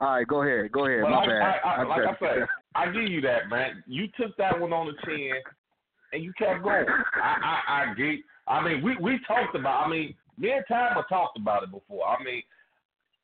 All 0.00 0.12
right, 0.14 0.26
go 0.26 0.42
ahead, 0.42 0.72
go 0.72 0.86
ahead. 0.86 1.02
But 1.02 1.10
my 1.10 1.24
I, 1.24 1.26
bad. 1.26 1.42
I, 1.42 1.68
I, 1.68 1.82
like 1.84 2.06
I 2.06 2.16
said- 2.18 2.46
I 2.74 2.86
give 2.86 3.10
you 3.10 3.20
that, 3.22 3.48
man. 3.50 3.82
You 3.86 4.06
took 4.18 4.36
that 4.36 4.58
one 4.58 4.72
on 4.72 4.86
the 4.86 4.92
chin, 5.04 5.32
and 6.12 6.22
you 6.22 6.32
kept 6.38 6.62
going. 6.62 6.86
I, 7.22 7.60
I, 7.68 7.82
I 7.82 7.94
get. 7.94 8.20
I 8.46 8.62
mean, 8.64 8.82
we 8.82 8.96
we 8.96 9.18
talked 9.26 9.54
about. 9.54 9.86
I 9.86 9.90
mean, 9.90 10.14
me 10.38 10.52
and 10.52 10.64
Timer 10.68 11.04
talked 11.08 11.36
about 11.36 11.64
it 11.64 11.70
before. 11.72 12.06
I 12.06 12.22
mean, 12.22 12.42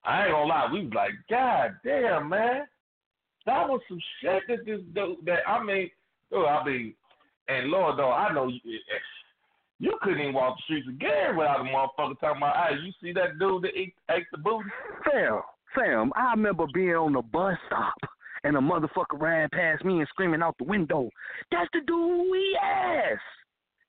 I 0.05 0.25
ain't 0.25 0.33
gonna 0.33 0.47
lie. 0.47 0.69
We 0.73 0.85
was 0.85 0.93
like, 0.95 1.13
God 1.31 1.77
damn, 1.85 2.29
man, 2.29 2.67
that 3.47 3.69
was 3.69 3.81
some 3.89 4.01
shit 4.21 4.43
that 4.49 4.67
this 4.67 4.81
dude. 4.95 5.25
That 5.25 5.49
I 5.49 5.63
mean, 5.63 5.91
dude, 6.31 6.45
I 6.45 6.65
mean, 6.65 6.95
and 7.49 7.69
Lord, 7.69 7.99
though, 7.99 8.13
I 8.13 8.33
know 8.33 8.49
you. 8.49 8.61
You 9.79 9.93
couldn't 10.03 10.21
even 10.21 10.33
walk 10.33 10.57
the 10.57 10.63
streets 10.65 10.89
again 10.89 11.37
without 11.37 11.61
a 11.61 11.65
motherfucker 11.65 12.19
talking 12.19 12.39
about, 12.39 12.57
hey, 12.57 12.77
you 12.83 12.93
see 13.03 13.13
that 13.13 13.39
dude 13.39 13.63
that 13.63 13.77
ate, 13.77 13.95
ate 14.11 14.25
the 14.33 14.39
booty? 14.39 14.71
Fam, 15.05 15.43
I 15.79 16.31
remember 16.33 16.67
being 16.73 16.95
on 16.95 17.13
the 17.13 17.23
bus 17.23 17.57
stop 17.67 17.95
and 18.45 18.57
a 18.57 18.61
motherfucker 18.61 19.21
ran 19.21 19.49
past 19.51 19.85
me 19.85 19.99
and 19.99 20.09
screaming 20.09 20.43
out 20.43 20.57
the 20.59 20.65
window, 20.65 21.11
That's 21.51 21.69
the 21.73 21.81
dude 21.87 22.31
we 22.31 22.59
asked. 22.63 23.21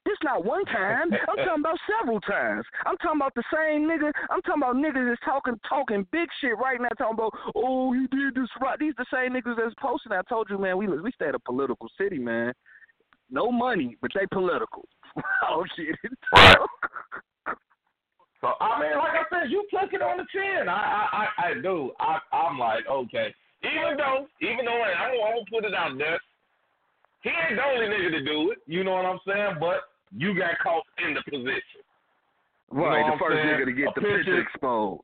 This 0.05 0.17
not 0.23 0.45
one 0.45 0.63
time. 0.65 1.09
I'm 1.11 1.35
talking 1.45 1.59
about 1.59 1.77
several 1.99 2.21
times. 2.21 2.65
I'm 2.85 2.95
talking 2.97 3.19
about 3.19 3.35
the 3.35 3.43
same 3.53 3.81
nigga. 3.83 4.11
I'm 4.29 4.41
talking 4.41 4.63
about 4.63 4.75
niggas 4.77 5.09
that's 5.09 5.21
talking 5.25 5.59
talking 5.67 6.07
big 6.13 6.29
shit 6.39 6.57
right 6.57 6.79
now. 6.79 6.87
Talking 6.97 7.15
about, 7.15 7.33
oh, 7.55 7.91
you 7.93 8.07
did 8.07 8.35
this 8.35 8.49
right. 8.61 8.79
These 8.79 8.93
the 8.97 9.05
same 9.13 9.33
niggas 9.33 9.57
that's 9.57 9.75
posting. 9.81 10.13
I 10.13 10.21
told 10.29 10.49
you, 10.49 10.57
man. 10.57 10.77
We 10.77 10.87
we 10.87 11.11
stay 11.11 11.27
at 11.27 11.35
a 11.35 11.39
political 11.39 11.89
city, 11.99 12.19
man. 12.19 12.53
No 13.29 13.51
money, 13.51 13.97
but 14.01 14.11
they 14.15 14.25
political. 14.31 14.87
oh 15.49 15.65
shit. 15.75 15.95
I 18.59 18.79
mean, 18.79 18.97
like 18.97 19.15
I 19.17 19.23
said, 19.29 19.51
you 19.51 19.65
took 19.71 19.91
it 19.93 20.01
on 20.01 20.17
the 20.17 20.25
chin. 20.31 20.67
I, 20.69 20.73
I, 20.73 21.03
I, 21.11 21.25
I 21.49 21.53
do. 21.61 21.91
I, 21.99 22.19
I'm 22.31 22.57
like, 22.59 22.85
okay. 22.87 23.33
Even 23.63 23.97
though, 23.97 24.27
even 24.41 24.65
though 24.65 24.81
I 24.81 25.09
don't, 25.11 25.21
I 25.25 25.33
won't 25.35 25.49
put 25.49 25.65
it 25.65 25.73
out 25.73 25.97
there. 25.97 26.19
He 27.23 27.29
ain't 27.29 27.57
the 27.57 27.63
only 27.65 27.87
nigga 27.87 28.11
to 28.11 28.23
do 28.23 28.51
it. 28.51 28.59
You 28.67 28.83
know 28.83 28.93
what 28.93 29.05
I'm 29.05 29.19
saying? 29.25 29.57
But 29.59 29.89
you 30.15 30.37
got 30.37 30.57
caught 30.61 30.83
in 31.05 31.15
the 31.15 31.21
position. 31.29 31.81
Right, 32.69 33.01
know 33.07 33.15
the 33.15 33.19
first 33.19 33.35
saying? 33.41 33.47
nigga 33.47 33.65
to 33.65 33.71
get 33.73 33.87
A 33.87 33.91
the 33.95 34.01
picture- 34.01 34.17
picture 34.17 34.41
exposed. 34.41 35.01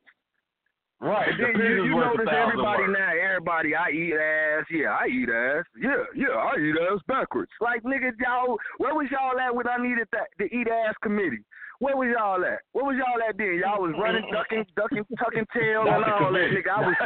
Right. 1.00 1.28
And 1.28 1.58
the 1.58 1.64
you, 1.64 1.84
you 1.84 1.96
notice 2.00 2.28
everybody 2.32 2.82
words. 2.88 2.96
now, 2.96 3.10
everybody, 3.12 3.74
I 3.74 3.90
eat 3.90 4.14
ass. 4.14 4.64
Yeah, 4.70 4.96
I 4.96 5.06
eat 5.08 5.28
ass. 5.28 5.64
Yeah, 5.76 6.04
yeah, 6.14 6.32
I 6.38 6.56
eat 6.56 6.76
ass 6.80 7.00
backwards. 7.08 7.50
Like, 7.60 7.82
nigga, 7.82 8.12
y'all, 8.24 8.56
where 8.78 8.94
was 8.94 9.08
y'all 9.10 9.38
at 9.38 9.54
when 9.54 9.66
I 9.68 9.76
needed 9.76 10.06
that 10.12 10.28
the 10.38 10.44
eat 10.44 10.68
ass 10.68 10.94
committee? 11.02 11.44
Where 11.80 11.96
was 11.96 12.08
y'all 12.14 12.44
at? 12.44 12.62
Where 12.72 12.84
was 12.84 12.96
y'all 12.96 13.18
at 13.28 13.36
then? 13.36 13.60
Y'all 13.62 13.82
was 13.82 13.94
running, 13.98 14.24
ducking, 14.30 14.64
ducking, 14.76 15.04
tucking 15.18 15.46
tail 15.52 15.82
and 15.82 16.02
the 16.02 16.14
all 16.14 16.32
that, 16.32 16.50
nigga. 16.54 16.70
I 16.70 16.80
was, 16.86 16.96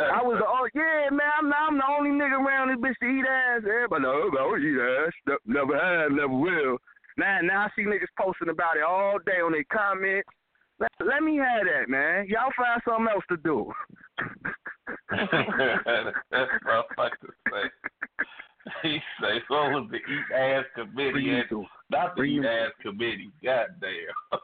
I 0.00 0.22
was, 0.22 0.40
oh 0.40 0.68
yeah, 0.74 1.10
man, 1.12 1.28
I'm, 1.38 1.52
I'm 1.52 1.76
the 1.76 1.84
only 1.84 2.10
nigga 2.10 2.40
around 2.40 2.72
this 2.72 2.80
bitch 2.80 2.96
to 3.00 3.06
eat 3.06 3.26
ass. 3.28 3.62
Everybody, 3.68 4.02
no, 4.02 4.32
I 4.32 4.34
don't 4.34 4.64
eat 4.64 4.80
ass. 4.80 5.38
Never 5.44 5.76
have, 5.76 6.12
never 6.12 6.32
will. 6.32 6.78
Now, 7.16 7.40
now 7.42 7.66
I 7.66 7.68
see 7.76 7.84
niggas 7.84 8.10
posting 8.18 8.48
about 8.48 8.76
it 8.76 8.82
all 8.82 9.18
day 9.24 9.40
on 9.44 9.52
their 9.52 9.64
comments. 9.70 10.28
Let, 10.80 10.90
let 11.04 11.22
me 11.22 11.36
have 11.36 11.66
that, 11.66 11.88
man. 11.88 12.26
Y'all 12.28 12.50
find 12.56 12.80
something 12.88 13.06
else 13.12 13.24
to 13.28 13.36
do. 13.36 13.70
That's 16.30 16.50
motherfucker 16.66 17.30
say. 17.50 17.70
He 18.82 18.98
say, 19.20 19.40
what 19.48 19.72
was 19.72 19.88
the 19.90 19.96
eat 19.96 20.32
ass 20.34 20.64
committee? 20.74 21.30
And 21.30 21.44
Not 21.90 22.16
the 22.16 22.22
eat 22.22 22.44
ass 22.44 22.72
committee. 22.80 23.30
God 23.42 23.66
damn. 23.80 24.40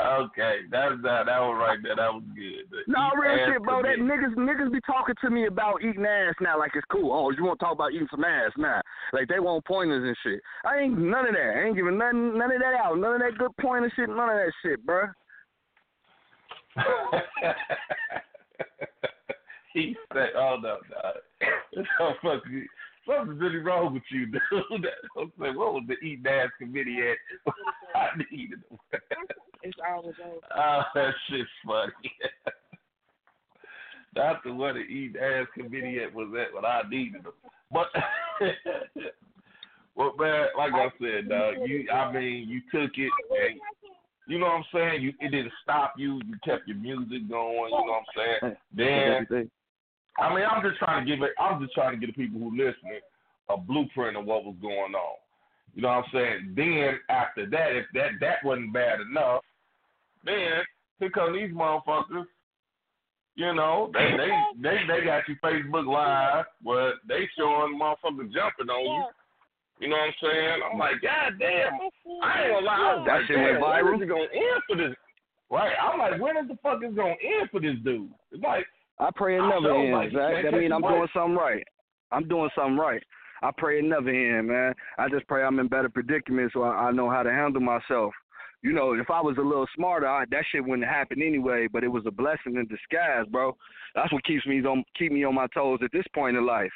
okay, 0.20 0.60
that's 0.70 0.94
that. 1.02 1.26
That 1.26 1.40
was 1.40 1.58
right 1.58 1.78
there. 1.82 1.96
That 1.96 2.12
was 2.12 2.22
good. 2.34 2.68
The 2.70 2.82
No, 2.86 3.10
real 3.18 3.38
shit, 3.46 3.62
bro. 3.62 3.82
That 3.82 3.98
niggas 3.98 4.34
niggas 4.36 4.70
be 4.72 4.80
talking 4.86 5.14
to 5.22 5.30
me 5.30 5.46
about 5.46 5.82
eating 5.82 6.04
ass 6.04 6.34
now 6.40 6.58
like 6.58 6.72
it's 6.74 6.84
cool. 6.90 7.12
Oh, 7.12 7.30
you 7.30 7.44
want 7.44 7.58
to 7.58 7.64
talk 7.64 7.74
about 7.74 7.92
eating 7.92 8.08
some 8.10 8.24
ass 8.24 8.52
now? 8.58 8.82
Like 9.12 9.28
they 9.28 9.40
want 9.40 9.64
pointers 9.64 10.04
and 10.04 10.16
shit. 10.22 10.42
I 10.64 10.80
ain't 10.80 10.98
none 10.98 11.26
of 11.26 11.34
that. 11.34 11.54
I 11.56 11.64
ain't 11.66 11.76
giving 11.76 11.98
none 11.98 12.36
none 12.36 12.52
of 12.52 12.60
that 12.60 12.74
out. 12.74 12.98
None 12.98 13.14
of 13.14 13.20
that 13.20 13.38
good 13.38 13.56
pointer 13.60 13.90
shit. 13.96 14.08
None 14.08 14.18
of 14.18 14.36
that 14.36 14.52
shit, 14.62 14.84
bro. 14.84 15.06
he 19.74 19.96
said, 20.12 20.30
"Oh 20.36 20.56
no, 20.60 20.78
no, 20.90 21.84
something, 22.22 22.66
something's 23.06 23.40
really 23.40 23.56
wrong 23.56 23.94
with 23.94 24.02
you, 24.10 24.26
dude." 24.26 24.86
I'm 25.18 25.32
saying, 25.40 25.56
what 25.56 25.74
was 25.74 25.84
the 25.88 25.94
eat 26.06 26.26
ass 26.26 26.50
committee 26.58 26.98
at? 27.00 27.52
I 27.94 28.08
needed 28.30 28.60
them. 28.68 28.78
It's 29.62 29.78
always 29.88 30.14
over. 30.24 30.38
Oh, 30.56 30.82
that 30.94 31.14
shit's 31.28 31.48
funny. 31.64 31.92
That's 34.14 34.38
the 34.44 34.52
where 34.52 34.74
the 34.74 34.80
eat 34.80 35.16
ass 35.16 35.46
committee 35.54 36.00
at 36.02 36.14
was 36.14 36.28
at 36.38 36.54
when 36.54 36.64
I 36.64 36.82
needed 36.88 37.24
them. 37.24 37.32
But 37.72 37.86
well 39.96 40.12
man, 40.18 40.48
like 40.58 40.72
I 40.74 40.88
said, 41.00 41.28
dog, 41.28 41.54
you 41.64 41.88
I 41.90 42.12
mean 42.12 42.48
you 42.48 42.60
took 42.70 42.92
it 42.96 43.10
and 43.30 43.60
you 44.28 44.38
know 44.38 44.46
what 44.46 44.56
I'm 44.56 44.64
saying? 44.72 45.02
You 45.02 45.12
it 45.20 45.30
didn't 45.30 45.52
stop 45.62 45.94
you, 45.96 46.20
you 46.26 46.36
kept 46.44 46.68
your 46.68 46.76
music 46.76 47.28
going, 47.28 47.70
you 47.70 47.86
know 47.86 48.00
what 48.00 48.02
I'm 48.02 48.36
saying? 48.42 48.56
Then 48.74 49.50
I 50.18 50.34
mean 50.34 50.44
I'm 50.44 50.62
just 50.62 50.78
trying 50.78 51.04
to 51.04 51.10
give 51.10 51.22
it 51.22 51.30
I'm 51.38 51.60
just 51.62 51.74
trying 51.74 51.98
to 51.98 52.06
get 52.06 52.14
the 52.14 52.22
people 52.22 52.40
who 52.40 52.50
listening 52.50 53.00
a 53.48 53.56
blueprint 53.56 54.16
of 54.16 54.24
what 54.24 54.44
was 54.44 54.56
going 54.60 54.94
on. 54.94 55.16
You 55.74 55.82
know 55.82 55.88
what 55.88 56.04
I'm 56.04 56.10
saying? 56.12 56.54
Then 56.56 57.00
after 57.08 57.48
that, 57.50 57.76
if 57.76 57.86
that 57.94 58.10
that 58.20 58.44
wasn't 58.44 58.72
bad 58.72 59.00
enough, 59.00 59.42
then 60.24 60.62
here 60.98 61.10
come 61.10 61.32
these 61.34 61.50
motherfuckers 61.50 62.26
you 63.34 63.54
know, 63.54 63.90
they 63.94 64.12
they 64.16 64.30
they 64.60 64.76
they 64.86 65.04
got 65.06 65.26
you 65.26 65.36
Facebook 65.42 65.86
Live, 65.86 66.44
but 66.62 67.00
they 67.08 67.28
showing 67.36 67.78
motherfuckers 67.80 68.32
jumping 68.32 68.68
on 68.68 68.84
you. 68.84 69.04
You 69.80 69.88
know 69.88 69.96
what 69.96 70.08
I'm 70.08 70.14
saying? 70.20 70.60
I'm 70.70 70.78
like, 70.78 71.00
God 71.02 71.38
damn, 71.40 71.72
I 72.22 72.42
ain't 72.44 72.52
gonna 72.52 72.66
lie. 72.66 73.04
That 73.06 73.20
shit 73.26 73.38
went 73.38 73.58
viral? 73.58 73.84
When 73.84 73.94
is 73.94 74.02
it 74.02 74.08
gonna 74.08 74.22
end 74.22 74.62
for 74.68 74.76
this? 74.76 74.94
Right? 75.50 75.72
I'm 75.80 75.98
like, 75.98 76.20
when 76.20 76.36
is 76.36 76.48
the 76.48 76.58
fuck 76.62 76.84
is 76.84 76.94
gonna 76.94 77.16
end 77.24 77.48
for 77.50 77.60
this 77.60 77.76
dude? 77.82 78.10
It's 78.32 78.42
like, 78.42 78.66
I 78.98 79.10
pray 79.14 79.36
it 79.36 79.42
never 79.42 79.60
know, 79.60 79.80
ends. 79.80 79.92
like, 79.92 80.12
That, 80.12 80.32
can't 80.32 80.44
that 80.44 80.50
take 80.52 80.60
mean 80.60 80.72
I'm 80.72 80.82
doing 80.82 81.08
something 81.14 81.36
right. 81.36 81.64
I'm 82.10 82.28
doing 82.28 82.50
something 82.54 82.76
right. 82.76 83.02
I 83.42 83.50
pray 83.56 83.78
it 83.78 83.84
never 83.84 84.10
ends, 84.10 84.48
man. 84.48 84.74
I 84.98 85.08
just 85.08 85.26
pray 85.26 85.42
I'm 85.42 85.58
in 85.58 85.68
better 85.68 85.88
predicaments 85.88 86.54
so 86.54 86.62
I, 86.62 86.88
I 86.88 86.92
know 86.92 87.10
how 87.10 87.22
to 87.22 87.30
handle 87.30 87.60
myself. 87.60 88.12
You 88.62 88.72
know, 88.72 88.92
if 88.92 89.10
I 89.10 89.20
was 89.20 89.36
a 89.38 89.42
little 89.42 89.66
smarter, 89.74 90.06
I, 90.06 90.24
that 90.30 90.44
shit 90.52 90.64
wouldn't 90.64 90.86
happen 90.88 91.20
anyway. 91.20 91.66
But 91.72 91.82
it 91.82 91.88
was 91.88 92.04
a 92.06 92.12
blessing 92.12 92.56
in 92.56 92.68
disguise, 92.68 93.26
bro. 93.30 93.56
That's 93.96 94.12
what 94.12 94.24
keeps 94.24 94.46
me 94.46 94.64
on 94.64 94.84
keep 94.96 95.10
me 95.10 95.24
on 95.24 95.34
my 95.34 95.48
toes 95.52 95.80
at 95.82 95.90
this 95.92 96.04
point 96.14 96.36
in 96.36 96.46
life. 96.46 96.70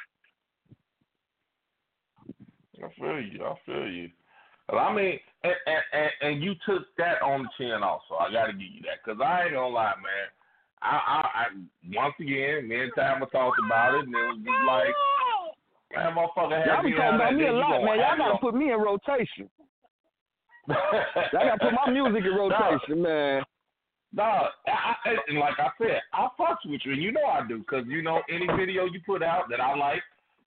I 2.83 2.89
feel 2.99 3.21
you. 3.21 3.45
I 3.45 3.55
feel 3.65 3.89
you. 3.89 4.11
Well, 4.71 4.81
I 4.81 4.93
mean, 4.95 5.19
and, 5.45 5.55
and, 5.67 5.83
and, 5.93 6.11
and 6.23 6.43
you 6.43 6.55
took 6.67 6.83
that 6.99 7.23
on 7.23 7.45
the 7.45 7.49
chin 7.57 7.83
also. 7.83 8.17
I 8.19 8.33
got 8.33 8.47
to 8.47 8.53
give 8.53 8.63
you 8.63 8.83
that 8.83 8.99
because 9.05 9.21
I 9.25 9.45
ain't 9.45 9.55
gonna 9.55 9.69
lie, 9.69 9.95
man. 9.97 10.29
I, 10.83 10.89
I, 10.89 11.21
I 11.21 11.45
once 11.95 12.15
again, 12.21 12.69
me 12.69 12.83
and 12.83 12.93
Tama 12.95 13.27
talked 13.27 13.59
about 13.65 13.95
it, 13.95 14.07
and 14.07 14.15
it 14.15 14.27
was 14.27 14.39
just 14.45 14.63
like, 14.67 14.95
man, 15.95 16.15
motherfucker 16.15 16.67
Y'all 16.67 16.83
be 16.83 16.91
me 16.91 16.97
talking 16.97 17.09
on 17.09 17.15
about 17.17 17.35
me 17.35 17.47
a 17.47 17.53
lot, 17.53 17.83
man. 17.83 17.99
Y'all 17.99 18.19
gotta 18.19 18.39
put 18.39 18.55
me 18.55 18.73
in 18.73 18.79
rotation. 18.79 19.49
Y'all 20.69 21.33
gotta 21.33 21.59
put 21.59 21.73
my 21.73 21.91
music 21.93 22.25
in 22.25 22.35
rotation, 22.35 23.03
man. 23.03 23.43
No, 24.13 24.23
I, 24.23 24.95
I, 25.05 25.35
like 25.35 25.59
I 25.59 25.69
said, 25.79 26.01
I 26.13 26.29
fucks 26.39 26.65
with 26.65 26.81
you, 26.85 26.93
and 26.93 27.03
you 27.03 27.13
know 27.13 27.25
I 27.25 27.47
do, 27.47 27.63
cause 27.65 27.85
you 27.87 28.03
know 28.03 28.23
any 28.31 28.47
video 28.57 28.85
you 28.85 29.01
put 29.05 29.23
out 29.23 29.45
that 29.51 29.61
I 29.61 29.77
like, 29.77 30.03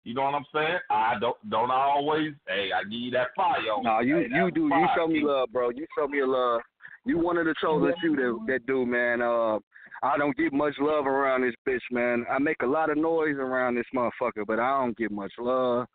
you 0.05 0.14
know 0.14 0.22
what 0.22 0.34
I'm 0.34 0.46
saying. 0.55 0.78
I 0.90 1.18
don't 1.20 1.36
don't 1.50 1.70
I 1.70 1.74
always, 1.74 2.32
hey, 2.46 2.70
I 2.74 2.84
give 2.84 2.92
you 2.92 3.10
that 3.12 3.28
fire. 3.36 3.59
No, 3.82 3.98
it. 3.98 4.06
you 4.06 4.16
Hey, 4.16 4.28
you 4.32 4.50
do. 4.50 4.68
You 4.68 4.86
show 4.96 5.06
me 5.06 5.22
love, 5.22 5.52
bro. 5.52 5.70
You 5.70 5.86
show 5.98 6.09
me 6.09 6.22
love. 6.22 6.62
You 7.05 7.18
one 7.18 7.36
of 7.36 7.46
the 7.46 7.55
chosen 7.60 7.92
few 8.00 8.16
that 8.16 8.38
that 8.46 8.66
do, 8.66 8.86
man. 8.86 9.20
Uh, 9.20 9.59
I 10.02 10.16
don't 10.16 10.36
get 10.36 10.52
much 10.52 10.74
love 10.78 11.06
around 11.06 11.42
this 11.42 11.54
bitch, 11.66 11.80
man. 11.90 12.24
I 12.30 12.38
make 12.38 12.62
a 12.62 12.66
lot 12.66 12.90
of 12.90 12.96
noise 12.96 13.36
around 13.36 13.74
this 13.74 13.86
motherfucker, 13.94 14.46
but 14.46 14.60
I 14.60 14.80
don't 14.80 14.96
get 14.96 15.10
much 15.10 15.32
love. 15.38 15.86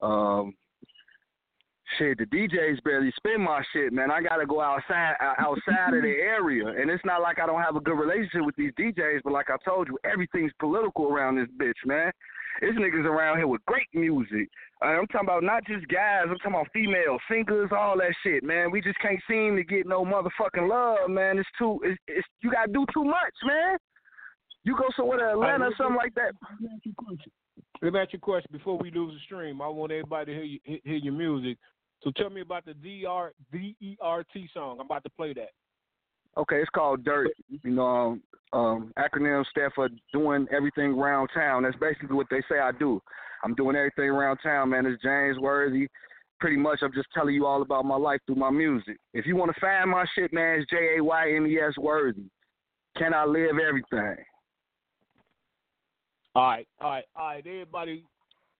Um, 0.00 0.54
shit, 1.98 2.18
the 2.18 2.24
DJs 2.24 2.82
barely 2.82 3.12
spin 3.16 3.40
my 3.40 3.62
shit, 3.72 3.92
man. 3.92 4.10
I 4.10 4.22
gotta 4.22 4.46
go 4.46 4.60
outside 4.60 5.14
outside 5.20 5.94
of 5.94 6.02
the 6.02 6.08
area, 6.22 6.66
and 6.66 6.90
it's 6.90 7.04
not 7.04 7.20
like 7.20 7.38
I 7.38 7.46
don't 7.46 7.62
have 7.62 7.76
a 7.76 7.80
good 7.80 7.98
relationship 7.98 8.44
with 8.44 8.56
these 8.56 8.72
DJs, 8.78 9.20
but 9.24 9.32
like 9.32 9.50
I 9.50 9.56
told 9.64 9.88
you, 9.88 9.98
everything's 10.04 10.52
political 10.58 11.06
around 11.06 11.36
this 11.36 11.48
bitch, 11.58 11.86
man. 11.86 12.10
There's 12.60 12.76
niggas 12.76 13.04
around 13.04 13.38
here 13.38 13.46
with 13.46 13.64
great 13.66 13.88
music. 13.94 14.48
Uh, 14.82 14.86
I'm 14.86 15.06
talking 15.06 15.28
about 15.28 15.42
not 15.42 15.64
just 15.66 15.86
guys. 15.88 16.24
I'm 16.28 16.36
talking 16.38 16.52
about 16.54 16.68
female 16.72 17.18
singers, 17.30 17.70
all 17.76 17.96
that 17.98 18.14
shit, 18.22 18.44
man. 18.44 18.70
We 18.70 18.80
just 18.80 18.98
can't 18.98 19.20
seem 19.28 19.56
to 19.56 19.64
get 19.64 19.86
no 19.86 20.04
motherfucking 20.04 20.68
love, 20.68 21.10
man. 21.10 21.38
It's 21.38 21.48
too. 21.58 21.80
It's, 21.84 21.98
it's 22.08 22.26
you 22.42 22.50
gotta 22.50 22.72
do 22.72 22.84
too 22.92 23.04
much, 23.04 23.34
man. 23.44 23.76
You 24.64 24.76
go 24.76 24.84
somewhere 24.96 25.18
to 25.18 25.30
Atlanta 25.30 25.66
or 25.66 25.74
something 25.76 25.96
like 25.96 26.14
that. 26.14 26.32
Let 27.80 27.92
me 27.92 27.98
ask 27.98 28.12
you 28.12 28.18
a 28.18 28.20
question 28.20 28.50
before 28.52 28.78
we 28.78 28.90
lose 28.90 29.14
the 29.14 29.20
stream. 29.24 29.60
I 29.60 29.68
want 29.68 29.90
everybody 29.90 30.26
to 30.26 30.32
hear, 30.32 30.44
you, 30.44 30.58
hear- 30.62 30.78
hear 30.84 30.96
your 30.96 31.12
music. 31.12 31.58
So 32.02 32.12
tell 32.16 32.30
me 32.30 32.40
about 32.40 32.64
the 32.64 32.74
DR, 32.74 33.32
D-E-R-T 33.52 34.48
song. 34.54 34.78
I'm 34.80 34.86
about 34.86 35.04
to 35.04 35.10
play 35.10 35.32
that. 35.34 35.50
Okay, 36.36 36.56
it's 36.56 36.70
called 36.70 37.04
Dirt. 37.04 37.30
You 37.48 37.70
know, 37.70 37.86
um, 37.86 38.22
um, 38.52 38.92
acronym 38.98 39.44
stand 39.46 39.72
for 39.74 39.88
doing 40.12 40.46
everything 40.54 40.92
around 40.92 41.28
town. 41.34 41.62
That's 41.62 41.76
basically 41.76 42.16
what 42.16 42.26
they 42.30 42.42
say 42.50 42.58
I 42.58 42.72
do. 42.72 43.00
I'm 43.44 43.54
doing 43.54 43.76
everything 43.76 44.10
around 44.10 44.38
town, 44.42 44.70
man. 44.70 44.86
It's 44.86 45.02
Jaymes 45.02 45.40
Worthy. 45.40 45.88
Pretty 46.40 46.56
much, 46.56 46.80
I'm 46.82 46.92
just 46.92 47.08
telling 47.14 47.34
you 47.34 47.46
all 47.46 47.62
about 47.62 47.84
my 47.84 47.96
life 47.96 48.20
through 48.26 48.36
my 48.36 48.50
music. 48.50 48.96
If 49.14 49.26
you 49.26 49.36
want 49.36 49.54
to 49.54 49.60
find 49.60 49.90
my 49.90 50.04
shit, 50.14 50.32
man, 50.32 50.60
it's 50.60 50.70
J 50.70 50.96
A 50.98 51.04
Y 51.04 51.32
M 51.36 51.46
E 51.46 51.58
S 51.58 51.74
Worthy. 51.78 52.24
Can 52.96 53.14
I 53.14 53.24
live 53.24 53.58
everything? 53.58 54.24
All 56.34 56.48
right, 56.48 56.66
all 56.80 56.90
right, 56.90 57.04
all 57.14 57.26
right. 57.26 57.46
Everybody, 57.46 58.04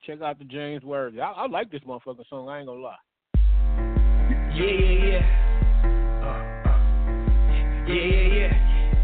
check 0.06 0.20
out 0.20 0.38
the 0.38 0.44
Jaymes 0.44 0.84
Worthy. 0.84 1.20
I, 1.20 1.32
I 1.32 1.46
like 1.48 1.70
this 1.70 1.80
motherfucking 1.86 2.28
song. 2.28 2.48
I 2.48 2.58
ain't 2.58 2.66
gonna 2.66 2.80
lie. 2.80 2.96
Yeah, 4.54 4.66
yeah, 4.66 5.06
yeah. 5.06 5.61
Yeah, 7.82 7.98
yeah, 7.98 8.30
yeah. 8.30 8.54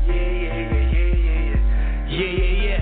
Yeah, 0.07 0.15
yeah, 0.15 0.55
yeah, 0.55 0.87
yeah, 0.87 1.11
yeah, 1.19 1.51
yeah. 1.51 1.59
Yeah, 2.07 2.31
yeah, 2.31 2.63
yeah. 2.63 2.79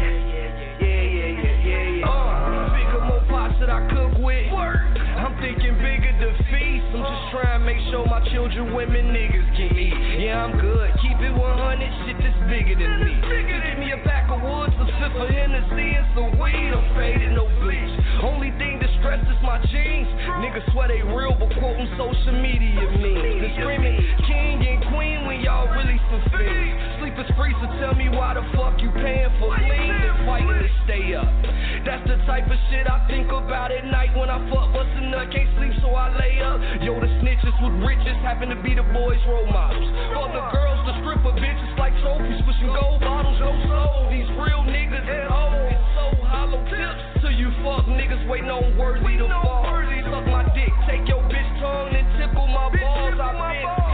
Yeah, 0.00 0.08
yeah, 0.08 0.48
yeah, 0.72 0.80
yeah, 0.80 1.36
yeah, 1.36 1.60
yeah, 1.60 2.00
yeah. 2.00 2.72
Bigger, 2.72 3.04
more 3.04 3.20
pots 3.28 3.52
that 3.60 3.68
I 3.68 3.84
cook 3.92 4.16
with. 4.16 4.48
I'm 4.48 5.36
thinking 5.44 5.76
bigger 5.76 6.16
defeats. 6.16 6.88
I'm 6.88 7.04
just 7.04 7.24
trying 7.36 7.60
to 7.60 7.66
make 7.68 7.76
sure 7.92 8.08
my 8.08 8.24
children, 8.32 8.72
women, 8.72 9.12
niggas 9.12 9.44
can 9.60 9.76
eat. 9.76 10.24
Yeah, 10.24 10.40
I'm 10.40 10.56
good. 10.56 10.88
Keep 11.04 11.20
it 11.20 11.36
100. 11.36 11.84
Shit 12.08 12.16
that's 12.16 12.40
bigger 12.48 12.72
than 12.80 13.04
me. 13.04 13.20
You 13.28 13.44
give 13.44 13.76
me 13.76 13.92
a 13.92 14.00
pack 14.08 14.32
of 14.32 14.40
woods, 14.40 14.72
a 14.80 14.88
sip 14.96 15.12
of 15.20 15.28
Hennessy, 15.28 16.00
and 16.00 16.08
some 16.16 16.32
weed. 16.40 16.72
I'm 16.72 16.80
faded, 16.96 17.36
no 17.36 17.44
bleach. 17.60 17.92
Only 18.24 18.56
thing 18.56 18.80
that 18.80 18.88
stresses 19.04 19.36
my 19.44 19.60
jeans. 19.68 20.08
Niggas 20.40 20.64
swear 20.72 20.88
they 20.88 21.04
real, 21.04 21.36
but 21.36 21.52
quoting 21.60 21.92
social 22.00 22.40
media 22.40 22.88
memes. 22.96 23.44
The 23.44 23.52
screaming 23.60 24.00
king 24.24 24.56
and 24.64 24.65
queen 24.65 24.65
when 24.65 24.65
y'all 25.46 25.70
really 25.70 25.94
some 26.10 26.26
fiends. 26.34 26.74
Sleepers 26.98 27.30
free, 27.38 27.54
so 27.62 27.70
tell 27.78 27.94
me 27.94 28.10
why 28.10 28.34
the 28.34 28.42
fuck 28.58 28.82
you 28.82 28.90
paying 28.98 29.30
for 29.38 29.54
lean 29.54 29.94
and 29.94 30.26
fighting 30.26 30.58
to 30.58 30.70
stay 30.82 31.14
up. 31.14 31.30
That's 31.86 32.02
the 32.02 32.18
type 32.26 32.50
of 32.50 32.58
shit 32.66 32.90
I 32.90 33.06
think 33.06 33.30
about 33.30 33.70
at 33.70 33.86
night 33.86 34.10
when 34.18 34.26
I 34.26 34.42
fuck 34.50 34.74
bustin' 34.74 35.14
nut. 35.14 35.30
Can't 35.30 35.46
sleep, 35.54 35.78
so 35.78 35.94
I 35.94 36.10
lay 36.18 36.42
up. 36.42 36.58
Yo, 36.82 36.98
the 36.98 37.06
snitches 37.22 37.54
with 37.62 37.78
riches 37.86 38.18
happen 38.26 38.50
to 38.50 38.58
be 38.58 38.74
the 38.74 38.82
boys' 38.90 39.22
role 39.30 39.46
models. 39.46 39.86
Fuck 40.18 40.34
the 40.34 40.44
girls, 40.50 40.82
the 40.82 40.94
stripper 41.06 41.34
bitches 41.38 41.70
like 41.78 41.94
trophies, 42.02 42.42
pushing 42.42 42.74
gold 42.74 42.98
bottles, 43.06 43.38
no 43.38 43.54
soul. 43.70 44.10
These 44.10 44.26
real 44.34 44.66
niggas 44.66 45.06
and 45.06 45.30
hoes. 45.30 45.70
It's 45.70 45.86
so 45.94 46.06
hollow 46.26 46.58
tips 46.66 47.22
till 47.22 47.30
you 47.38 47.54
fuck 47.62 47.86
niggas 47.86 48.26
waiting 48.26 48.50
on 48.50 48.74
worthy 48.74 49.14
to 49.22 49.30
fall. 49.30 49.62
Suck 50.10 50.26
my 50.26 50.42
dick, 50.58 50.74
take 50.90 51.06
your 51.06 51.22
bitch 51.30 51.50
tongue 51.62 51.94
and 51.94 52.06
tickle 52.18 52.50
my 52.50 52.66
balls. 52.74 53.14
I 53.14 53.30
been 53.30 53.85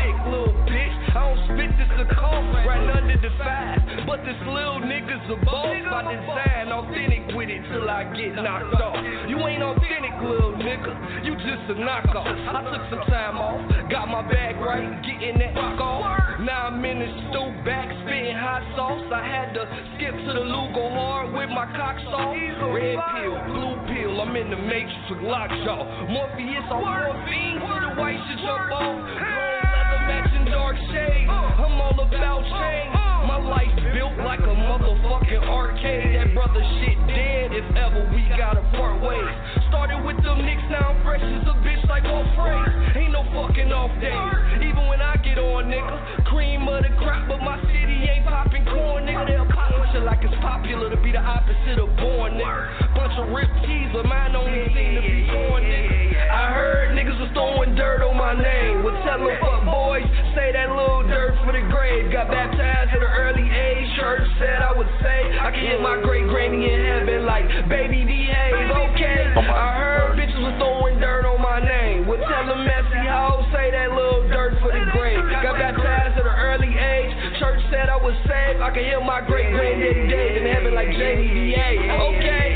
this 2.09 2.19
right 2.19 2.97
under 2.97 3.17
the 3.17 3.31
five. 3.39 3.82
But 4.07 4.25
this 4.25 4.37
little 4.49 4.81
nigga's 4.81 5.25
a 5.29 5.37
boss 5.45 5.77
by 5.91 6.03
design, 6.09 6.73
authentic 6.73 7.37
with 7.37 7.49
it 7.49 7.63
till 7.69 7.89
I 7.89 8.05
get 8.17 8.35
knocked 8.41 8.75
off. 8.81 8.97
You 9.29 9.37
ain't 9.45 9.63
authentic, 9.63 10.17
little 10.21 10.57
nigga. 10.57 11.25
You 11.25 11.37
just 11.37 11.71
a 11.71 11.77
knockoff. 11.77 12.25
I 12.25 12.61
took 12.73 12.85
some 12.89 13.05
time 13.13 13.37
off, 13.37 13.61
got 13.91 14.09
my 14.09 14.23
bag 14.25 14.57
right, 14.57 14.89
getting 15.05 15.39
that 15.39 15.55
rock 15.55 15.81
off. 15.81 16.41
Now 16.41 16.73
I'm 16.73 16.85
in 16.85 16.99
the 16.99 17.11
stoop 17.31 17.53
back, 17.65 17.87
spitting 18.03 18.35
hot 18.35 18.65
sauce. 18.77 19.05
I 19.13 19.23
had 19.23 19.53
to 19.55 19.69
skip 19.95 20.17
to 20.17 20.33
the 20.35 20.45
Lugo 20.45 20.89
hard 20.91 21.33
with 21.37 21.51
my 21.53 21.69
cock 21.77 22.01
sauce. 22.09 22.37
Red 22.73 22.97
pill, 22.97 23.37
blue 23.53 23.77
pill, 23.93 24.21
I'm 24.21 24.35
in 24.35 24.51
the 24.51 24.57
matrix 24.57 25.05
with 25.13 25.21
lockjaw. 25.21 26.09
Morpheus 26.09 26.67
on 26.73 26.81
morphine, 26.81 27.61
so 27.61 27.75
the 27.77 27.93
white 28.01 28.19
shit 28.25 28.41
jump 28.41 28.73
on. 28.73 29.05
Long 29.05 29.53
leather 29.69 30.03
matching 30.09 30.47
dark 30.49 30.77
shades. 30.91 31.29
I'm 31.29 31.77
all 31.77 31.95
about 32.01 32.43
change. 32.49 33.12
My 33.33 33.41
life 33.41 33.73
built 33.97 34.13
like 34.29 34.45
a 34.45 34.53
motherfucking 34.53 35.41
arcade. 35.49 36.21
That 36.21 36.37
brother 36.37 36.61
shit 36.77 37.01
dead 37.09 37.49
if 37.57 37.65
ever 37.81 38.05
we 38.13 38.29
gotta 38.37 38.61
part 38.77 39.01
ways. 39.01 39.25
Started 39.73 40.05
with 40.05 40.21
them 40.21 40.45
nicks, 40.45 40.61
now 40.69 40.93
I'm 40.93 41.01
fresh 41.01 41.25
as 41.25 41.49
a 41.49 41.57
bitch 41.65 41.81
like 41.89 42.05
all 42.05 42.29
phrase. 42.37 42.77
Ain't 42.93 43.17
no 43.17 43.25
fucking 43.33 43.73
off 43.73 43.89
days. 44.05 44.69
Even 44.69 44.85
when 44.85 45.01
I 45.01 45.17
get 45.25 45.41
on, 45.41 45.65
nigga. 45.73 46.29
Cream 46.29 46.69
of 46.69 46.85
the 46.85 46.93
crop, 47.01 47.25
but 47.25 47.41
my 47.41 47.57
city 47.73 48.05
ain't 48.05 48.29
popping 48.29 48.69
corn, 48.69 49.09
nigga. 49.09 49.25
They'll 49.25 49.49
pop 49.49 49.73
shit 49.97 50.05
like 50.05 50.21
it's 50.21 50.37
popular 50.45 50.93
to 50.93 51.01
be 51.01 51.17
the 51.17 51.25
opposite 51.25 51.81
of 51.81 51.89
born, 51.97 52.37
nigga. 52.37 52.93
Bunch 52.93 53.17
of 53.17 53.33
ripped 53.33 53.65
tees, 53.65 53.89
but 53.97 54.05
mine 54.05 54.37
only 54.37 54.69
seem 54.77 54.93
to 54.93 55.01
be 55.01 55.25
torn, 55.33 55.65
nigga. 55.65 56.21
I 56.21 56.53
heard 56.53 56.92
throwing 57.33 57.75
dirt 57.75 58.05
on 58.05 58.17
my 58.17 58.37
name. 58.37 58.85
Well, 58.85 58.97
tell 59.05 59.19
them 59.19 59.33
fuck 59.41 59.65
boys, 59.65 60.05
say 60.37 60.53
that 60.53 60.69
little 60.71 61.03
dirt 61.09 61.37
for 61.45 61.53
the 61.53 61.65
grave. 61.73 62.13
Got 62.13 62.29
baptized 62.29 62.93
at 62.93 63.01
an 63.01 63.13
early 63.13 63.49
age. 63.49 63.89
Church 63.97 64.25
said 64.39 64.61
I 64.63 64.73
would 64.73 64.89
say 65.01 65.19
I 65.41 65.51
can 65.51 65.65
hit 65.65 65.81
my 65.81 66.01
great 66.01 66.29
granny 66.29 66.69
in 66.69 66.81
heaven 66.81 67.27
like 67.27 67.49
baby 67.69 68.05
behave. 68.05 68.71
Okay, 68.93 69.33
I 69.37 69.69
heard 69.77 70.17
bitches 70.17 70.41
was 70.41 70.57
throwing 70.61 71.01
dirt 71.01 71.25
on 71.25 71.41
my 71.41 71.61
name. 71.61 72.07
Would 72.09 72.21
tell 72.21 72.47
them 72.47 72.65
messy 72.65 73.05
hoes 73.09 73.45
say 73.53 73.73
that 73.73 73.93
little 73.93 74.29
dirt 74.29 74.61
for 74.61 74.73
the 74.73 74.85
grave. 74.93 75.21
Got 75.43 75.57
baptized 75.57 76.21
at 76.21 76.25
an 76.25 76.37
early 76.37 76.73
age. 76.73 77.13
Church 77.41 77.61
said 77.73 77.89
I 77.89 77.97
was 77.97 78.15
saved. 78.29 78.61
I 78.61 78.71
can 78.71 78.85
hear 78.85 79.01
my 79.01 79.21
great 79.25 79.51
granddaddy 79.53 80.09
Dave 80.09 80.37
in 80.37 80.47
heaven 80.49 80.75
like 80.75 80.89
Jamie 80.93 81.33
B.A. 81.33 81.71
Okay, 81.89 82.49
oh 82.49 82.52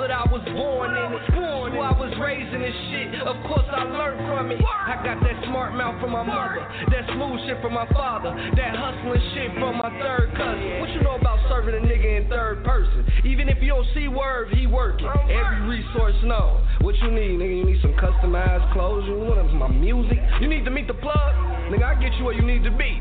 but 0.00 0.08
I 0.08 0.24
was 0.32 0.40
born 0.56 0.96
in 0.96 1.12
it. 1.12 1.24
Born, 1.36 1.76
I 1.76 1.92
was 1.92 2.08
raised 2.16 2.48
in 2.56 2.64
this 2.64 2.72
shit. 2.88 3.20
Of 3.20 3.36
course 3.44 3.68
I 3.68 3.84
learned 3.84 4.24
from 4.24 4.48
it. 4.48 4.56
I 4.64 4.96
got 5.04 5.20
that 5.20 5.36
smart 5.44 5.76
mouth 5.76 6.00
from 6.00 6.16
my 6.16 6.24
mother, 6.24 6.64
that 6.88 7.04
smooth 7.12 7.36
shit 7.44 7.60
from 7.60 7.76
my 7.76 7.84
father, 7.92 8.32
that 8.32 8.72
hustling 8.80 9.20
shit 9.36 9.52
from 9.60 9.76
my 9.76 9.92
third 10.00 10.32
cousin. 10.40 10.80
What 10.80 10.88
you 10.96 11.04
know 11.04 11.20
about 11.20 11.36
serving 11.52 11.76
a 11.76 11.84
nigga 11.84 12.16
in 12.16 12.32
third 12.32 12.64
person? 12.64 13.04
Even 13.28 13.52
if 13.52 13.60
you 13.60 13.76
don't 13.76 13.84
see 13.92 14.08
words, 14.08 14.48
he 14.56 14.64
working. 14.64 15.04
Every 15.04 15.68
resource 15.68 16.16
known. 16.24 16.64
What 16.80 16.96
you 17.04 17.12
need, 17.12 17.36
nigga? 17.36 17.60
You 17.60 17.66
need 17.68 17.84
some 17.84 17.92
customized 18.00 18.72
clothes. 18.72 19.04
You 19.04 19.20
want 19.20 19.52
my 19.52 19.68
music? 19.68 20.16
You 20.40 20.48
need 20.48 20.64
to 20.64 20.72
meet 20.72 20.88
the 20.88 20.96
plug, 20.96 21.36
nigga. 21.68 21.84
I 21.84 22.00
get 22.00 22.16
you 22.16 22.24
where 22.24 22.32
you 22.32 22.46
need 22.48 22.64
to 22.64 22.72
be. 22.72 22.96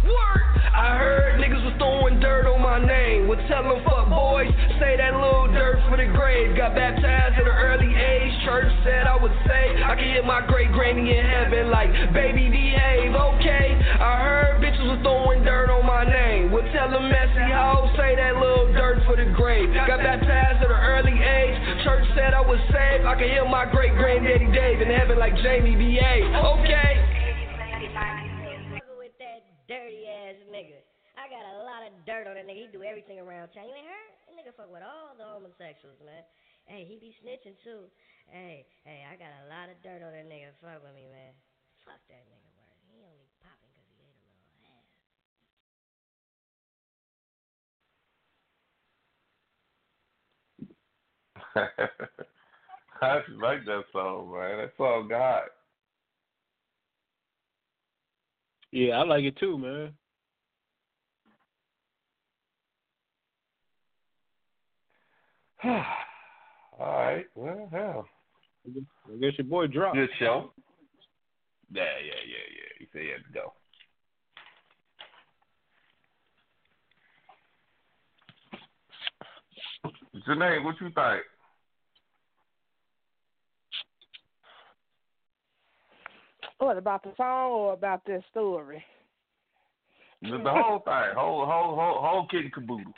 I 0.00 0.96
heard 0.96 1.36
niggas 1.36 1.60
was 1.60 1.76
throwing 1.76 2.20
dirt 2.20 2.48
on 2.48 2.64
my 2.64 2.80
name. 2.80 3.28
Would 3.28 3.44
tell 3.52 3.60
them 3.60 3.84
fuck 3.84 4.08
boys, 4.08 4.48
say 4.80 4.96
that 4.96 5.12
little 5.12 5.52
dirt 5.52 5.76
for 5.92 6.00
the 6.00 6.08
grave. 6.16 6.56
Got 6.56 6.72
baptized 6.72 7.36
at 7.36 7.44
an 7.44 7.52
early 7.52 7.92
age. 7.92 8.32
Church 8.48 8.72
said 8.80 9.04
I 9.04 9.20
would 9.20 9.34
say 9.44 9.76
I 9.76 9.92
can 10.00 10.24
my 10.24 10.40
great 10.48 10.72
granny 10.72 11.04
in 11.04 11.24
heaven 11.26 11.68
like 11.68 11.92
baby 12.16 12.48
behave. 12.48 13.12
Okay, 13.12 13.66
I 14.00 14.24
heard 14.24 14.64
bitches 14.64 14.88
was 14.88 15.00
throwing 15.04 15.44
dirt 15.44 15.68
on 15.68 15.84
my 15.84 16.08
name. 16.08 16.48
Would 16.52 16.72
tell 16.72 16.88
them 16.88 17.12
messy 17.12 17.44
hoes, 17.52 17.92
say 18.00 18.16
that 18.16 18.40
little 18.40 18.72
dirt 18.72 19.04
for 19.04 19.20
the 19.20 19.28
grave. 19.36 19.68
Got 19.74 20.00
baptized 20.00 20.64
at 20.64 20.70
an 20.70 20.80
early 20.80 21.18
age. 21.20 21.84
Church 21.84 22.08
said 22.16 22.32
I 22.32 22.40
was 22.40 22.60
saved. 22.72 23.04
I 23.04 23.20
can 23.20 23.28
hear 23.28 23.44
my 23.44 23.68
great 23.68 23.92
granddaddy 24.00 24.48
Dave 24.48 24.80
in 24.80 24.88
heaven 24.88 25.18
like 25.18 25.36
Jamie 25.44 25.76
B.A. 25.76 26.24
Okay. 26.56 27.09
Of 31.92 32.04
dirt 32.06 32.26
on 32.30 32.34
that 32.38 32.46
nigga. 32.46 32.66
He 32.66 32.72
do 32.72 32.82
everything 32.82 33.18
around 33.18 33.50
town. 33.50 33.66
You 33.68 33.74
ain't 33.74 33.86
heard? 33.90 34.12
That 34.26 34.34
nigga 34.38 34.54
fuck 34.54 34.70
with 34.70 34.82
all 34.86 35.14
the 35.18 35.26
homosexuals, 35.26 35.98
man. 36.04 36.22
Hey, 36.66 36.86
he 36.86 36.96
be 37.02 37.14
snitching 37.18 37.58
too. 37.64 37.90
Hey, 38.30 38.66
hey, 38.86 39.02
I 39.10 39.16
got 39.18 39.34
a 39.42 39.50
lot 39.50 39.68
of 39.68 39.76
dirt 39.82 40.02
on 40.06 40.14
that 40.14 40.26
nigga. 40.30 40.54
Fuck 40.62 40.82
with 40.86 40.94
me, 40.94 41.10
man. 41.10 41.34
Fuck 41.84 41.98
that 42.08 42.24
nigga, 42.30 42.50
word. 42.54 42.78
He 42.94 43.02
only 43.02 43.26
popping 43.42 43.70
'cause 43.74 43.90
he 43.90 44.06
ate 44.06 44.14
a 44.14 44.30
little 44.30 44.62
ass. 51.74 51.90
I 53.02 53.18
actually 53.18 53.36
like 53.36 53.64
that 53.66 53.84
song, 53.92 54.32
man. 54.32 54.58
That 54.58 54.72
song 54.76 55.08
God. 55.08 55.48
Yeah, 58.72 58.98
I 58.98 59.04
like 59.04 59.24
it 59.24 59.36
too, 59.38 59.58
man. 59.58 59.94
All 65.64 65.84
right. 66.78 67.24
Well, 67.34 67.68
hell. 67.70 68.08
I 68.66 69.16
guess 69.20 69.32
your 69.38 69.46
boy 69.46 69.66
dropped. 69.66 69.96
Good 69.96 70.08
show. 70.18 70.52
Yeah, 71.72 71.82
yeah, 71.82 72.20
yeah, 72.26 72.46
yeah. 72.54 72.68
He 72.78 72.86
said 72.92 73.02
he 73.02 73.08
had 73.08 73.24
to 73.26 73.32
go. 73.32 73.52
Janae, 80.28 80.64
what 80.64 80.74
you 80.80 80.88
think? 80.88 81.22
What 86.58 86.76
about 86.76 87.02
the 87.02 87.12
song 87.16 87.52
or 87.52 87.72
about 87.72 88.04
this 88.04 88.22
story? 88.30 88.84
The, 90.22 90.30
the 90.30 90.50
whole 90.50 90.80
thing, 90.80 91.14
whole, 91.16 91.46
whole, 91.46 91.74
whole, 91.74 91.98
whole 92.00 92.26
kid 92.30 92.44
and 92.44 92.52
caboodle. 92.52 92.92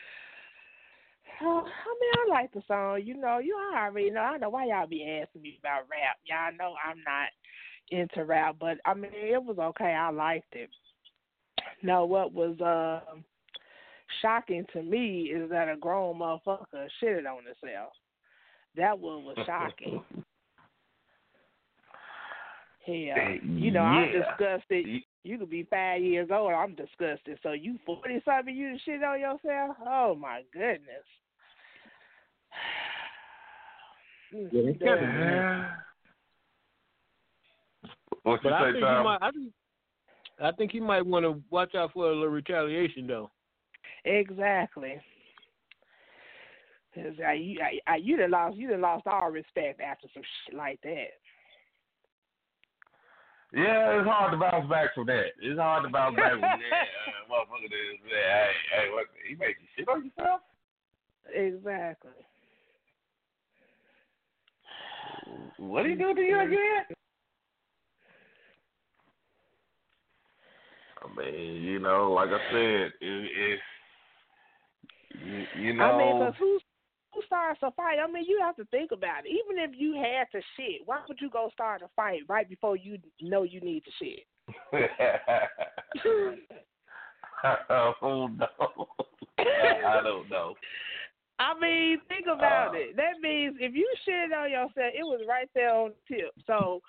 Oh, 1.44 1.64
I 1.66 1.94
mean, 2.01 2.12
I 2.14 2.40
like 2.40 2.52
the 2.52 2.62
song. 2.69 3.01
You 3.05 3.16
know, 3.16 3.39
you 3.39 3.59
already 3.74 4.10
know. 4.10 4.20
I 4.20 4.39
know 4.39 4.51
why 4.51 4.66
y'all 4.66 4.86
be 4.86 5.02
asking 5.05 5.43
me 5.43 5.59
about 5.60 5.89
rap. 5.90 6.19
Y'all 6.24 6.56
know 6.56 6.77
I'm 6.85 6.98
not 7.05 7.31
into 7.90 8.24
rap, 8.24 8.56
but 8.60 8.78
I 8.85 8.94
mean, 8.94 9.10
it 9.12 9.43
was 9.43 9.59
okay. 9.59 9.93
I 9.93 10.10
liked 10.10 10.55
it. 10.55 10.70
Now, 11.82 12.05
what 12.05 12.32
was 12.32 12.60
uh, 12.60 13.01
shocking 14.20 14.64
to 14.73 14.82
me 14.82 15.32
is 15.35 15.51
that 15.51 15.69
a 15.69 15.77
grown 15.77 16.19
motherfucker 16.19 16.89
shitted 17.02 17.27
on 17.27 17.44
himself. 17.44 17.93
That 18.77 18.98
one 18.98 19.24
was 19.24 19.36
shocking. 19.44 20.02
Hell, 22.86 23.36
you 23.43 23.70
know, 23.70 23.82
I'm 23.82 24.12
Yeah. 24.12 24.23
disgusted. 24.23 24.86
You 25.24 25.39
could 25.39 25.51
be 25.51 25.62
five 25.64 26.02
years 26.02 26.31
old. 26.32 26.52
I'm 26.52 26.74
disgusted. 26.74 27.39
So 27.43 27.52
you 27.52 27.78
forty 27.86 28.20
something, 28.24 28.56
you 28.56 28.77
shit 28.85 29.05
on 29.05 29.20
yourself? 29.20 29.77
Oh 29.86 30.16
my 30.16 30.43
goodness. 30.52 31.06
Mm, 32.52 32.93
Yeah, 34.32 34.48
they 34.52 34.72
kept 34.72 34.82
it, 34.82 35.00
dude. 35.00 35.14
man. 35.14 35.70
What 38.22 38.42
you 38.44 38.50
But 38.50 38.52
I 38.54 38.60
say, 38.68 38.72
think 38.72 38.82
might. 38.84 39.18
I 39.20 39.30
think, 39.30 39.52
I 40.40 40.52
think 40.52 40.72
he 40.72 40.80
might 40.80 41.04
want 41.04 41.24
to 41.24 41.42
watch 41.50 41.74
out 41.74 41.92
for 41.92 42.06
a 42.10 42.14
little 42.14 42.28
retaliation, 42.28 43.06
though. 43.06 43.30
Exactly. 44.04 45.00
'Cause 46.94 47.14
I, 47.26 47.32
you, 47.32 47.59
I, 47.60 47.92
I, 47.92 47.96
you 47.96 48.18
done 48.18 48.32
lost, 48.32 48.56
you 48.59 48.68
done 48.68 48.82
lost 48.82 49.06
all 49.06 49.30
respect 49.30 49.80
after 49.80 50.09
some 50.12 50.22
shit 50.44 50.54
like 50.54 50.78
that. 50.82 51.09
Yeah, 53.54 53.98
it's 53.98 54.09
hard 54.09 54.32
to 54.32 54.38
bounce 54.38 54.68
back 54.68 54.94
from 54.94 55.06
that. 55.06 55.32
It's 55.40 55.59
hard 55.59 55.84
to 55.84 55.90
bounce 55.90 56.16
back 56.16 56.32
from 56.32 56.40
that. 56.42 56.52
Uh, 56.52 57.32
motherfucker, 57.32 57.68
this, 57.70 58.00
hey, 58.10 58.50
hey, 58.72 58.90
what? 58.92 59.06
He 59.26 59.34
made 59.36 59.56
you 59.60 59.66
shit 59.76 59.88
on 59.88 60.04
yourself? 60.04 60.40
Exactly. 61.34 62.10
What 65.59 65.86
he 65.86 65.94
do 65.94 66.14
to 66.14 66.20
you 66.20 66.40
again? 66.40 66.84
I 71.02 71.20
mean, 71.20 71.62
you 71.62 71.78
know, 71.78 72.12
like 72.12 72.28
I 72.28 72.38
said, 72.52 72.92
it, 73.00 73.00
it 73.00 73.60
you, 75.24 75.46
you 75.60 75.72
know, 75.74 75.84
I 75.84 75.98
mean, 75.98 76.18
'cause 76.18 76.34
who 76.38 76.60
who 77.12 77.22
starts 77.26 77.60
a 77.62 77.70
fight? 77.72 77.98
I 77.98 78.06
mean, 78.10 78.24
you 78.26 78.40
have 78.40 78.56
to 78.56 78.64
think 78.66 78.92
about 78.92 79.26
it. 79.26 79.30
Even 79.30 79.59
if 79.62 79.72
you 79.78 79.94
had 79.94 80.30
to 80.32 80.40
shit, 80.56 80.82
why 80.86 81.00
would 81.09 81.20
you 81.20 81.28
go 81.28 81.50
start 81.52 81.82
a 81.82 81.88
fight 81.94 82.22
right 82.28 82.48
before 82.48 82.76
you 82.76 82.98
know 83.20 83.42
you 83.42 83.60
need 83.60 83.84
to 83.84 83.90
shit? 83.98 84.26
oh 88.02 88.28
no, 88.28 88.46
I 89.38 90.00
don't 90.02 90.30
know. 90.30 90.54
Mean, 91.62 91.98
think 92.09 92.26
about 92.26 92.74
Uh. 92.74 92.78
it. 92.78 92.97
That 92.97 93.20
means 93.22 93.56
if 93.60 93.74
you 93.74 93.86
shit 94.05 94.32
on 94.32 94.51
yourself, 94.51 94.72
it 94.76 95.05
was 95.06 95.22
right 95.28 95.48
there 95.55 95.72
on 95.72 95.93
the 96.09 96.16
tip. 96.16 96.30
So 96.47 96.82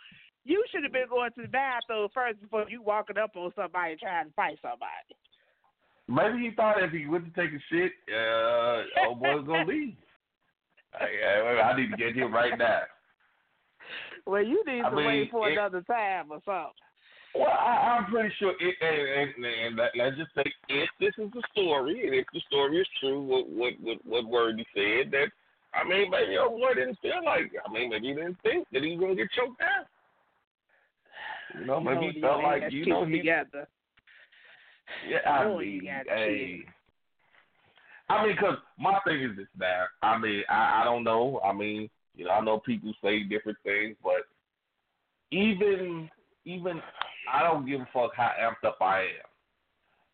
you 0.45 0.64
should 0.72 0.84
have 0.84 0.91
been 0.91 1.08
going 1.08 1.32
to 1.34 1.41
the 1.44 1.48
bathroom 1.48 2.10
first 2.14 2.41
before 2.41 2.66
you 2.68 2.82
walking 2.82 3.18
up 3.18 3.36
on 3.36 3.52
somebody 3.56 3.95
trying 3.98 4.28
to 4.28 4.34
fight 4.34 4.58
somebody. 4.62 5.14
Maybe 6.08 6.50
he 6.50 6.56
thought 6.56 6.82
if 6.84 6.91
he 6.91 7.06
went 7.08 7.26
to 7.34 7.40
take 7.40 7.54
a 7.54 7.62
shit, 7.70 7.91
uh, 8.14 8.84
old 9.08 9.20
boy's 9.22 9.45
gonna 9.45 9.66
leave. 9.66 9.95
I, 11.00 11.06
I, 11.06 11.72
I 11.72 11.78
need 11.78 11.91
to 11.91 11.98
get 11.98 12.16
him 12.16 12.34
right 12.34 12.58
now. 12.58 12.82
Well, 14.26 14.44
you 14.44 14.64
need 14.66 14.82
I 14.82 14.90
to 14.90 14.95
mean, 14.95 15.06
wait 15.06 15.32
for 15.32 15.50
it- 15.50 15.54
another 15.54 15.82
time 15.82 16.32
or 16.32 16.40
something. 16.45 16.74
Well, 17.36 17.50
I, 17.50 17.98
I'm 17.98 18.06
pretty 18.12 18.34
sure, 18.38 18.54
it, 18.60 18.76
and, 18.80 19.46
and, 19.46 19.46
and 19.46 19.76
let, 19.76 19.92
let's 19.98 20.18
just 20.18 20.30
say 20.36 20.44
if 20.70 20.90
this 21.00 21.14
is 21.18 21.32
the 21.34 21.42
story, 21.52 22.06
and 22.06 22.14
if 22.14 22.26
the 22.34 22.42
story 22.48 22.80
is 22.80 22.88
true, 23.00 23.24
what 23.24 23.50
what 23.50 23.74
what, 23.82 23.98
what 24.06 24.26
word 24.30 24.58
he 24.58 24.66
said, 24.74 25.12
that 25.12 25.28
I 25.74 25.88
mean, 25.88 26.12
maybe 26.12 26.34
your 26.34 26.50
boy 26.50 26.76
didn't 26.76 27.00
feel 27.02 27.24
like, 27.26 27.52
I 27.66 27.72
mean, 27.72 27.90
maybe 27.90 28.10
he 28.10 28.14
didn't 28.14 28.38
think 28.44 28.68
that 28.72 28.84
he 28.84 28.92
was 28.92 29.00
gonna 29.00 29.16
get 29.16 29.32
choked 29.32 29.62
out. 29.62 29.88
You 31.60 31.66
know, 31.66 31.80
maybe 31.80 32.14
he 32.14 32.22
felt 32.22 32.44
like, 32.44 32.64
you 32.72 32.86
know, 32.86 33.06
he, 33.06 33.18
got 33.18 33.52
together. 33.52 33.68
yeah, 35.10 35.30
I 35.30 35.48
mean, 35.58 35.82
hey. 35.84 36.60
I 38.10 38.28
mean, 38.28 38.38
cause 38.38 38.58
my 38.78 39.00
thing 39.08 39.22
is 39.24 39.38
this 39.38 39.48
now. 39.58 39.86
I 40.04 40.18
mean, 40.20 40.44
I, 40.50 40.82
I 40.82 40.84
don't 40.84 41.04
know. 41.04 41.40
I 41.44 41.52
mean, 41.54 41.90
you 42.16 42.26
know, 42.26 42.32
I 42.32 42.42
know 42.42 42.60
people 42.60 42.94
say 43.04 43.24
different 43.24 43.58
things, 43.64 43.96
but 44.04 44.28
even 45.32 46.10
even 46.46 46.82
I 47.32 47.44
don't 47.44 47.66
give 47.66 47.82
a 47.82 47.88
fuck 47.94 48.12
how 48.16 48.32
amped 48.40 48.68
up 48.68 48.78
I 48.82 49.02
am. 49.02 49.30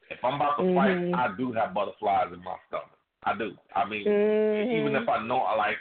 If 0.10 0.24
I'm 0.24 0.36
about 0.36 0.58
to 0.58 0.64
Mhm. 0.64 0.76
fight, 0.76 1.20
I 1.20 1.36
do 1.36 1.52
have 1.54 1.74
butterflies 1.74 2.34
in 2.34 2.44
my 2.44 2.56
stomach. 2.68 2.98
I 3.24 3.36
do. 3.36 3.58
I 3.76 3.86
mean, 3.86 4.06
Mhm. 4.06 4.74
even 4.80 4.96
if 4.96 5.08
I 5.08 5.22
know, 5.24 5.40
I 5.40 5.56
like. 5.56 5.78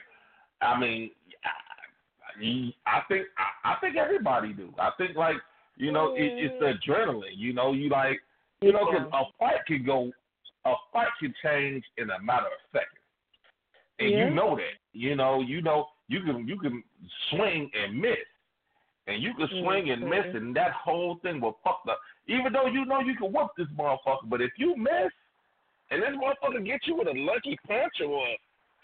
I 0.60 0.78
mean, 0.78 1.10
I, 1.44 2.72
I 2.86 3.00
think 3.08 3.26
I, 3.36 3.72
I 3.72 3.74
think 3.80 3.96
everybody 3.96 4.52
do. 4.52 4.74
I 4.78 4.90
think 4.98 5.16
like 5.16 5.36
You 5.76 5.92
know, 5.92 6.16
it, 6.16 6.32
it's 6.36 6.58
the 6.58 6.74
adrenaline. 6.74 7.36
You 7.36 7.52
know, 7.52 7.72
you 7.72 7.88
like, 7.88 8.20
you 8.60 8.72
know, 8.72 8.84
because 8.90 9.08
a 9.12 9.24
fight 9.38 9.64
can 9.64 9.84
go, 9.84 10.10
a 10.64 10.74
fight 10.92 11.06
can 11.20 11.32
change 11.40 11.84
in 11.98 12.10
a 12.10 12.18
matter 12.20 12.46
of 12.46 12.60
seconds, 12.72 13.00
and 14.00 14.10
Yeah. 14.10 14.24
you 14.24 14.30
know 14.34 14.56
that. 14.56 14.74
You 14.92 15.14
know, 15.14 15.40
you 15.40 15.62
know, 15.62 15.88
you 16.08 16.20
can 16.22 16.48
you 16.48 16.58
can 16.58 16.82
swing 17.30 17.70
and 17.74 17.94
miss, 18.00 18.18
and 19.08 19.22
you 19.22 19.32
can 19.34 19.48
swing 19.62 19.90
and 19.90 20.02
miss, 20.02 20.26
and 20.34 20.54
that 20.54 20.72
whole 20.72 21.18
thing 21.22 21.40
will 21.40 21.58
fuck 21.64 21.80
up. 21.88 21.98
Even 22.28 22.52
though 22.52 22.66
you 22.66 22.84
know 22.84 23.00
you 23.00 23.16
can 23.16 23.32
whoop 23.32 23.50
this 23.56 23.66
motherfucker, 23.76 24.28
but 24.28 24.42
if 24.42 24.50
you 24.58 24.76
miss, 24.76 25.10
and 25.90 26.02
this 26.02 26.10
motherfucker 26.10 26.64
get 26.64 26.80
you 26.84 26.96
with 26.96 27.08
a 27.08 27.14
lucky 27.16 27.58
punch 27.66 27.94
or 28.06 28.26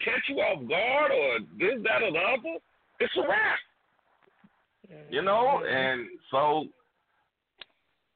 catch 0.03 0.27
you 0.27 0.37
off 0.37 0.67
guard 0.67 1.11
or 1.11 1.39
this, 1.59 1.79
that, 1.83 2.01
or 2.01 2.11
the 2.11 2.17
other, 2.17 2.57
it's 2.99 3.13
a 3.17 3.21
wrap. 3.21 3.59
You 5.11 5.21
know, 5.21 5.61
and 5.67 6.07
so 6.31 6.65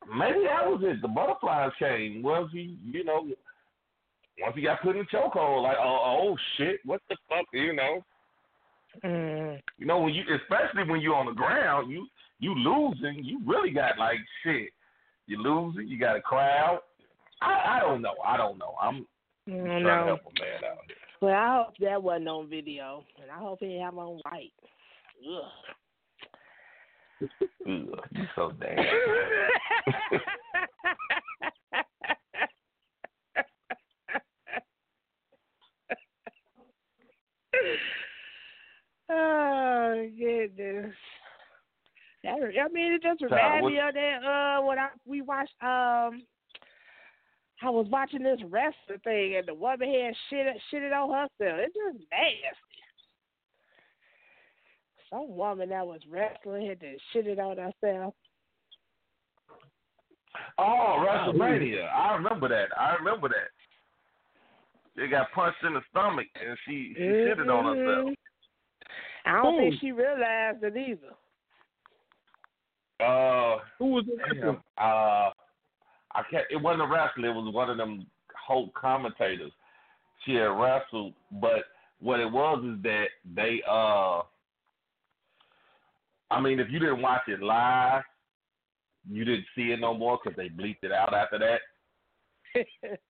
maybe 0.08 0.40
that 0.46 0.66
was 0.66 0.82
it. 0.84 1.02
The 1.02 1.08
butterflies 1.08 1.72
came. 1.78 2.24
Was 2.24 2.50
he, 2.52 2.78
you 2.86 3.04
know, 3.04 3.28
once 4.42 4.56
he 4.56 4.62
got 4.64 4.82
put 4.82 4.96
in 4.96 5.06
chokehold, 5.14 5.64
like, 5.64 5.78
oh, 5.80 6.30
oh 6.32 6.38
shit, 6.58 6.80
what 6.86 7.02
the 7.10 7.18
fuck, 7.28 7.46
you 7.54 7.74
know? 7.74 8.04
Mm. 9.04 9.60
You 9.78 9.86
know, 9.86 10.00
when 10.00 10.14
you, 10.14 10.24
especially 10.42 10.90
when 10.90 11.02
you're 11.02 11.16
on 11.16 11.26
the 11.28 11.34
ground, 11.34 11.92
you 11.92 12.08
you 12.40 12.56
losing, 12.56 13.24
you 13.24 13.40
really 13.46 13.72
got 13.72 13.98
like 13.98 14.18
shit. 14.44 14.70
You 15.28 15.42
losing, 15.42 15.88
you 15.88 16.00
got 16.00 16.16
a 16.16 16.22
crowd. 16.22 16.80
I, 17.42 17.78
I 17.78 17.80
don't 17.80 18.02
know. 18.02 18.16
I 18.26 18.38
don't 18.38 18.58
know. 18.58 18.76
I'm 18.82 19.06
I 19.48 19.52
trying 19.52 19.66
don't 19.66 19.84
to 19.84 19.84
know. 19.84 20.06
help 20.06 20.22
a 20.22 20.40
man 20.40 20.64
out 20.72 20.78
here. 20.88 20.96
Well, 21.22 21.36
I 21.36 21.64
hope 21.64 21.74
that 21.80 22.02
wasn't 22.02 22.30
on 22.30 22.50
video, 22.50 23.04
and 23.22 23.30
I 23.30 23.38
hope 23.40 23.60
he 23.60 23.68
didn't 23.68 23.84
have 23.84 23.98
on 23.98 24.22
white. 24.24 24.54
Ugh. 25.30 25.44
Ugh, 27.22 27.30
you 28.12 28.24
so 28.36 28.52
damn. 28.60 28.78
oh 39.10 40.10
goodness. 40.18 40.94
That, 42.24 42.34
I 42.34 42.68
mean, 42.74 42.94
it 42.94 43.02
just 43.02 43.22
Tyler, 43.22 43.36
reminded 43.36 43.72
me 43.72 43.80
of 43.80 43.94
that. 43.94 44.26
Uh, 44.26 44.66
when 44.66 44.80
I 44.80 44.90
we 45.06 45.22
watched. 45.22 45.54
Um, 45.62 46.24
I 47.62 47.70
was 47.70 47.88
watching 47.90 48.24
this 48.24 48.40
wrestling 48.50 49.00
thing, 49.04 49.36
and 49.36 49.46
the 49.46 49.54
woman 49.54 49.90
had 49.90 50.14
shit 50.30 50.48
shitted 50.72 50.94
on 50.94 51.10
herself. 51.10 51.60
It's 51.60 51.76
just 51.76 52.06
nasty. 52.10 52.60
Some 55.10 55.36
woman 55.36 55.70
that 55.70 55.86
was 55.86 56.00
wrestling 56.10 56.68
had 56.68 56.80
to 56.80 56.96
shit 57.12 57.28
it 57.28 57.40
on 57.40 57.58
herself. 57.58 58.14
Oh, 60.58 61.06
WrestleMania. 61.06 61.92
I 61.92 62.14
remember 62.14 62.48
that. 62.48 62.70
I 62.80 62.96
remember 62.96 63.28
that. 63.30 63.50
They 64.96 65.08
got 65.08 65.32
punched 65.32 65.64
in 65.66 65.74
the 65.74 65.82
stomach 65.90 66.28
and 66.36 66.58
she 66.66 66.94
she 66.96 67.02
shitted 67.02 67.50
on 67.50 67.78
herself. 67.78 68.14
I 69.26 69.42
don't 69.42 69.56
Who? 69.56 69.60
think 69.60 69.82
she 69.82 69.92
realized 69.92 70.64
it 70.64 70.76
either. 70.78 71.14
Uh 73.00 73.60
Who 73.78 73.88
was 73.92 74.06
it? 74.08 74.42
damn, 74.42 74.58
uh 74.78 75.32
I 76.12 76.24
can't 76.30 76.46
it 76.50 76.58
wasn't 76.58 76.84
a 76.84 76.88
wrestler, 76.88 77.30
it 77.30 77.34
was 77.34 77.54
one 77.54 77.70
of 77.70 77.78
them 77.78 78.06
whole 78.48 78.72
commentators. 78.76 79.52
She 80.26 80.34
had 80.34 80.48
wrestled, 80.48 81.14
but 81.32 81.66
what 82.00 82.20
it 82.20 82.32
was 82.32 82.64
is 82.66 82.82
that 82.84 83.06
they 83.36 83.62
uh 83.70 84.22
I 86.32 86.42
mean 86.42 86.60
if 86.60 86.70
you 86.70 86.80
didn't 86.80 87.02
watch 87.02 87.28
it 87.28 87.42
live, 87.42 88.04
you 89.10 89.24
didn't 89.24 89.46
see 89.56 89.72
it 89.72 89.80
no 89.80 89.94
more 89.94 90.20
because 90.22 90.36
they 90.36 90.50
bleeped 90.50 90.84
it 90.84 90.92
out 90.92 91.14
after 91.14 91.40
that. 91.40 91.62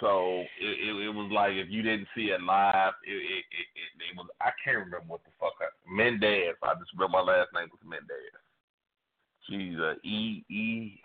So 0.00 0.44
it, 0.60 0.76
it, 0.88 1.06
it 1.06 1.14
was 1.14 1.30
like 1.32 1.52
if 1.52 1.68
you 1.68 1.82
didn't 1.82 2.08
see 2.16 2.32
it 2.32 2.40
live, 2.40 2.94
it 3.06 3.12
it, 3.12 3.44
it, 3.52 4.16
was 4.16 4.26
I 4.40 4.50
can't 4.64 4.78
remember 4.78 5.04
what 5.06 5.20
the 5.24 5.30
fuck 5.38 5.52
I, 5.60 5.68
Mendez. 5.86 6.56
I 6.62 6.74
just 6.80 6.92
remember 6.94 7.18
my 7.18 7.32
last 7.32 7.50
name 7.54 7.68
was 7.70 7.80
Mendez. 7.84 8.32
She's 9.48 9.76
a 9.78 9.94
E 10.06 10.44
E 10.48 11.00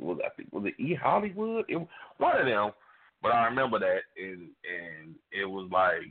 was 0.00 0.18
I 0.24 0.30
think 0.36 0.52
was 0.52 0.66
it 0.66 0.80
E 0.82 0.94
Hollywood? 0.94 1.64
It, 1.68 1.76
one 2.18 2.36
of 2.40 2.46
them, 2.46 2.70
but 3.22 3.32
I 3.32 3.44
remember 3.46 3.78
that 3.78 4.02
and 4.16 4.48
and 4.66 5.14
it 5.32 5.44
was 5.44 5.68
like 5.72 6.10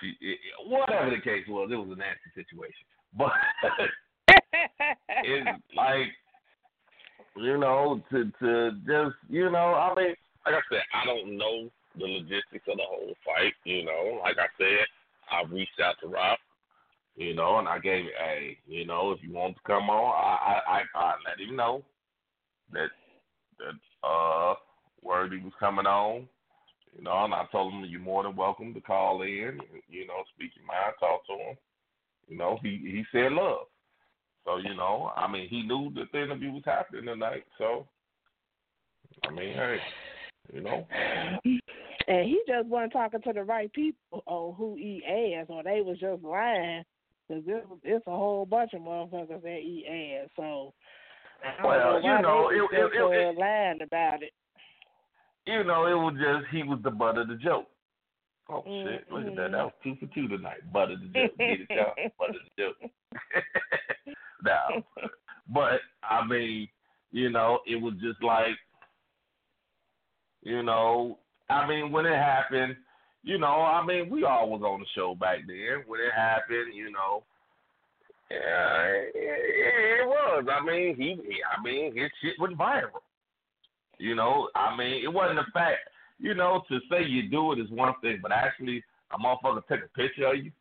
she 0.00 0.14
it- 0.20 0.38
whatever 0.66 1.10
the 1.10 1.20
case 1.22 1.46
was, 1.48 1.70
it 1.72 1.76
was 1.76 1.88
a 1.90 1.96
nasty 1.98 2.30
situation. 2.34 2.86
But 3.16 3.32
it's 5.24 5.62
like 5.76 6.08
you 7.36 7.58
know 7.58 8.02
to 8.10 8.30
to 8.40 8.70
just 8.86 9.16
you 9.28 9.50
know 9.50 9.74
I 9.74 9.94
mean 9.96 10.14
like 10.44 10.54
I 10.54 10.62
said 10.70 10.82
I 10.94 11.04
don't 11.06 11.36
know 11.36 11.70
the 11.98 12.06
logistics 12.06 12.66
of 12.68 12.76
the 12.76 12.88
whole 12.88 13.14
fight. 13.24 13.54
You 13.64 13.84
know, 13.84 14.20
like 14.22 14.36
I 14.38 14.46
said, 14.58 14.86
I 15.30 15.44
reached 15.50 15.80
out 15.82 15.96
to 16.02 16.08
Rob. 16.08 16.38
You 17.16 17.34
know, 17.34 17.58
and 17.58 17.68
I 17.68 17.78
gave 17.78 18.06
hey, 18.18 18.58
you 18.66 18.84
know, 18.86 19.12
if 19.12 19.22
you 19.22 19.32
want 19.32 19.54
to 19.56 19.62
come 19.64 19.88
on, 19.88 20.14
I 20.14 20.60
I 20.68 20.78
I, 20.78 20.98
I 20.98 21.14
let 21.28 21.48
him 21.48 21.56
know 21.56 21.82
that 22.72 22.88
that 23.58 24.06
uh 24.06 24.54
word 25.02 25.32
he 25.32 25.38
was 25.38 25.52
coming 25.60 25.86
on. 25.86 26.26
You 26.96 27.04
know, 27.04 27.24
and 27.24 27.34
I 27.34 27.44
told 27.50 27.72
him 27.72 27.84
you're 27.88 28.00
more 28.00 28.22
than 28.22 28.36
welcome 28.36 28.74
to 28.74 28.80
call 28.80 29.22
in. 29.22 29.60
You 29.88 30.06
know, 30.06 30.22
speak 30.34 30.52
your 30.56 30.66
mind, 30.66 30.94
talk 30.98 31.26
to 31.26 31.32
him. 31.32 31.56
You 32.28 32.36
know, 32.36 32.58
he 32.62 32.70
he 32.82 33.04
said 33.12 33.32
love. 33.32 33.66
So 34.44 34.56
you 34.56 34.74
know, 34.74 35.12
I 35.16 35.30
mean, 35.30 35.48
he 35.48 35.62
knew 35.62 35.92
that 35.94 36.10
the 36.12 36.22
interview 36.22 36.50
was 36.50 36.62
happening 36.64 37.06
tonight. 37.06 37.44
So, 37.58 37.86
I 39.26 39.30
mean, 39.30 39.54
hey, 39.54 39.78
you 40.52 40.60
know, 40.60 40.86
and 41.44 42.28
he 42.28 42.40
just 42.46 42.66
wasn't 42.68 42.92
talking 42.92 43.22
to 43.22 43.32
the 43.32 43.42
right 43.42 43.72
people 43.72 44.22
on 44.26 44.54
who 44.54 44.76
eat 44.78 45.02
ass, 45.08 45.46
or 45.48 45.62
they 45.62 45.80
was 45.80 45.98
just 45.98 46.22
lying. 46.22 46.84
Cause 47.28 47.42
it's, 47.46 47.66
it's 47.84 48.06
a 48.06 48.10
whole 48.10 48.44
bunch 48.44 48.74
of 48.74 48.82
motherfuckers 48.82 49.42
that 49.42 49.58
eat 49.58 49.86
ass. 49.88 50.28
So, 50.36 50.74
Well, 51.64 52.00
know 52.02 52.16
you 52.16 52.22
know, 52.22 52.48
it- 52.50 52.76
it- 52.78 52.92
it- 52.94 53.36
uh, 53.36 53.40
lying 53.40 53.80
about 53.80 54.22
it. 54.22 54.32
you 55.46 55.64
know, 55.64 55.86
it 55.86 55.94
was 55.94 56.14
just 56.20 56.46
he 56.54 56.62
was 56.62 56.80
the 56.82 56.90
butt 56.90 57.16
of 57.16 57.28
the 57.28 57.36
joke. 57.36 57.66
Oh 58.50 58.62
shit! 58.66 59.10
Look 59.10 59.26
at 59.26 59.36
that. 59.36 59.52
That 59.52 59.64
was 59.64 59.72
two 59.82 59.96
for 59.96 60.06
two 60.14 60.28
tonight. 60.28 60.70
Butt 60.70 60.90
of 60.90 61.00
the 61.00 61.06
joke. 61.06 61.38
Get 61.38 61.60
it, 61.62 61.66
y'all? 61.70 61.94
Butt 62.18 62.28
of 62.28 62.36
the 62.56 62.62
joke. 62.62 62.90
now, 64.44 64.84
but 65.48 65.80
I 66.02 66.26
mean, 66.26 66.68
you 67.10 67.30
know, 67.30 67.60
it 67.66 67.76
was 67.76 67.94
just 68.02 68.22
like, 68.22 68.54
you 70.44 70.62
know, 70.62 71.18
I 71.50 71.66
mean, 71.66 71.90
when 71.90 72.06
it 72.06 72.16
happened, 72.16 72.76
you 73.22 73.38
know, 73.38 73.62
I 73.62 73.84
mean, 73.84 74.10
we 74.10 74.24
all 74.24 74.50
was 74.50 74.62
on 74.62 74.80
the 74.80 74.86
show 74.94 75.14
back 75.14 75.38
then. 75.46 75.84
When 75.86 76.00
it 76.00 76.12
happened, 76.14 76.74
you 76.74 76.90
know, 76.92 77.24
yeah, 78.30 78.86
it, 78.86 79.10
it, 79.14 80.06
was. 80.06 80.44
I 80.50 80.64
mean, 80.64 80.96
he, 80.96 81.16
I 81.44 81.62
mean, 81.62 81.96
his 81.96 82.10
shit 82.22 82.38
went 82.38 82.58
viral. 82.58 83.02
You 83.98 84.14
know, 84.14 84.48
I 84.54 84.76
mean, 84.76 85.02
it 85.02 85.12
wasn't 85.12 85.38
a 85.38 85.46
fact. 85.52 85.88
You 86.18 86.34
know, 86.34 86.62
to 86.68 86.78
say 86.90 87.04
you 87.04 87.28
do 87.28 87.52
it 87.52 87.58
is 87.58 87.70
one 87.70 87.94
thing, 88.02 88.18
but 88.22 88.32
actually, 88.32 88.82
a 89.12 89.18
motherfucker 89.18 89.62
take 89.68 89.80
a 89.84 89.98
picture 89.98 90.26
of 90.26 90.36
you 90.36 90.52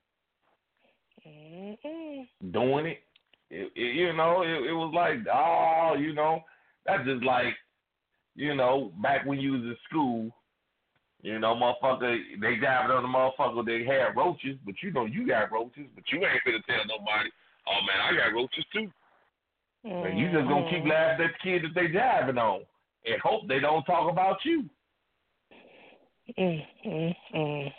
Mhm. 1.26 2.28
doing 2.52 2.86
it. 2.88 3.04
It, 3.50 3.72
it 3.76 3.96
you 3.96 4.14
know, 4.14 4.42
it, 4.42 4.70
it 4.70 4.74
was 4.74 4.94
like, 4.94 5.20
oh, 5.34 5.96
you 5.98 6.14
know, 6.14 6.42
that's 6.86 7.06
just 7.06 7.24
like, 7.24 7.56
you 8.36 8.56
know, 8.56 8.92
back 9.02 9.26
when 9.26 9.40
you 9.40 9.54
was 9.54 9.62
in 9.62 9.78
school, 9.90 10.32
you 11.22 11.40
know, 11.40 11.56
motherfucker, 11.56 12.18
they 12.42 12.56
dived 12.58 12.92
on 12.92 13.04
the 13.04 13.08
motherfucker, 13.08 13.66
they 13.66 13.86
had 13.86 14.16
roaches, 14.16 14.58
but 14.66 14.76
you 14.82 14.92
know 14.92 15.06
you 15.06 15.26
got 15.28 15.52
roaches, 15.52 15.88
but 15.96 16.04
you 16.12 16.20
ain't 16.20 16.42
finna 16.46 16.64
tell 16.66 16.86
nobody, 16.86 17.30
oh 17.68 17.80
man, 17.88 18.02
I 18.02 18.18
got 18.18 18.36
roaches 18.36 18.66
too. 18.74 18.92
And 19.86 20.18
you 20.18 20.32
just 20.32 20.48
gonna 20.48 20.70
keep 20.70 20.84
Mhm. 20.84 20.90
laughing 20.90 21.26
at 21.26 21.32
the 21.34 21.40
kid 21.40 21.64
that 21.64 21.74
they 21.74 21.88
diving 21.88 22.38
on 22.38 22.66
and 23.06 23.22
hope 23.22 23.48
they 23.48 23.60
don't 23.60 23.84
talk 23.84 24.10
about 24.10 24.44
you. 24.46 24.70
Mm, 26.38 26.66
mm, 26.86 27.16
mm. 27.34 27.74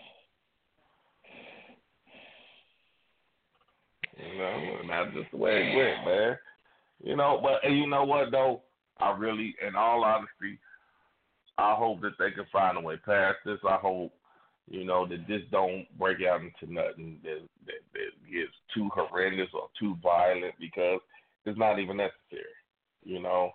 You 4.16 4.38
know, 4.38 4.78
and 4.80 4.90
that's 4.90 5.14
just 5.14 5.30
the 5.30 5.36
way 5.36 5.72
it 5.72 5.76
went, 5.76 6.04
man. 6.06 6.38
You 7.02 7.16
know, 7.16 7.40
but 7.42 7.70
you 7.70 7.86
know 7.86 8.04
what 8.04 8.30
though? 8.30 8.62
I 9.00 9.10
really, 9.16 9.54
in 9.66 9.74
all 9.76 10.04
honesty, 10.04 10.58
I 11.58 11.74
hope 11.74 12.00
that 12.02 12.18
they 12.18 12.30
can 12.30 12.46
find 12.52 12.76
a 12.76 12.80
way 12.80 12.96
past 12.96 13.38
this. 13.44 13.58
I 13.68 13.76
hope, 13.76 14.12
you 14.68 14.84
know, 14.84 15.06
that 15.06 15.26
this 15.28 15.42
don't 15.50 15.86
break 15.98 16.18
out 16.22 16.40
into 16.40 16.72
nothing 16.72 17.18
that 17.22 17.40
that, 17.66 17.82
that 17.92 18.32
gets 18.32 18.52
too 18.74 18.88
horrendous 18.92 19.48
or 19.54 19.68
too 19.78 19.96
violent 20.02 20.54
because 20.58 21.00
it's 21.44 21.58
not 21.58 21.78
even 21.78 21.96
necessary. 21.96 22.54
You 23.04 23.20
know, 23.20 23.50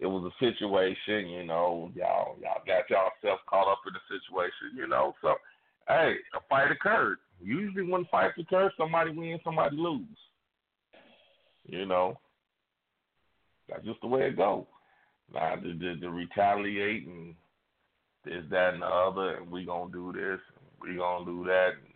it 0.00 0.06
was 0.06 0.30
a 0.30 0.44
situation. 0.44 1.28
You 1.28 1.44
know, 1.44 1.90
y'all 1.94 2.36
y'all 2.42 2.62
got 2.66 2.90
yourself 2.90 3.40
caught 3.48 3.70
up 3.70 3.80
in 3.86 3.92
the 3.94 4.00
situation. 4.08 4.76
You 4.76 4.88
know, 4.88 5.14
so 5.22 5.34
hey, 5.88 6.14
a 6.34 6.40
fight 6.48 6.70
occurred. 6.70 7.18
Usually 7.40 7.88
when 7.88 8.04
fights 8.10 8.38
occur, 8.38 8.70
somebody 8.76 9.12
wins, 9.12 9.40
somebody 9.44 9.76
lose. 9.76 10.06
You 11.66 11.86
know, 11.86 12.18
that's 13.72 13.86
just 13.86 14.00
the 14.00 14.06
way 14.06 14.22
it 14.22 14.36
goes. 14.36 14.64
Now 15.32 15.56
to, 15.56 15.78
to, 15.78 16.00
to 16.00 16.10
retaliate 16.10 17.06
and 17.06 17.34
this, 18.24 18.44
that, 18.50 18.74
and 18.74 18.82
the 18.82 18.86
other, 18.86 19.36
and 19.36 19.50
we 19.50 19.64
gonna 19.64 19.90
do 19.90 20.12
this, 20.12 20.40
we 20.80 20.96
gonna 20.96 21.24
do 21.24 21.44
that, 21.44 21.70
and 21.82 21.92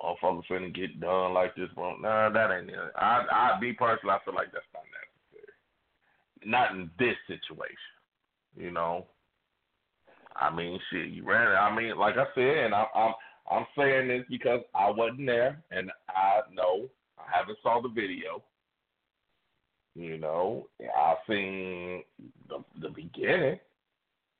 motherfuckers 0.00 0.42
finna 0.50 0.74
get 0.74 1.00
done 1.00 1.34
like 1.34 1.54
this. 1.54 1.68
Well, 1.76 1.96
nah, 2.00 2.30
that 2.30 2.50
ain't 2.50 2.70
it. 2.70 2.76
I, 2.96 3.24
I, 3.30 3.60
be 3.60 3.72
personally, 3.72 4.14
I 4.14 4.24
feel 4.24 4.34
like 4.34 4.52
that's 4.52 4.64
not 4.72 4.82
necessary. 4.90 6.50
Not 6.50 6.72
in 6.72 6.90
this 6.98 7.16
situation, 7.26 7.76
you 8.56 8.70
know. 8.70 9.06
I 10.34 10.54
mean, 10.54 10.80
shit, 10.90 11.10
you 11.10 11.24
ran 11.24 11.52
it. 11.52 11.54
I 11.54 11.74
mean, 11.76 11.96
like 11.96 12.16
I 12.16 12.24
said, 12.34 12.64
and 12.64 12.74
I, 12.74 12.86
I'm, 12.94 13.14
I'm 13.50 13.66
saying 13.76 14.08
this 14.08 14.24
because 14.30 14.60
I 14.74 14.90
wasn't 14.90 15.26
there, 15.26 15.62
and 15.70 15.90
I 16.08 16.40
know 16.52 16.88
I 17.18 17.38
haven't 17.38 17.58
saw 17.62 17.80
the 17.80 17.88
video. 17.88 18.42
You 19.94 20.16
know, 20.16 20.66
I 20.80 21.14
seen 21.28 22.02
the 22.48 22.64
the 22.80 22.88
beginning. 22.88 23.58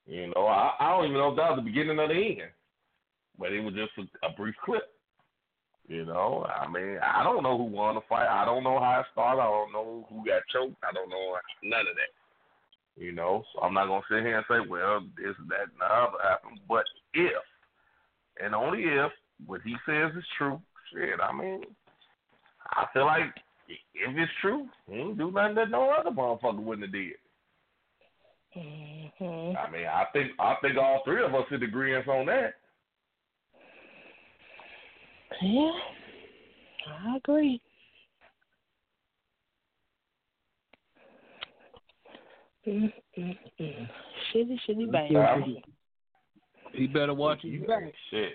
You 0.07 0.33
know, 0.35 0.47
I, 0.47 0.75
I 0.81 0.91
don't 0.91 1.05
even 1.07 1.19
know 1.19 1.31
if 1.31 1.37
that 1.37 1.51
was 1.51 1.59
the 1.59 1.71
beginning 1.71 1.99
or 1.99 2.09
the 2.09 2.15
end, 2.15 2.51
but 3.39 3.53
it 3.53 3.61
was 3.61 3.75
just 3.75 3.93
a, 3.99 4.27
a 4.27 4.33
brief 4.33 4.55
clip. 4.65 4.89
You 5.89 6.07
know, 6.07 6.47
I 6.49 6.67
mean, 6.71 6.99
I 7.03 7.23
don't 7.23 7.43
know 7.43 7.59
who 7.59 7.65
won 7.65 7.97
the 7.97 8.01
fight. 8.09 8.27
I 8.27 8.45
don't 8.45 8.65
know 8.65 8.79
how 8.81 9.01
it 9.01 9.07
started. 9.13 9.43
I 9.43 9.47
don't 9.47 9.73
know 9.73 10.07
who 10.09 10.25
got 10.25 10.43
choked. 10.53 10.77
I 10.83 10.93
don't 10.93 11.11
know 11.11 11.37
none 11.63 11.81
of 11.81 11.97
that. 11.97 13.03
You 13.03 13.13
know, 13.13 13.43
so 13.53 13.63
I'm 13.63 13.75
not 13.75 13.87
gonna 13.87 14.03
sit 14.11 14.23
here 14.23 14.37
and 14.37 14.47
say, 14.49 14.69
well, 14.69 15.01
this, 15.17 15.35
that, 15.49 15.85
other 15.85 16.19
happened. 16.23 16.61
But 16.69 16.85
if, 17.15 17.43
and 18.43 18.55
only 18.55 18.85
if, 18.85 19.13
what 19.47 19.61
he 19.65 19.75
says 19.87 20.13
is 20.17 20.25
true, 20.39 20.61
shit, 20.93 21.19
I 21.23 21.33
mean, 21.33 21.63
I 22.71 22.87
feel 22.93 23.07
like 23.07 23.35
if 23.69 24.17
it's 24.17 24.33
true, 24.41 24.67
he 24.89 24.95
ain't 24.95 25.19
do 25.19 25.31
nothing 25.31 25.55
that 25.57 25.71
no 25.71 25.91
other 25.91 26.11
motherfucker 26.11 26.63
wouldn't 26.63 26.87
have 26.87 26.93
did. 26.93 27.15
Mm-hmm. 28.57 29.57
I 29.57 29.71
mean, 29.71 29.87
I 29.87 30.05
think 30.13 30.33
I 30.39 30.57
think 30.61 30.77
all 30.77 31.03
three 31.05 31.25
of 31.25 31.35
us 31.35 31.45
should 31.49 31.63
agree 31.63 31.95
on 31.97 32.27
that. 32.27 32.55
Yeah, 35.41 35.73
I 36.89 37.17
agree. 37.17 37.61
Shitty, 42.67 42.93
shitty 44.35 44.93
bang. 44.93 45.63
He 46.73 46.87
better 46.87 47.15
watch 47.15 47.43
his 47.43 47.53
You 47.53 47.67
back. 47.67 47.83
shit. 48.11 48.33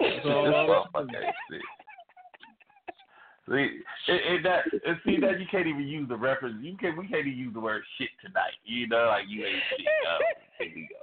That's 0.00 0.26
all 0.26 0.44
This 0.44 0.54
I'm 0.54 0.68
motherfucker 0.68 1.12
saying. 1.12 1.24
ain't 1.26 1.34
shit. 1.50 1.62
See, 3.48 3.80
that, 4.44 4.64
see 5.06 5.16
that 5.20 5.40
you 5.40 5.46
can't 5.50 5.66
even 5.66 5.86
use 5.88 6.08
the 6.08 6.16
reference. 6.16 6.56
You 6.60 6.76
can 6.76 6.96
we 6.96 7.08
can't 7.08 7.26
even 7.26 7.38
use 7.38 7.54
the 7.54 7.60
word 7.60 7.82
shit 7.96 8.10
tonight. 8.24 8.52
You 8.64 8.86
know, 8.88 9.06
like 9.06 9.24
you 9.28 9.46
ain't 9.46 9.62
shit. 9.70 9.86
No, 10.04 10.18
here 10.58 10.72
we 10.74 10.88
go. 10.88 10.96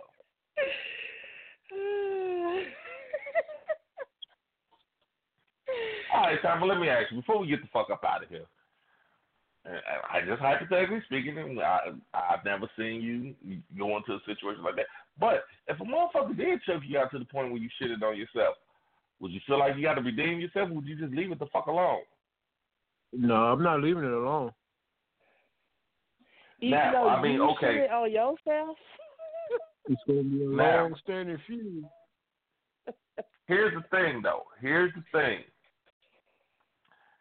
All 6.14 6.22
right, 6.22 6.42
Tom, 6.42 6.68
let 6.68 6.80
me 6.80 6.88
ask 6.88 7.12
you 7.12 7.18
before 7.18 7.40
we 7.40 7.48
get 7.48 7.62
the 7.62 7.68
fuck 7.74 7.90
up 7.92 8.04
out 8.04 8.24
of 8.24 8.30
here. 8.30 8.46
I 9.66 10.22
just 10.28 10.40
hypothetically 10.40 11.02
speaking, 11.06 11.60
I, 11.60 11.94
I've 12.14 12.46
never 12.46 12.70
seen 12.78 13.02
you 13.02 13.58
go 13.78 13.98
into 13.98 14.14
a 14.14 14.20
situation 14.28 14.64
like 14.64 14.76
that. 14.76 14.86
But 15.20 15.46
if 15.68 15.80
a 15.80 15.84
motherfucker 15.84 16.38
did 16.38 16.62
choke 16.62 16.84
you 16.88 17.00
out 17.00 17.10
to 17.12 17.20
the 17.20 17.26
point 17.26 17.52
where 17.52 17.60
you 17.60 17.70
shitted 17.82 18.04
on 18.04 18.16
yourself, 18.16 18.56
would 19.20 19.32
you 19.32 19.40
feel 19.48 19.58
like 19.58 19.76
you 19.76 19.82
got 19.82 19.96
to 19.96 20.02
redeem 20.02 20.40
yourself, 20.40 20.70
or 20.70 20.76
would 20.76 20.86
you 20.86 20.96
just 20.96 21.14
leave 21.14 21.32
it 21.32 21.40
the 21.40 21.48
fuck 21.48 21.66
alone? 21.66 22.02
No, 23.14 23.36
I'm 23.36 23.64
not 23.64 23.82
leaving 23.82 24.04
it 24.04 24.12
alone. 24.12 24.52
Even 26.62 26.72
Now, 26.80 26.92
though 26.92 27.10
I 27.10 27.22
mean, 27.22 27.42
okay. 27.42 27.82
shit 27.84 27.92
on 27.92 28.12
yourself. 28.12 28.78
It's 29.88 30.02
going 30.08 30.24
to 30.24 30.30
be 30.38 30.44
a 30.44 30.48
Now- 30.48 30.82
long-standing 30.84 31.38
feud. 31.46 31.84
Here's 33.48 33.74
the 33.76 33.84
thing, 33.96 34.22
though. 34.24 34.42
Here's 34.60 34.92
the 34.96 35.04
thing. 35.12 35.42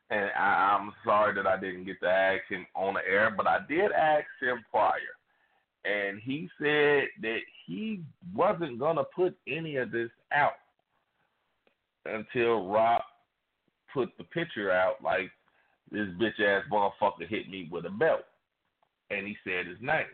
And 0.08 0.30
I, 0.34 0.78
I'm 0.78 0.90
sorry 1.04 1.34
that 1.34 1.46
I 1.46 1.60
didn't 1.60 1.84
get 1.84 2.00
to 2.00 2.08
ask 2.08 2.40
him 2.48 2.66
on 2.74 2.94
the 2.94 3.00
air, 3.06 3.30
but 3.36 3.46
I 3.46 3.58
did 3.68 3.92
ask 3.92 4.24
him 4.40 4.64
prior. 4.70 4.94
And 5.84 6.18
he 6.22 6.48
said 6.58 7.08
that 7.20 7.40
he 7.66 8.00
wasn't 8.34 8.78
going 8.78 8.96
to 8.96 9.04
put 9.14 9.36
any 9.46 9.76
of 9.76 9.90
this 9.90 10.10
out 10.32 10.52
until 12.06 12.66
Rob 12.66 13.02
put 13.92 14.08
the 14.16 14.24
picture 14.24 14.70
out 14.70 15.02
like 15.04 15.30
this 15.94 16.08
bitch 16.20 16.40
ass 16.40 16.64
motherfucker 16.70 17.28
hit 17.28 17.48
me 17.48 17.68
with 17.70 17.86
a 17.86 17.90
belt. 17.90 18.24
And 19.10 19.26
he 19.26 19.36
said 19.44 19.66
his 19.66 19.80
name. 19.80 20.06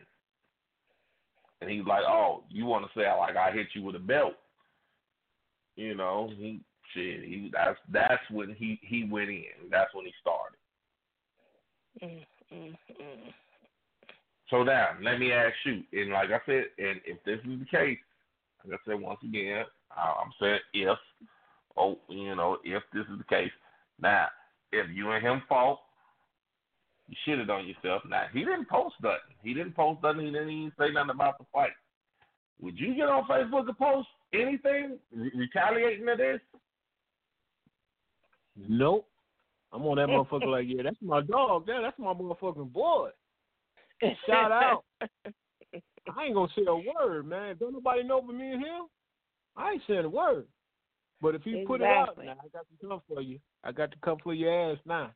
And 1.60 1.70
he's 1.70 1.86
like, 1.86 2.04
Oh, 2.06 2.44
you 2.48 2.66
want 2.66 2.84
to 2.84 2.90
say 2.98 3.06
like 3.18 3.36
I 3.36 3.50
hit 3.50 3.68
you 3.74 3.82
with 3.82 3.96
a 3.96 4.00
belt? 4.00 4.34
You 5.76 5.94
know, 5.94 6.30
he 6.36 6.60
shit. 6.94 7.24
He 7.24 7.50
that's 7.52 7.78
that's 7.92 8.22
when 8.30 8.54
he 8.58 8.78
he 8.82 9.08
went 9.10 9.30
in. 9.30 9.70
That's 9.70 9.94
when 9.94 10.04
he 10.04 10.12
started. 10.20 10.56
So 14.50 14.62
now 14.64 14.88
let 15.02 15.18
me 15.18 15.32
ask 15.32 15.54
you, 15.64 15.82
and 15.92 16.10
like 16.10 16.30
I 16.30 16.40
said, 16.44 16.64
and 16.78 17.00
if 17.06 17.22
this 17.24 17.38
is 17.44 17.60
the 17.60 17.66
case, 17.66 17.98
like 18.64 18.74
I 18.74 18.90
said 18.90 19.00
once 19.00 19.20
again, 19.24 19.64
I'm 19.96 20.32
saying 20.40 20.58
if, 20.74 20.98
oh, 21.76 21.98
you 22.08 22.34
know, 22.34 22.58
if 22.64 22.82
this 22.92 23.04
is 23.12 23.18
the 23.18 23.24
case. 23.24 23.50
Now, 24.00 24.26
if 24.72 24.86
you 24.94 25.10
and 25.10 25.24
him 25.24 25.42
fought, 25.48 25.80
you 27.08 27.16
shitted 27.26 27.50
on 27.50 27.66
yourself. 27.66 28.02
Now 28.08 28.24
he 28.32 28.40
didn't 28.40 28.68
post 28.68 28.94
nothing. 29.02 29.18
He 29.42 29.54
didn't 29.54 29.74
post 29.74 30.02
nothing. 30.02 30.26
He 30.26 30.32
didn't 30.32 30.50
even 30.50 30.72
say 30.78 30.92
nothing 30.92 31.10
about 31.10 31.38
the 31.38 31.44
fight. 31.52 31.70
Would 32.60 32.78
you 32.78 32.94
get 32.94 33.08
on 33.08 33.24
Facebook 33.24 33.66
and 33.66 33.78
post 33.78 34.08
anything 34.32 34.98
re- 35.14 35.32
retaliating 35.34 36.06
to 36.06 36.14
this? 36.16 36.40
Nope. 38.68 39.06
I'm 39.72 39.82
on 39.86 39.96
that 39.96 40.08
motherfucker 40.08 40.46
like, 40.46 40.66
yeah, 40.68 40.82
that's 40.82 40.96
my 41.00 41.22
dog. 41.22 41.64
Yeah, 41.66 41.80
that's 41.82 41.98
my 41.98 42.12
motherfucking 42.12 42.72
boy. 42.72 43.10
And 44.02 44.16
shout 44.26 44.52
out. 44.52 44.84
I 46.16 46.24
ain't 46.24 46.34
gonna 46.34 46.48
say 46.56 46.64
a 46.66 46.74
word, 46.74 47.26
man. 47.26 47.56
Don't 47.58 47.72
nobody 47.72 48.02
know 48.02 48.22
but 48.22 48.34
me 48.34 48.52
and 48.52 48.60
him. 48.60 48.86
I 49.56 49.72
ain't 49.72 49.82
saying 49.86 50.04
a 50.04 50.08
word. 50.08 50.46
But 51.22 51.34
if 51.34 51.42
he 51.42 51.64
put 51.66 51.82
it 51.82 51.86
out, 51.86 52.16
now 52.16 52.32
I 52.32 52.48
got 52.52 52.66
to 52.68 52.86
come 52.86 53.02
for 53.06 53.20
you. 53.20 53.38
I 53.62 53.72
got 53.72 53.90
to 53.90 53.98
come 54.02 54.18
for 54.22 54.32
your 54.32 54.72
ass 54.72 54.78
now. 54.86 55.10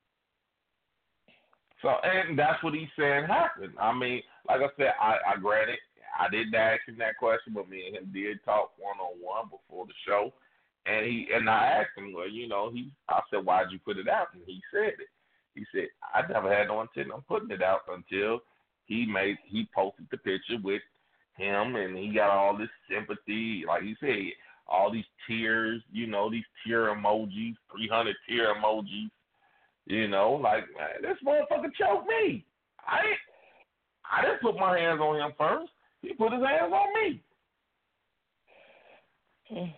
So, 1.80 1.88
and 1.88 2.38
that's 2.38 2.62
what 2.62 2.74
he's 2.74 2.88
saying 2.98 3.26
happened. 3.26 3.74
I 3.80 3.92
mean, 3.92 4.22
like 4.48 4.60
I 4.60 4.68
said, 4.76 4.92
I, 5.00 5.16
I 5.34 5.36
granted 5.40 5.78
I 6.18 6.28
didn't 6.28 6.54
ask 6.54 6.86
him 6.86 6.96
that 6.98 7.16
question, 7.18 7.52
but 7.54 7.68
me 7.68 7.86
and 7.86 7.96
him 7.96 8.10
did 8.12 8.42
talk 8.44 8.72
one 8.78 8.98
on 9.00 9.20
one 9.20 9.50
before 9.50 9.86
the 9.86 9.92
show, 10.06 10.32
and 10.86 11.04
he 11.04 11.28
and 11.34 11.48
I 11.48 11.66
asked 11.66 11.96
him, 11.96 12.12
well, 12.12 12.28
you 12.28 12.48
know, 12.48 12.70
he 12.72 12.90
I 13.08 13.20
said, 13.30 13.44
why'd 13.44 13.70
you 13.70 13.78
put 13.78 13.98
it 13.98 14.08
out? 14.08 14.28
And 14.32 14.42
he 14.46 14.60
said 14.72 14.94
it. 15.00 15.08
He 15.54 15.64
said, 15.72 15.88
I 16.14 16.26
never 16.30 16.52
had 16.54 16.68
no 16.68 16.80
intent 16.80 17.12
on 17.12 17.22
putting 17.28 17.50
it 17.50 17.62
out 17.62 17.80
until 17.88 18.40
he 18.86 19.06
made 19.06 19.36
he 19.46 19.68
posted 19.74 20.06
the 20.10 20.18
picture 20.18 20.58
with 20.62 20.82
him, 21.36 21.76
and 21.76 21.96
he 21.96 22.12
got 22.14 22.30
all 22.30 22.56
this 22.56 22.70
sympathy, 22.90 23.64
like 23.66 23.82
he 23.82 23.96
said, 24.00 24.32
all 24.66 24.90
these 24.90 25.04
tears, 25.26 25.82
you 25.92 26.06
know, 26.06 26.30
these 26.30 26.44
tear 26.66 26.94
emojis, 26.94 27.54
three 27.70 27.88
hundred 27.90 28.16
tear 28.28 28.54
emojis. 28.54 29.10
You 29.86 30.08
know, 30.08 30.32
like 30.32 30.64
man, 30.76 31.02
this 31.02 31.18
motherfucker 31.26 31.72
choked 31.78 32.08
me. 32.08 32.44
I 32.86 33.02
didn't, 33.02 33.18
I 34.10 34.22
didn't 34.22 34.42
put 34.42 34.56
my 34.56 34.78
hands 34.78 35.00
on 35.00 35.16
him 35.16 35.32
first. 35.36 35.70
He 36.02 36.14
put 36.14 36.32
his 36.32 36.42
hands 36.42 36.72
on 36.72 37.02
me. 37.02 37.22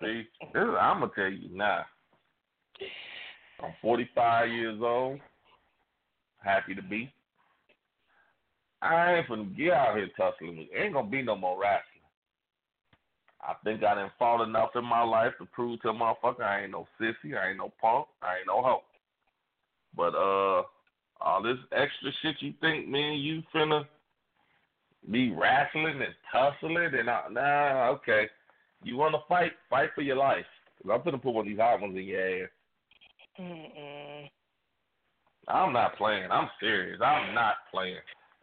See, 0.00 0.22
this 0.52 0.62
is, 0.62 0.68
I'm 0.80 1.00
gonna 1.00 1.10
tell 1.14 1.30
you 1.30 1.48
now. 1.52 1.84
I'm 3.62 3.72
45 3.82 4.48
years 4.50 4.78
old. 4.80 5.20
Happy 6.42 6.74
to 6.74 6.82
be. 6.82 7.12
I 8.80 9.14
ain't 9.14 9.26
finna 9.26 9.56
get 9.56 9.72
out 9.72 9.96
here 9.96 10.08
tussling. 10.16 10.68
Ain't 10.76 10.94
gonna 10.94 11.08
be 11.08 11.22
no 11.22 11.36
more 11.36 11.60
wrestling. 11.60 11.98
I 13.40 13.54
think 13.64 13.82
I 13.82 13.94
done 13.94 14.10
fought 14.18 14.42
enough 14.42 14.70
in 14.74 14.84
my 14.84 15.02
life 15.02 15.32
to 15.38 15.46
prove 15.46 15.80
to 15.82 15.90
a 15.90 15.94
motherfucker 15.94 16.42
I 16.42 16.62
ain't 16.62 16.72
no 16.72 16.86
sissy, 17.00 17.36
I 17.36 17.50
ain't 17.50 17.58
no 17.58 17.72
punk, 17.80 18.06
I 18.22 18.38
ain't 18.38 18.46
no 18.46 18.62
hoe. 18.62 18.82
But 19.96 20.14
uh, 20.14 20.62
all 21.20 21.42
this 21.42 21.58
extra 21.72 22.10
shit 22.22 22.36
you 22.40 22.52
think, 22.60 22.88
man, 22.88 23.14
you 23.14 23.42
finna 23.54 23.84
be 25.10 25.30
wrestling 25.30 26.00
and 26.02 26.14
tussling 26.32 26.90
and 26.98 27.08
uh, 27.08 27.22
nah, 27.30 27.88
okay. 27.90 28.28
You 28.84 28.96
wanna 28.96 29.18
fight? 29.28 29.52
Fight 29.70 29.90
for 29.94 30.02
your 30.02 30.16
life. 30.16 30.46
i 30.88 30.92
I'm 30.92 31.02
gonna 31.04 31.18
put 31.18 31.32
one 31.32 31.46
of 31.46 31.48
these 31.48 31.58
hot 31.58 31.80
ones 31.80 31.96
in 31.96 32.04
your 32.04 32.44
ass. 32.44 32.48
Mm-mm. 33.40 34.30
I'm 35.48 35.72
not 35.72 35.96
playing. 35.96 36.30
I'm 36.30 36.50
serious. 36.60 37.00
I'm 37.02 37.34
not 37.34 37.54
playing. 37.72 37.96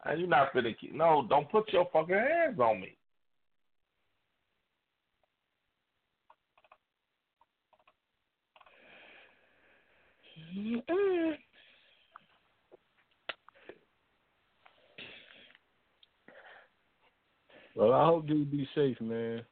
And 0.08 0.20
you're 0.20 0.28
not 0.28 0.52
finna 0.52 0.74
keep. 0.78 0.94
No, 0.94 1.26
don't 1.28 1.50
put 1.50 1.72
your 1.72 1.88
fucking 1.92 2.14
hands 2.14 2.60
on 2.60 2.80
me. 2.80 2.96
Well, 17.74 17.92
I 17.92 18.06
hope 18.06 18.26
dude 18.26 18.50
be 18.50 18.66
safe, 18.74 18.98
man. 19.00 19.42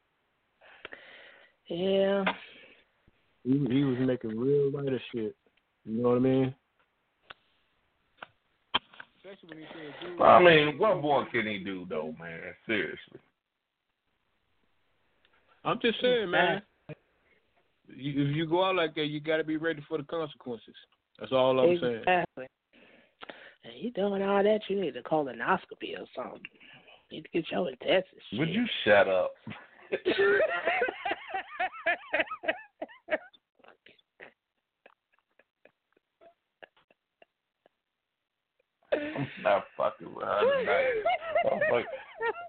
Yeah. 1.69 2.25
He, 3.43 3.53
he 3.53 3.85
was 3.85 3.99
making 4.01 4.39
real 4.39 4.71
light 4.73 4.93
of 4.93 5.01
shit. 5.13 5.37
You 5.85 6.03
know 6.03 6.11
what 6.11 6.17
I 6.17 6.21
mean? 6.21 6.55
Especially 9.35 9.57
when 9.57 9.59
he 9.59 9.65
said, 9.73 10.11
dude, 10.11 10.21
I 10.21 10.39
mean, 10.41 10.79
what 10.79 11.01
more 11.01 11.25
can 11.27 11.47
he 11.47 11.59
do 11.59 11.87
though, 11.89 12.15
man? 12.19 12.41
Seriously. 12.67 13.21
I'm 15.65 15.79
just 15.81 16.01
saying, 16.01 16.31
man. 16.31 16.63
You, 17.89 18.29
if 18.29 18.37
you 18.37 18.47
go 18.47 18.65
out 18.65 18.77
like 18.77 18.95
that, 18.95 19.07
you 19.07 19.21
got 19.21 19.39
to 19.39 19.45
be 19.45 19.57
ready 19.57 19.83
for 19.89 19.99
the 19.99 20.05
consequences. 20.05 20.75
That's 21.19 21.33
all 21.33 21.59
I'm 21.61 21.79
saying. 21.81 21.97
exactly. 21.97 22.47
And 23.65 23.73
you 23.77 23.91
doing 23.93 24.23
all 24.23 24.43
that, 24.43 24.61
you 24.69 24.81
need 24.81 24.97
a 24.97 25.03
colonoscopy 25.03 25.99
or 25.99 26.07
something. 26.15 26.41
You 27.11 27.19
need 27.19 27.23
to 27.23 27.29
get 27.33 27.51
your 27.51 27.71
intestines. 27.71 28.23
Would 28.35 28.51
you 28.51 28.67
shut 28.85 29.09
up? 29.09 29.33
I'm 39.17 39.29
not 39.43 39.65
fucking 39.77 40.15
with 40.15 40.25
her 40.25 40.41
tonight. 40.61 41.03
I'm 41.51 41.61
fuck- 41.71 41.87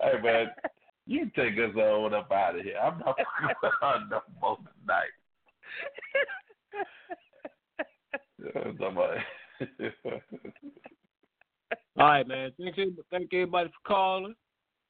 Hey 0.01 0.21
man, 0.21 0.47
you 1.05 1.29
take 1.35 1.53
us 1.57 1.75
on 1.75 2.13
up 2.13 2.31
out 2.31 2.57
of 2.57 2.63
here. 2.63 2.77
I'm 2.81 2.99
not 2.99 3.17
fucking 3.17 3.55
with 3.61 3.73
her 3.81 3.99
no 4.09 4.21
more 4.41 4.57
tonight. 4.81 5.13
Somebody. 8.79 9.19
All 11.97 12.07
right, 12.07 12.27
man. 12.27 12.51
Thank 12.57 12.77
you, 12.77 12.95
thank 13.09 13.33
everybody 13.33 13.69
for 13.69 13.87
calling. 13.87 14.35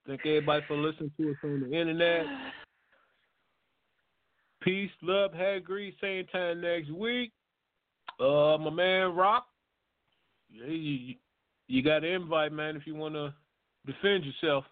Thank 0.07 0.21
everybody 0.25 0.63
for 0.67 0.75
listening 0.77 1.11
to 1.17 1.31
us 1.31 1.37
on 1.43 1.61
the 1.61 1.79
internet. 1.79 2.25
Peace, 4.61 4.91
love, 5.01 5.33
hair 5.33 5.59
grease. 5.59 5.93
Same 6.01 6.25
time 6.27 6.61
next 6.61 6.91
week. 6.91 7.31
Uh, 8.19 8.57
my 8.57 8.69
man 8.71 9.15
Rock. 9.15 9.45
Yeah, 10.49 10.65
you, 10.67 11.15
you 11.67 11.81
got 11.81 12.03
an 12.03 12.11
invite, 12.11 12.51
man. 12.51 12.75
If 12.75 12.85
you 12.85 12.93
want 12.95 13.13
to 13.15 13.33
defend 13.85 14.25
yourself, 14.25 14.65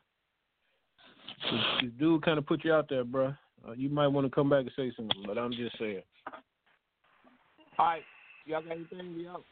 this, 1.52 1.62
this 1.82 1.92
dude 2.00 2.24
kind 2.24 2.38
of 2.38 2.46
put 2.46 2.64
you 2.64 2.74
out 2.74 2.88
there, 2.90 3.04
bro. 3.04 3.34
Uh, 3.68 3.72
you 3.74 3.90
might 3.90 4.08
want 4.08 4.26
to 4.28 4.32
come 4.34 4.50
back 4.50 4.62
and 4.62 4.72
say 4.76 4.92
something, 4.96 5.24
but 5.26 5.38
I'm 5.38 5.52
just 5.52 5.78
saying. 5.80 6.02
All 7.80 7.86
right, 7.86 8.04
y'all 8.46 8.62
got 8.62 8.72
anything? 8.72 9.16
We 9.16 9.28
out. 9.28 9.44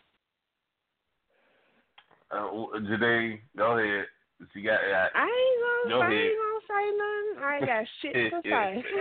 Uh, 2.31 2.47
Janae, 2.80 3.39
go 3.57 3.77
ahead. 3.77 4.05
She 4.53 4.61
got. 4.61 4.76
Uh, 4.76 5.07
I 5.15 5.26
ain't 5.26 5.61
Go 5.89 5.99
gonna, 5.99 6.03
I 6.03 6.07
ahead. 6.07 6.26
ain't 6.26 6.38
gonna 6.41 6.61
say 6.68 6.84
nothing. 6.97 7.43
I 7.43 7.45
ain't 7.57 7.65
got 7.65 7.85
shit 8.01 8.13
to 8.31 8.41
say. 8.43 8.84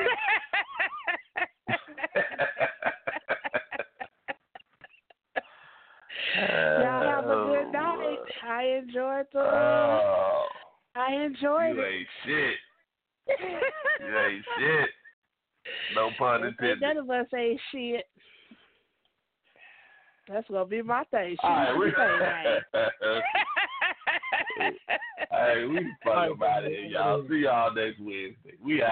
Y'all 6.81 7.03
have 7.03 7.25
a 7.25 7.29
good 7.29 7.73
night. 7.73 8.19
I 8.47 8.63
enjoyed 8.83 9.27
the. 9.33 9.41
Oh, 9.41 10.47
I 10.97 11.13
enjoyed 11.15 11.71
it. 11.71 11.77
you 11.77 11.83
it. 11.83 11.87
ain't 11.87 12.09
shit. 12.27 12.57
You 14.01 14.19
ain't 14.19 14.45
shit. 14.59 14.89
No 15.95 16.11
pun 16.19 16.45
intended. 16.45 16.81
None 16.81 16.97
of 16.97 17.11
us 17.11 17.27
ain't 17.37 17.61
shit. 17.71 18.07
That's 20.29 20.49
gonna 20.49 20.65
be 20.65 20.83
my 20.83 21.05
thing. 21.11 21.31
Shit. 21.31 21.39
All 21.43 21.51
right, 21.51 21.77
we, 21.77 21.91
Say, 21.91 22.11
hey, 25.31 25.65
we 25.67 25.93
fucking 26.05 26.37
out 26.43 26.65
of 26.65 26.71
here, 26.71 26.85
y'all. 26.87 27.25
See 27.29 27.43
y'all 27.45 27.75
next 27.75 27.99
Wednesday. 28.01 28.57
We 28.63 28.83
out. 28.83 28.89